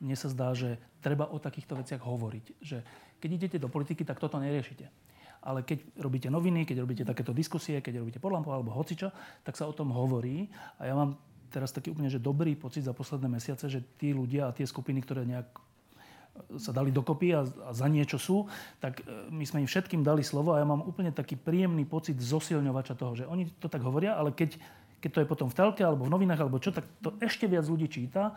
mne 0.02 0.16
sa 0.18 0.26
zdá, 0.26 0.50
že 0.52 0.78
treba 0.98 1.30
o 1.30 1.38
takýchto 1.38 1.78
veciach 1.78 2.02
hovoriť. 2.02 2.44
Že 2.58 2.78
keď 3.22 3.30
idete 3.30 3.58
do 3.62 3.70
politiky, 3.70 4.02
tak 4.02 4.18
toto 4.18 4.42
neriešite 4.42 5.12
ale 5.42 5.66
keď 5.66 5.98
robíte 5.98 6.30
noviny, 6.30 6.62
keď 6.62 6.76
robíte 6.86 7.02
takéto 7.02 7.34
diskusie, 7.34 7.82
keď 7.82 7.98
robíte 7.98 8.22
podlampov 8.22 8.54
alebo 8.54 8.70
hocičo, 8.78 9.10
tak 9.42 9.58
sa 9.58 9.66
o 9.66 9.74
tom 9.74 9.90
hovorí. 9.90 10.46
A 10.78 10.86
ja 10.86 10.94
mám 10.94 11.18
teraz 11.50 11.74
taký 11.74 11.90
úplne 11.90 12.08
že 12.08 12.22
dobrý 12.22 12.54
pocit 12.54 12.86
za 12.86 12.94
posledné 12.94 13.28
mesiace, 13.28 13.66
že 13.66 13.82
tí 13.98 14.14
ľudia 14.14 14.48
a 14.48 14.54
tie 14.54 14.64
skupiny, 14.64 15.02
ktoré 15.02 15.26
nejak 15.26 15.48
e, 15.52 15.60
sa 16.62 16.70
dali 16.70 16.94
dokopy 16.94 17.34
a, 17.34 17.42
a 17.44 17.70
za 17.74 17.90
niečo 17.90 18.16
sú, 18.16 18.46
tak 18.78 19.02
e, 19.02 19.28
my 19.34 19.44
sme 19.44 19.66
im 19.66 19.68
všetkým 19.68 20.06
dali 20.06 20.22
slovo 20.22 20.54
a 20.54 20.62
ja 20.62 20.66
mám 20.66 20.86
úplne 20.86 21.10
taký 21.10 21.34
príjemný 21.34 21.84
pocit 21.84 22.16
zosilňovača 22.22 22.94
toho, 22.94 23.12
že 23.18 23.24
oni 23.26 23.50
to 23.58 23.66
tak 23.66 23.82
hovoria, 23.82 24.14
ale 24.14 24.32
keď, 24.32 24.56
keď 25.02 25.10
to 25.10 25.20
je 25.20 25.30
potom 25.30 25.48
v 25.50 25.58
telke 25.58 25.82
alebo 25.82 26.06
v 26.06 26.14
novinách 26.14 26.46
alebo 26.46 26.62
čo, 26.62 26.70
tak 26.70 26.86
to 27.02 27.18
ešte 27.18 27.50
viac 27.50 27.66
ľudí 27.66 27.90
číta 27.90 28.30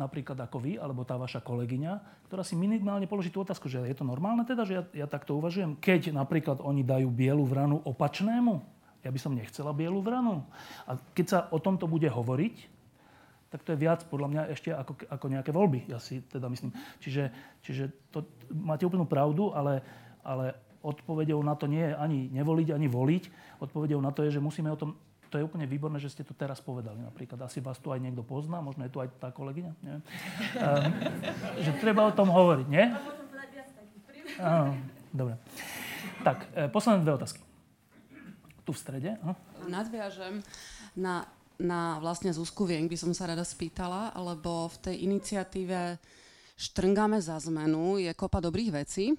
napríklad 0.00 0.36
ako 0.40 0.56
vy, 0.58 0.72
alebo 0.80 1.04
tá 1.04 1.20
vaša 1.20 1.44
kolegyňa, 1.44 2.24
ktorá 2.26 2.40
si 2.42 2.56
minimálne 2.56 3.04
položí 3.04 3.28
tú 3.28 3.44
otázku, 3.44 3.68
že 3.68 3.84
je 3.84 3.96
to 3.96 4.08
normálne 4.08 4.42
teda, 4.42 4.64
že 4.64 4.74
ja, 4.80 4.82
ja 5.04 5.06
takto 5.06 5.36
uvažujem, 5.36 5.76
keď 5.78 6.16
napríklad 6.16 6.64
oni 6.64 6.80
dajú 6.80 7.12
bielu 7.12 7.44
vranu 7.44 7.78
opačnému, 7.84 8.60
ja 9.02 9.10
by 9.10 9.18
som 9.18 9.36
nechcela 9.36 9.74
bielu 9.74 9.98
vranu. 9.98 10.46
A 10.86 10.96
keď 11.12 11.26
sa 11.28 11.38
o 11.50 11.58
tomto 11.58 11.90
bude 11.90 12.06
hovoriť, 12.06 12.56
tak 13.52 13.68
to 13.68 13.76
je 13.76 13.82
viac 13.84 14.00
podľa 14.08 14.28
mňa 14.32 14.42
ešte 14.48 14.72
ako, 14.72 14.96
ako 15.12 15.26
nejaké 15.28 15.50
voľby, 15.52 15.84
ja 15.92 16.00
si 16.00 16.24
teda 16.24 16.48
myslím. 16.48 16.72
Čiže, 17.04 17.22
čiže 17.60 17.84
to, 18.08 18.24
máte 18.48 18.88
úplnú 18.88 19.04
pravdu, 19.04 19.52
ale, 19.52 19.84
ale 20.24 20.56
odpovedou 20.80 21.36
na 21.44 21.52
to 21.52 21.68
nie 21.68 21.84
je 21.84 21.94
ani 21.94 22.32
nevoliť, 22.32 22.68
ani 22.72 22.88
voliť. 22.88 23.24
Odpovedou 23.60 24.00
na 24.00 24.08
to 24.08 24.24
je, 24.24 24.34
že 24.34 24.40
musíme 24.40 24.72
o 24.72 24.80
tom 24.80 24.96
to 25.32 25.40
je 25.40 25.48
úplne 25.48 25.64
výborné, 25.64 25.96
že 25.96 26.12
ste 26.12 26.28
to 26.28 26.36
teraz 26.36 26.60
povedali 26.60 27.00
napríklad. 27.00 27.40
Asi 27.40 27.64
vás 27.64 27.80
tu 27.80 27.88
aj 27.88 27.96
niekto 28.04 28.20
pozná, 28.20 28.60
možno 28.60 28.84
je 28.84 28.92
tu 28.92 29.00
aj 29.00 29.08
tá 29.16 29.32
kolegyňa, 29.32 29.72
neviem. 29.80 30.04
Um, 30.60 30.92
že 31.64 31.72
treba 31.80 32.04
o 32.04 32.12
tom 32.12 32.28
hovoriť, 32.28 32.66
nie? 32.68 32.84
Áno, 34.36 34.76
dobre. 35.08 35.40
Tak, 36.20 36.52
e, 36.52 36.68
posledné 36.68 37.00
dve 37.00 37.16
otázky. 37.16 37.40
Tu 38.62 38.70
v 38.70 38.78
strede. 38.78 39.10
Aha. 39.24 39.34
Nadviažem 39.72 40.44
na, 40.92 41.24
na 41.56 41.96
vlastne 42.04 42.28
Zuzku 42.30 42.68
Vienk 42.68 42.92
by 42.92 43.00
som 43.00 43.16
sa 43.16 43.32
rada 43.32 43.42
spýtala, 43.42 44.12
lebo 44.20 44.68
v 44.68 44.76
tej 44.84 44.96
iniciatíve 45.08 45.96
Štrngáme 46.62 47.18
za 47.18 47.40
zmenu 47.42 47.98
je 47.98 48.12
kopa 48.14 48.38
dobrých 48.38 48.84
vecí, 48.84 49.18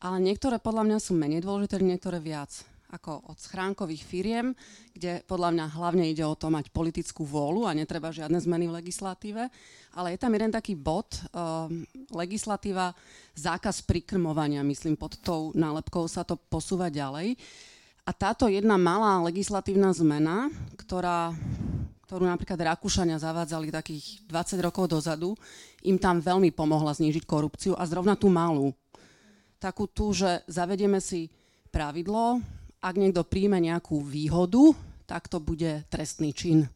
ale 0.00 0.16
niektoré 0.22 0.56
podľa 0.56 0.88
mňa 0.88 0.98
sú 1.04 1.12
menej 1.12 1.44
dôležité, 1.44 1.82
niektoré 1.82 2.16
viac 2.16 2.64
ako 2.92 3.32
od 3.32 3.38
schránkových 3.40 4.04
firiem, 4.04 4.52
kde 4.92 5.24
podľa 5.24 5.56
mňa 5.56 5.66
hlavne 5.72 6.04
ide 6.04 6.20
o 6.28 6.36
to 6.36 6.52
mať 6.52 6.68
politickú 6.68 7.24
vôľu 7.24 7.64
a 7.64 7.72
netreba 7.72 8.12
žiadne 8.12 8.36
zmeny 8.36 8.68
v 8.68 8.76
legislatíve. 8.84 9.48
Ale 9.96 10.12
je 10.12 10.18
tam 10.20 10.36
jeden 10.36 10.52
taký 10.52 10.76
bod, 10.76 11.08
uh, 11.32 11.72
legislatíva, 12.12 12.92
zákaz 13.32 13.88
prikrmovania, 13.88 14.60
myslím, 14.60 15.00
pod 15.00 15.16
tou 15.24 15.56
nálepkou 15.56 16.04
sa 16.04 16.20
to 16.20 16.36
posúva 16.36 16.92
ďalej. 16.92 17.40
A 18.04 18.10
táto 18.12 18.44
jedna 18.50 18.76
malá 18.76 19.24
legislatívna 19.24 19.94
zmena, 19.96 20.52
ktorá, 20.76 21.32
ktorú 22.04 22.28
napríklad 22.28 22.76
Rakúšania 22.76 23.16
zavádzali 23.16 23.72
takých 23.72 24.20
20 24.28 24.58
rokov 24.68 24.90
dozadu, 24.92 25.32
im 25.80 25.96
tam 25.96 26.20
veľmi 26.20 26.52
pomohla 26.52 26.92
znížiť 26.92 27.24
korupciu 27.24 27.72
a 27.72 27.88
zrovna 27.88 28.18
tú 28.18 28.28
malú. 28.28 28.76
Takú 29.62 29.86
tú, 29.86 30.10
že 30.10 30.42
zavedieme 30.50 30.98
si 30.98 31.30
pravidlo, 31.70 32.42
ak 32.82 32.94
niekto 32.98 33.22
príjme 33.22 33.62
nejakú 33.62 34.02
výhodu, 34.02 34.74
tak 35.06 35.30
to 35.30 35.38
bude 35.38 35.86
trestný 35.86 36.34
čin. 36.34 36.66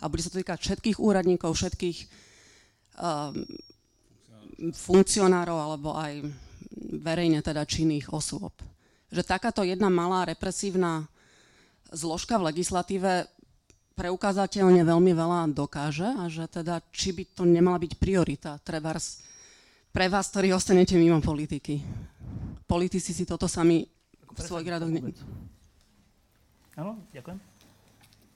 A 0.00 0.08
bude 0.08 0.24
sa 0.24 0.32
to 0.32 0.40
týkať 0.40 0.58
všetkých 0.58 0.98
úradníkov, 0.98 1.52
všetkých 1.52 1.98
um, 2.96 3.44
funkcionárov 4.72 5.58
alebo 5.60 5.92
aj 5.92 6.24
verejne 7.04 7.44
teda 7.44 7.68
činných 7.68 8.08
osôb. 8.10 8.56
Že 9.12 9.28
takáto 9.28 9.60
jedna 9.60 9.92
malá 9.92 10.24
represívna 10.24 11.04
zložka 11.92 12.40
v 12.40 12.48
legislatíve 12.48 13.28
preukázateľne 13.92 14.88
veľmi 14.88 15.12
veľa 15.12 15.52
dokáže 15.52 16.08
a 16.08 16.24
že 16.32 16.48
teda 16.48 16.80
či 16.88 17.12
by 17.12 17.24
to 17.36 17.44
nemala 17.44 17.76
byť 17.76 17.92
priorita 18.00 18.56
trebárs 18.64 19.20
pre 19.92 20.08
vás, 20.08 20.32
ktorí 20.32 20.56
ostanete 20.56 20.96
mimo 20.96 21.20
politiky. 21.20 21.84
Politici 22.64 23.12
si 23.12 23.28
toto 23.28 23.44
sami 23.44 23.84
v 24.32 24.38
svojich 24.40 24.68
radoch... 24.68 24.90
Áno, 26.76 26.96
ďakujem. 27.12 27.38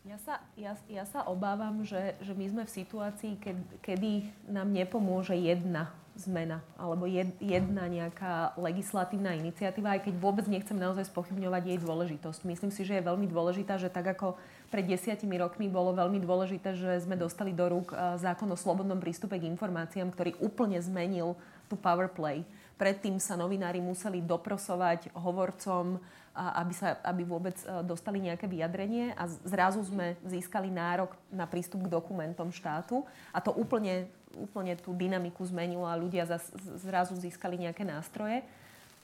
Ja 0.07 0.19
sa, 0.23 0.39
ja, 0.55 0.73
ja 0.87 1.03
sa 1.03 1.27
obávam, 1.27 1.83
že, 1.83 2.15
že 2.23 2.31
my 2.31 2.47
sme 2.47 2.63
v 2.63 2.75
situácii, 2.79 3.43
keď, 3.43 3.57
kedy 3.83 4.31
nám 4.47 4.71
nepomôže 4.71 5.35
jedna 5.35 5.91
zmena 6.17 6.65
alebo 6.81 7.05
jedna 7.43 7.85
nejaká 7.91 8.57
legislatívna 8.57 9.37
iniciatíva, 9.37 9.99
aj 9.99 10.09
keď 10.09 10.15
vôbec 10.17 10.47
nechcem 10.49 10.79
naozaj 10.79 11.13
spochybňovať 11.13 11.63
jej 11.69 11.79
dôležitosť. 11.83 12.41
Myslím 12.49 12.73
si, 12.73 12.89
že 12.89 12.97
je 12.99 13.09
veľmi 13.09 13.29
dôležitá, 13.29 13.77
že 13.77 13.93
tak 13.93 14.17
ako 14.17 14.39
pred 14.73 14.89
desiatimi 14.89 15.37
rokmi 15.37 15.69
bolo 15.69 15.93
veľmi 15.93 16.23
dôležité, 16.25 16.73
že 16.79 17.05
sme 17.05 17.21
dostali 17.21 17.53
do 17.53 17.69
rúk 17.69 17.93
zákon 18.17 18.49
o 18.49 18.57
slobodnom 18.57 18.97
prístupe 19.03 19.37
k 19.37 19.51
informáciám, 19.51 20.09
ktorý 20.15 20.39
úplne 20.41 20.81
zmenil 20.81 21.37
tú 21.69 21.77
power 21.77 22.09
play. 22.09 22.47
Predtým 22.77 23.17
sa 23.17 23.41
novinári 23.41 23.81
museli 23.81 24.21
doprosovať 24.21 25.17
hovorcom, 25.17 25.97
aby, 26.37 26.75
sa, 26.77 27.01
aby 27.01 27.25
vôbec 27.25 27.57
dostali 27.89 28.21
nejaké 28.21 28.45
vyjadrenie 28.45 29.17
a 29.17 29.25
zrazu 29.49 29.81
sme 29.81 30.21
získali 30.21 30.69
nárok 30.69 31.17
na 31.33 31.49
prístup 31.49 31.89
k 31.89 31.93
dokumentom 31.97 32.53
štátu 32.53 33.09
a 33.33 33.41
to 33.41 33.57
úplne 33.57 34.05
úplne 34.37 34.77
tú 34.77 34.93
dynamiku 34.93 35.41
zmenilo 35.49 35.89
a 35.89 35.97
ľudia 35.97 36.29
zrazu 36.77 37.17
získali 37.17 37.57
nejaké 37.57 37.83
nástroje. 37.83 38.45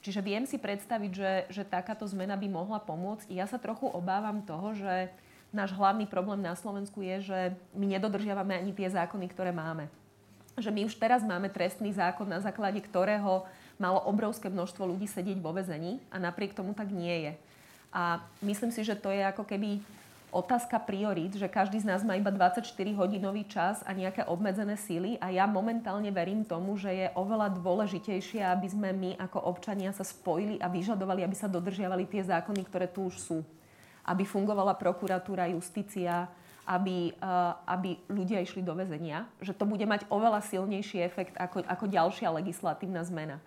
Čiže 0.02 0.20
viem 0.20 0.44
si 0.44 0.58
predstaviť, 0.58 1.10
že, 1.14 1.32
že 1.48 1.62
takáto 1.62 2.04
zmena 2.04 2.34
by 2.36 2.48
mohla 2.50 2.82
pomôcť. 2.82 3.30
Ja 3.32 3.46
sa 3.46 3.56
trochu 3.56 3.86
obávam 3.86 4.42
toho, 4.42 4.74
že 4.74 5.08
náš 5.54 5.72
hlavný 5.78 6.10
problém 6.10 6.42
na 6.42 6.58
Slovensku 6.58 7.00
je, 7.00 7.32
že 7.32 7.38
my 7.72 7.86
nedodržiavame 7.86 8.58
ani 8.58 8.74
tie 8.74 8.90
zákony, 8.90 9.30
ktoré 9.30 9.54
máme. 9.54 9.86
Že 10.56 10.70
my 10.70 10.84
už 10.84 10.94
teraz 11.00 11.24
máme 11.24 11.48
trestný 11.48 11.92
zákon, 11.96 12.28
na 12.28 12.40
základe 12.40 12.80
ktorého 12.84 13.48
malo 13.80 14.00
obrovské 14.04 14.52
množstvo 14.52 14.84
ľudí 14.84 15.08
sedieť 15.08 15.40
vo 15.40 15.56
vezení 15.56 15.98
a 16.12 16.20
napriek 16.20 16.52
tomu 16.52 16.76
tak 16.76 16.92
nie 16.92 17.30
je. 17.30 17.32
A 17.92 18.24
myslím 18.40 18.72
si, 18.72 18.84
že 18.84 18.96
to 18.96 19.12
je 19.12 19.20
ako 19.20 19.44
keby 19.44 19.80
otázka 20.32 20.80
priorít, 20.80 21.36
že 21.36 21.44
každý 21.44 21.84
z 21.84 21.92
nás 21.92 22.00
má 22.00 22.16
iba 22.16 22.32
24-hodinový 22.32 23.44
čas 23.52 23.84
a 23.84 23.92
nejaké 23.92 24.24
obmedzené 24.24 24.80
síly 24.80 25.20
a 25.20 25.28
ja 25.28 25.44
momentálne 25.44 26.08
verím 26.08 26.40
tomu, 26.40 26.80
že 26.80 26.88
je 26.88 27.06
oveľa 27.12 27.52
dôležitejšie, 27.52 28.40
aby 28.40 28.68
sme 28.72 28.96
my 28.96 29.10
ako 29.20 29.44
občania 29.44 29.92
sa 29.92 30.08
spojili 30.08 30.56
a 30.56 30.72
vyžadovali, 30.72 31.20
aby 31.20 31.36
sa 31.36 31.52
dodržiavali 31.52 32.08
tie 32.08 32.24
zákony, 32.24 32.64
ktoré 32.64 32.88
tu 32.88 33.12
už 33.12 33.16
sú. 33.20 33.38
Aby 34.08 34.24
fungovala 34.24 34.72
prokuratúra, 34.72 35.52
justícia, 35.52 36.32
aby, 36.66 37.14
uh, 37.18 37.58
aby 37.66 37.98
ľudia 38.06 38.38
išli 38.42 38.62
do 38.62 38.74
väzenia. 38.74 39.26
Že 39.42 39.58
to 39.58 39.64
bude 39.66 39.84
mať 39.86 40.06
oveľa 40.06 40.42
silnejší 40.46 41.02
efekt 41.02 41.34
ako, 41.34 41.66
ako 41.66 41.84
ďalšia 41.90 42.30
legislatívna 42.30 43.02
zmena. 43.02 43.42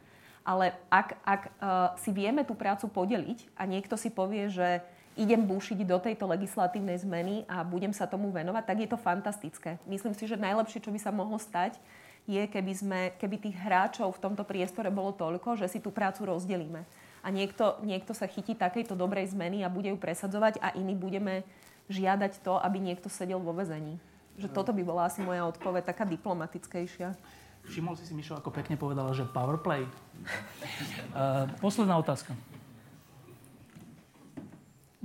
Ale 0.45 0.77
ak, 0.93 1.17
ak 1.25 1.41
uh, 1.47 1.51
si 1.97 2.13
vieme 2.13 2.45
tú 2.45 2.53
prácu 2.53 2.85
podeliť 2.91 3.49
a 3.57 3.65
niekto 3.65 3.97
si 3.97 4.13
povie, 4.13 4.51
že 4.51 4.83
idem 5.15 5.41
búšiť 5.47 5.79
do 5.87 5.97
tejto 5.97 6.27
legislatívnej 6.27 6.99
zmeny 7.01 7.47
a 7.47 7.63
budem 7.63 7.95
sa 7.95 8.03
tomu 8.05 8.29
venovať, 8.29 8.63
tak 8.67 8.77
je 8.83 8.89
to 8.91 8.99
fantastické. 8.99 9.79
Myslím 9.87 10.11
si, 10.11 10.27
že 10.27 10.35
najlepšie, 10.35 10.83
čo 10.83 10.91
by 10.91 10.99
sa 10.99 11.09
mohlo 11.15 11.39
stať, 11.39 11.79
je, 12.25 12.41
keby, 12.45 12.73
sme, 12.73 13.01
keby 13.21 13.37
tých 13.37 13.57
hráčov 13.57 14.17
v 14.17 14.21
tomto 14.21 14.43
priestore 14.43 14.89
bolo 14.91 15.13
toľko, 15.13 15.61
že 15.61 15.69
si 15.69 15.79
tú 15.79 15.93
prácu 15.93 16.25
rozdelíme. 16.25 16.83
A 17.25 17.33
niekto, 17.33 17.81
niekto 17.81 18.13
sa 18.13 18.29
chytí 18.29 18.53
takejto 18.53 18.93
dobrej 18.93 19.33
zmeny 19.33 19.65
a 19.65 19.71
bude 19.71 19.89
ju 19.89 19.97
presadzovať 19.97 20.61
a 20.61 20.73
iní 20.77 20.93
budeme 20.93 21.41
žiadať 21.89 22.41
to, 22.41 22.57
aby 22.57 22.81
niekto 22.81 23.09
sedel 23.09 23.37
vo 23.41 23.53
vezení. 23.53 24.01
Že 24.35 24.51
toto 24.51 24.71
by 24.75 24.83
bola 24.83 25.07
asi 25.07 25.23
moja 25.23 25.47
odpoveď, 25.47 25.95
taká 25.95 26.03
diplomatickejšia. 26.03 27.15
Všimol 27.65 27.97
si 27.97 28.05
si, 28.05 28.13
Mišo, 28.13 28.37
ako 28.37 28.53
pekne 28.53 28.77
povedala, 28.77 29.09
že 29.15 29.25
power 29.25 29.57
play. 29.57 29.87
Uh, 31.15 31.49
posledná 31.65 31.97
otázka. 31.97 32.37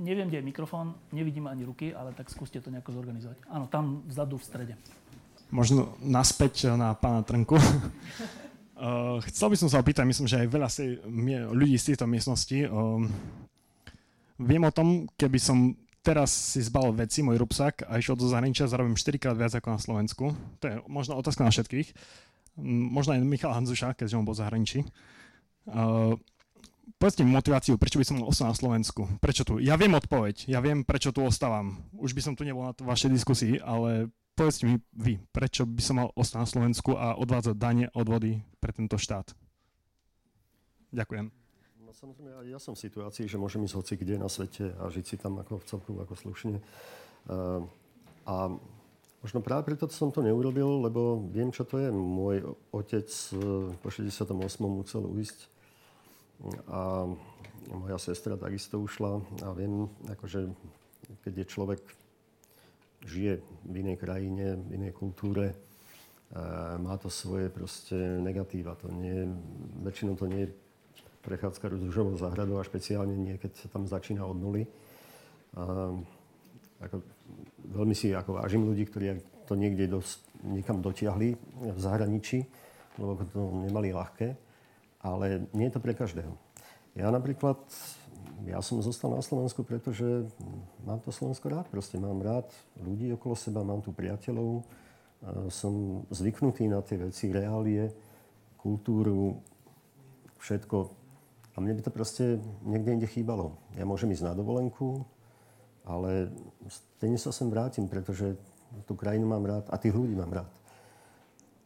Neviem, 0.01 0.33
kde 0.33 0.41
je 0.41 0.49
mikrofón, 0.49 0.97
nevidím 1.13 1.45
ani 1.45 1.61
ruky, 1.61 1.93
ale 1.93 2.09
tak 2.17 2.29
skúste 2.33 2.57
to 2.57 2.73
nejako 2.73 2.97
zorganizovať. 2.97 3.37
Áno, 3.53 3.69
tam 3.69 4.01
vzadu 4.09 4.41
v 4.41 4.45
strede. 4.45 4.73
Možno 5.53 5.93
naspäť 6.01 6.73
na 6.73 6.97
pána 6.97 7.21
Trnku. 7.21 7.57
Uh, 7.57 9.21
chcel 9.29 9.53
by 9.53 9.57
som 9.57 9.69
sa 9.69 9.77
opýtať, 9.77 10.09
myslím, 10.09 10.25
že 10.29 10.41
aj 10.41 10.47
veľa 10.49 10.69
si, 10.73 10.97
ľudí 11.53 11.77
z 11.77 11.93
tejto 11.93 12.09
miestnosti. 12.09 12.65
Uh, 12.65 13.05
viem 14.41 14.63
o 14.65 14.73
tom, 14.73 15.05
keby 15.17 15.37
som 15.37 15.77
teraz 16.01 16.33
si 16.33 16.59
zbal 16.65 16.93
veci, 16.97 17.21
môj 17.21 17.37
rupsak 17.37 17.85
a 17.85 17.97
išiel 17.97 18.17
do 18.17 18.25
zahraničia, 18.25 18.69
zarobím 18.69 18.97
4 18.97 19.21
krát 19.21 19.37
viac 19.37 19.53
ako 19.53 19.77
na 19.77 19.79
Slovensku. 19.79 20.25
To 20.61 20.65
je 20.65 20.75
možno 20.89 21.17
otázka 21.17 21.45
na 21.45 21.53
všetkých. 21.53 21.93
Možno 22.65 23.15
aj 23.15 23.23
Michal 23.23 23.55
Hanzuša, 23.55 23.95
keďže 23.95 24.17
on 24.17 24.27
bol 24.27 24.35
zahraničí. 24.35 24.83
Uh, 25.69 26.17
povedzte 26.97 27.21
mi 27.23 27.31
motiváciu, 27.31 27.77
prečo 27.77 28.01
by 28.01 28.05
som 28.05 28.15
mal 28.19 28.27
ostať 28.27 28.47
na 28.49 28.57
Slovensku. 28.57 29.01
Prečo 29.21 29.45
tu? 29.45 29.61
Ja 29.61 29.77
viem 29.77 29.93
odpoveď, 29.93 30.49
ja 30.49 30.59
viem, 30.59 30.83
prečo 30.83 31.13
tu 31.13 31.23
ostávam. 31.23 31.85
Už 31.95 32.11
by 32.17 32.21
som 32.21 32.33
tu 32.35 32.43
nebol 32.43 32.65
na 32.65 32.73
vašej 32.75 33.13
diskusii, 33.13 33.61
ale 33.61 34.09
povedzte 34.35 34.67
mi 34.67 34.81
vy, 34.97 35.21
prečo 35.31 35.69
by 35.69 35.81
som 35.81 35.95
mal 36.01 36.09
ostať 36.17 36.39
na 36.41 36.49
Slovensku 36.49 36.91
a 36.97 37.15
odvádzať 37.15 37.55
dane, 37.55 37.85
odvody 37.93 38.41
pre 38.57 38.73
tento 38.73 38.97
štát. 38.97 39.31
Ďakujem. 40.91 41.40
Samozrejme, 42.01 42.49
ja 42.49 42.57
som 42.57 42.73
v 42.73 42.81
situácii, 42.81 43.29
že 43.29 43.37
môžem 43.37 43.61
ísť 43.61 43.77
hoci 43.77 43.93
kde 43.93 44.17
na 44.17 44.25
svete 44.25 44.73
a 44.81 44.89
žiť 44.89 45.05
si 45.05 45.15
tam 45.21 45.37
ako 45.37 45.61
v 45.61 45.67
celku, 45.69 45.91
ako 46.01 46.17
slušne. 46.17 46.57
Uh, 47.29 47.61
a 48.25 48.49
možno 49.21 49.45
práve 49.45 49.69
preto 49.69 49.85
som 49.93 50.09
to 50.09 50.25
neurobil, 50.25 50.81
lebo 50.81 51.21
viem, 51.29 51.53
čo 51.53 51.61
to 51.61 51.77
je. 51.77 51.93
Môj 51.93 52.57
otec 52.73 53.05
uh, 53.05 53.69
po 53.85 53.93
68. 53.93 54.33
musel 54.65 55.05
uísť 55.05 55.45
a 56.73 57.05
moja 57.69 58.01
sestra 58.01 58.33
takisto 58.33 58.81
ušla 58.81 59.21
a 59.45 59.53
viem, 59.53 59.85
akože 60.09 60.49
keď 61.21 61.33
je 61.37 61.45
človek 61.53 61.81
žije 63.05 63.45
v 63.61 63.75
inej 63.77 64.01
krajine, 64.01 64.57
v 64.57 64.73
inej 64.73 64.97
kultúre, 64.97 65.53
má 66.81 66.97
to 66.97 67.13
svoje 67.13 67.53
proste 67.53 67.93
negatíva. 68.25 68.73
To 68.81 68.89
nie, 68.89 69.29
väčšinou 69.85 70.17
to 70.17 70.25
nie 70.25 70.49
je 70.49 70.70
prechádzka 71.21 71.69
rúžovou 71.69 72.17
záhradou 72.17 72.57
a 72.57 72.67
špeciálne 72.67 73.13
nie, 73.13 73.37
keď 73.37 73.51
sa 73.55 73.67
tam 73.69 73.85
začína 73.85 74.25
od 74.25 74.37
nuly. 74.37 74.63
A, 75.55 75.93
ako, 76.81 77.05
veľmi 77.71 77.93
si 77.93 78.13
ako 78.13 78.41
vážim 78.41 78.65
ľudí, 78.65 78.89
ktorí 78.89 79.21
to 79.45 79.53
niekde 79.53 79.89
dos, 79.89 80.21
niekam 80.41 80.81
dotiahli 80.81 81.37
v 81.71 81.79
zahraničí, 81.79 82.41
lebo 82.97 83.21
to 83.29 83.41
nemali 83.69 83.93
ľahké 83.93 84.51
ale 85.01 85.49
nie 85.57 85.67
je 85.69 85.73
to 85.75 85.81
pre 85.81 85.97
každého. 85.97 86.33
Ja 86.93 87.09
napríklad, 87.09 87.57
ja 88.45 88.61
som 88.61 88.83
zostal 88.85 89.17
na 89.17 89.23
Slovensku, 89.25 89.65
pretože 89.65 90.29
mám 90.85 91.01
to 91.01 91.09
Slovensko 91.09 91.49
rád. 91.49 91.67
Proste 91.73 91.97
mám 91.97 92.21
rád 92.21 92.47
ľudí 92.77 93.09
okolo 93.17 93.33
seba, 93.33 93.65
mám 93.65 93.81
tu 93.81 93.89
priateľov, 93.89 94.61
som 95.49 96.05
zvyknutý 96.09 96.69
na 96.69 96.81
tie 96.81 96.97
veci, 96.97 97.29
reálie, 97.33 97.89
kultúru, 98.57 99.41
všetko. 100.41 101.00
A 101.51 101.57
mne 101.59 101.75
by 101.75 101.81
to 101.83 101.91
proste 101.91 102.39
niekde 102.63 102.95
inde 102.95 103.07
chýbalo. 103.07 103.59
Ja 103.75 103.83
môžem 103.83 104.11
ísť 104.15 104.31
na 104.31 104.33
dovolenku, 104.37 105.03
ale 105.83 106.31
stejne 106.69 107.19
sa 107.19 107.35
sem 107.35 107.51
vrátim, 107.51 107.91
pretože 107.91 108.39
tú 108.87 108.95
krajinu 108.95 109.27
mám 109.27 109.43
rád 109.43 109.67
a 109.67 109.75
tých 109.75 109.91
ľudí 109.91 110.15
mám 110.15 110.31
rád. 110.31 110.51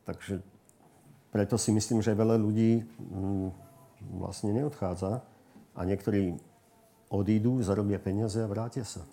Takže 0.09 0.41
preto 1.29 1.59
si 1.59 1.69
myslím, 1.69 2.01
že 2.01 2.17
veľa 2.17 2.39
ľudí 2.39 2.81
mm, 2.81 3.49
vlastne 4.17 4.55
neodchádza 4.55 5.21
a 5.75 5.79
niektorí 5.83 6.39
odídu, 7.11 7.61
zarobia 7.61 7.99
peniaze 8.01 8.41
a 8.41 8.49
vrátia 8.49 8.87
sa. 8.87 9.05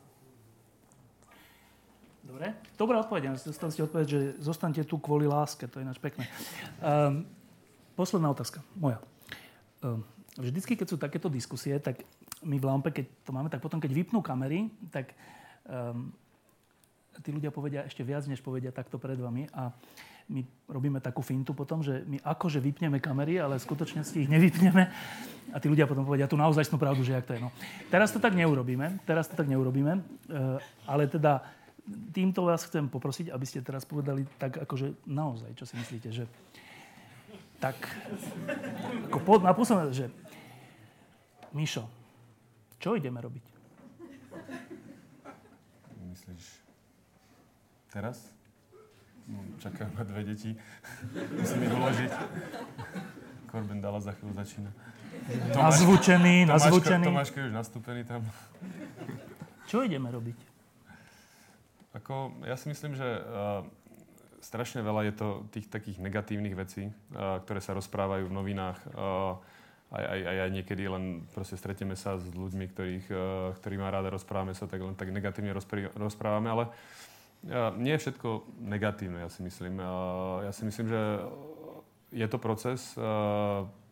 Dobre, 2.23 2.55
dobrá 2.79 3.03
odpoveď. 3.03 3.35
Dostali 3.35 3.75
ste 3.75 3.85
odpoveď, 3.85 4.07
že 4.07 4.21
zostanete 4.41 4.87
tu 4.87 4.97
kvôli 4.97 5.29
láske. 5.29 5.69
To 5.69 5.83
je 5.83 5.85
ináč 5.85 5.99
pekné. 5.99 6.25
Um, 6.79 7.27
posledná 7.99 8.31
otázka, 8.31 8.63
moja. 8.79 9.03
Um, 9.83 10.07
vždycky, 10.39 10.77
keď 10.79 10.87
sú 10.89 10.97
takéto 10.97 11.29
diskusie, 11.29 11.77
tak 11.83 12.01
my 12.45 12.57
v 12.57 12.65
Lampe, 12.65 12.91
keď 12.95 13.07
to 13.25 13.31
máme, 13.35 13.53
tak 13.53 13.61
potom, 13.61 13.81
keď 13.81 13.93
vypnú 13.93 14.25
kamery, 14.25 14.73
tak 14.89 15.13
um, 15.69 16.09
tí 17.21 17.31
ľudia 17.33 17.53
povedia 17.53 17.85
ešte 17.85 18.01
viac, 18.01 18.25
než 18.25 18.41
povedia 18.41 18.73
takto 18.73 18.97
pred 18.97 19.21
vami. 19.21 19.49
A 19.53 19.69
my 20.33 20.41
robíme 20.71 21.03
takú 21.03 21.21
fintu 21.21 21.53
potom, 21.53 21.85
že 21.85 22.07
my 22.09 22.17
akože 22.25 22.63
vypneme 22.63 23.03
kamery, 23.03 23.37
ale 23.37 23.61
v 23.61 23.67
skutočnosti 23.69 24.17
ich 24.17 24.31
nevypneme. 24.31 24.89
A 25.53 25.57
tí 25.61 25.69
ľudia 25.69 25.85
potom 25.85 26.07
povedia 26.09 26.31
tú 26.31 26.41
naozaj 26.41 26.71
pravdu, 26.81 27.05
že 27.05 27.13
jak 27.13 27.27
to 27.29 27.37
je. 27.37 27.41
No. 27.43 27.53
Teraz 27.93 28.15
to 28.15 28.23
tak 28.23 28.33
neurobíme, 28.33 29.03
teraz 29.05 29.29
to 29.29 29.37
tak 29.37 29.51
neurobíme, 29.51 30.01
eh, 30.01 30.57
ale 30.89 31.11
teda 31.11 31.45
týmto 32.15 32.47
vás 32.47 32.65
chcem 32.65 32.87
poprosiť, 32.87 33.35
aby 33.35 33.45
ste 33.45 33.61
teraz 33.61 33.83
povedali 33.83 34.25
tak 34.39 34.63
akože 34.63 35.05
naozaj, 35.05 35.51
čo 35.59 35.67
si 35.67 35.75
myslíte, 35.77 36.09
že 36.15 36.25
tak 37.59 37.79
ako 39.07 39.19
po, 39.23 39.33
na 39.39 39.55
posledné, 39.55 39.95
že 39.95 40.07
Mišo, 41.53 41.85
čo 42.81 42.97
ideme 42.97 43.21
robiť? 43.21 43.45
Myslíš 46.09 46.45
teraz? 47.93 48.33
No, 49.29 49.45
čakajú 49.61 49.93
ma 49.93 50.03
dve 50.03 50.33
deti. 50.33 50.57
Musím 51.13 51.69
ich 51.69 51.73
uložiť. 51.77 52.13
Korben 53.53 53.85
Dala 53.85 54.01
za 54.01 54.17
chvíľu 54.17 54.33
začína. 54.33 54.73
Tomáš, 55.53 55.85
nazvučený, 55.85 56.49
nazvučený. 56.49 57.05
Tomáško 57.05 57.37
je 57.37 57.45
už 57.53 57.55
nastúpený 57.55 58.03
tam. 58.09 58.25
Čo 59.69 59.85
ideme 59.85 60.09
robiť? 60.09 60.39
Ako, 62.01 62.33
ja 62.49 62.57
si 62.57 62.73
myslím, 62.73 62.97
že 62.97 63.05
uh, 63.05 63.63
strašne 64.41 64.81
veľa 64.81 65.13
je 65.13 65.15
to 65.21 65.29
tých 65.53 65.69
takých 65.69 66.01
negatívnych 66.01 66.57
vecí, 66.57 66.89
ktoré 67.13 67.61
sa 67.61 67.77
rozprávajú 67.77 68.27
v 68.27 68.35
novinách. 68.35 68.81
Aj, 69.93 70.05
aj, 70.09 70.21
aj, 70.25 70.39
aj 70.49 70.51
niekedy 70.57 70.89
len 70.89 71.29
proste 71.37 71.61
stretneme 71.61 71.93
sa 71.93 72.17
s 72.17 72.25
ľuďmi, 72.33 72.65
ktorých, 72.73 73.07
ktorí 73.61 73.77
má 73.77 73.93
ráda, 73.93 74.09
rozprávame 74.09 74.57
sa, 74.57 74.65
tak 74.65 74.81
len 74.81 74.97
tak 74.97 75.13
negatívne 75.13 75.53
rozprávame, 75.97 76.49
ale 76.49 76.65
nie 77.77 77.93
je 77.93 78.09
všetko 78.09 78.49
negatívne, 78.65 79.21
ja 79.21 79.29
si 79.29 79.45
myslím. 79.45 79.85
Ja 80.49 80.53
si 80.57 80.65
myslím, 80.65 80.89
že 80.89 81.01
je 82.09 82.25
to 82.25 82.41
proces, 82.41 82.97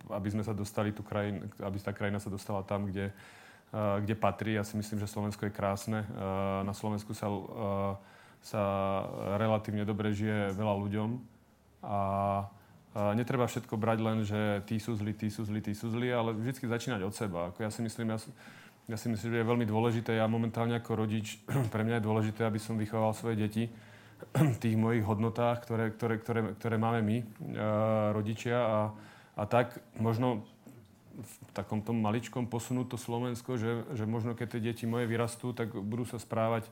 aby 0.08 0.28
sme 0.32 0.40
sa 0.40 0.56
dostali 0.56 0.96
tu 0.96 1.04
krajin, 1.04 1.52
aby 1.60 1.76
tá 1.84 1.92
krajina 1.92 2.16
sa 2.16 2.32
dostala 2.32 2.64
tam, 2.64 2.88
kde, 2.88 3.12
kde 3.74 4.14
patrí. 4.16 4.56
Ja 4.56 4.64
si 4.64 4.80
myslím, 4.80 5.04
že 5.04 5.10
Slovensko 5.10 5.46
je 5.46 5.52
krásne. 5.52 6.08
Na 6.64 6.72
Slovensku 6.72 7.12
sa 7.12 7.28
sa 8.40 8.62
relatívne 9.36 9.84
dobre 9.84 10.16
žije 10.16 10.56
veľa 10.56 10.74
ľuďom 10.80 11.10
a 11.84 11.98
netreba 12.94 13.46
všetko 13.46 13.78
brať 13.78 13.98
len, 14.02 14.18
že 14.26 14.66
tí 14.66 14.82
sú 14.82 14.98
zlí, 14.98 15.14
tí 15.14 15.30
sú 15.30 15.46
zlí, 15.46 15.62
tí 15.62 15.72
sú 15.78 15.90
zlí, 15.94 16.10
ale 16.10 16.34
vždy 16.34 16.66
začínať 16.66 17.00
od 17.06 17.14
seba. 17.14 17.54
Ako 17.54 17.62
ja 17.62 17.70
si 17.70 17.86
myslím, 17.86 18.14
ja, 18.14 18.18
ja 18.90 18.96
si 18.98 19.06
myslím, 19.06 19.30
že 19.30 19.38
je 19.38 19.50
veľmi 19.50 19.66
dôležité, 19.66 20.18
ja 20.18 20.26
momentálne 20.26 20.74
ako 20.74 21.06
rodič, 21.06 21.38
pre 21.74 21.86
mňa 21.86 22.02
je 22.02 22.06
dôležité, 22.06 22.42
aby 22.42 22.58
som 22.58 22.74
vychoval 22.74 23.14
svoje 23.14 23.38
deti 23.38 23.70
v 24.36 24.56
tých 24.60 24.76
mojich 24.76 25.06
hodnotách, 25.06 25.64
ktoré, 25.64 25.94
ktoré, 25.96 26.14
ktoré, 26.20 26.40
ktoré 26.58 26.76
máme 26.76 27.00
my, 27.00 27.18
rodičia 28.12 28.58
a, 28.60 28.78
a 29.38 29.42
tak 29.48 29.80
možno 29.96 30.44
v 31.20 31.50
takom 31.52 31.80
tom 31.80 32.00
maličkom 32.00 32.48
posunúť 32.48 32.96
to 32.96 32.98
Slovensko, 33.00 33.56
že, 33.56 33.84
že 33.96 34.04
možno 34.04 34.36
keď 34.36 34.56
tie 34.56 34.72
deti 34.72 34.84
moje 34.84 35.08
vyrastú, 35.08 35.52
tak 35.52 35.72
budú 35.72 36.04
sa 36.04 36.20
správať 36.20 36.68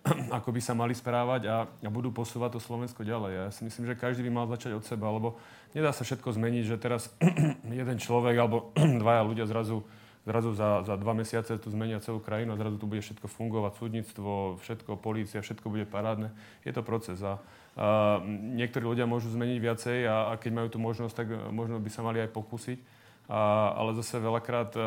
ako 0.38 0.48
by 0.52 0.60
sa 0.60 0.72
mali 0.72 0.96
správať 0.96 1.42
a, 1.48 1.56
a 1.66 1.88
budú 1.90 2.10
posúvať 2.10 2.56
to 2.56 2.60
Slovensko 2.60 3.04
ďalej. 3.04 3.32
Ja 3.32 3.46
si 3.52 3.62
myslím, 3.66 3.88
že 3.88 3.98
každý 3.98 4.24
by 4.26 4.30
mal 4.32 4.46
začať 4.48 4.76
od 4.76 4.84
seba, 4.84 5.12
lebo 5.12 5.36
nedá 5.76 5.92
sa 5.92 6.04
všetko 6.04 6.34
zmeniť, 6.36 6.64
že 6.64 6.76
teraz 6.80 7.12
jeden 7.82 7.98
človek 7.98 8.34
alebo 8.36 8.72
dvaja 9.02 9.22
ľudia 9.26 9.44
zrazu, 9.48 9.84
zrazu 10.24 10.54
za, 10.54 10.86
za 10.86 10.94
dva 10.96 11.12
mesiace 11.12 11.58
tu 11.58 11.68
zmenia 11.72 12.02
celú 12.04 12.22
krajinu 12.22 12.54
a 12.54 12.60
zrazu 12.60 12.76
tu 12.78 12.86
bude 12.86 13.02
všetko 13.02 13.26
fungovať, 13.26 13.72
súdnictvo, 13.78 14.58
všetko, 14.62 15.00
polícia, 15.00 15.42
všetko 15.42 15.66
bude 15.68 15.84
parádne. 15.84 16.30
Je 16.62 16.72
to 16.72 16.86
proces 16.86 17.18
a, 17.20 17.42
a 17.74 18.20
niektorí 18.30 18.86
ľudia 18.86 19.08
môžu 19.08 19.32
zmeniť 19.34 19.58
viacej 19.58 19.98
a, 20.06 20.16
a 20.30 20.40
keď 20.40 20.50
majú 20.54 20.68
tú 20.70 20.78
možnosť, 20.78 21.14
tak 21.14 21.28
možno 21.50 21.82
by 21.82 21.90
sa 21.90 22.06
mali 22.06 22.22
aj 22.22 22.30
pokúsiť. 22.30 22.78
A, 23.30 23.70
ale 23.78 23.94
zase 23.96 24.18
veľakrát 24.18 24.70
a, 24.74 24.80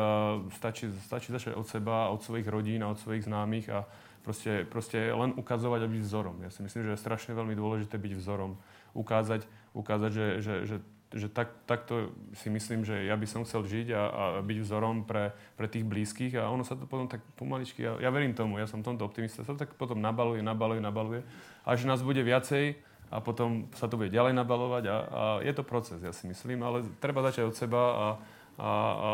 stačí, 0.54 0.92
stačí 1.08 1.32
začať 1.32 1.56
od 1.56 1.66
seba, 1.66 2.12
od 2.12 2.20
svojich 2.20 2.46
rodín 2.46 2.84
a 2.84 2.92
od 2.92 3.00
svojich 3.00 3.24
známych 3.24 3.66
a, 3.72 3.88
Proste, 4.26 4.66
proste 4.66 4.98
len 4.98 5.38
ukazovať 5.38 5.86
a 5.86 5.92
byť 5.92 6.02
vzorom. 6.02 6.42
Ja 6.42 6.50
si 6.50 6.58
myslím, 6.58 6.82
že 6.82 6.98
je 6.98 7.04
strašne 7.06 7.30
veľmi 7.30 7.54
dôležité 7.54 7.94
byť 7.94 8.18
vzorom. 8.18 8.58
Ukázať, 8.90 9.46
ukázať 9.70 10.10
že, 10.10 10.26
že, 10.42 10.54
že, 10.66 10.76
že 11.14 11.30
tak, 11.30 11.54
takto 11.70 12.10
si 12.34 12.50
myslím, 12.50 12.82
že 12.82 13.06
ja 13.06 13.14
by 13.14 13.22
som 13.22 13.46
chcel 13.46 13.62
žiť 13.62 13.94
a, 13.94 14.02
a 14.02 14.24
byť 14.42 14.58
vzorom 14.66 15.06
pre, 15.06 15.30
pre 15.54 15.70
tých 15.70 15.86
blízkych 15.86 16.34
a 16.42 16.50
ono 16.50 16.66
sa 16.66 16.74
to 16.74 16.90
potom 16.90 17.06
tak 17.06 17.22
pomaličky, 17.38 17.86
ja, 17.86 17.94
ja 18.02 18.10
verím 18.10 18.34
tomu, 18.34 18.58
ja 18.58 18.66
som 18.66 18.82
tomto 18.82 19.06
optimista, 19.06 19.46
sa 19.46 19.54
to 19.54 19.62
tak 19.62 19.78
potom 19.78 20.02
nabaluje, 20.02 20.42
nabaluje, 20.42 20.82
nabaluje, 20.82 21.20
až 21.62 21.86
nás 21.86 22.02
bude 22.02 22.18
viacej 22.26 22.74
a 23.14 23.22
potom 23.22 23.70
sa 23.78 23.86
to 23.86 23.94
bude 23.94 24.10
ďalej 24.10 24.34
nabalovať 24.34 24.84
a, 24.90 24.96
a 24.98 25.22
je 25.46 25.52
to 25.54 25.62
proces, 25.62 26.02
ja 26.02 26.10
si 26.10 26.26
myslím, 26.26 26.66
ale 26.66 26.82
treba 26.98 27.22
začať 27.22 27.46
od 27.46 27.54
seba 27.54 27.82
a, 27.94 28.06
a, 28.56 28.70
a 28.96 29.08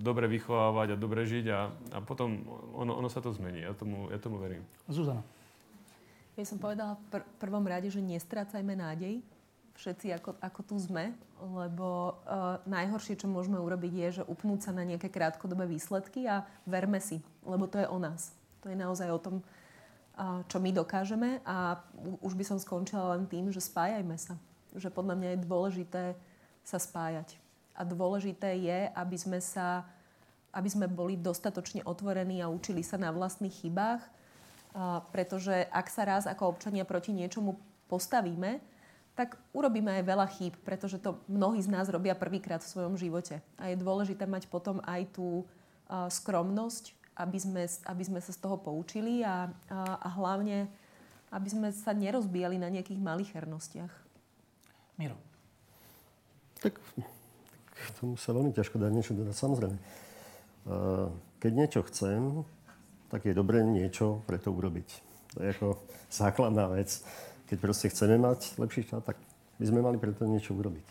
dobre 0.00 0.26
vychovávať 0.32 0.96
a 0.96 1.00
dobre 1.00 1.28
žiť 1.28 1.46
a, 1.52 1.60
a 1.92 1.98
potom 2.00 2.40
ono, 2.72 2.96
ono 2.96 3.08
sa 3.12 3.20
to 3.20 3.28
zmení. 3.32 3.60
Ja 3.60 3.76
tomu, 3.76 4.08
ja 4.08 4.16
tomu 4.16 4.40
verím. 4.40 4.64
Zuzana. 4.88 5.20
Ja 6.32 6.48
som 6.48 6.56
povedala 6.56 6.96
v 6.96 7.02
pr- 7.12 7.28
prvom 7.36 7.64
rade, 7.68 7.92
že 7.92 8.00
nestrácajme 8.00 8.72
nádej, 8.72 9.20
všetci 9.76 10.16
ako, 10.16 10.40
ako 10.40 10.60
tu 10.64 10.74
sme, 10.80 11.12
lebo 11.40 12.16
uh, 12.24 12.56
najhoršie, 12.64 13.20
čo 13.20 13.28
môžeme 13.28 13.60
urobiť, 13.60 13.92
je, 13.92 14.08
že 14.20 14.22
upnúť 14.24 14.64
sa 14.64 14.72
na 14.72 14.88
nejaké 14.88 15.12
krátkodobé 15.12 15.68
výsledky 15.68 16.24
a 16.24 16.48
verme 16.64 17.04
si, 17.04 17.20
lebo 17.44 17.68
to 17.68 17.76
je 17.76 17.88
o 17.88 17.98
nás. 18.00 18.32
To 18.64 18.72
je 18.72 18.76
naozaj 18.78 19.12
o 19.12 19.20
tom, 19.20 19.34
uh, 20.16 20.40
čo 20.48 20.56
my 20.56 20.72
dokážeme 20.72 21.44
a 21.44 21.84
už 22.24 22.32
by 22.32 22.44
som 22.48 22.56
skončila 22.56 23.16
len 23.16 23.28
tým, 23.28 23.52
že 23.52 23.60
spájajme 23.60 24.16
sa. 24.16 24.40
Že 24.72 24.88
podľa 24.88 25.14
mňa 25.20 25.28
je 25.36 25.44
dôležité 25.44 26.02
sa 26.64 26.80
spájať 26.80 27.41
a 27.72 27.82
dôležité 27.84 28.56
je, 28.60 28.78
aby 28.92 29.16
sme, 29.16 29.38
sa, 29.40 29.88
aby 30.52 30.68
sme 30.68 30.86
boli 30.88 31.16
dostatočne 31.16 31.84
otvorení 31.88 32.44
a 32.44 32.52
učili 32.52 32.84
sa 32.84 33.00
na 33.00 33.08
vlastných 33.08 33.64
chybách, 33.64 34.02
a 34.72 35.04
pretože 35.12 35.68
ak 35.68 35.86
sa 35.92 36.08
raz 36.08 36.24
ako 36.24 36.56
občania 36.56 36.88
proti 36.88 37.12
niečomu 37.12 37.60
postavíme, 37.92 38.60
tak 39.12 39.36
urobíme 39.52 40.00
aj 40.00 40.04
veľa 40.08 40.26
chýb, 40.32 40.56
pretože 40.64 40.96
to 40.96 41.20
mnohí 41.28 41.60
z 41.60 41.68
nás 41.68 41.92
robia 41.92 42.16
prvýkrát 42.16 42.64
v 42.64 42.72
svojom 42.72 42.96
živote. 42.96 43.44
A 43.60 43.68
je 43.68 43.76
dôležité 43.76 44.24
mať 44.24 44.48
potom 44.48 44.80
aj 44.88 45.12
tú 45.12 45.44
a, 45.84 46.08
skromnosť, 46.08 46.96
aby 47.20 47.36
sme, 47.36 47.62
aby 47.68 48.02
sme 48.08 48.20
sa 48.24 48.32
z 48.32 48.40
toho 48.40 48.56
poučili 48.56 49.20
a, 49.20 49.52
a, 49.68 50.00
a 50.00 50.08
hlavne, 50.16 50.64
aby 51.28 51.48
sme 51.48 51.68
sa 51.76 51.92
nerozbíjali 51.92 52.56
na 52.56 52.72
nejakých 52.72 53.04
malých 53.04 53.36
hernostiach. 53.36 53.92
Miro. 54.96 55.20
Tak 56.64 56.80
k 57.82 57.96
tomu 57.98 58.14
sa 58.14 58.30
veľmi 58.30 58.54
ťažko 58.54 58.78
dá 58.78 58.86
niečo 58.86 59.16
dodať. 59.16 59.34
Samozrejme, 59.34 59.76
keď 61.42 61.52
niečo 61.52 61.80
chcem, 61.90 62.46
tak 63.10 63.26
je 63.26 63.34
dobré 63.34 63.66
niečo 63.66 64.22
pre 64.24 64.38
to 64.38 64.54
urobiť. 64.54 64.88
To 65.34 65.36
je 65.42 65.48
ako 65.52 65.68
základná 66.08 66.70
vec. 66.70 67.02
Keď 67.50 67.56
proste 67.60 67.92
chceme 67.92 68.16
mať 68.16 68.56
lepší 68.56 68.88
štát, 68.88 69.04
tak 69.04 69.16
by 69.60 69.64
sme 69.68 69.84
mali 69.84 70.00
preto 70.00 70.24
niečo 70.24 70.56
urobiť. 70.56 70.86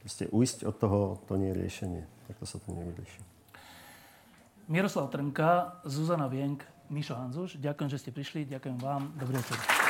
Proste 0.00 0.24
ujsť 0.30 0.64
od 0.64 0.76
toho, 0.78 1.00
to 1.28 1.36
nie 1.36 1.52
je 1.52 1.60
riešenie. 1.60 2.02
Takto 2.30 2.44
sa 2.48 2.56
to 2.62 2.72
nevyrieši. 2.72 3.20
Miroslav 4.66 5.10
Trnka, 5.10 5.82
Zuzana 5.86 6.26
Vienk, 6.26 6.64
Mišo 6.90 7.14
Hanzuš, 7.14 7.58
ďakujem, 7.58 7.90
že 7.90 7.98
ste 7.98 8.10
prišli, 8.10 8.46
ďakujem 8.46 8.78
vám, 8.78 9.14
dobrý 9.18 9.38
večer. 9.38 9.85